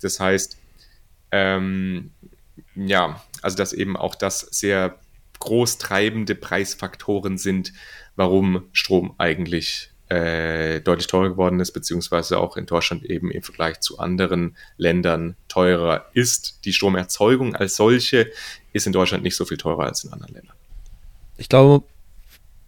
Das 0.00 0.20
heißt, 0.20 0.56
ähm, 1.32 2.12
ja, 2.76 3.20
also 3.42 3.56
dass 3.56 3.72
eben 3.72 3.96
auch 3.96 4.14
das 4.14 4.40
sehr 4.40 5.00
großtreibende 5.38 6.34
Preisfaktoren 6.34 7.38
sind, 7.38 7.72
warum 8.16 8.64
Strom 8.72 9.14
eigentlich 9.18 9.90
äh, 10.08 10.80
deutlich 10.80 11.06
teurer 11.06 11.30
geworden 11.30 11.60
ist, 11.60 11.72
beziehungsweise 11.72 12.38
auch 12.38 12.56
in 12.56 12.66
Deutschland 12.66 13.04
eben 13.04 13.30
im 13.30 13.42
Vergleich 13.42 13.80
zu 13.80 13.98
anderen 13.98 14.56
Ländern 14.76 15.36
teurer 15.48 16.06
ist. 16.14 16.60
Die 16.64 16.72
Stromerzeugung 16.72 17.54
als 17.54 17.76
solche 17.76 18.30
ist 18.72 18.86
in 18.86 18.92
Deutschland 18.92 19.22
nicht 19.22 19.36
so 19.36 19.44
viel 19.44 19.58
teurer 19.58 19.84
als 19.84 20.04
in 20.04 20.12
anderen 20.12 20.34
Ländern. 20.34 20.56
Ich 21.36 21.48
glaube, 21.48 21.84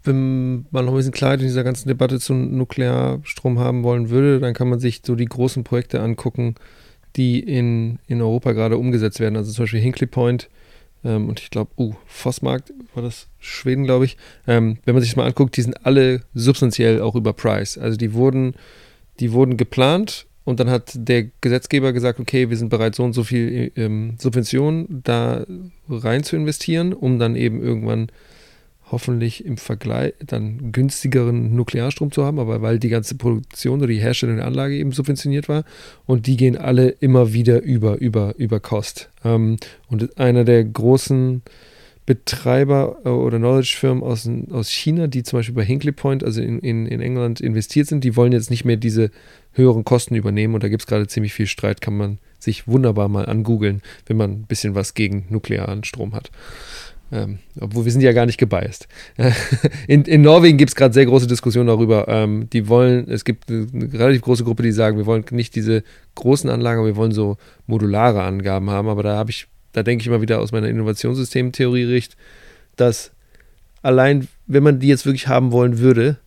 wenn 0.05 0.67
man 0.71 0.85
noch 0.85 0.93
ein 0.93 0.97
bisschen 0.97 1.13
Klarheit 1.13 1.41
in 1.41 1.47
dieser 1.47 1.65
ganzen 1.65 1.89
Debatte 1.89 2.21
zum 2.21 2.57
Nuklearstrom 2.57 3.59
haben 3.59 3.83
wollen 3.83 4.11
würde, 4.11 4.41
dann 4.41 4.55
kann 4.55 4.69
man 4.69 4.79
sich 4.79 5.03
so 5.05 5.15
die 5.15 5.27
großen 5.27 5.65
Projekte 5.65 6.01
angucken, 6.01 6.55
die 7.17 7.41
in, 7.41 7.99
in 8.07 8.21
Europa 8.21 8.53
gerade 8.53 8.77
umgesetzt 8.77 9.21
werden. 9.21 9.37
Also 9.37 9.53
zum 9.53 9.65
Beispiel 9.65 9.81
Hinkley 9.81 10.07
Point 10.07 10.49
ähm, 11.05 11.29
und 11.29 11.41
ich 11.41 11.51
glaube, 11.51 11.71
uh, 11.79 11.95
Vossmarkt 12.07 12.73
war 12.95 13.03
das 13.03 13.29
Schweden, 13.39 13.85
glaube 13.85 14.05
ich. 14.05 14.17
Ähm, 14.47 14.79
wenn 14.85 14.95
man 14.95 15.03
sich 15.03 15.11
das 15.13 15.17
mal 15.17 15.27
anguckt, 15.27 15.57
die 15.57 15.63
sind 15.63 15.87
alle 15.87 16.23
substanziell 16.35 17.01
auch 17.01 17.15
über 17.15 17.33
Price. 17.33 17.79
Also 17.79 17.97
die 17.97 18.13
wurden, 18.13 18.55
die 19.19 19.33
wurden 19.33 19.57
geplant 19.57 20.27
und 20.45 20.61
dann 20.61 20.71
hat 20.71 20.93
der 20.95 21.25
Gesetzgeber 21.41 21.93
gesagt, 21.93 22.21
okay, 22.21 22.51
wir 22.51 22.57
sind 22.57 22.71
bereit, 22.71 22.95
so 22.95 23.05
und 23.05 23.13
so 23.13 23.25
viel 23.25 23.73
ähm, 23.77 24.17
Subventionen 24.19 25.03
da 25.05 25.47
rein 25.89 26.25
zu 26.25 26.37
investieren, 26.37 26.93
um 26.93 27.19
dann 27.19 27.37
eben 27.37 27.63
irgendwann 27.63 28.11
hoffentlich 28.91 29.45
im 29.45 29.57
Vergleich 29.57 30.15
dann 30.25 30.73
günstigeren 30.73 31.55
Nuklearstrom 31.55 32.11
zu 32.11 32.25
haben, 32.25 32.39
aber 32.39 32.63
weil 32.63 32.79
die 32.79 32.89
ganze 32.89 33.15
Produktion 33.15 33.79
oder 33.79 33.89
die 33.89 34.01
Herstellung 34.01 34.37
der 34.37 34.47
Anlage 34.47 34.75
eben 34.75 34.93
subventioniert 34.93 35.49
war 35.49 35.65
und 36.07 36.27
die 36.27 36.37
gehen 36.37 36.57
alle 36.57 36.89
immer 36.89 37.33
wieder 37.33 37.63
über, 37.63 37.99
über, 37.99 38.35
über 38.37 38.61
Cost. 38.61 39.11
Ähm, 39.25 39.57
und 39.89 40.19
einer 40.19 40.45
der 40.45 40.65
großen 40.65 41.43
Betreiber 42.07 42.99
äh, 43.05 43.09
oder 43.09 43.39
Knowledge-Firmen 43.39 44.03
aus, 44.03 44.29
aus 44.51 44.69
China, 44.69 45.07
die 45.07 45.23
zum 45.23 45.39
Beispiel 45.39 45.55
bei 45.55 45.65
Hinkley 45.65 45.93
Point, 45.93 46.25
also 46.25 46.43
in, 46.43 46.59
in, 46.59 46.87
in 46.87 47.01
England 47.01 47.41
investiert 47.41 47.87
sind, 47.87 48.03
die 48.03 48.17
wollen 48.17 48.33
jetzt 48.33 48.51
nicht 48.51 48.65
mehr 48.65 48.77
diese 48.77 49.11
höheren 49.53 49.85
Kosten 49.85 50.17
übernehmen 50.17 50.55
und 50.55 50.65
da 50.65 50.69
gibt 50.69 50.83
es 50.83 50.87
gerade 50.87 51.07
ziemlich 51.07 51.33
viel 51.33 51.47
Streit, 51.47 51.81
kann 51.81 51.97
man 51.97 52.19
sich 52.41 52.67
wunderbar 52.67 53.09
mal 53.09 53.27
angoogeln, 53.27 53.83
wenn 54.07 54.17
man 54.17 54.31
ein 54.33 54.47
bisschen 54.47 54.75
was 54.75 54.95
gegen 54.95 55.27
nuklearen 55.29 55.85
Strom 55.85 56.15
hat. 56.15 56.31
Ähm, 57.13 57.39
obwohl 57.59 57.85
wir 57.85 57.93
sind 57.93 58.03
ja 58.03 58.13
gar 58.13 58.27
nicht 58.27 58.39
gebiased. 58.39 58.87
in, 59.89 60.05
in 60.05 60.23
Norwegen 60.23 60.59
gibt 60.59 60.71
es 60.71 60.77
gerade 60.77 60.95
sehr 60.95 61.07
große 61.07 61.27
Diskussionen 61.27 61.67
darüber. 61.67 62.07
Ähm, 62.07 62.49
die 62.51 62.69
wollen, 62.69 63.11
es 63.11 63.25
gibt 63.25 63.51
eine, 63.51 63.67
relativ 63.93 64.23
große 64.23 64.45
Gruppe, 64.45 64.63
die 64.63 64.73
sagen, 64.73 64.97
wir 64.97 65.07
wollen 65.07 65.25
nicht 65.33 65.57
diese 65.57 65.83
großen 66.15 66.49
Anlagen, 66.49 66.85
wir 66.85 66.97
wollen 66.97 67.13
so 67.13 67.37
modulare 67.67 68.23
Angaben 68.23 68.71
haben. 68.71 68.89
Aber 68.89 69.03
da 69.03 69.17
habe 69.17 69.31
ich, 69.31 69.49
da 69.73 69.83
denke 69.83 70.03
ich 70.03 70.07
immer 70.07 70.23
wieder 70.23 70.41
aus 70.41 70.53
meiner 70.53 70.69
Innovationssystem-Theorie-Richt, 70.69 72.17
dass 72.77 73.11
allein, 73.83 74.29
wenn 74.47 74.63
man 74.63 74.79
die 74.79 74.89
jetzt 74.89 75.05
wirklich 75.05 75.27
haben 75.27 75.51
wollen 75.51 75.79
würde, 75.79 76.19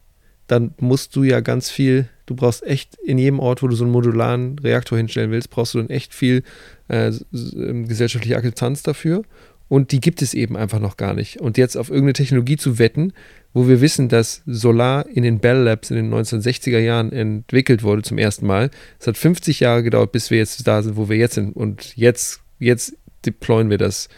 dann 0.48 0.74
musst 0.80 1.16
du 1.16 1.24
ja 1.24 1.40
ganz 1.40 1.70
viel, 1.70 2.10
du 2.26 2.36
brauchst 2.36 2.64
echt 2.64 2.96
in 2.96 3.18
jedem 3.18 3.40
Ort, 3.40 3.64
wo 3.64 3.68
du 3.68 3.76
so 3.76 3.86
einen 3.86 3.94
modularen 3.94 4.60
Reaktor 4.60 4.98
hinstellen 4.98 5.32
willst, 5.32 5.50
brauchst 5.50 5.74
du 5.74 5.80
dann 5.80 5.90
echt 5.90 6.14
viel 6.14 6.44
äh, 6.90 7.12
ähm, 7.32 7.88
gesellschaftliche 7.88 8.36
Akzeptanz 8.36 8.84
dafür. 8.84 9.24
Und 9.68 9.92
die 9.92 10.00
gibt 10.00 10.22
es 10.22 10.34
eben 10.34 10.56
einfach 10.56 10.80
noch 10.80 10.98
gar 10.98 11.14
nicht. 11.14 11.40
Und 11.42 11.58
jetzt 11.58 11.76
auf 11.76 11.90
irgendeine 11.90 12.14
Technologie 12.14 12.58
zu 12.58 12.80
wetten, 12.80 13.14
wo 13.54 13.68
wir 13.68 13.82
wissen, 13.82 14.10
dass 14.10 14.44
Solar 14.46 15.08
in 15.08 15.24
den 15.24 15.40
Bell 15.40 15.58
Labs 15.58 15.90
in 15.90 15.96
den 15.96 16.14
1960er 16.14 16.80
Jahren 16.80 17.12
entwickelt 17.12 17.84
wurde 17.84 18.02
zum 18.02 18.18
ersten 18.18 18.46
Mal. 18.46 18.70
Es 19.00 19.08
hat 19.08 19.18
50 19.18 19.62
Jahre 19.62 19.84
gedauert, 19.84 20.12
bis 20.12 20.32
wir 20.32 20.38
jetzt 20.38 20.68
da 20.68 20.82
sind, 20.82 20.96
wo 20.96 21.10
wir 21.10 21.18
jetzt 21.18 21.36
sind. 21.36 21.56
Und 21.56 21.96
jetzt, 21.96 22.42
jetzt 22.60 22.96
deployen 23.26 23.70
wir 23.70 23.78
das 23.78 24.10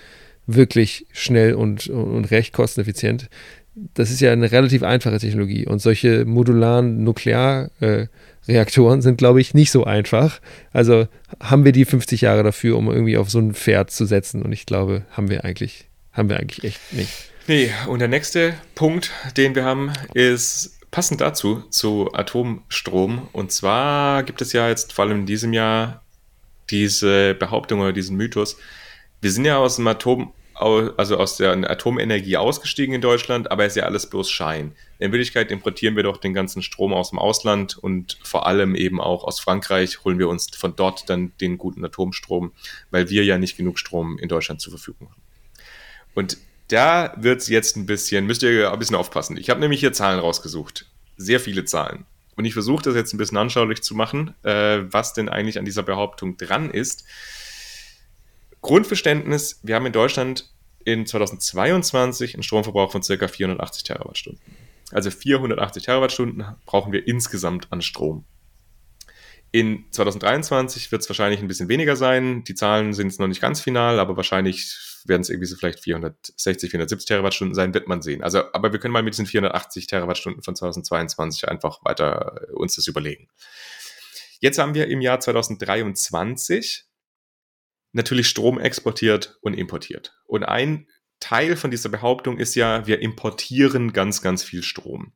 wirklich 0.48 1.08
schnell 1.12 1.54
und, 1.54 1.88
und 1.88 2.32
recht 2.32 2.54
kosteneffizient 2.54 3.30
das 3.76 4.10
ist 4.10 4.22
ja 4.22 4.32
eine 4.32 4.52
relativ 4.52 4.84
einfache 4.84 5.20
Technologie 5.20 5.66
und 5.68 5.80
solche 5.80 6.26
modularen 6.26 7.04
Nuklearreaktoren 7.04 7.82
äh, 7.82 8.08
sind, 8.46 9.18
glaube 9.18 9.42
ich, 9.42 9.54
nicht 9.54 9.72
so 9.72 9.84
einfach. 9.84 10.40
Also 10.72 11.08
haben 11.40 11.66
wir 11.66 11.72
die 11.72 11.86
50 11.86 12.22
Jahre 12.22 12.44
dafür, 12.44 12.78
um 12.78 12.90
irgendwie 12.90 13.18
auf 13.18 13.30
so 13.30 13.40
ein 13.40 13.54
Pferd 13.54 13.92
zu 13.92 14.06
setzen 14.06 14.42
und 14.42 14.52
ich 14.52 14.66
glaube, 14.66 15.06
haben 15.12 15.30
wir 15.30 15.44
eigentlich, 15.44 15.88
haben 16.14 16.30
wir 16.30 16.38
eigentlich 16.38 16.64
echt 16.64 16.94
nicht. 16.94 17.32
Nee, 17.48 17.72
und 17.88 18.00
der 18.00 18.08
nächste 18.08 18.56
Punkt, 18.74 19.12
den 19.38 19.54
wir 19.54 19.66
haben, 19.66 19.94
ist 20.14 20.80
passend 20.90 21.22
dazu, 21.22 21.64
zu 21.70 22.10
Atomstrom. 22.14 23.28
Und 23.34 23.52
zwar 23.52 24.24
gibt 24.24 24.42
es 24.42 24.54
ja 24.54 24.70
jetzt 24.70 24.94
vor 24.94 25.06
allem 25.06 25.20
in 25.20 25.26
diesem 25.26 25.54
Jahr 25.54 26.04
diese 26.70 27.36
Behauptung 27.36 27.82
oder 27.82 27.94
diesen 27.94 28.18
Mythos, 28.18 28.58
wir 29.22 29.32
sind 29.32 29.46
ja 29.46 29.58
aus 29.58 29.76
dem 29.76 29.88
Atom 29.88 30.34
also 30.56 31.18
aus 31.18 31.38
der 31.38 31.52
Atomenergie 31.70 32.38
ausgestiegen 32.38 32.96
in 32.96 33.02
Deutschland, 33.02 33.52
aber 33.52 33.66
ist 33.66 33.76
ja 33.76 33.84
alles 33.84 34.10
bloß 34.10 34.32
Schein. 34.32 34.74
In 35.00 35.12
Wirklichkeit 35.12 35.52
importieren 35.52 35.96
wir 35.96 36.04
doch 36.04 36.18
den 36.18 36.34
ganzen 36.34 36.64
Strom 36.64 36.94
aus 36.94 37.10
dem 37.10 37.20
Ausland 37.20 37.78
und 37.78 38.18
vor 38.24 38.48
allem 38.48 38.76
eben 38.76 39.02
auch 39.02 39.26
aus 39.26 39.40
Frankreich 39.40 40.04
holen 40.06 40.18
wir 40.18 40.30
uns 40.30 40.48
von 40.56 40.76
dort 40.76 41.10
dann 41.10 41.34
den 41.42 41.58
guten 41.58 41.84
Atomstrom, 41.84 42.54
weil 42.90 43.10
wir 43.10 43.26
ja 43.26 43.38
nicht 43.38 43.58
genug 43.58 43.78
Strom 43.78 44.18
in 44.18 44.30
Deutschland 44.30 44.62
zur 44.62 44.72
Verfügung 44.72 45.10
haben. 45.10 45.22
Und 46.14 46.38
da 46.70 47.14
wird 47.18 47.42
es 47.42 47.50
jetzt 47.50 47.76
ein 47.76 47.86
bisschen, 47.86 48.26
müsst 48.26 48.42
ihr 48.42 48.72
ein 48.72 48.80
bisschen 48.80 48.96
aufpassen. 48.96 49.38
Ich 49.38 49.50
habe 49.50 49.60
nämlich 49.60 49.82
hier 49.82 49.94
Zahlen 49.94 50.20
rausgesucht. 50.20 50.88
Sehr 51.18 51.40
viele 51.40 51.66
Zahlen. 51.66 52.06
Und 52.36 52.46
ich 52.46 52.54
versuche 52.54 52.84
das 52.84 52.96
jetzt 52.96 53.14
ein 53.14 53.18
bisschen 53.18 53.38
anschaulich 53.38 53.82
zu 53.82 53.96
machen, 53.96 54.34
äh, 54.44 54.82
was 54.90 55.14
denn 55.14 55.30
eigentlich 55.30 55.60
an 55.60 55.66
dieser 55.66 55.84
Behauptung 55.84 56.38
dran 56.38 56.70
ist. 56.70 57.06
Grundverständnis, 58.66 59.60
wir 59.62 59.76
haben 59.76 59.86
in 59.86 59.94
Deutschland 59.94 60.52
in 60.86 61.06
2022 61.06 62.34
einen 62.34 62.42
Stromverbrauch 62.42 62.92
von 62.92 63.02
ca. 63.02 63.28
480 63.28 63.84
Terawattstunden. 63.84 64.42
Also 64.92 65.12
480 65.12 65.84
Terawattstunden 65.84 66.44
brauchen 66.66 66.92
wir 66.92 67.08
insgesamt 67.08 67.72
an 67.72 67.84
Strom. 67.84 68.26
In 69.52 69.86
2023 69.92 70.92
wird 70.92 71.04
es 71.04 71.08
wahrscheinlich 71.08 71.42
ein 71.42 71.48
bisschen 71.48 71.70
weniger 71.70 71.96
sein. 71.96 72.44
Die 72.44 72.56
Zahlen 72.56 72.94
sind 72.94 73.10
jetzt 73.10 73.20
noch 73.20 73.28
nicht 73.28 73.40
ganz 73.40 73.62
final, 73.62 74.00
aber 74.00 74.18
wahrscheinlich 74.18 74.76
werden 75.06 75.22
es 75.22 75.30
irgendwie 75.30 75.46
so 75.46 75.56
vielleicht 75.58 75.82
460, 75.82 76.72
470 76.72 77.08
Terawattstunden 77.08 77.54
sein, 77.54 77.72
wird 77.76 77.88
man 77.88 78.02
sehen. 78.02 78.24
Also, 78.24 78.52
aber 78.52 78.72
wir 78.72 78.80
können 78.80 78.94
mal 78.94 79.04
mit 79.04 79.14
diesen 79.14 79.28
480 79.28 79.86
Terawattstunden 79.86 80.42
von 80.42 80.56
2022 80.56 81.48
einfach 81.48 81.86
weiter 81.86 82.48
uns 82.56 82.78
das 82.78 82.88
überlegen. 82.88 83.28
Jetzt 84.40 84.58
haben 84.58 84.74
wir 84.74 84.88
im 84.88 85.02
Jahr 85.02 85.20
2023 85.20 86.85
natürlich 87.96 88.28
Strom 88.28 88.60
exportiert 88.60 89.38
und 89.42 89.54
importiert. 89.54 90.18
Und 90.26 90.44
ein 90.44 90.88
Teil 91.20 91.56
von 91.56 91.72
dieser 91.72 91.90
Behauptung 91.90 92.38
ist 92.38 92.56
ja, 92.56 92.86
wir 92.86 93.02
importieren 93.02 93.94
ganz, 93.94 94.22
ganz 94.22 94.44
viel 94.44 94.64
Strom. 94.64 95.14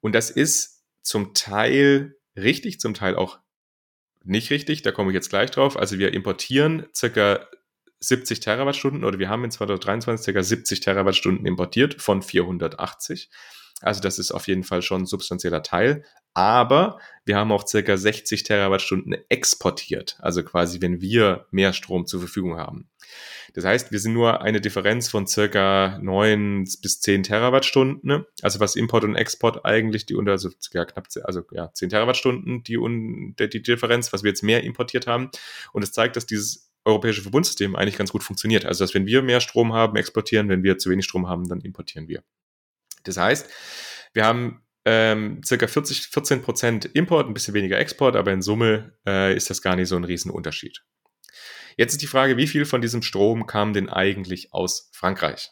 Und 0.00 0.14
das 0.14 0.30
ist 0.30 0.82
zum 1.02 1.32
Teil 1.32 2.16
richtig, 2.36 2.80
zum 2.80 2.94
Teil 2.94 3.14
auch 3.14 3.38
nicht 4.24 4.50
richtig. 4.50 4.82
Da 4.82 4.90
komme 4.90 5.10
ich 5.10 5.14
jetzt 5.14 5.30
gleich 5.30 5.50
drauf. 5.50 5.76
Also 5.76 5.98
wir 5.98 6.12
importieren 6.12 6.86
circa 6.94 7.48
70 8.00 8.40
Terawattstunden 8.40 9.04
oder 9.04 9.20
wir 9.20 9.28
haben 9.28 9.44
in 9.44 9.52
2023 9.52 10.24
circa 10.24 10.42
70 10.42 10.80
Terawattstunden 10.80 11.46
importiert 11.46 12.02
von 12.02 12.20
480. 12.20 13.30
Also 13.80 14.00
das 14.00 14.18
ist 14.18 14.32
auf 14.32 14.48
jeden 14.48 14.64
Fall 14.64 14.82
schon 14.82 15.02
ein 15.02 15.06
substanzieller 15.06 15.62
Teil. 15.62 16.04
Aber 16.34 16.98
wir 17.24 17.36
haben 17.36 17.52
auch 17.52 17.66
circa 17.66 17.96
60 17.96 18.42
Terawattstunden 18.42 19.16
exportiert. 19.28 20.16
Also 20.20 20.42
quasi, 20.42 20.80
wenn 20.80 21.00
wir 21.00 21.46
mehr 21.50 21.72
Strom 21.72 22.06
zur 22.06 22.20
Verfügung 22.20 22.56
haben. 22.56 22.88
Das 23.54 23.64
heißt, 23.64 23.92
wir 23.92 24.00
sind 24.00 24.14
nur 24.14 24.40
eine 24.40 24.60
Differenz 24.60 25.08
von 25.10 25.26
circa 25.26 25.98
9 26.00 26.64
bis 26.80 27.00
10 27.00 27.24
Terawattstunden. 27.24 28.00
Ne? 28.02 28.26
Also 28.40 28.60
was 28.60 28.76
Import 28.76 29.04
und 29.04 29.14
Export 29.14 29.64
eigentlich 29.66 30.06
die 30.06 30.14
unter, 30.14 30.32
also 30.32 30.50
ja, 30.72 30.84
knapp, 30.86 31.08
also 31.24 31.42
ja, 31.52 31.70
10 31.72 31.90
Terawattstunden 31.90 32.62
die, 32.62 32.78
die, 33.38 33.48
die 33.50 33.62
Differenz, 33.62 34.12
was 34.12 34.22
wir 34.22 34.30
jetzt 34.30 34.42
mehr 34.42 34.64
importiert 34.64 35.06
haben. 35.06 35.30
Und 35.72 35.82
es 35.82 35.92
zeigt, 35.92 36.16
dass 36.16 36.24
dieses 36.24 36.72
europäische 36.84 37.22
Verbundsystem 37.22 37.76
eigentlich 37.76 37.98
ganz 37.98 38.10
gut 38.10 38.22
funktioniert. 38.22 38.64
Also 38.64 38.84
dass 38.84 38.94
wenn 38.94 39.06
wir 39.06 39.22
mehr 39.22 39.40
Strom 39.40 39.74
haben, 39.74 39.96
exportieren, 39.96 40.48
wenn 40.48 40.62
wir 40.62 40.78
zu 40.78 40.90
wenig 40.90 41.04
Strom 41.04 41.28
haben, 41.28 41.46
dann 41.46 41.60
importieren 41.60 42.08
wir. 42.08 42.22
Das 43.04 43.18
heißt, 43.18 43.48
wir 44.14 44.24
haben 44.24 44.61
ähm, 44.84 45.40
circa 45.44 45.66
40, 45.66 46.08
14 46.08 46.42
Prozent 46.42 46.84
Import, 46.86 47.28
ein 47.28 47.34
bisschen 47.34 47.54
weniger 47.54 47.78
Export, 47.78 48.16
aber 48.16 48.32
in 48.32 48.42
Summe 48.42 48.92
äh, 49.06 49.34
ist 49.36 49.50
das 49.50 49.62
gar 49.62 49.76
nicht 49.76 49.88
so 49.88 49.96
ein 49.96 50.04
Riesenunterschied. 50.04 50.82
Jetzt 51.76 51.92
ist 51.92 52.02
die 52.02 52.06
Frage, 52.06 52.36
wie 52.36 52.46
viel 52.46 52.64
von 52.64 52.80
diesem 52.80 53.02
Strom 53.02 53.46
kam 53.46 53.72
denn 53.72 53.88
eigentlich 53.88 54.52
aus 54.52 54.90
Frankreich? 54.92 55.50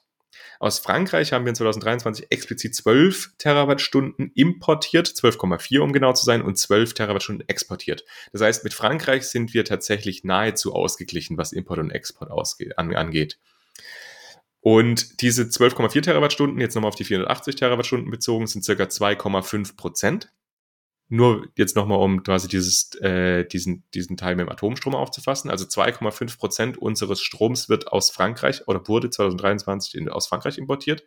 Aus 0.59 0.79
Frankreich 0.79 1.33
haben 1.33 1.47
wir 1.47 1.51
in 1.51 1.55
2023 1.55 2.27
explizit 2.31 2.75
12 2.75 3.37
Terawattstunden 3.39 4.31
importiert, 4.35 5.09
12,4 5.09 5.81
um 5.81 5.93
genau 5.93 6.13
zu 6.13 6.27
sein, 6.27 6.43
und 6.43 6.59
12 6.59 6.93
Terawattstunden 6.93 7.49
exportiert. 7.49 8.05
Das 8.33 8.43
heißt, 8.43 8.65
mit 8.65 8.75
Frankreich 8.75 9.25
sind 9.25 9.55
wir 9.55 9.65
tatsächlich 9.65 10.23
nahezu 10.23 10.75
ausgeglichen, 10.75 11.39
was 11.39 11.53
Import 11.53 11.79
und 11.79 11.91
Export 11.91 12.31
angeht. 12.77 13.39
Und 14.61 15.23
diese 15.23 15.45
12,4 15.45 16.03
Terawattstunden, 16.03 16.61
jetzt 16.61 16.75
nochmal 16.75 16.91
auf 16.91 16.95
die 16.95 17.05
480 17.05 17.57
Terawattstunden 17.57 18.11
bezogen, 18.11 18.47
sind 18.47 18.65
circa 18.65 18.85
2,5 18.85 19.77
Prozent. 19.77 20.33
Nur 21.09 21.49
jetzt 21.57 21.75
nochmal, 21.75 21.99
um 21.99 22.23
quasi 22.23 22.47
dieses, 22.47 22.95
äh, 23.01 23.45
diesen, 23.45 23.85
diesen 23.95 24.17
Teil 24.17 24.37
mit 24.37 24.47
dem 24.47 24.53
Atomstrom 24.53 24.95
aufzufassen. 24.95 25.51
Also 25.51 25.65
2,5 25.65 26.39
Prozent 26.39 26.79
unseres 26.79 27.21
Stroms 27.21 27.69
wird 27.69 27.89
aus 27.89 28.11
Frankreich 28.11 28.69
oder 28.69 28.87
wurde 28.87 29.11
2023 29.11 29.95
in, 29.97 30.09
aus 30.09 30.29
Frankreich 30.29 30.59
importiert. 30.59 31.05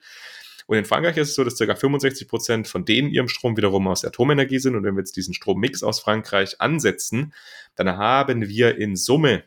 Und 0.65 0.77
in 0.77 0.85
Frankreich 0.85 1.17
ist 1.17 1.29
es 1.29 1.35
so, 1.35 1.43
dass 1.43 1.57
ca. 1.57 1.75
65 1.75 2.27
Prozent 2.27 2.67
von 2.67 2.85
denen 2.85 3.09
ihrem 3.09 3.27
Strom 3.27 3.55
wiederum 3.55 3.87
aus 3.87 4.03
Atomenergie 4.03 4.59
sind. 4.59 4.75
Und 4.75 4.83
wenn 4.83 4.95
wir 4.95 5.01
jetzt 5.01 5.15
diesen 5.15 5.33
Strommix 5.33 5.83
aus 5.83 5.99
Frankreich 5.99 6.59
ansetzen, 6.59 7.33
dann 7.75 7.97
haben 7.97 8.47
wir 8.47 8.77
in 8.77 8.95
Summe 8.95 9.43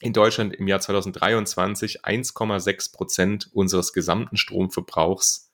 in 0.00 0.12
Deutschland 0.12 0.54
im 0.54 0.68
Jahr 0.68 0.80
2023 0.80 2.04
1,6 2.04 2.92
Prozent 2.92 3.50
unseres 3.52 3.92
gesamten 3.92 4.36
Stromverbrauchs 4.36 5.52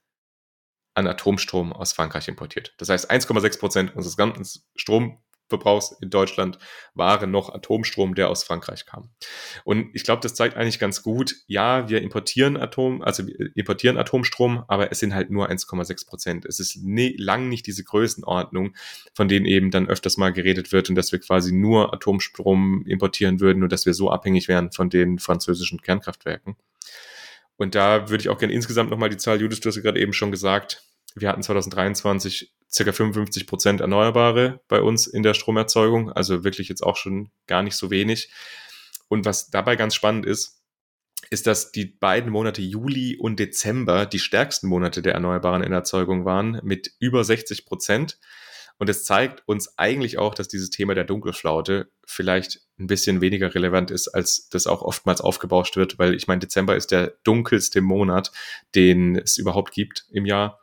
an 0.95 1.07
Atomstrom 1.07 1.72
aus 1.72 1.93
Frankreich 1.93 2.28
importiert. 2.28 2.74
Das 2.78 2.88
heißt, 2.88 3.11
1,6 3.11 3.59
Prozent 3.59 3.97
unseres 3.97 4.16
gesamten 4.16 4.45
Strom 4.76 5.18
Verbrauchs 5.49 5.95
in 6.01 6.11
Deutschland 6.11 6.59
waren 6.95 7.30
noch 7.30 7.55
Atomstrom, 7.55 8.14
der 8.14 8.30
aus 8.30 8.43
Frankreich 8.43 8.86
kam. 8.86 9.11
Und 9.64 9.90
ich 9.95 10.05
glaube, 10.05 10.22
das 10.22 10.34
zeigt 10.34 10.57
eigentlich 10.57 10.78
ganz 10.78 11.03
gut, 11.03 11.36
ja, 11.47 11.88
wir 11.88 12.01
importieren 12.03 12.57
Atom, 12.57 13.03
also 13.03 13.24
importieren 13.55 13.99
Atomstrom, 13.99 14.64
aber 14.68 14.90
es 14.90 15.01
sind 15.01 15.14
halt 15.14 15.30
nur 15.30 15.51
1,6 15.51 16.07
Prozent. 16.07 16.45
Es 16.47 16.59
ist 16.59 16.76
nie, 16.82 17.16
lang 17.18 17.49
nicht 17.49 17.66
diese 17.66 17.84
Größenordnung, 17.84 18.74
von 19.14 19.28
denen 19.28 19.47
eben 19.47 19.70
dann 19.70 19.88
öfters 19.88 20.16
mal 20.16 20.32
geredet 20.32 20.72
wird 20.72 20.88
und 20.88 20.97
dass 20.97 21.12
wir 21.12 21.18
quasi 21.18 21.53
nur 21.53 21.93
Atomstrom 21.93 22.84
importieren 22.86 23.40
würden 23.40 23.62
und 23.62 23.72
dass 23.72 23.86
wir 23.86 23.95
so 23.95 24.11
abhängig 24.11 24.49
wären 24.49 24.72
von 24.72 24.88
den 24.90 25.18
französischen 25.18 25.82
Kernkraftwerken. 25.82 26.57
Und 27.57 27.74
da 27.74 28.09
würde 28.09 28.22
ich 28.22 28.28
auch 28.28 28.38
gerne 28.38 28.55
insgesamt 28.55 28.90
nochmal 28.90 29.11
die 29.11 29.18
Zahl, 29.18 29.40
Judith, 29.40 29.61
du 29.61 29.68
hast 29.68 29.80
gerade 29.82 30.01
eben 30.01 30.12
schon 30.12 30.30
gesagt, 30.30 30.82
wir 31.14 31.28
hatten 31.28 31.43
2023 31.43 32.53
circa 32.73 32.93
55 32.93 33.47
Prozent 33.47 33.81
Erneuerbare 33.81 34.61
bei 34.68 34.81
uns 34.81 35.07
in 35.07 35.23
der 35.23 35.35
Stromerzeugung, 35.35 36.11
also 36.11 36.45
wirklich 36.45 36.68
jetzt 36.68 36.83
auch 36.83 36.97
schon 36.97 37.31
gar 37.47 37.62
nicht 37.62 37.77
so 37.77 37.91
wenig. 37.91 38.31
Und 39.09 39.25
was 39.25 39.51
dabei 39.51 39.77
ganz 39.77 39.95
spannend 39.95 40.25
ist, 40.25 40.62
ist, 41.31 41.47
dass 41.47 41.73
die 41.73 41.87
beiden 41.87 42.31
Monate 42.31 42.62
Juli 42.62 43.16
und 43.16 43.39
Dezember 43.39 44.07
die 44.07 44.18
stärksten 44.18 44.68
Monate 44.68 45.03
der 45.03 45.14
erneuerbaren 45.14 45.62
Erzeugung 45.62 46.25
waren 46.25 46.61
mit 46.62 46.93
über 46.99 47.25
60 47.25 47.64
Prozent. 47.64 48.18
Und 48.79 48.89
es 48.89 49.05
zeigt 49.05 49.47
uns 49.47 49.79
eigentlich 49.79 50.18
auch, 50.18 50.35
dass 50.35 50.49
dieses 50.49 50.70
Thema 50.70 50.95
der 50.95 51.05
Dunkelflaute 51.05 51.91
vielleicht 52.05 52.62
ein 52.79 52.87
bisschen 52.87 53.20
weniger 53.20 53.55
relevant 53.55 53.91
ist, 53.91 54.09
als 54.09 54.49
das 54.49 54.66
auch 54.66 54.83
oftmals 54.83 55.20
aufgebauscht 55.20 55.77
wird, 55.77 55.99
weil 55.99 56.14
ich 56.14 56.27
meine, 56.27 56.41
Dezember 56.41 56.75
ist 56.75 56.91
der 56.91 57.14
dunkelste 57.23 57.81
Monat, 57.81 58.33
den 58.75 59.16
es 59.16 59.39
überhaupt 59.39 59.73
gibt 59.73 60.07
im 60.11 60.27
Jahr. 60.27 60.62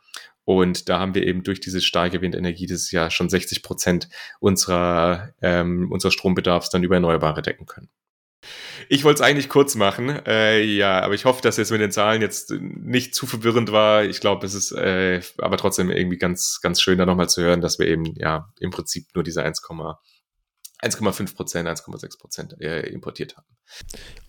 Und 0.50 0.89
da 0.89 0.97
haben 0.97 1.14
wir 1.14 1.28
eben 1.28 1.43
durch 1.43 1.60
diese 1.60 1.80
starke 1.80 2.22
Windenergie 2.22 2.66
dieses 2.66 2.89
Jahr 2.89 3.12
schon 3.12 3.30
60 3.30 3.62
Prozent 3.62 4.10
unserer, 4.39 5.32
ähm, 5.43 5.91
unseres 5.91 6.16
Strombedarfs 6.16 6.72
dann 6.72 6.82
über 6.82 6.95
Erneuerbare 6.95 7.43
decken 7.43 7.68
können. 7.68 7.88
Ich 8.88 9.04
wollte 9.04 9.22
es 9.22 9.30
eigentlich 9.30 9.47
kurz 9.47 9.76
machen, 9.76 10.10
äh, 10.26 10.64
ja, 10.64 11.02
aber 11.02 11.14
ich 11.14 11.26
hoffe, 11.26 11.43
dass 11.43 11.60
es 11.60 11.70
mit 11.70 11.82
den 11.82 11.91
Zahlen 11.91 12.24
jetzt 12.24 12.50
nicht 12.50 13.14
zu 13.14 13.28
verwirrend 13.28 13.72
war. 13.72 14.06
Ich 14.06 14.22
glaube, 14.22 14.43
es 14.43 14.56
ist 14.56 14.72
äh, 14.72 15.22
aber 15.38 15.58
trotzdem 15.58 15.91
irgendwie 15.91 16.18
ganz, 16.18 16.62
ganz 16.64 16.82
schön, 16.82 16.97
da 16.97 17.06
nochmal 17.06 17.30
zu 17.30 17.43
hören, 17.43 17.62
dass 17.62 17.78
wir 17.78 17.86
eben 17.86 18.16
ja 18.16 18.52
im 18.60 18.72
Prinzip 18.72 19.06
nur 19.14 19.24
diese 19.24 19.43
1,5 20.82 21.36
Prozent, 21.36 21.67
1,6 21.67 22.19
Prozent 22.19 22.61
äh, 22.61 22.88
importiert 22.89 23.36
haben. 23.38 23.47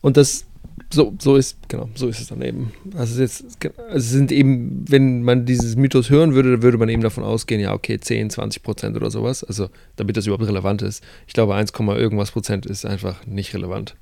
Und 0.01 0.16
das 0.16 0.46
so, 0.92 1.14
so 1.20 1.36
ist, 1.36 1.57
genau, 1.68 1.88
so 1.94 2.09
ist 2.09 2.20
es 2.20 2.28
dann 2.28 2.42
eben. 2.42 2.72
Also 2.96 3.22
es, 3.22 3.40
jetzt, 3.40 3.64
also 3.76 3.96
es 3.96 4.11
sind 4.11 4.32
eben, 4.32 4.84
wenn 4.88 5.22
man 5.22 5.46
dieses 5.46 5.76
Mythos 5.76 6.11
hören 6.11 6.34
würde, 6.34 6.53
dann 6.53 6.62
würde 6.62 6.78
man 6.78 6.88
eben 6.88 7.03
davon 7.03 7.22
ausgehen, 7.22 7.61
ja, 7.61 7.72
okay, 7.72 8.01
10, 8.01 8.30
20 8.30 8.62
Prozent 8.62 8.96
oder 8.96 9.11
sowas. 9.11 9.44
Also 9.44 9.68
damit 9.96 10.16
das 10.16 10.26
überhaupt 10.26 10.48
relevant 10.48 10.82
ist. 10.82 11.05
Ich 11.26 11.34
glaube, 11.34 11.55
1, 11.55 11.72
irgendwas 11.78 12.32
Prozent 12.32 12.66
ist 12.66 12.84
einfach 12.84 13.24
nicht 13.26 13.55
relevant. 13.55 13.96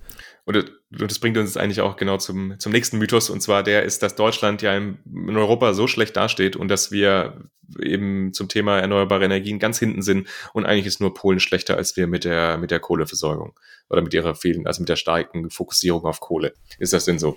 Und 0.48 0.72
das 0.90 1.18
bringt 1.18 1.36
uns 1.36 1.58
eigentlich 1.58 1.82
auch 1.82 1.98
genau 1.98 2.16
zum, 2.16 2.58
zum 2.58 2.72
nächsten 2.72 2.96
Mythos, 2.96 3.28
und 3.28 3.42
zwar 3.42 3.62
der 3.62 3.82
ist, 3.82 4.02
dass 4.02 4.14
Deutschland 4.14 4.62
ja 4.62 4.74
in 4.74 4.96
Europa 5.36 5.74
so 5.74 5.86
schlecht 5.86 6.16
dasteht 6.16 6.56
und 6.56 6.68
dass 6.68 6.90
wir 6.90 7.50
eben 7.78 8.32
zum 8.32 8.48
Thema 8.48 8.78
erneuerbare 8.78 9.26
Energien 9.26 9.58
ganz 9.58 9.78
hinten 9.78 10.00
sind 10.00 10.26
und 10.54 10.64
eigentlich 10.64 10.86
ist 10.86 11.02
nur 11.02 11.12
Polen 11.12 11.38
schlechter 11.38 11.76
als 11.76 11.98
wir 11.98 12.06
mit 12.06 12.24
der, 12.24 12.56
mit 12.56 12.70
der 12.70 12.80
Kohleversorgung 12.80 13.60
oder 13.90 14.00
mit 14.00 14.14
ihrer 14.14 14.34
vielen, 14.34 14.66
also 14.66 14.80
mit 14.80 14.88
der 14.88 14.96
starken 14.96 15.50
Fokussierung 15.50 16.06
auf 16.06 16.20
Kohle. 16.20 16.54
Ist 16.78 16.94
das 16.94 17.04
denn 17.04 17.18
so? 17.18 17.36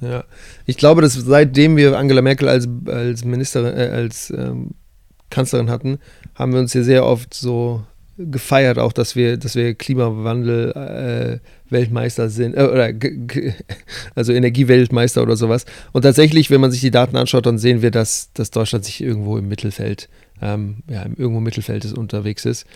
Ja, 0.00 0.24
ich 0.66 0.76
glaube, 0.76 1.00
dass 1.00 1.14
seitdem 1.14 1.76
wir 1.76 1.96
Angela 1.96 2.22
Merkel 2.22 2.48
als, 2.48 2.68
als 2.86 3.24
Ministerin, 3.24 3.72
äh, 3.72 3.90
als 3.94 4.30
ähm, 4.30 4.72
Kanzlerin 5.30 5.70
hatten, 5.70 6.00
haben 6.34 6.52
wir 6.54 6.58
uns 6.58 6.72
hier 6.72 6.82
sehr 6.82 7.06
oft 7.06 7.32
so 7.34 7.86
gefeiert, 8.16 8.78
auch 8.78 8.92
dass 8.92 9.16
wir, 9.16 9.36
dass 9.36 9.56
wir 9.56 9.74
Klimawandel 9.74 11.40
äh, 11.42 11.70
Weltmeister 11.70 12.28
sind, 12.28 12.56
äh, 12.56 12.62
oder 12.62 12.92
also 14.14 14.32
Energieweltmeister 14.32 15.22
oder 15.22 15.36
sowas. 15.36 15.64
Und 15.92 16.02
tatsächlich, 16.02 16.50
wenn 16.50 16.60
man 16.60 16.70
sich 16.70 16.80
die 16.80 16.90
Daten 16.90 17.16
anschaut, 17.16 17.46
dann 17.46 17.58
sehen 17.58 17.82
wir, 17.82 17.90
dass, 17.90 18.32
dass 18.32 18.50
Deutschland 18.50 18.84
sich 18.84 19.02
irgendwo 19.02 19.36
im 19.36 19.48
Mittelfeld, 19.48 20.08
ähm, 20.40 20.76
ja, 20.88 21.04
irgendwo 21.04 21.38
im 21.38 21.44
Mittelfeld 21.44 21.84
ist, 21.84 21.96
unterwegs 21.96 22.44
ist. 22.44 22.66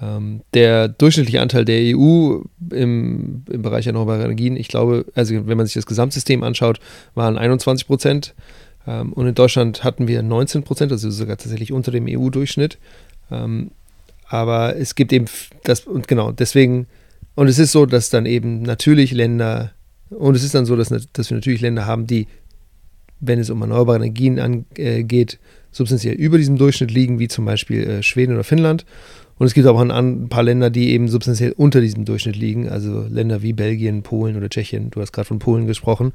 Ähm, 0.00 0.42
der 0.52 0.88
durchschnittliche 0.88 1.40
Anteil 1.40 1.64
der 1.64 1.96
EU 1.96 2.40
im, 2.70 3.44
im 3.50 3.62
Bereich 3.62 3.86
erneuerbarer 3.86 4.24
Energien, 4.24 4.56
ich 4.56 4.68
glaube, 4.68 5.06
also 5.14 5.46
wenn 5.46 5.56
man 5.56 5.66
sich 5.66 5.74
das 5.74 5.86
Gesamtsystem 5.86 6.42
anschaut, 6.42 6.80
waren 7.14 7.38
21 7.38 7.86
Prozent. 7.86 8.34
Ähm, 8.86 9.12
und 9.12 9.26
in 9.26 9.34
Deutschland 9.34 9.84
hatten 9.84 10.08
wir 10.08 10.22
19 10.22 10.62
Prozent, 10.62 10.92
also 10.92 11.10
sogar 11.10 11.36
tatsächlich 11.36 11.72
unter 11.72 11.90
dem 11.90 12.06
EU-Durchschnitt. 12.08 12.78
Aber 14.28 14.76
es 14.76 14.94
gibt 14.94 15.12
eben 15.12 15.26
das, 15.62 15.80
und 15.80 16.08
genau, 16.08 16.32
deswegen, 16.32 16.86
und 17.34 17.48
es 17.48 17.58
ist 17.58 17.72
so, 17.72 17.86
dass 17.86 18.10
dann 18.10 18.26
eben 18.26 18.62
natürlich 18.62 19.12
Länder, 19.12 19.72
und 20.10 20.34
es 20.34 20.42
ist 20.42 20.54
dann 20.54 20.66
so, 20.66 20.76
dass, 20.76 20.88
dass 21.12 21.30
wir 21.30 21.36
natürlich 21.36 21.60
Länder 21.60 21.86
haben, 21.86 22.06
die, 22.06 22.26
wenn 23.20 23.38
es 23.38 23.50
um 23.50 23.60
erneuerbare 23.60 23.98
Energien 23.98 24.38
angeht, 24.40 25.34
äh, 25.34 25.36
substanziell 25.70 26.14
über 26.14 26.38
diesem 26.38 26.58
Durchschnitt 26.58 26.90
liegen, 26.90 27.18
wie 27.18 27.28
zum 27.28 27.44
Beispiel 27.44 27.84
äh, 27.84 28.02
Schweden 28.02 28.34
oder 28.34 28.44
Finnland. 28.44 28.84
Und 29.38 29.46
es 29.46 29.52
gibt 29.52 29.66
auch 29.66 29.78
ein, 29.78 29.90
ein, 29.90 30.28
paar 30.28 30.42
Länder, 30.42 30.70
die 30.70 30.90
eben 30.92 31.08
substanziell 31.08 31.52
unter 31.52 31.82
diesem 31.82 32.06
Durchschnitt 32.06 32.36
liegen, 32.36 32.70
also 32.70 33.02
Länder 33.02 33.42
wie 33.42 33.52
Belgien, 33.52 34.02
Polen 34.02 34.36
oder 34.36 34.48
Tschechien. 34.48 34.90
Du 34.90 35.00
hast 35.02 35.12
gerade 35.12 35.28
von 35.28 35.38
Polen 35.38 35.66
gesprochen, 35.66 36.14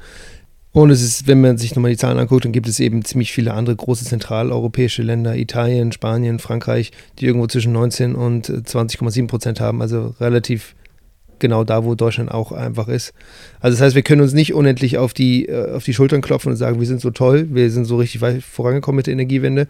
und 0.74 0.90
es 0.90 1.02
ist, 1.02 1.28
wenn 1.28 1.42
man 1.42 1.58
sich 1.58 1.76
nochmal 1.76 1.92
die 1.92 1.98
Zahlen 1.98 2.18
anguckt, 2.18 2.46
dann 2.46 2.54
gibt 2.54 2.68
es 2.68 2.80
eben 2.80 3.04
ziemlich 3.04 3.34
viele 3.34 3.54
andere 3.54 3.76
große 3.76 4.06
zentraleuropäische 4.06 5.04
Länder, 5.04 5.36
Italien, 5.36 5.92
Spanien, 5.92 6.40
Frankreich, 6.40 6.92
die 7.20 7.26
irgendwo 7.26 7.48
zwischen 7.48 7.74
19 7.74 8.16
und 8.16 8.48
20,7 8.48 9.28
Prozent 9.28 9.60
haben, 9.60 9.82
also 9.82 10.16
relativ 10.20 10.76
genau 11.40 11.66
da, 11.66 11.84
wo 11.84 11.96
Deutschland 11.96 12.32
auch 12.32 12.54
einfach 12.54 12.88
ist. 12.88 13.14
Also 13.60 13.76
das 13.76 13.86
heißt, 13.86 13.96
wir 13.96 14.04
können 14.04 14.22
uns 14.22 14.34
nicht 14.34 14.54
unendlich 14.54 14.98
auf 14.98 15.14
die, 15.14 15.48
äh, 15.48 15.72
auf 15.74 15.84
die 15.84 15.94
Schultern 15.94 16.22
klopfen 16.22 16.52
und 16.52 16.58
sagen, 16.58 16.80
wir 16.80 16.88
sind 16.88 17.02
so 17.02 17.12
toll, 17.12 17.48
wir 17.50 17.70
sind 17.70 17.84
so 17.86 17.98
richtig 17.98 18.22
weit 18.22 18.42
vorangekommen 18.42 18.98
mit 18.98 19.08
der 19.08 19.14
Energiewende. 19.14 19.68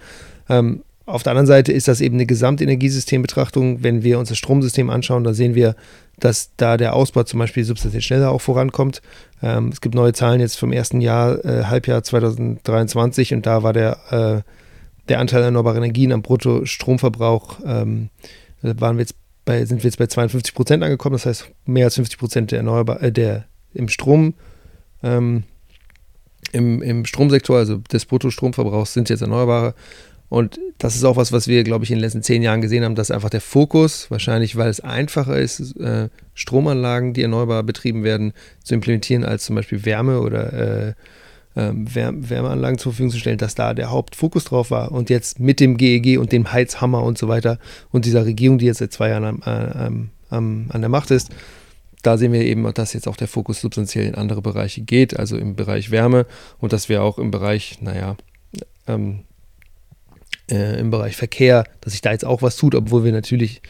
Ähm, 0.50 0.84
auf 1.06 1.24
der 1.24 1.32
anderen 1.32 1.48
Seite 1.48 1.72
ist 1.72 1.88
das 1.88 2.00
eben 2.00 2.16
eine 2.16 2.26
Gesamtenergiesystembetrachtung. 2.26 3.84
Wenn 3.84 4.04
wir 4.04 4.20
uns 4.20 4.30
das 4.30 4.38
Stromsystem 4.38 4.90
anschauen, 4.90 5.24
dann 5.24 5.34
sehen 5.34 5.56
wir, 5.56 5.76
dass 6.20 6.52
da 6.58 6.78
der 6.78 6.94
Ausbau 6.94 7.24
zum 7.24 7.40
Beispiel 7.40 7.64
substanziell 7.64 8.02
schneller 8.02 8.32
auch 8.32 8.42
vorankommt. 8.42 9.02
Ähm, 9.42 9.70
es 9.70 9.82
gibt 9.82 9.96
neue 9.96 10.14
Zahlen 10.14 10.40
jetzt 10.40 10.60
vom 10.60 10.72
ersten 10.72 11.02
Jahr, 11.02 11.44
äh, 11.44 11.66
Halbjahr 11.66 12.04
2023 12.04 13.34
und 13.34 13.46
da 13.46 13.64
war 13.64 13.74
der, 13.74 14.44
äh, 14.46 14.50
der 15.10 15.20
Anteil 15.20 15.42
erneuerbarer 15.44 15.78
Energien 15.78 16.12
am 16.12 16.22
Bruttostromverbrauch, 16.22 17.60
ähm, 17.66 18.10
waren 18.62 18.98
wir 18.98 19.02
jetzt 19.02 19.16
bei, 19.44 19.66
sind 19.66 19.84
wir 19.84 19.90
jetzt 19.90 19.98
bei 19.98 20.06
52 20.06 20.54
Prozent 20.54 20.84
angekommen, 20.84 21.14
das 21.14 21.26
heißt 21.26 21.50
mehr 21.66 21.86
als 21.86 21.96
50 21.96 22.20
Prozent 22.20 22.52
der 22.52 22.60
erneuerbar, 22.60 23.02
äh, 23.02 23.12
der 23.12 23.46
im 23.74 23.90
Strom, 23.90 24.36
ähm, 25.02 25.44
im, 26.52 26.82
im 26.82 27.06
Stromsektor, 27.06 27.58
also 27.58 27.78
des 27.78 28.06
Bruttostromverbrauchs 28.06 28.94
sind 28.94 29.10
jetzt 29.10 29.22
erneuerbare 29.22 29.74
und 30.32 30.62
das 30.78 30.96
ist 30.96 31.04
auch 31.04 31.18
was, 31.18 31.34
was 31.34 31.50
wir, 31.50 31.62
glaube 31.66 31.84
ich, 31.84 31.92
in 31.92 31.98
den 31.98 32.04
letzten 32.04 32.24
zehn 32.24 32.42
Jahren 32.42 32.62
gesehen 32.62 32.86
haben, 32.86 32.96
dass 32.96 33.12
einfach 33.12 33.30
der 33.30 33.42
Fokus, 33.42 34.10
wahrscheinlich 34.10 34.56
weil 34.56 34.70
es 34.70 34.80
einfacher 34.80 35.38
ist, 35.38 35.76
äh, 35.76 36.08
Stromanlagen, 36.36 37.14
die 37.14 37.24
erneuerbar 37.24 37.64
betrieben 37.64 38.06
werden, 38.06 38.32
zu 38.64 38.74
implementieren, 38.74 39.26
als 39.26 39.44
zum 39.44 39.58
Beispiel 39.58 39.84
Wärme 39.84 40.22
oder 40.22 40.54
äh, 40.54 40.94
ähm, 41.58 41.86
Wärmeanlagen 41.94 42.78
zur 42.78 42.94
Verfügung 42.94 43.12
zu 43.12 43.20
stellen, 43.20 43.40
dass 43.40 43.56
da 43.56 43.74
der 43.74 43.92
Hauptfokus 43.92 44.46
drauf 44.46 44.72
war. 44.72 44.94
Und 44.94 45.10
jetzt 45.10 45.42
mit 45.42 45.60
dem 45.60 45.76
GEG 45.76 46.18
und 46.18 46.32
dem 46.32 46.54
Heizhammer 46.54 47.04
und 47.04 47.18
so 47.18 47.28
weiter 47.28 47.60
und 47.92 48.06
dieser 48.06 48.26
Regierung, 48.26 48.58
die 48.58 48.68
jetzt 48.68 48.78
seit 48.78 48.94
zwei 48.94 49.10
Jahren 49.10 49.26
am, 49.26 49.42
am, 49.42 50.10
am, 50.30 50.66
an 50.70 50.80
der 50.80 50.90
Macht 50.90 51.12
ist, 51.12 51.30
da 52.04 52.18
sehen 52.18 52.32
wir 52.32 52.44
eben, 52.44 52.74
dass 52.74 52.94
jetzt 52.94 53.10
auch 53.10 53.18
der 53.18 53.28
Fokus 53.28 53.60
substanziell 53.60 54.06
in 54.06 54.16
andere 54.16 54.42
Bereiche 54.42 54.80
geht, 54.80 55.20
also 55.20 55.36
im 55.36 55.58
Bereich 55.58 55.92
Wärme 55.92 56.26
und 56.58 56.72
dass 56.72 56.88
wir 56.88 57.04
auch 57.04 57.18
im 57.20 57.32
Bereich, 57.32 57.80
naja, 57.82 58.16
ähm, 58.88 59.26
äh, 60.52 60.80
im 60.80 60.92
Bereich 60.92 61.16
Verkehr, 61.16 61.64
dass 61.82 61.94
sich 61.94 62.02
da 62.02 62.12
jetzt 62.12 62.26
auch 62.26 62.42
was 62.42 62.58
tut, 62.58 62.76
obwohl 62.76 63.04
wir 63.04 63.12
natürlich 63.12 63.62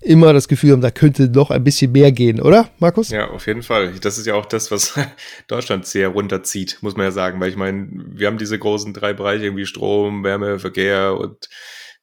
immer 0.00 0.32
das 0.32 0.48
Gefühl 0.48 0.72
haben, 0.72 0.80
da 0.80 0.90
könnte 0.90 1.28
noch 1.28 1.50
ein 1.50 1.62
bisschen 1.62 1.92
mehr 1.92 2.10
gehen, 2.10 2.40
oder, 2.40 2.70
Markus? 2.78 3.10
Ja, 3.10 3.30
auf 3.30 3.46
jeden 3.46 3.62
Fall. 3.62 3.92
Das 4.00 4.18
ist 4.18 4.26
ja 4.26 4.34
auch 4.34 4.46
das, 4.46 4.70
was 4.70 4.98
Deutschland 5.46 5.86
sehr 5.86 6.08
runterzieht, 6.08 6.78
muss 6.80 6.96
man 6.96 7.04
ja 7.04 7.12
sagen, 7.12 7.40
weil 7.40 7.50
ich 7.50 7.56
meine, 7.56 7.88
wir 7.92 8.26
haben 8.26 8.38
diese 8.38 8.58
großen 8.58 8.92
drei 8.92 9.12
Bereiche, 9.12 9.44
irgendwie 9.44 9.66
Strom, 9.66 10.24
Wärme, 10.24 10.58
Verkehr 10.58 11.16
und 11.16 11.48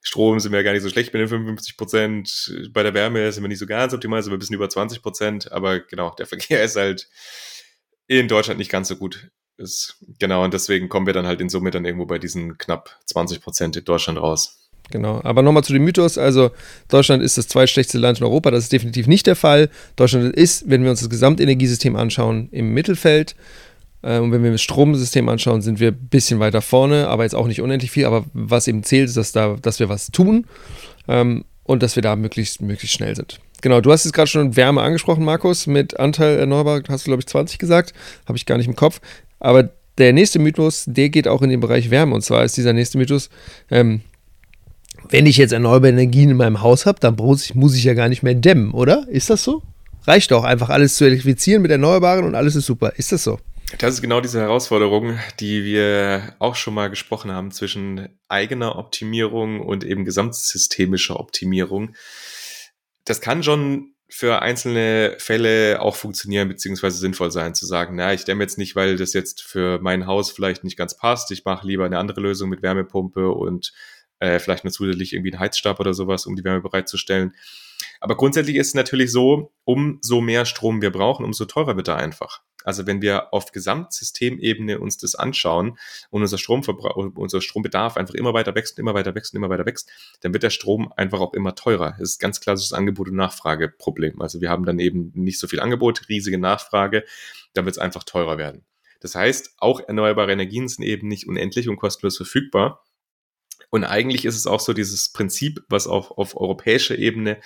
Strom 0.02 0.40
sind 0.40 0.54
wir 0.54 0.60
ja 0.60 0.64
gar 0.64 0.72
nicht 0.72 0.84
so 0.84 0.90
schlecht 0.90 1.14
mit 1.14 1.22
den 1.22 1.28
55 1.28 1.76
Prozent. 1.76 2.54
Bei 2.72 2.84
der 2.84 2.94
Wärme 2.94 3.30
sind 3.34 3.44
wir 3.44 3.50
nicht 3.50 3.60
so 3.60 3.68
ganz 3.68 3.94
optimal, 3.94 4.24
sind 4.24 4.32
wir 4.32 4.38
ein 4.38 4.40
bisschen 4.40 4.56
über 4.56 4.70
20 4.70 5.02
Prozent, 5.02 5.52
aber 5.52 5.82
genau, 5.82 6.16
der 6.18 6.26
Verkehr 6.26 6.64
ist 6.64 6.78
halt 6.78 7.10
in 8.08 8.30
Deutschland 8.30 8.60
nicht 8.60 8.72
ganz 8.72 8.88
so 8.88 8.96
gut 8.96 9.30
ist. 9.60 9.98
Genau, 10.18 10.44
und 10.44 10.54
deswegen 10.54 10.90
kommen 10.90 11.06
wir 11.06 11.14
dann 11.14 11.28
halt 11.28 11.42
in 11.42 11.50
Summe 11.50 11.72
dann 11.72 11.86
irgendwo 11.86 12.06
bei 12.06 12.18
diesen 12.18 12.58
knapp 12.58 12.98
20 13.06 13.42
Prozent 13.42 13.76
in 13.76 13.86
Deutschland 13.86 14.20
raus. 14.20 14.58
Genau, 14.92 15.22
aber 15.24 15.44
nochmal 15.44 15.64
zu 15.64 15.74
dem 15.74 15.84
Mythos. 15.84 16.18
Also, 16.18 16.52
Deutschland 16.88 17.22
ist 17.22 17.38
das 17.38 17.48
zweitschlechteste 17.48 18.00
Land 18.00 18.20
in 18.20 18.24
Europa. 18.24 18.50
Das 18.50 18.64
ist 18.64 18.72
definitiv 18.72 19.06
nicht 19.06 19.28
der 19.28 19.36
Fall. 19.36 19.70
Deutschland 19.96 20.34
ist, 20.36 20.68
wenn 20.68 20.84
wir 20.84 20.90
uns 20.90 21.02
das 21.02 21.10
Gesamtenergiesystem 21.10 21.96
anschauen, 21.96 22.50
im 22.52 22.74
Mittelfeld. 22.74 23.36
Ähm, 24.02 24.24
und 24.24 24.32
wenn 24.32 24.44
wir 24.44 24.52
das 24.52 24.62
Stromsystem 24.62 25.30
anschauen, 25.30 25.62
sind 25.62 25.80
wir 25.80 25.90
ein 25.90 26.08
bisschen 26.10 26.40
weiter 26.40 26.62
vorne, 26.62 27.08
aber 27.08 27.24
jetzt 27.24 27.36
auch 27.36 27.48
nicht 27.48 27.62
unendlich 27.62 27.92
viel. 27.92 28.06
Aber 28.06 28.26
was 28.34 28.68
eben 28.68 28.84
zählt, 28.84 29.10
ist, 29.10 29.18
dass, 29.18 29.32
da, 29.32 29.58
dass 29.62 29.80
wir 29.80 29.90
was 29.90 30.08
tun 30.08 30.48
ähm, 31.08 31.46
und 31.64 31.84
dass 31.84 31.96
wir 31.96 32.02
da 32.02 32.16
möglichst, 32.16 32.62
möglichst 32.62 32.96
schnell 32.96 33.16
sind. 33.16 33.40
Genau, 33.62 33.82
du 33.82 33.92
hast 33.92 34.06
jetzt 34.06 34.14
gerade 34.14 34.30
schon 34.30 34.56
Wärme 34.56 34.82
angesprochen, 34.82 35.26
Markus, 35.26 35.68
mit 35.68 36.00
Anteil 36.00 36.40
erneuerbar, 36.40 36.82
hast 36.88 37.06
du, 37.06 37.10
glaube 37.10 37.20
ich, 37.20 37.28
20 37.28 37.60
gesagt. 37.60 37.94
Habe 38.26 38.38
ich 38.38 38.46
gar 38.46 38.58
nicht 38.58 38.68
im 38.68 38.76
Kopf. 38.76 39.02
Aber 39.40 39.70
der 39.98 40.14
nächste 40.14 40.40
Mythos, 40.40 40.86
der 40.88 41.10
geht 41.10 41.28
auch 41.28 41.42
in 41.42 41.50
den 41.50 41.60
Bereich 41.60 41.90
Wärme. 41.90 42.16
Und 42.16 42.22
zwar 42.22 42.44
ist 42.44 42.58
dieser 42.58 42.74
nächste 42.74 42.98
Mythos, 42.98 43.30
ähm, 43.70 44.02
wenn 45.10 45.26
ich 45.26 45.38
jetzt 45.38 45.52
erneuerbare 45.52 45.90
Energien 45.90 46.30
in 46.30 46.38
meinem 46.38 46.62
Haus 46.62 46.86
habe, 46.86 47.00
dann 47.00 47.18
ich, 47.36 47.56
muss 47.56 47.76
ich 47.76 47.84
ja 47.84 47.94
gar 47.94 48.10
nicht 48.10 48.24
mehr 48.24 48.36
dämmen, 48.36 48.72
oder? 48.72 49.08
Ist 49.10 49.30
das 49.30 49.44
so? 49.44 49.62
Reicht 50.06 50.32
doch, 50.32 50.44
einfach 50.44 50.70
alles 50.70 50.96
zu 50.96 51.06
elektrifizieren 51.06 51.62
mit 51.62 51.72
Erneuerbaren 51.72 52.26
und 52.26 52.36
alles 52.36 52.56
ist 52.56 52.66
super. 52.66 52.94
Ist 52.98 53.12
das 53.12 53.24
so? 53.24 53.40
Das 53.78 53.94
ist 53.94 54.02
genau 54.02 54.20
diese 54.20 54.40
Herausforderung, 54.40 55.20
die 55.40 55.64
wir 55.64 56.34
auch 56.40 56.56
schon 56.56 56.74
mal 56.74 56.90
gesprochen 56.90 57.32
haben 57.32 57.52
zwischen 57.52 58.10
eigener 58.28 58.78
Optimierung 58.78 59.60
und 59.60 59.84
eben 59.84 60.06
gesamtsystemischer 60.06 61.20
Optimierung. 61.20 61.94
Das 63.06 63.22
kann 63.22 63.44
schon 63.44 63.94
für 64.10 64.42
einzelne 64.42 65.16
Fälle 65.20 65.82
auch 65.82 65.96
funktionieren 65.96 66.48
beziehungsweise 66.48 66.98
sinnvoll 66.98 67.32
sein, 67.32 67.54
zu 67.54 67.66
sagen, 67.66 67.96
na, 67.96 68.14
ich 68.14 68.26
dämme 68.26 68.44
jetzt 68.44 68.58
nicht, 68.58 68.76
weil 68.76 68.98
das 68.98 69.14
jetzt 69.14 69.44
für 69.44 69.80
mein 69.80 70.08
Haus 70.08 70.32
vielleicht 70.32 70.64
nicht 70.64 70.78
ganz 70.78 70.98
passt. 70.98 71.32
Ich 71.32 71.46
mache 71.46 71.68
lieber 71.68 71.86
eine 71.86 72.00
andere 72.00 72.20
Lösung 72.20 72.50
mit 72.50 72.64
Wärmepumpe 72.64 73.30
und 73.30 73.72
äh, 74.20 74.40
vielleicht 74.40 74.64
nur 74.64 74.74
zusätzlich 74.74 75.14
irgendwie 75.14 75.32
einen 75.32 75.40
Heizstab 75.40 75.80
oder 75.80 75.94
sowas, 75.94 76.26
um 76.26 76.36
die 76.36 76.44
Wärme 76.44 76.62
bereitzustellen. 76.62 77.34
Aber 78.00 78.16
grundsätzlich 78.16 78.56
ist 78.56 78.68
es 78.68 78.74
natürlich 78.74 79.12
so, 79.12 79.52
umso 79.66 80.22
mehr 80.22 80.46
Strom 80.46 80.82
wir 80.82 80.92
brauchen, 80.92 81.26
umso 81.26 81.46
teurer 81.46 81.76
wird 81.76 81.90
er 81.90 81.98
einfach. 81.98 82.42
Also 82.64 82.86
wenn 82.86 83.02
wir 83.02 83.34
auf 83.34 83.52
Gesamtsystemebene 83.52 84.80
uns 84.80 84.98
das 84.98 85.16
anschauen 85.16 85.78
und 86.10 86.22
unser 86.22 86.38
Stromverbrauch, 86.38 86.96
unser 87.16 87.42
Strombedarf 87.42 87.96
einfach 87.96 88.14
immer 88.14 88.34
weiter 88.34 88.54
wächst, 88.54 88.80
immer 88.80 88.94
weiter 88.94 89.16
wächst, 89.16 89.34
immer 89.34 89.50
weiter 89.50 89.66
wächst, 89.66 89.90
dann 90.22 90.34
wird 90.34 90.44
der 90.44 90.50
Strom 90.50 90.92
einfach 90.96 91.22
auch 91.22 91.34
immer 91.34 91.56
teurer. 91.56 91.96
Das 91.98 92.12
ist 92.12 92.20
ganz 92.20 92.42
klassisches 92.42 92.74
Angebot- 92.74 93.10
und 93.10 93.16
Nachfrageproblem. 93.16 94.22
Also 94.22 94.42
wir 94.42 94.50
haben 94.50 94.66
dann 94.66 94.80
eben 94.80 95.12
nicht 95.16 95.40
so 95.40 95.48
viel 95.48 95.62
Angebot, 95.62 96.10
riesige 96.10 96.38
Nachfrage, 96.38 97.06
dann 97.54 97.66
wird 97.66 97.76
es 97.76 97.82
einfach 97.82 98.04
teurer 98.04 98.38
werden. 98.38 98.66
Das 99.00 99.16
heißt, 99.16 99.56
auch 99.60 99.80
erneuerbare 99.80 100.34
Energien 100.34 100.68
sind 100.68 100.84
eben 100.84 101.08
nicht 101.08 101.28
unendlich 101.28 101.70
und 101.70 101.78
kostenlos 101.78 102.18
verfügbar. 102.18 102.84
Und 103.70 103.84
eigentlich 103.84 104.26
ist 104.26 104.36
es 104.36 104.48
auch 104.48 104.60
so 104.60 104.74
dieses 104.74 105.10
Prinzip, 105.14 105.64
was 105.70 105.88
auch 105.88 106.18
auf 106.18 106.36
europäischer 106.36 106.98
Ebene 106.98 107.40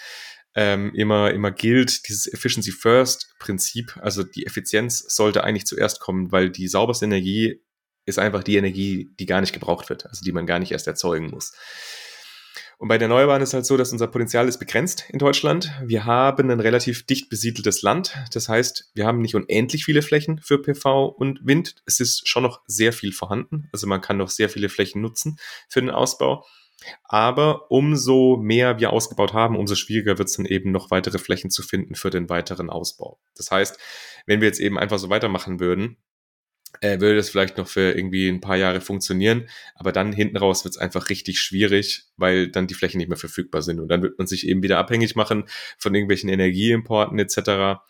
ähm, 0.55 0.93
immer, 0.93 1.31
immer 1.31 1.51
gilt, 1.51 2.07
dieses 2.07 2.31
Efficiency 2.31 2.71
First 2.71 3.33
Prinzip. 3.39 3.97
Also 4.01 4.23
die 4.23 4.45
Effizienz 4.45 4.99
sollte 5.07 5.43
eigentlich 5.43 5.65
zuerst 5.65 5.99
kommen, 5.99 6.31
weil 6.31 6.49
die 6.49 6.67
sauberste 6.67 7.05
Energie 7.05 7.61
ist 8.05 8.19
einfach 8.19 8.43
die 8.43 8.57
Energie, 8.57 9.11
die 9.19 9.25
gar 9.25 9.41
nicht 9.41 9.53
gebraucht 9.53 9.89
wird, 9.89 10.05
also 10.05 10.23
die 10.23 10.31
man 10.31 10.45
gar 10.45 10.59
nicht 10.59 10.71
erst 10.71 10.87
erzeugen 10.87 11.29
muss. 11.29 11.53
Und 12.77 12.89
bei 12.89 12.97
den 12.97 13.09
Erneuerbaren 13.09 13.41
ist 13.41 13.53
halt 13.53 13.65
so, 13.65 13.77
dass 13.77 13.93
unser 13.93 14.07
Potenzial 14.07 14.47
ist 14.49 14.57
begrenzt 14.57 15.05
in 15.07 15.17
Deutschland. 15.17 15.71
Wir 15.85 16.03
haben 16.03 16.49
ein 16.49 16.59
relativ 16.59 17.05
dicht 17.05 17.29
besiedeltes 17.29 17.81
Land. 17.81 18.17
Das 18.33 18.49
heißt, 18.49 18.91
wir 18.93 19.05
haben 19.05 19.21
nicht 19.21 19.35
unendlich 19.35 19.85
viele 19.85 20.01
Flächen 20.01 20.39
für 20.39 20.61
PV 20.61 21.05
und 21.05 21.39
Wind. 21.45 21.75
Es 21.85 22.01
ist 22.01 22.27
schon 22.27 22.43
noch 22.43 22.61
sehr 22.67 22.91
viel 22.91 23.13
vorhanden. 23.13 23.69
Also 23.71 23.87
man 23.87 24.01
kann 24.01 24.17
noch 24.17 24.29
sehr 24.29 24.49
viele 24.49 24.67
Flächen 24.67 25.01
nutzen 25.01 25.37
für 25.69 25.79
den 25.79 25.91
Ausbau. 25.91 26.45
Aber 27.03 27.71
umso 27.71 28.37
mehr 28.37 28.79
wir 28.79 28.91
ausgebaut 28.91 29.33
haben, 29.33 29.57
umso 29.57 29.75
schwieriger 29.75 30.17
wird 30.17 30.29
es 30.29 30.37
dann 30.37 30.45
eben 30.45 30.71
noch 30.71 30.91
weitere 30.91 31.19
Flächen 31.19 31.49
zu 31.49 31.63
finden 31.63 31.95
für 31.95 32.09
den 32.09 32.29
weiteren 32.29 32.69
Ausbau. 32.69 33.19
Das 33.35 33.51
heißt, 33.51 33.79
wenn 34.25 34.41
wir 34.41 34.47
jetzt 34.47 34.59
eben 34.59 34.77
einfach 34.77 34.99
so 34.99 35.09
weitermachen 35.09 35.59
würden, 35.59 35.97
äh, 36.81 36.99
würde 36.99 37.15
das 37.15 37.29
vielleicht 37.29 37.57
noch 37.57 37.67
für 37.67 37.91
irgendwie 37.95 38.27
ein 38.27 38.41
paar 38.41 38.57
Jahre 38.57 38.81
funktionieren, 38.81 39.47
aber 39.75 39.91
dann 39.91 40.11
hinten 40.11 40.37
raus 40.37 40.63
wird 40.63 40.75
es 40.75 40.81
einfach 40.81 41.09
richtig 41.09 41.39
schwierig, 41.39 42.05
weil 42.17 42.49
dann 42.49 42.67
die 42.67 42.73
Flächen 42.73 42.97
nicht 42.97 43.09
mehr 43.09 43.17
verfügbar 43.17 43.61
sind 43.61 43.79
und 43.79 43.89
dann 43.89 44.01
wird 44.01 44.17
man 44.17 44.27
sich 44.27 44.47
eben 44.47 44.63
wieder 44.63 44.79
abhängig 44.79 45.15
machen 45.15 45.45
von 45.77 45.93
irgendwelchen 45.93 46.29
Energieimporten 46.29 47.19
etc. 47.19 47.81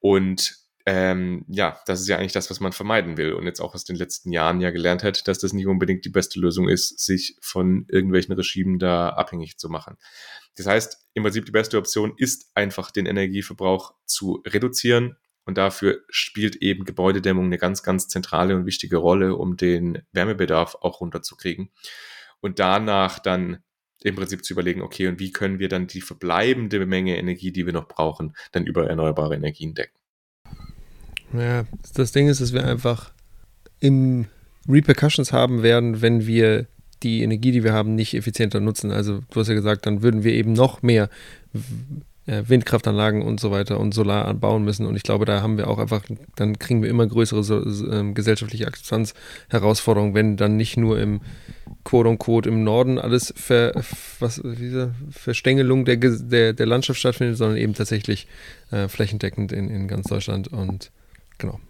Und 0.00 0.65
ähm, 0.88 1.44
ja, 1.48 1.80
das 1.86 2.00
ist 2.00 2.06
ja 2.06 2.16
eigentlich 2.16 2.32
das, 2.32 2.48
was 2.48 2.60
man 2.60 2.72
vermeiden 2.72 3.16
will 3.16 3.32
und 3.32 3.44
jetzt 3.44 3.60
auch 3.60 3.74
aus 3.74 3.84
den 3.84 3.96
letzten 3.96 4.30
Jahren 4.30 4.60
ja 4.60 4.70
gelernt 4.70 5.02
hat, 5.02 5.26
dass 5.26 5.40
das 5.40 5.52
nicht 5.52 5.66
unbedingt 5.66 6.04
die 6.04 6.10
beste 6.10 6.38
Lösung 6.38 6.68
ist, 6.68 7.04
sich 7.04 7.36
von 7.40 7.86
irgendwelchen 7.88 8.32
Regimen 8.34 8.78
da 8.78 9.08
abhängig 9.08 9.58
zu 9.58 9.68
machen. 9.68 9.96
Das 10.54 10.66
heißt, 10.66 11.08
im 11.14 11.24
Prinzip 11.24 11.44
die 11.44 11.52
beste 11.52 11.76
Option 11.76 12.14
ist 12.16 12.52
einfach 12.54 12.92
den 12.92 13.06
Energieverbrauch 13.06 13.94
zu 14.04 14.44
reduzieren 14.46 15.16
und 15.44 15.58
dafür 15.58 16.04
spielt 16.08 16.56
eben 16.62 16.84
Gebäudedämmung 16.84 17.46
eine 17.46 17.58
ganz, 17.58 17.82
ganz 17.82 18.06
zentrale 18.06 18.54
und 18.54 18.64
wichtige 18.64 18.98
Rolle, 18.98 19.34
um 19.34 19.56
den 19.56 20.02
Wärmebedarf 20.12 20.76
auch 20.80 21.00
runterzukriegen. 21.00 21.70
Und 22.40 22.60
danach 22.60 23.18
dann 23.18 23.64
im 24.04 24.14
Prinzip 24.14 24.44
zu 24.44 24.52
überlegen, 24.52 24.82
okay, 24.82 25.08
und 25.08 25.18
wie 25.18 25.32
können 25.32 25.58
wir 25.58 25.68
dann 25.68 25.88
die 25.88 26.00
verbleibende 26.00 26.86
Menge 26.86 27.16
Energie, 27.16 27.50
die 27.50 27.66
wir 27.66 27.72
noch 27.72 27.88
brauchen, 27.88 28.36
dann 28.52 28.66
über 28.66 28.88
erneuerbare 28.88 29.34
Energien 29.34 29.74
decken. 29.74 29.98
Ja, 31.32 31.64
das 31.94 32.12
Ding 32.12 32.28
ist, 32.28 32.40
dass 32.40 32.52
wir 32.52 32.64
einfach 32.64 33.12
im 33.80 34.26
Repercussions 34.68 35.32
haben 35.32 35.62
werden, 35.62 36.02
wenn 36.02 36.26
wir 36.26 36.66
die 37.02 37.22
Energie, 37.22 37.52
die 37.52 37.64
wir 37.64 37.72
haben, 37.72 37.94
nicht 37.94 38.14
effizienter 38.14 38.60
nutzen. 38.60 38.90
Also 38.90 39.20
du 39.30 39.40
hast 39.40 39.48
ja 39.48 39.54
gesagt, 39.54 39.86
dann 39.86 40.02
würden 40.02 40.24
wir 40.24 40.32
eben 40.32 40.54
noch 40.54 40.82
mehr 40.82 41.10
äh, 42.26 42.42
Windkraftanlagen 42.46 43.22
und 43.22 43.38
so 43.38 43.50
weiter 43.50 43.78
und 43.78 43.94
Solar 43.94 44.26
anbauen 44.26 44.64
müssen. 44.64 44.86
Und 44.86 44.96
ich 44.96 45.02
glaube, 45.02 45.24
da 45.24 45.42
haben 45.42 45.58
wir 45.58 45.68
auch 45.68 45.78
einfach, 45.78 46.02
dann 46.34 46.58
kriegen 46.58 46.82
wir 46.82 46.90
immer 46.90 47.06
größere 47.06 47.44
so, 47.44 47.60
äh, 47.62 48.12
gesellschaftliche 48.12 48.66
Akzeptanzherausforderungen, 48.66 50.14
wenn 50.14 50.36
dann 50.36 50.56
nicht 50.56 50.76
nur 50.76 50.98
im 50.98 51.20
quote 51.84 52.08
unquote 52.08 52.48
im 52.48 52.64
Norden 52.64 52.98
alles 52.98 53.32
Ver, 53.36 53.72
was, 54.18 54.42
diese 54.42 54.94
Verstängelung 55.10 55.84
der, 55.84 55.96
der, 55.96 56.52
der 56.52 56.66
Landschaft 56.66 56.98
stattfindet, 56.98 57.36
sondern 57.36 57.58
eben 57.58 57.74
tatsächlich 57.74 58.26
äh, 58.70 58.88
flächendeckend 58.88 59.52
in, 59.52 59.68
in 59.68 59.86
ganz 59.86 60.06
Deutschland. 60.08 60.48
Und 60.48 60.90
genau, 61.38 61.60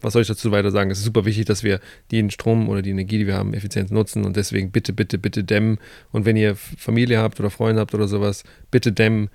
was 0.00 0.12
soll 0.12 0.22
ich 0.22 0.28
dazu 0.28 0.50
weiter 0.50 0.70
sagen? 0.70 0.90
Es 0.90 0.98
ist 0.98 1.04
super 1.04 1.24
wichtig, 1.24 1.44
dass 1.44 1.62
wir 1.62 1.80
den 2.10 2.30
Strom 2.30 2.68
oder 2.68 2.82
die 2.82 2.90
Energie, 2.90 3.18
die 3.18 3.26
wir 3.26 3.34
haben, 3.34 3.54
effizient 3.54 3.90
nutzen 3.90 4.24
und 4.24 4.36
deswegen 4.36 4.70
bitte, 4.70 4.92
bitte, 4.92 5.18
bitte 5.18 5.44
dämmen. 5.44 5.78
Und 6.12 6.24
wenn 6.24 6.36
ihr 6.36 6.56
Familie 6.56 7.18
habt 7.18 7.38
oder 7.40 7.50
Freunde 7.50 7.80
habt 7.80 7.94
oder 7.94 8.08
sowas, 8.08 8.44
bitte 8.70 8.92
dämmen 8.92 9.30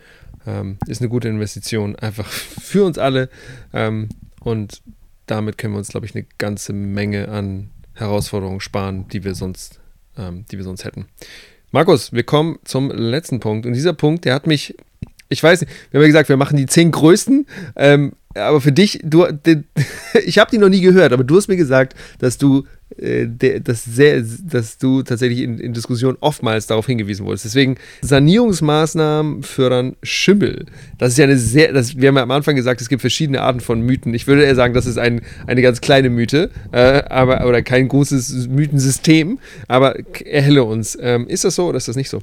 ähm, 0.45 0.77
ist 0.87 1.01
eine 1.01 1.09
gute 1.09 1.27
Investition, 1.27 1.95
einfach 1.95 2.27
für 2.29 2.85
uns 2.85 2.97
alle. 2.97 3.29
Ähm, 3.73 4.09
und 4.41 4.81
damit 5.25 5.57
können 5.57 5.73
wir 5.73 5.79
uns, 5.79 5.89
glaube 5.89 6.05
ich, 6.05 6.15
eine 6.15 6.25
ganze 6.37 6.73
Menge 6.73 7.29
an 7.29 7.69
Herausforderungen 7.93 8.59
sparen, 8.59 9.07
die 9.07 9.23
wir 9.23 9.35
sonst, 9.35 9.79
ähm, 10.17 10.45
die 10.51 10.57
wir 10.57 10.63
sonst 10.63 10.85
hätten. 10.85 11.07
Markus, 11.71 12.13
wir 12.13 12.23
kommen 12.23 12.59
zum 12.63 12.91
letzten 12.91 13.39
Punkt. 13.39 13.65
Und 13.65 13.73
dieser 13.73 13.93
Punkt, 13.93 14.25
der 14.25 14.33
hat 14.33 14.47
mich, 14.47 14.75
ich 15.29 15.41
weiß 15.41 15.61
nicht, 15.61 15.71
wir 15.91 15.99
haben 15.99 16.03
ja 16.03 16.07
gesagt, 16.07 16.29
wir 16.29 16.37
machen 16.37 16.57
die 16.57 16.67
zehn 16.67 16.91
größten. 16.91 17.47
Ähm, 17.75 18.13
aber 18.35 18.61
für 18.61 18.71
dich, 18.71 18.99
du, 19.03 19.25
ich 20.25 20.37
habe 20.37 20.51
die 20.51 20.57
noch 20.57 20.69
nie 20.69 20.81
gehört, 20.81 21.13
aber 21.13 21.23
du 21.23 21.37
hast 21.37 21.47
mir 21.47 21.55
gesagt, 21.55 21.95
dass 22.19 22.37
du, 22.37 22.65
äh, 22.97 23.27
dass, 23.59 23.85
sehr, 23.85 24.23
dass 24.43 24.77
du 24.77 25.03
tatsächlich 25.03 25.39
in, 25.39 25.57
in 25.57 25.73
Diskussionen 25.73 26.17
oftmals 26.19 26.67
darauf 26.67 26.85
hingewiesen 26.85 27.25
wurdest. 27.25 27.45
Deswegen 27.45 27.77
Sanierungsmaßnahmen 28.01 29.43
fördern 29.43 29.95
Schimmel. 30.03 30.65
Das 30.97 31.13
ist 31.13 31.17
ja 31.17 31.25
eine 31.25 31.37
sehr, 31.37 31.71
das, 31.71 31.97
wir 31.97 32.09
haben 32.09 32.17
ja 32.17 32.23
am 32.23 32.31
Anfang 32.31 32.55
gesagt, 32.55 32.81
es 32.81 32.89
gibt 32.89 33.01
verschiedene 33.01 33.41
Arten 33.41 33.61
von 33.61 33.81
Mythen. 33.81 34.13
Ich 34.13 34.27
würde 34.27 34.43
eher 34.43 34.55
sagen, 34.55 34.73
das 34.73 34.85
ist 34.85 34.97
ein, 34.97 35.21
eine 35.47 35.61
ganz 35.61 35.81
kleine 35.81 36.09
Mythe, 36.09 36.51
äh, 36.71 37.03
aber 37.09 37.45
oder 37.47 37.61
kein 37.61 37.87
großes 37.87 38.47
Mythensystem. 38.47 39.39
Aber 39.67 39.95
erhelle 40.25 40.63
uns. 40.63 40.97
Ähm, 41.01 41.27
ist 41.27 41.43
das 41.45 41.55
so 41.55 41.67
oder 41.67 41.77
ist 41.77 41.87
das 41.87 41.95
nicht 41.95 42.09
so? 42.09 42.21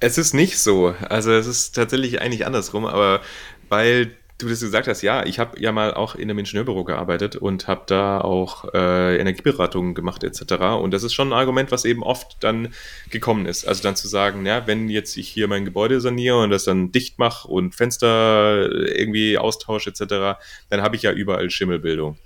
Es 0.00 0.18
ist 0.18 0.34
nicht 0.34 0.58
so. 0.58 0.94
Also 1.08 1.30
es 1.32 1.46
ist 1.46 1.76
tatsächlich 1.76 2.20
eigentlich 2.20 2.44
andersrum, 2.44 2.86
aber 2.86 3.20
weil 3.68 4.10
du 4.42 4.48
das 4.48 4.60
gesagt 4.60 4.88
hast, 4.88 5.02
ja, 5.02 5.24
ich 5.24 5.38
habe 5.38 5.60
ja 5.60 5.72
mal 5.72 5.94
auch 5.94 6.14
in 6.14 6.22
einem 6.22 6.38
Ingenieurbüro 6.38 6.84
gearbeitet 6.84 7.36
und 7.36 7.68
habe 7.68 7.82
da 7.86 8.20
auch 8.20 8.72
äh, 8.74 9.16
Energieberatungen 9.16 9.94
gemacht 9.94 10.24
etc. 10.24 10.52
Und 10.80 10.92
das 10.92 11.02
ist 11.02 11.14
schon 11.14 11.28
ein 11.28 11.32
Argument, 11.32 11.70
was 11.70 11.84
eben 11.84 12.02
oft 12.02 12.36
dann 12.40 12.68
gekommen 13.10 13.46
ist. 13.46 13.66
Also 13.66 13.82
dann 13.82 13.96
zu 13.96 14.08
sagen, 14.08 14.44
ja, 14.46 14.66
wenn 14.66 14.88
jetzt 14.88 15.16
ich 15.16 15.28
hier 15.28 15.48
mein 15.48 15.64
Gebäude 15.64 16.00
saniere 16.00 16.40
und 16.40 16.50
das 16.50 16.64
dann 16.64 16.92
dicht 16.92 17.18
mache 17.18 17.48
und 17.48 17.74
Fenster 17.74 18.70
irgendwie 18.70 19.38
austausche 19.38 19.90
etc., 19.90 20.40
dann 20.68 20.82
habe 20.82 20.96
ich 20.96 21.02
ja 21.02 21.12
überall 21.12 21.50
Schimmelbildung. 21.50 22.18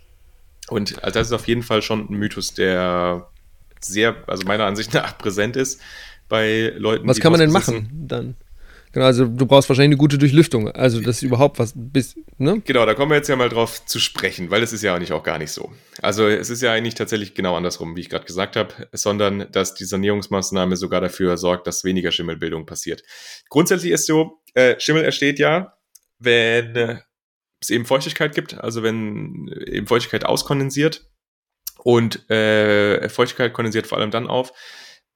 Und 0.69 1.03
also 1.05 1.19
das 1.19 1.29
ist 1.29 1.33
auf 1.33 1.47
jeden 1.47 1.63
Fall 1.63 1.83
schon 1.83 2.09
ein 2.11 2.15
Mythos, 2.15 2.55
der 2.55 3.29
sehr, 3.81 4.17
also 4.27 4.47
meiner 4.47 4.65
Ansicht 4.65 4.95
nach 4.95 5.17
präsent 5.19 5.57
ist 5.57 5.81
bei 6.29 6.73
Leuten. 6.77 7.07
Was 7.09 7.21
kann 7.21 7.33
man 7.33 7.41
denn 7.41 7.53
machen 7.53 7.89
dann? 7.93 8.37
Genau, 8.97 9.09
also 9.09 9.27
du 9.27 9.45
brauchst 9.45 9.69
wahrscheinlich 9.69 9.91
eine 9.91 9.99
gute 9.99 10.17
Durchlüftung. 10.17 10.71
Also 10.71 11.03
das 11.03 11.17
ist 11.17 11.23
überhaupt 11.23 11.59
was 11.59 11.75
bis, 11.77 12.17
ne? 12.39 12.63
Genau, 12.65 12.87
da 12.87 12.95
kommen 12.95 13.11
wir 13.11 13.19
jetzt 13.19 13.29
ja 13.29 13.37
mal 13.37 13.51
drauf 13.51 13.85
zu 13.85 13.99
sprechen, 13.99 14.51
weil 14.51 14.63
es 14.63 14.73
ist 14.73 14.83
ja 14.83 14.95
eigentlich 14.95 15.13
auch 15.13 15.23
gar 15.23 15.37
nicht 15.37 15.51
so. 15.51 15.71
Also 16.01 16.27
es 16.27 16.49
ist 16.49 16.63
ja 16.63 16.73
eigentlich 16.73 16.95
tatsächlich 16.95 17.35
genau 17.35 17.55
andersrum, 17.59 17.95
wie 17.95 18.01
ich 18.01 18.09
gerade 18.09 18.25
gesagt 18.25 18.57
habe, 18.57 18.73
sondern 18.93 19.53
dass 19.53 19.75
die 19.75 19.85
Sanierungsmaßnahme 19.85 20.77
sogar 20.77 21.03
dafür 21.03 21.37
sorgt, 21.37 21.67
dass 21.67 21.85
weniger 21.85 22.11
Schimmelbildung 22.11 22.65
passiert. 22.65 23.03
Grundsätzlich 23.51 23.93
ist 23.93 24.07
so, 24.07 24.41
äh, 24.55 24.81
Schimmel 24.81 25.05
entsteht 25.05 25.39
ja, 25.39 25.77
wenn 26.19 26.75
äh, 26.75 26.97
es 27.61 27.69
eben 27.69 27.85
Feuchtigkeit 27.85 28.35
gibt, 28.35 28.55
also 28.55 28.83
wenn 28.83 29.47
eben 29.67 29.87
Feuchtigkeit 29.87 30.25
auskondensiert 30.25 31.05
und 31.81 32.31
äh, 32.31 33.11
Feuchtigkeit 33.11 33.53
kondensiert 33.53 33.87
vor 33.87 33.99
allem 33.99 34.11
dann 34.11 34.27
auf, 34.27 34.55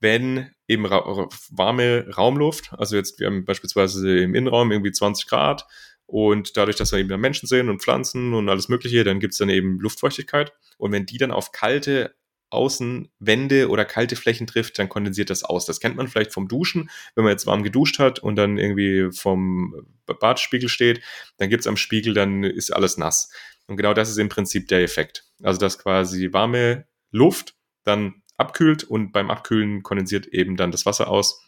wenn 0.01 0.51
eben 0.71 0.87
ra 0.87 1.29
warme 1.51 2.07
Raumluft, 2.17 2.73
also 2.79 2.97
jetzt 2.97 3.19
wir 3.19 3.27
haben 3.27 3.45
beispielsweise 3.45 4.21
im 4.21 4.35
Innenraum 4.35 4.71
irgendwie 4.71 4.93
20 4.93 5.27
Grad 5.27 5.67
und 6.07 6.57
dadurch, 6.57 6.77
dass 6.77 6.93
wir 6.93 7.01
eben 7.01 7.21
Menschen 7.21 7.49
sind 7.49 7.69
und 7.69 7.83
Pflanzen 7.83 8.35
und 8.35 8.49
alles 8.49 8.69
Mögliche, 8.69 9.03
dann 9.03 9.19
gibt 9.19 9.33
es 9.35 9.39
dann 9.39 9.49
eben 9.49 9.81
Luftfeuchtigkeit 9.81 10.53
und 10.79 10.93
wenn 10.93 11.07
die 11.07 11.19
dann 11.19 11.33
auf 11.33 11.51
kalte 11.51 12.15
Außenwände 12.51 13.69
oder 13.69 13.85
kalte 13.85 14.17
Flächen 14.17 14.47
trifft, 14.47 14.79
dann 14.79 14.89
kondensiert 14.89 15.31
das 15.31 15.45
aus. 15.45 15.67
Das 15.67 15.79
kennt 15.79 15.97
man 15.97 16.09
vielleicht 16.09 16.33
vom 16.33 16.49
Duschen. 16.49 16.91
Wenn 17.15 17.23
man 17.23 17.31
jetzt 17.31 17.47
warm 17.47 17.63
geduscht 17.63 18.01
hat 18.01 18.19
und 18.19 18.35
dann 18.35 18.59
irgendwie 18.59 19.17
vom 19.17 19.87
Badspiegel 20.07 20.69
steht, 20.69 21.01
dann 21.37 21.49
gibt 21.49 21.61
es 21.61 21.69
am 21.69 21.77
Spiegel, 21.77 22.13
dann 22.13 22.43
ist 22.43 22.73
alles 22.73 22.97
nass. 22.97 23.33
Und 23.69 23.77
genau 23.77 23.95
das 23.95 24.11
ist 24.11 24.19
im 24.19 24.29
Prinzip 24.29 24.67
der 24.67 24.83
Effekt. 24.83 25.27
Also 25.45 25.61
dass 25.61 25.79
quasi 25.79 26.33
warme 26.33 26.87
Luft 27.13 27.55
dann 27.85 28.23
abkühlt 28.41 28.85
und 28.85 29.13
beim 29.13 29.31
Abkühlen 29.31 29.83
kondensiert 29.83 30.27
eben 30.27 30.57
dann 30.57 30.73
das 30.73 30.87
Wasser 30.87 31.09
aus, 31.09 31.43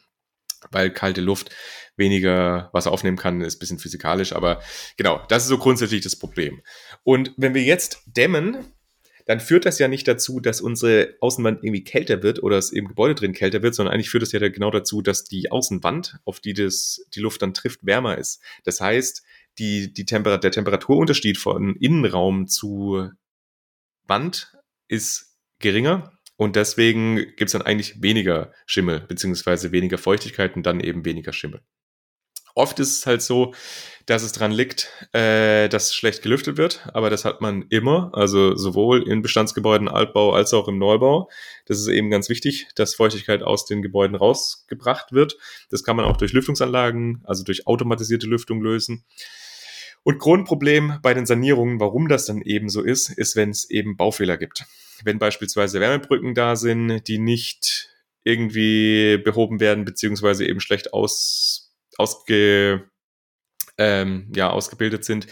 weil 0.70 0.90
kalte 0.90 1.20
Luft 1.20 1.50
weniger 1.96 2.70
Wasser 2.72 2.92
aufnehmen 2.92 3.16
kann, 3.16 3.40
ist 3.40 3.56
ein 3.56 3.58
bisschen 3.58 3.78
physikalisch, 3.78 4.32
aber 4.32 4.62
genau, 4.96 5.24
das 5.28 5.44
ist 5.44 5.48
so 5.48 5.58
grundsätzlich 5.58 6.02
das 6.02 6.16
Problem. 6.16 6.62
Und 7.02 7.32
wenn 7.36 7.54
wir 7.54 7.62
jetzt 7.62 8.02
dämmen, 8.06 8.64
dann 9.26 9.40
führt 9.40 9.66
das 9.66 9.78
ja 9.78 9.88
nicht 9.88 10.08
dazu, 10.08 10.40
dass 10.40 10.60
unsere 10.60 11.14
Außenwand 11.20 11.62
irgendwie 11.62 11.84
kälter 11.84 12.22
wird 12.22 12.42
oder 12.42 12.58
es 12.58 12.70
im 12.70 12.88
Gebäude 12.88 13.14
drin 13.14 13.32
kälter 13.32 13.62
wird, 13.62 13.74
sondern 13.74 13.94
eigentlich 13.94 14.10
führt 14.10 14.22
das 14.22 14.32
ja 14.32 14.40
genau 14.48 14.70
dazu, 14.70 15.00
dass 15.00 15.24
die 15.24 15.50
Außenwand, 15.50 16.18
auf 16.24 16.40
die 16.40 16.54
das, 16.54 17.06
die 17.14 17.20
Luft 17.20 17.42
dann 17.42 17.54
trifft, 17.54 17.86
wärmer 17.86 18.18
ist. 18.18 18.42
Das 18.64 18.80
heißt, 18.80 19.22
die, 19.58 19.92
die 19.92 20.06
Temper 20.06 20.38
der 20.38 20.50
Temperaturunterschied 20.50 21.38
von 21.38 21.76
Innenraum 21.76 22.48
zu 22.48 23.10
Band 24.06 24.56
ist 24.88 25.36
geringer 25.60 26.12
und 26.42 26.56
deswegen 26.56 27.16
gibt 27.16 27.42
es 27.42 27.52
dann 27.52 27.62
eigentlich 27.62 28.02
weniger 28.02 28.52
Schimmel, 28.66 29.00
beziehungsweise 29.00 29.70
weniger 29.70 29.96
Feuchtigkeit 29.96 30.56
und 30.56 30.64
dann 30.66 30.80
eben 30.80 31.04
weniger 31.04 31.32
Schimmel. 31.32 31.60
Oft 32.56 32.80
ist 32.80 32.98
es 32.98 33.06
halt 33.06 33.22
so, 33.22 33.54
dass 34.06 34.24
es 34.24 34.32
dran 34.32 34.50
liegt, 34.50 34.90
äh, 35.12 35.68
dass 35.68 35.94
schlecht 35.94 36.22
gelüftet 36.22 36.56
wird, 36.56 36.86
aber 36.92 37.10
das 37.10 37.24
hat 37.24 37.40
man 37.40 37.66
immer, 37.70 38.10
also 38.12 38.56
sowohl 38.56 39.08
in 39.08 39.22
Bestandsgebäuden, 39.22 39.88
Altbau 39.88 40.32
als 40.32 40.52
auch 40.52 40.66
im 40.66 40.78
Neubau. 40.78 41.30
Das 41.66 41.78
ist 41.78 41.86
eben 41.86 42.10
ganz 42.10 42.28
wichtig, 42.28 42.66
dass 42.74 42.96
Feuchtigkeit 42.96 43.42
aus 43.44 43.64
den 43.64 43.80
Gebäuden 43.80 44.16
rausgebracht 44.16 45.12
wird. 45.12 45.38
Das 45.70 45.84
kann 45.84 45.94
man 45.94 46.04
auch 46.04 46.16
durch 46.16 46.32
Lüftungsanlagen, 46.32 47.22
also 47.24 47.44
durch 47.44 47.68
automatisierte 47.68 48.26
Lüftung 48.26 48.60
lösen. 48.60 49.04
Und 50.04 50.18
Grundproblem 50.18 50.98
bei 51.02 51.14
den 51.14 51.26
Sanierungen, 51.26 51.78
warum 51.78 52.08
das 52.08 52.26
dann 52.26 52.42
eben 52.42 52.68
so 52.68 52.82
ist, 52.82 53.10
ist, 53.10 53.36
wenn 53.36 53.50
es 53.50 53.70
eben 53.70 53.96
Baufehler 53.96 54.36
gibt. 54.36 54.64
Wenn 55.04 55.18
beispielsweise 55.18 55.80
Wärmebrücken 55.80 56.34
da 56.34 56.56
sind, 56.56 57.06
die 57.06 57.18
nicht 57.18 57.88
irgendwie 58.24 59.18
behoben 59.18 59.60
werden, 59.60 59.84
beziehungsweise 59.84 60.46
eben 60.46 60.60
schlecht 60.60 60.92
aus, 60.92 61.74
ausge, 61.98 62.88
ähm, 63.78 64.30
ja, 64.34 64.50
ausgebildet 64.50 65.04
sind. 65.04 65.26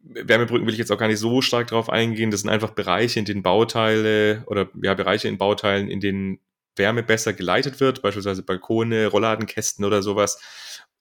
Wärmebrücken 0.00 0.66
will 0.66 0.74
ich 0.74 0.78
jetzt 0.78 0.92
auch 0.92 0.98
gar 0.98 1.08
nicht 1.08 1.18
so 1.18 1.40
stark 1.40 1.68
drauf 1.68 1.88
eingehen. 1.88 2.30
Das 2.30 2.40
sind 2.40 2.50
einfach 2.50 2.70
Bereiche, 2.70 3.18
in 3.18 3.24
denen 3.24 3.42
Bauteile 3.42 4.44
oder 4.46 4.68
ja, 4.82 4.92
Bereiche 4.94 5.28
in 5.28 5.38
Bauteilen, 5.38 5.88
in 5.88 6.00
denen 6.00 6.40
Wärme 6.76 7.02
besser 7.02 7.32
geleitet 7.32 7.80
wird, 7.80 8.02
beispielsweise 8.02 8.42
Balkone, 8.42 9.06
Rollladenkästen 9.06 9.84
oder 9.84 10.02
sowas. 10.02 10.40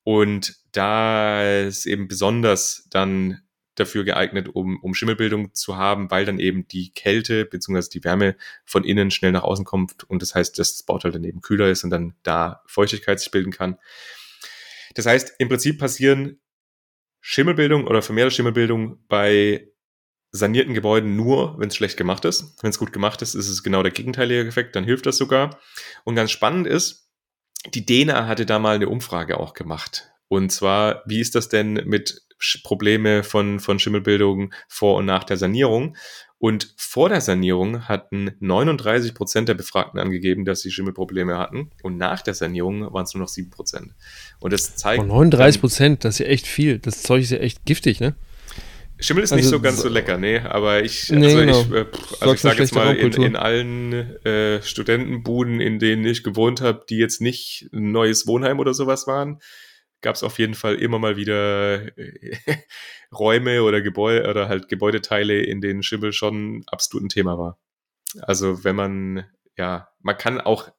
Und 0.03 0.55
da 0.71 1.61
ist 1.61 1.85
eben 1.85 2.07
besonders 2.07 2.87
dann 2.89 3.41
dafür 3.75 4.03
geeignet, 4.03 4.49
um, 4.53 4.79
um 4.81 4.93
Schimmelbildung 4.93 5.53
zu 5.53 5.77
haben, 5.77 6.11
weil 6.11 6.25
dann 6.25 6.39
eben 6.39 6.67
die 6.67 6.93
Kälte 6.93 7.45
bzw. 7.45 7.89
die 7.91 8.03
Wärme 8.03 8.35
von 8.65 8.83
innen 8.83 9.11
schnell 9.11 9.31
nach 9.31 9.43
außen 9.43 9.65
kommt 9.65 10.03
und 10.03 10.21
das 10.21 10.35
heißt, 10.35 10.59
dass 10.59 10.73
das 10.73 10.83
Bauteil 10.83 11.11
dann 11.11 11.23
eben 11.23 11.41
kühler 11.41 11.69
ist 11.69 11.83
und 11.83 11.89
dann 11.89 12.13
da 12.23 12.61
Feuchtigkeit 12.67 13.19
sich 13.19 13.31
bilden 13.31 13.51
kann. 13.51 13.77
Das 14.93 15.05
heißt, 15.05 15.35
im 15.39 15.49
Prinzip 15.49 15.79
passieren 15.79 16.39
Schimmelbildung 17.19 17.87
oder 17.87 18.01
vermehrte 18.01 18.31
Schimmelbildung 18.31 19.03
bei 19.07 19.69
sanierten 20.31 20.73
Gebäuden 20.73 21.15
nur, 21.15 21.57
wenn 21.59 21.69
es 21.69 21.75
schlecht 21.75 21.95
gemacht 21.95 22.25
ist. 22.25 22.61
Wenn 22.61 22.71
es 22.71 22.79
gut 22.79 22.91
gemacht 22.91 23.21
ist, 23.21 23.33
ist 23.33 23.49
es 23.49 23.63
genau 23.63 23.81
der 23.81 23.91
gegenteilige 23.91 24.47
Effekt, 24.47 24.75
dann 24.75 24.83
hilft 24.83 25.05
das 25.05 25.17
sogar. 25.17 25.59
Und 26.03 26.15
ganz 26.15 26.31
spannend 26.31 26.67
ist, 26.67 27.11
die 27.73 27.85
DENA 27.85 28.27
hatte 28.27 28.45
da 28.45 28.59
mal 28.59 28.75
eine 28.75 28.89
Umfrage 28.89 29.39
auch 29.39 29.53
gemacht. 29.53 30.11
Und 30.27 30.51
zwar, 30.51 31.03
wie 31.05 31.19
ist 31.19 31.35
das 31.35 31.49
denn 31.49 31.73
mit 31.85 32.23
Probleme 32.63 33.23
von, 33.23 33.59
von 33.59 33.79
Schimmelbildung 33.79 34.53
vor 34.67 34.97
und 34.97 35.05
nach 35.05 35.23
der 35.23 35.37
Sanierung? 35.37 35.95
Und 36.39 36.73
vor 36.75 37.07
der 37.07 37.21
Sanierung 37.21 37.87
hatten 37.87 38.31
39 38.39 39.13
Prozent 39.13 39.47
der 39.47 39.53
Befragten 39.53 39.97
angegeben, 39.99 40.43
dass 40.43 40.59
sie 40.59 40.71
Schimmelprobleme 40.71 41.37
hatten. 41.37 41.69
Und 41.83 41.95
nach 41.95 42.21
der 42.21 42.33
Sanierung 42.33 42.93
waren 42.93 43.05
es 43.05 43.13
nur 43.13 43.21
noch 43.21 43.29
7 43.29 43.49
Prozent. 43.49 43.93
Und 44.41 44.51
das 44.51 44.75
zeigt. 44.75 45.03
Oh, 45.03 45.05
39 45.05 45.61
Prozent, 45.61 46.03
das 46.03 46.15
ist 46.15 46.19
ja 46.19 46.25
echt 46.25 46.45
viel. 46.45 46.79
Das 46.79 47.01
Zeug 47.01 47.21
ist 47.21 47.31
ja 47.31 47.37
echt 47.37 47.63
giftig, 47.65 48.01
ne? 48.01 48.15
Schimmel 48.99 49.23
ist 49.23 49.31
also, 49.33 49.41
nicht 49.41 49.49
so 49.49 49.59
ganz 49.59 49.81
so 49.81 49.89
lecker, 49.89 50.17
nee, 50.17 50.39
aber 50.39 50.83
ich, 50.83 51.09
nee, 51.09 51.25
also 51.25 51.39
genau. 51.39 51.61
ich, 51.61 51.71
äh, 51.71 51.85
also 52.19 52.33
ich 52.33 52.41
sage 52.41 52.59
jetzt 52.59 52.75
mal, 52.75 52.95
in, 52.95 53.11
in 53.13 53.35
allen 53.35 53.93
äh, 54.25 54.61
Studentenbuden, 54.61 55.59
in 55.59 55.79
denen 55.79 56.05
ich 56.05 56.23
gewohnt 56.23 56.61
habe, 56.61 56.85
die 56.89 56.97
jetzt 56.97 57.19
nicht 57.19 57.69
ein 57.73 57.91
neues 57.91 58.27
Wohnheim 58.27 58.59
oder 58.59 58.73
sowas 58.73 59.07
waren, 59.07 59.39
gab 60.01 60.15
es 60.15 60.23
auf 60.23 60.37
jeden 60.37 60.53
Fall 60.53 60.75
immer 60.75 60.99
mal 60.99 61.17
wieder 61.17 61.97
äh, 61.97 62.37
Räume 63.11 63.63
oder 63.63 63.81
Gebäude 63.81 64.29
oder 64.29 64.47
halt 64.47 64.69
Gebäudeteile, 64.69 65.41
in 65.41 65.59
denen 65.61 65.81
Schimmel 65.81 66.13
schon 66.13 66.63
absolut 66.67 67.05
ein 67.05 67.09
Thema 67.09 67.37
war. 67.37 67.59
Also 68.21 68.63
wenn 68.63 68.75
man, 68.75 69.25
ja, 69.57 69.89
man 70.01 70.17
kann 70.17 70.39
auch 70.39 70.69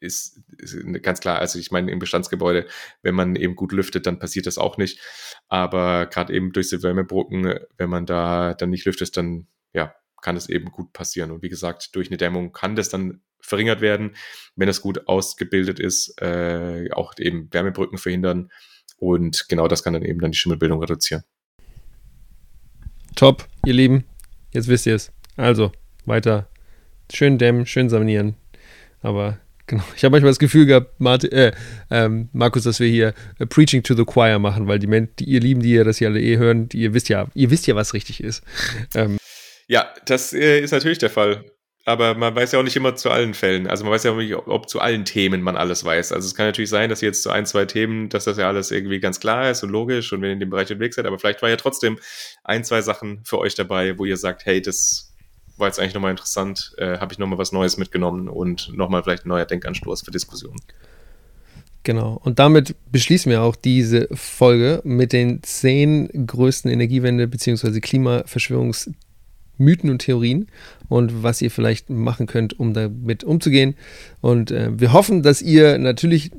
ist, 0.00 0.40
ist 0.58 0.76
ganz 1.02 1.20
klar, 1.20 1.38
also 1.38 1.58
ich 1.58 1.70
meine, 1.70 1.90
im 1.90 1.98
Bestandsgebäude, 1.98 2.66
wenn 3.02 3.14
man 3.14 3.36
eben 3.36 3.56
gut 3.56 3.72
lüftet, 3.72 4.06
dann 4.06 4.18
passiert 4.18 4.46
das 4.46 4.58
auch 4.58 4.76
nicht. 4.76 5.00
Aber 5.48 6.06
gerade 6.06 6.34
eben 6.34 6.52
durch 6.52 6.70
die 6.70 6.82
Wärmebrocken, 6.82 7.58
wenn 7.76 7.90
man 7.90 8.06
da 8.06 8.54
dann 8.54 8.70
nicht 8.70 8.84
lüftet, 8.84 9.16
dann 9.16 9.46
ja, 9.72 9.94
kann 10.22 10.36
es 10.36 10.48
eben 10.48 10.70
gut 10.70 10.92
passieren. 10.92 11.30
Und 11.30 11.42
wie 11.42 11.48
gesagt, 11.48 11.94
durch 11.94 12.08
eine 12.08 12.16
Dämmung 12.16 12.52
kann 12.52 12.76
das 12.76 12.88
dann 12.88 13.22
verringert 13.40 13.80
werden, 13.80 14.16
wenn 14.56 14.68
es 14.68 14.80
gut 14.80 15.06
ausgebildet 15.08 15.78
ist, 15.78 16.20
äh, 16.20 16.90
auch 16.92 17.14
eben 17.18 17.52
Wärmebrücken 17.52 17.98
verhindern. 17.98 18.50
Und 18.98 19.48
genau 19.48 19.68
das 19.68 19.82
kann 19.82 19.92
dann 19.92 20.04
eben 20.04 20.20
dann 20.20 20.32
die 20.32 20.38
Schimmelbildung 20.38 20.80
reduzieren. 20.80 21.22
Top, 23.14 23.46
ihr 23.64 23.74
Lieben. 23.74 24.04
Jetzt 24.52 24.68
wisst 24.68 24.86
ihr 24.86 24.94
es. 24.94 25.12
Also, 25.36 25.72
weiter. 26.06 26.48
Schön 27.12 27.38
dämmen, 27.38 27.66
schön 27.66 27.88
sanieren. 27.88 28.36
Aber 29.00 29.38
Genau. 29.66 29.82
Ich 29.96 30.04
habe 30.04 30.12
manchmal 30.12 30.30
das 30.30 30.38
Gefühl 30.38 30.66
gehabt, 30.66 31.00
Martin, 31.00 31.32
äh, 31.32 31.52
ähm, 31.90 32.28
Markus, 32.32 32.64
dass 32.64 32.78
wir 32.78 32.88
hier 32.88 33.14
äh, 33.38 33.46
Preaching 33.46 33.82
to 33.82 33.94
the 33.94 34.04
Choir 34.04 34.38
machen, 34.38 34.68
weil 34.68 34.78
die 34.78 34.86
Menschen, 34.86 35.14
die 35.18 35.24
ihr 35.24 35.40
lieben, 35.40 35.60
die 35.60 35.72
ihr 35.72 35.84
das 35.84 35.98
hier 35.98 36.08
alle 36.08 36.20
eh 36.20 36.36
hören, 36.36 36.68
die, 36.68 36.78
ihr 36.78 36.94
wisst 36.94 37.08
ja, 37.08 37.26
ihr 37.34 37.50
wisst 37.50 37.66
ja, 37.66 37.74
was 37.74 37.92
richtig 37.92 38.22
ist. 38.22 38.44
Ähm. 38.94 39.18
Ja, 39.68 39.92
das 40.06 40.32
äh, 40.32 40.60
ist 40.60 40.70
natürlich 40.70 40.98
der 40.98 41.10
Fall. 41.10 41.44
Aber 41.88 42.14
man 42.14 42.34
weiß 42.34 42.50
ja 42.50 42.58
auch 42.58 42.64
nicht 42.64 42.74
immer 42.74 42.96
zu 42.96 43.10
allen 43.10 43.32
Fällen. 43.32 43.68
Also 43.68 43.84
man 43.84 43.92
weiß 43.92 44.02
ja 44.02 44.10
auch 44.10 44.16
nicht, 44.16 44.34
ob, 44.34 44.48
ob, 44.48 44.68
zu 44.68 44.80
allen 44.80 45.04
Themen 45.04 45.40
man 45.40 45.56
alles 45.56 45.84
weiß. 45.84 46.10
Also 46.10 46.26
es 46.26 46.34
kann 46.34 46.46
natürlich 46.46 46.68
sein, 46.68 46.90
dass 46.90 47.00
jetzt 47.00 47.22
zu 47.22 47.30
ein, 47.30 47.46
zwei 47.46 47.64
Themen, 47.64 48.08
dass 48.08 48.24
das 48.24 48.38
ja 48.38 48.48
alles 48.48 48.72
irgendwie 48.72 48.98
ganz 48.98 49.20
klar 49.20 49.50
ist 49.52 49.62
und 49.62 49.70
logisch 49.70 50.12
und 50.12 50.20
wenn 50.20 50.30
ihr 50.30 50.32
in 50.32 50.40
dem 50.40 50.50
Bereich 50.50 50.68
unterwegs 50.68 50.96
seid, 50.96 51.06
aber 51.06 51.20
vielleicht 51.20 51.42
war 51.42 51.48
ja 51.48 51.54
trotzdem 51.54 52.00
ein, 52.42 52.64
zwei 52.64 52.82
Sachen 52.82 53.22
für 53.24 53.38
euch 53.38 53.54
dabei, 53.54 53.96
wo 53.98 54.04
ihr 54.04 54.16
sagt, 54.16 54.46
hey, 54.46 54.60
das 54.60 55.05
war 55.58 55.68
jetzt 55.68 55.78
eigentlich 55.78 55.94
nochmal 55.94 56.10
interessant, 56.10 56.74
äh, 56.78 56.98
habe 56.98 57.12
ich 57.12 57.18
nochmal 57.18 57.38
was 57.38 57.52
Neues 57.52 57.76
mitgenommen 57.76 58.28
und 58.28 58.72
nochmal 58.76 59.02
vielleicht 59.02 59.26
ein 59.26 59.30
neuer 59.30 59.44
Denkanstoß 59.44 60.02
für 60.02 60.10
Diskussionen. 60.10 60.60
Genau. 61.82 62.20
Und 62.24 62.40
damit 62.40 62.74
beschließen 62.90 63.30
wir 63.30 63.42
auch 63.42 63.54
diese 63.54 64.08
Folge 64.12 64.80
mit 64.84 65.12
den 65.12 65.42
zehn 65.44 66.26
größten 66.26 66.70
Energiewende- 66.70 67.28
bzw. 67.28 67.78
Klimaverschwörungs- 67.78 68.92
Mythen 69.58 69.90
und 69.90 69.98
Theorien 69.98 70.46
und 70.88 71.22
was 71.22 71.42
ihr 71.42 71.50
vielleicht 71.50 71.90
machen 71.90 72.26
könnt, 72.26 72.58
um 72.58 72.74
damit 72.74 73.24
umzugehen. 73.24 73.74
Und 74.20 74.50
äh, 74.50 74.70
wir 74.78 74.92
hoffen, 74.92 75.22
dass 75.22 75.42
ihr 75.42 75.78
natürlich 75.78 76.30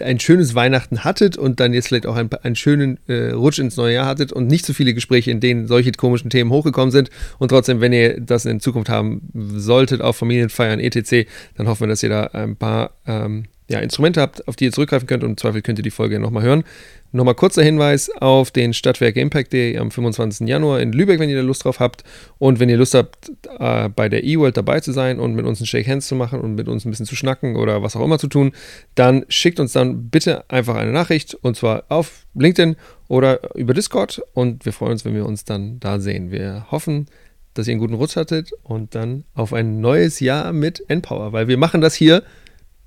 ein 0.00 0.18
schönes 0.18 0.54
Weihnachten 0.54 1.04
hattet 1.04 1.36
und 1.36 1.60
dann 1.60 1.72
jetzt 1.72 1.88
vielleicht 1.88 2.06
auch 2.06 2.16
ein, 2.16 2.32
einen 2.42 2.56
schönen 2.56 2.98
äh, 3.06 3.30
Rutsch 3.30 3.58
ins 3.58 3.76
neue 3.76 3.94
Jahr 3.94 4.06
hattet 4.06 4.32
und 4.32 4.48
nicht 4.48 4.66
so 4.66 4.72
viele 4.72 4.92
Gespräche, 4.92 5.30
in 5.30 5.40
denen 5.40 5.68
solche 5.68 5.92
komischen 5.92 6.30
Themen 6.30 6.50
hochgekommen 6.50 6.90
sind. 6.90 7.10
Und 7.38 7.48
trotzdem, 7.48 7.80
wenn 7.80 7.92
ihr 7.92 8.20
das 8.20 8.44
in 8.44 8.60
Zukunft 8.60 8.90
haben 8.90 9.30
solltet, 9.34 10.00
auf 10.00 10.16
Familienfeiern 10.16 10.80
etc., 10.80 11.28
dann 11.56 11.68
hoffen 11.68 11.82
wir, 11.82 11.88
dass 11.88 12.02
ihr 12.02 12.08
da 12.08 12.24
ein 12.24 12.56
paar 12.56 12.90
ähm, 13.06 13.44
ja, 13.68 13.80
Instrumente 13.80 14.20
habt, 14.20 14.48
auf 14.48 14.56
die 14.56 14.64
ihr 14.64 14.72
zurückgreifen 14.72 15.06
könnt 15.06 15.22
und 15.22 15.30
im 15.30 15.36
Zweifel 15.36 15.62
könnt 15.62 15.78
ihr 15.78 15.82
die 15.82 15.90
Folge 15.90 16.18
nochmal 16.18 16.42
hören. 16.42 16.64
Nochmal 17.10 17.34
kurzer 17.34 17.62
Hinweis 17.62 18.10
auf 18.20 18.50
den 18.50 18.74
Stadtwerke 18.74 19.18
Impact 19.20 19.54
Day 19.54 19.78
am 19.78 19.90
25. 19.90 20.46
Januar 20.46 20.80
in 20.80 20.92
Lübeck, 20.92 21.18
wenn 21.18 21.30
ihr 21.30 21.36
da 21.36 21.42
Lust 21.42 21.64
drauf 21.64 21.80
habt. 21.80 22.04
Und 22.36 22.60
wenn 22.60 22.68
ihr 22.68 22.76
Lust 22.76 22.92
habt, 22.92 23.32
äh, 23.58 23.88
bei 23.88 24.10
der 24.10 24.24
E-World 24.24 24.58
dabei 24.58 24.80
zu 24.80 24.92
sein 24.92 25.18
und 25.18 25.34
mit 25.34 25.46
uns 25.46 25.58
ein 25.60 25.66
Shake 25.66 25.88
Hands 25.88 26.06
zu 26.06 26.14
machen 26.14 26.40
und 26.40 26.54
mit 26.54 26.68
uns 26.68 26.84
ein 26.84 26.90
bisschen 26.90 27.06
zu 27.06 27.16
schnacken 27.16 27.56
oder 27.56 27.82
was 27.82 27.96
auch 27.96 28.04
immer 28.04 28.18
zu 28.18 28.28
tun, 28.28 28.52
dann 28.94 29.24
schickt 29.28 29.58
uns 29.58 29.72
dann 29.72 30.10
bitte 30.10 30.48
einfach 30.50 30.74
eine 30.74 30.92
Nachricht 30.92 31.34
und 31.34 31.56
zwar 31.56 31.84
auf 31.88 32.26
LinkedIn 32.34 32.76
oder 33.08 33.54
über 33.54 33.72
Discord 33.72 34.22
und 34.34 34.66
wir 34.66 34.74
freuen 34.74 34.92
uns, 34.92 35.06
wenn 35.06 35.14
wir 35.14 35.24
uns 35.24 35.46
dann 35.46 35.80
da 35.80 36.00
sehen. 36.00 36.30
Wir 36.30 36.66
hoffen, 36.70 37.06
dass 37.54 37.66
ihr 37.66 37.72
einen 37.72 37.80
guten 37.80 37.94
Rutsch 37.94 38.16
hattet 38.16 38.52
und 38.62 38.94
dann 38.94 39.24
auf 39.32 39.54
ein 39.54 39.80
neues 39.80 40.20
Jahr 40.20 40.52
mit 40.52 40.84
Empower, 40.88 41.32
weil 41.32 41.48
wir 41.48 41.56
machen 41.56 41.80
das 41.80 41.94
hier, 41.94 42.22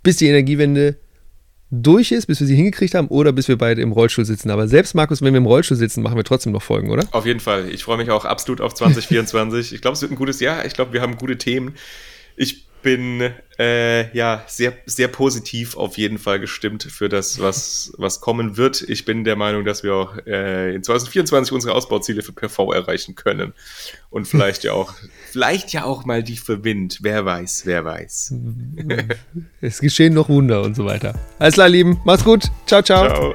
bis 0.03 0.18
die 0.18 0.27
Energiewende 0.27 0.98
durch 1.72 2.11
ist, 2.11 2.26
bis 2.27 2.39
wir 2.41 2.48
sie 2.48 2.56
hingekriegt 2.56 2.93
haben 2.95 3.07
oder 3.07 3.31
bis 3.31 3.48
wir 3.48 3.57
beide 3.57 3.81
im 3.81 3.93
Rollstuhl 3.93 4.26
sitzen. 4.26 4.52
Aber 4.52 4.68
selbst, 4.68 4.93
Markus, 4.93 5.22
wenn 5.22 5.34
wir 5.34 5.38
im 5.38 5.45
Rollstuhl 5.45 5.77
sitzen, 5.77 6.03
machen 6.03 6.18
wir 6.18 6.26
trotzdem 6.26 6.52
noch 6.52 6.61
Folgen, 6.61 6.91
oder? 6.91 7.06
Auf 7.11 7.26
jeden 7.26 7.39
Fall. 7.39 7.69
Ich 7.69 7.85
freue 7.85 7.98
mich 7.98 8.11
auch 8.11 8.26
absolut 8.26 8.60
auf 8.61 8.73
2024. 8.76 9.73
ich 9.73 9.81
glaube, 9.81 9.95
es 9.95 10.02
wird 10.02 10.11
ein 10.11 10.18
gutes 10.18 10.41
Jahr. 10.41 10.65
Ich 10.65 10.73
glaube, 10.73 10.91
wir 10.93 11.02
haben 11.02 11.15
gute 11.18 11.38
Themen. 11.38 11.76
Ich 12.35 12.65
bin 12.81 13.31
äh, 13.59 14.15
ja 14.15 14.43
sehr, 14.47 14.73
sehr 14.85 15.07
positiv 15.07 15.77
auf 15.77 15.97
jeden 15.97 16.17
Fall 16.17 16.39
gestimmt 16.39 16.83
für 16.83 17.09
das, 17.09 17.39
was, 17.39 17.93
was 17.97 18.21
kommen 18.21 18.57
wird. 18.57 18.81
Ich 18.81 19.05
bin 19.05 19.23
der 19.23 19.35
Meinung, 19.35 19.65
dass 19.65 19.83
wir 19.83 19.93
auch 19.93 20.17
äh, 20.25 20.73
in 20.73 20.83
2024 20.83 21.53
unsere 21.53 21.75
Ausbauziele 21.75 22.21
für 22.21 22.33
PV 22.33 22.73
erreichen 22.73 23.15
können. 23.15 23.53
Und 24.09 24.27
vielleicht 24.27 24.63
ja 24.63 24.73
auch, 24.73 24.93
vielleicht 25.31 25.73
ja 25.73 25.85
auch 25.85 26.05
mal 26.05 26.23
die 26.23 26.37
für 26.37 26.63
Wind. 26.63 26.99
Wer 27.01 27.25
weiß, 27.25 27.63
wer 27.65 27.85
weiß. 27.85 28.33
es 29.61 29.79
geschehen 29.79 30.13
noch 30.13 30.29
Wunder 30.29 30.63
und 30.63 30.75
so 30.75 30.85
weiter. 30.85 31.19
Alles 31.39 31.55
klar, 31.55 31.69
Lieben. 31.69 31.99
Macht's 32.03 32.23
gut. 32.23 32.45
Ciao, 32.65 32.81
ciao. 32.81 33.07
Ciao. 33.07 33.33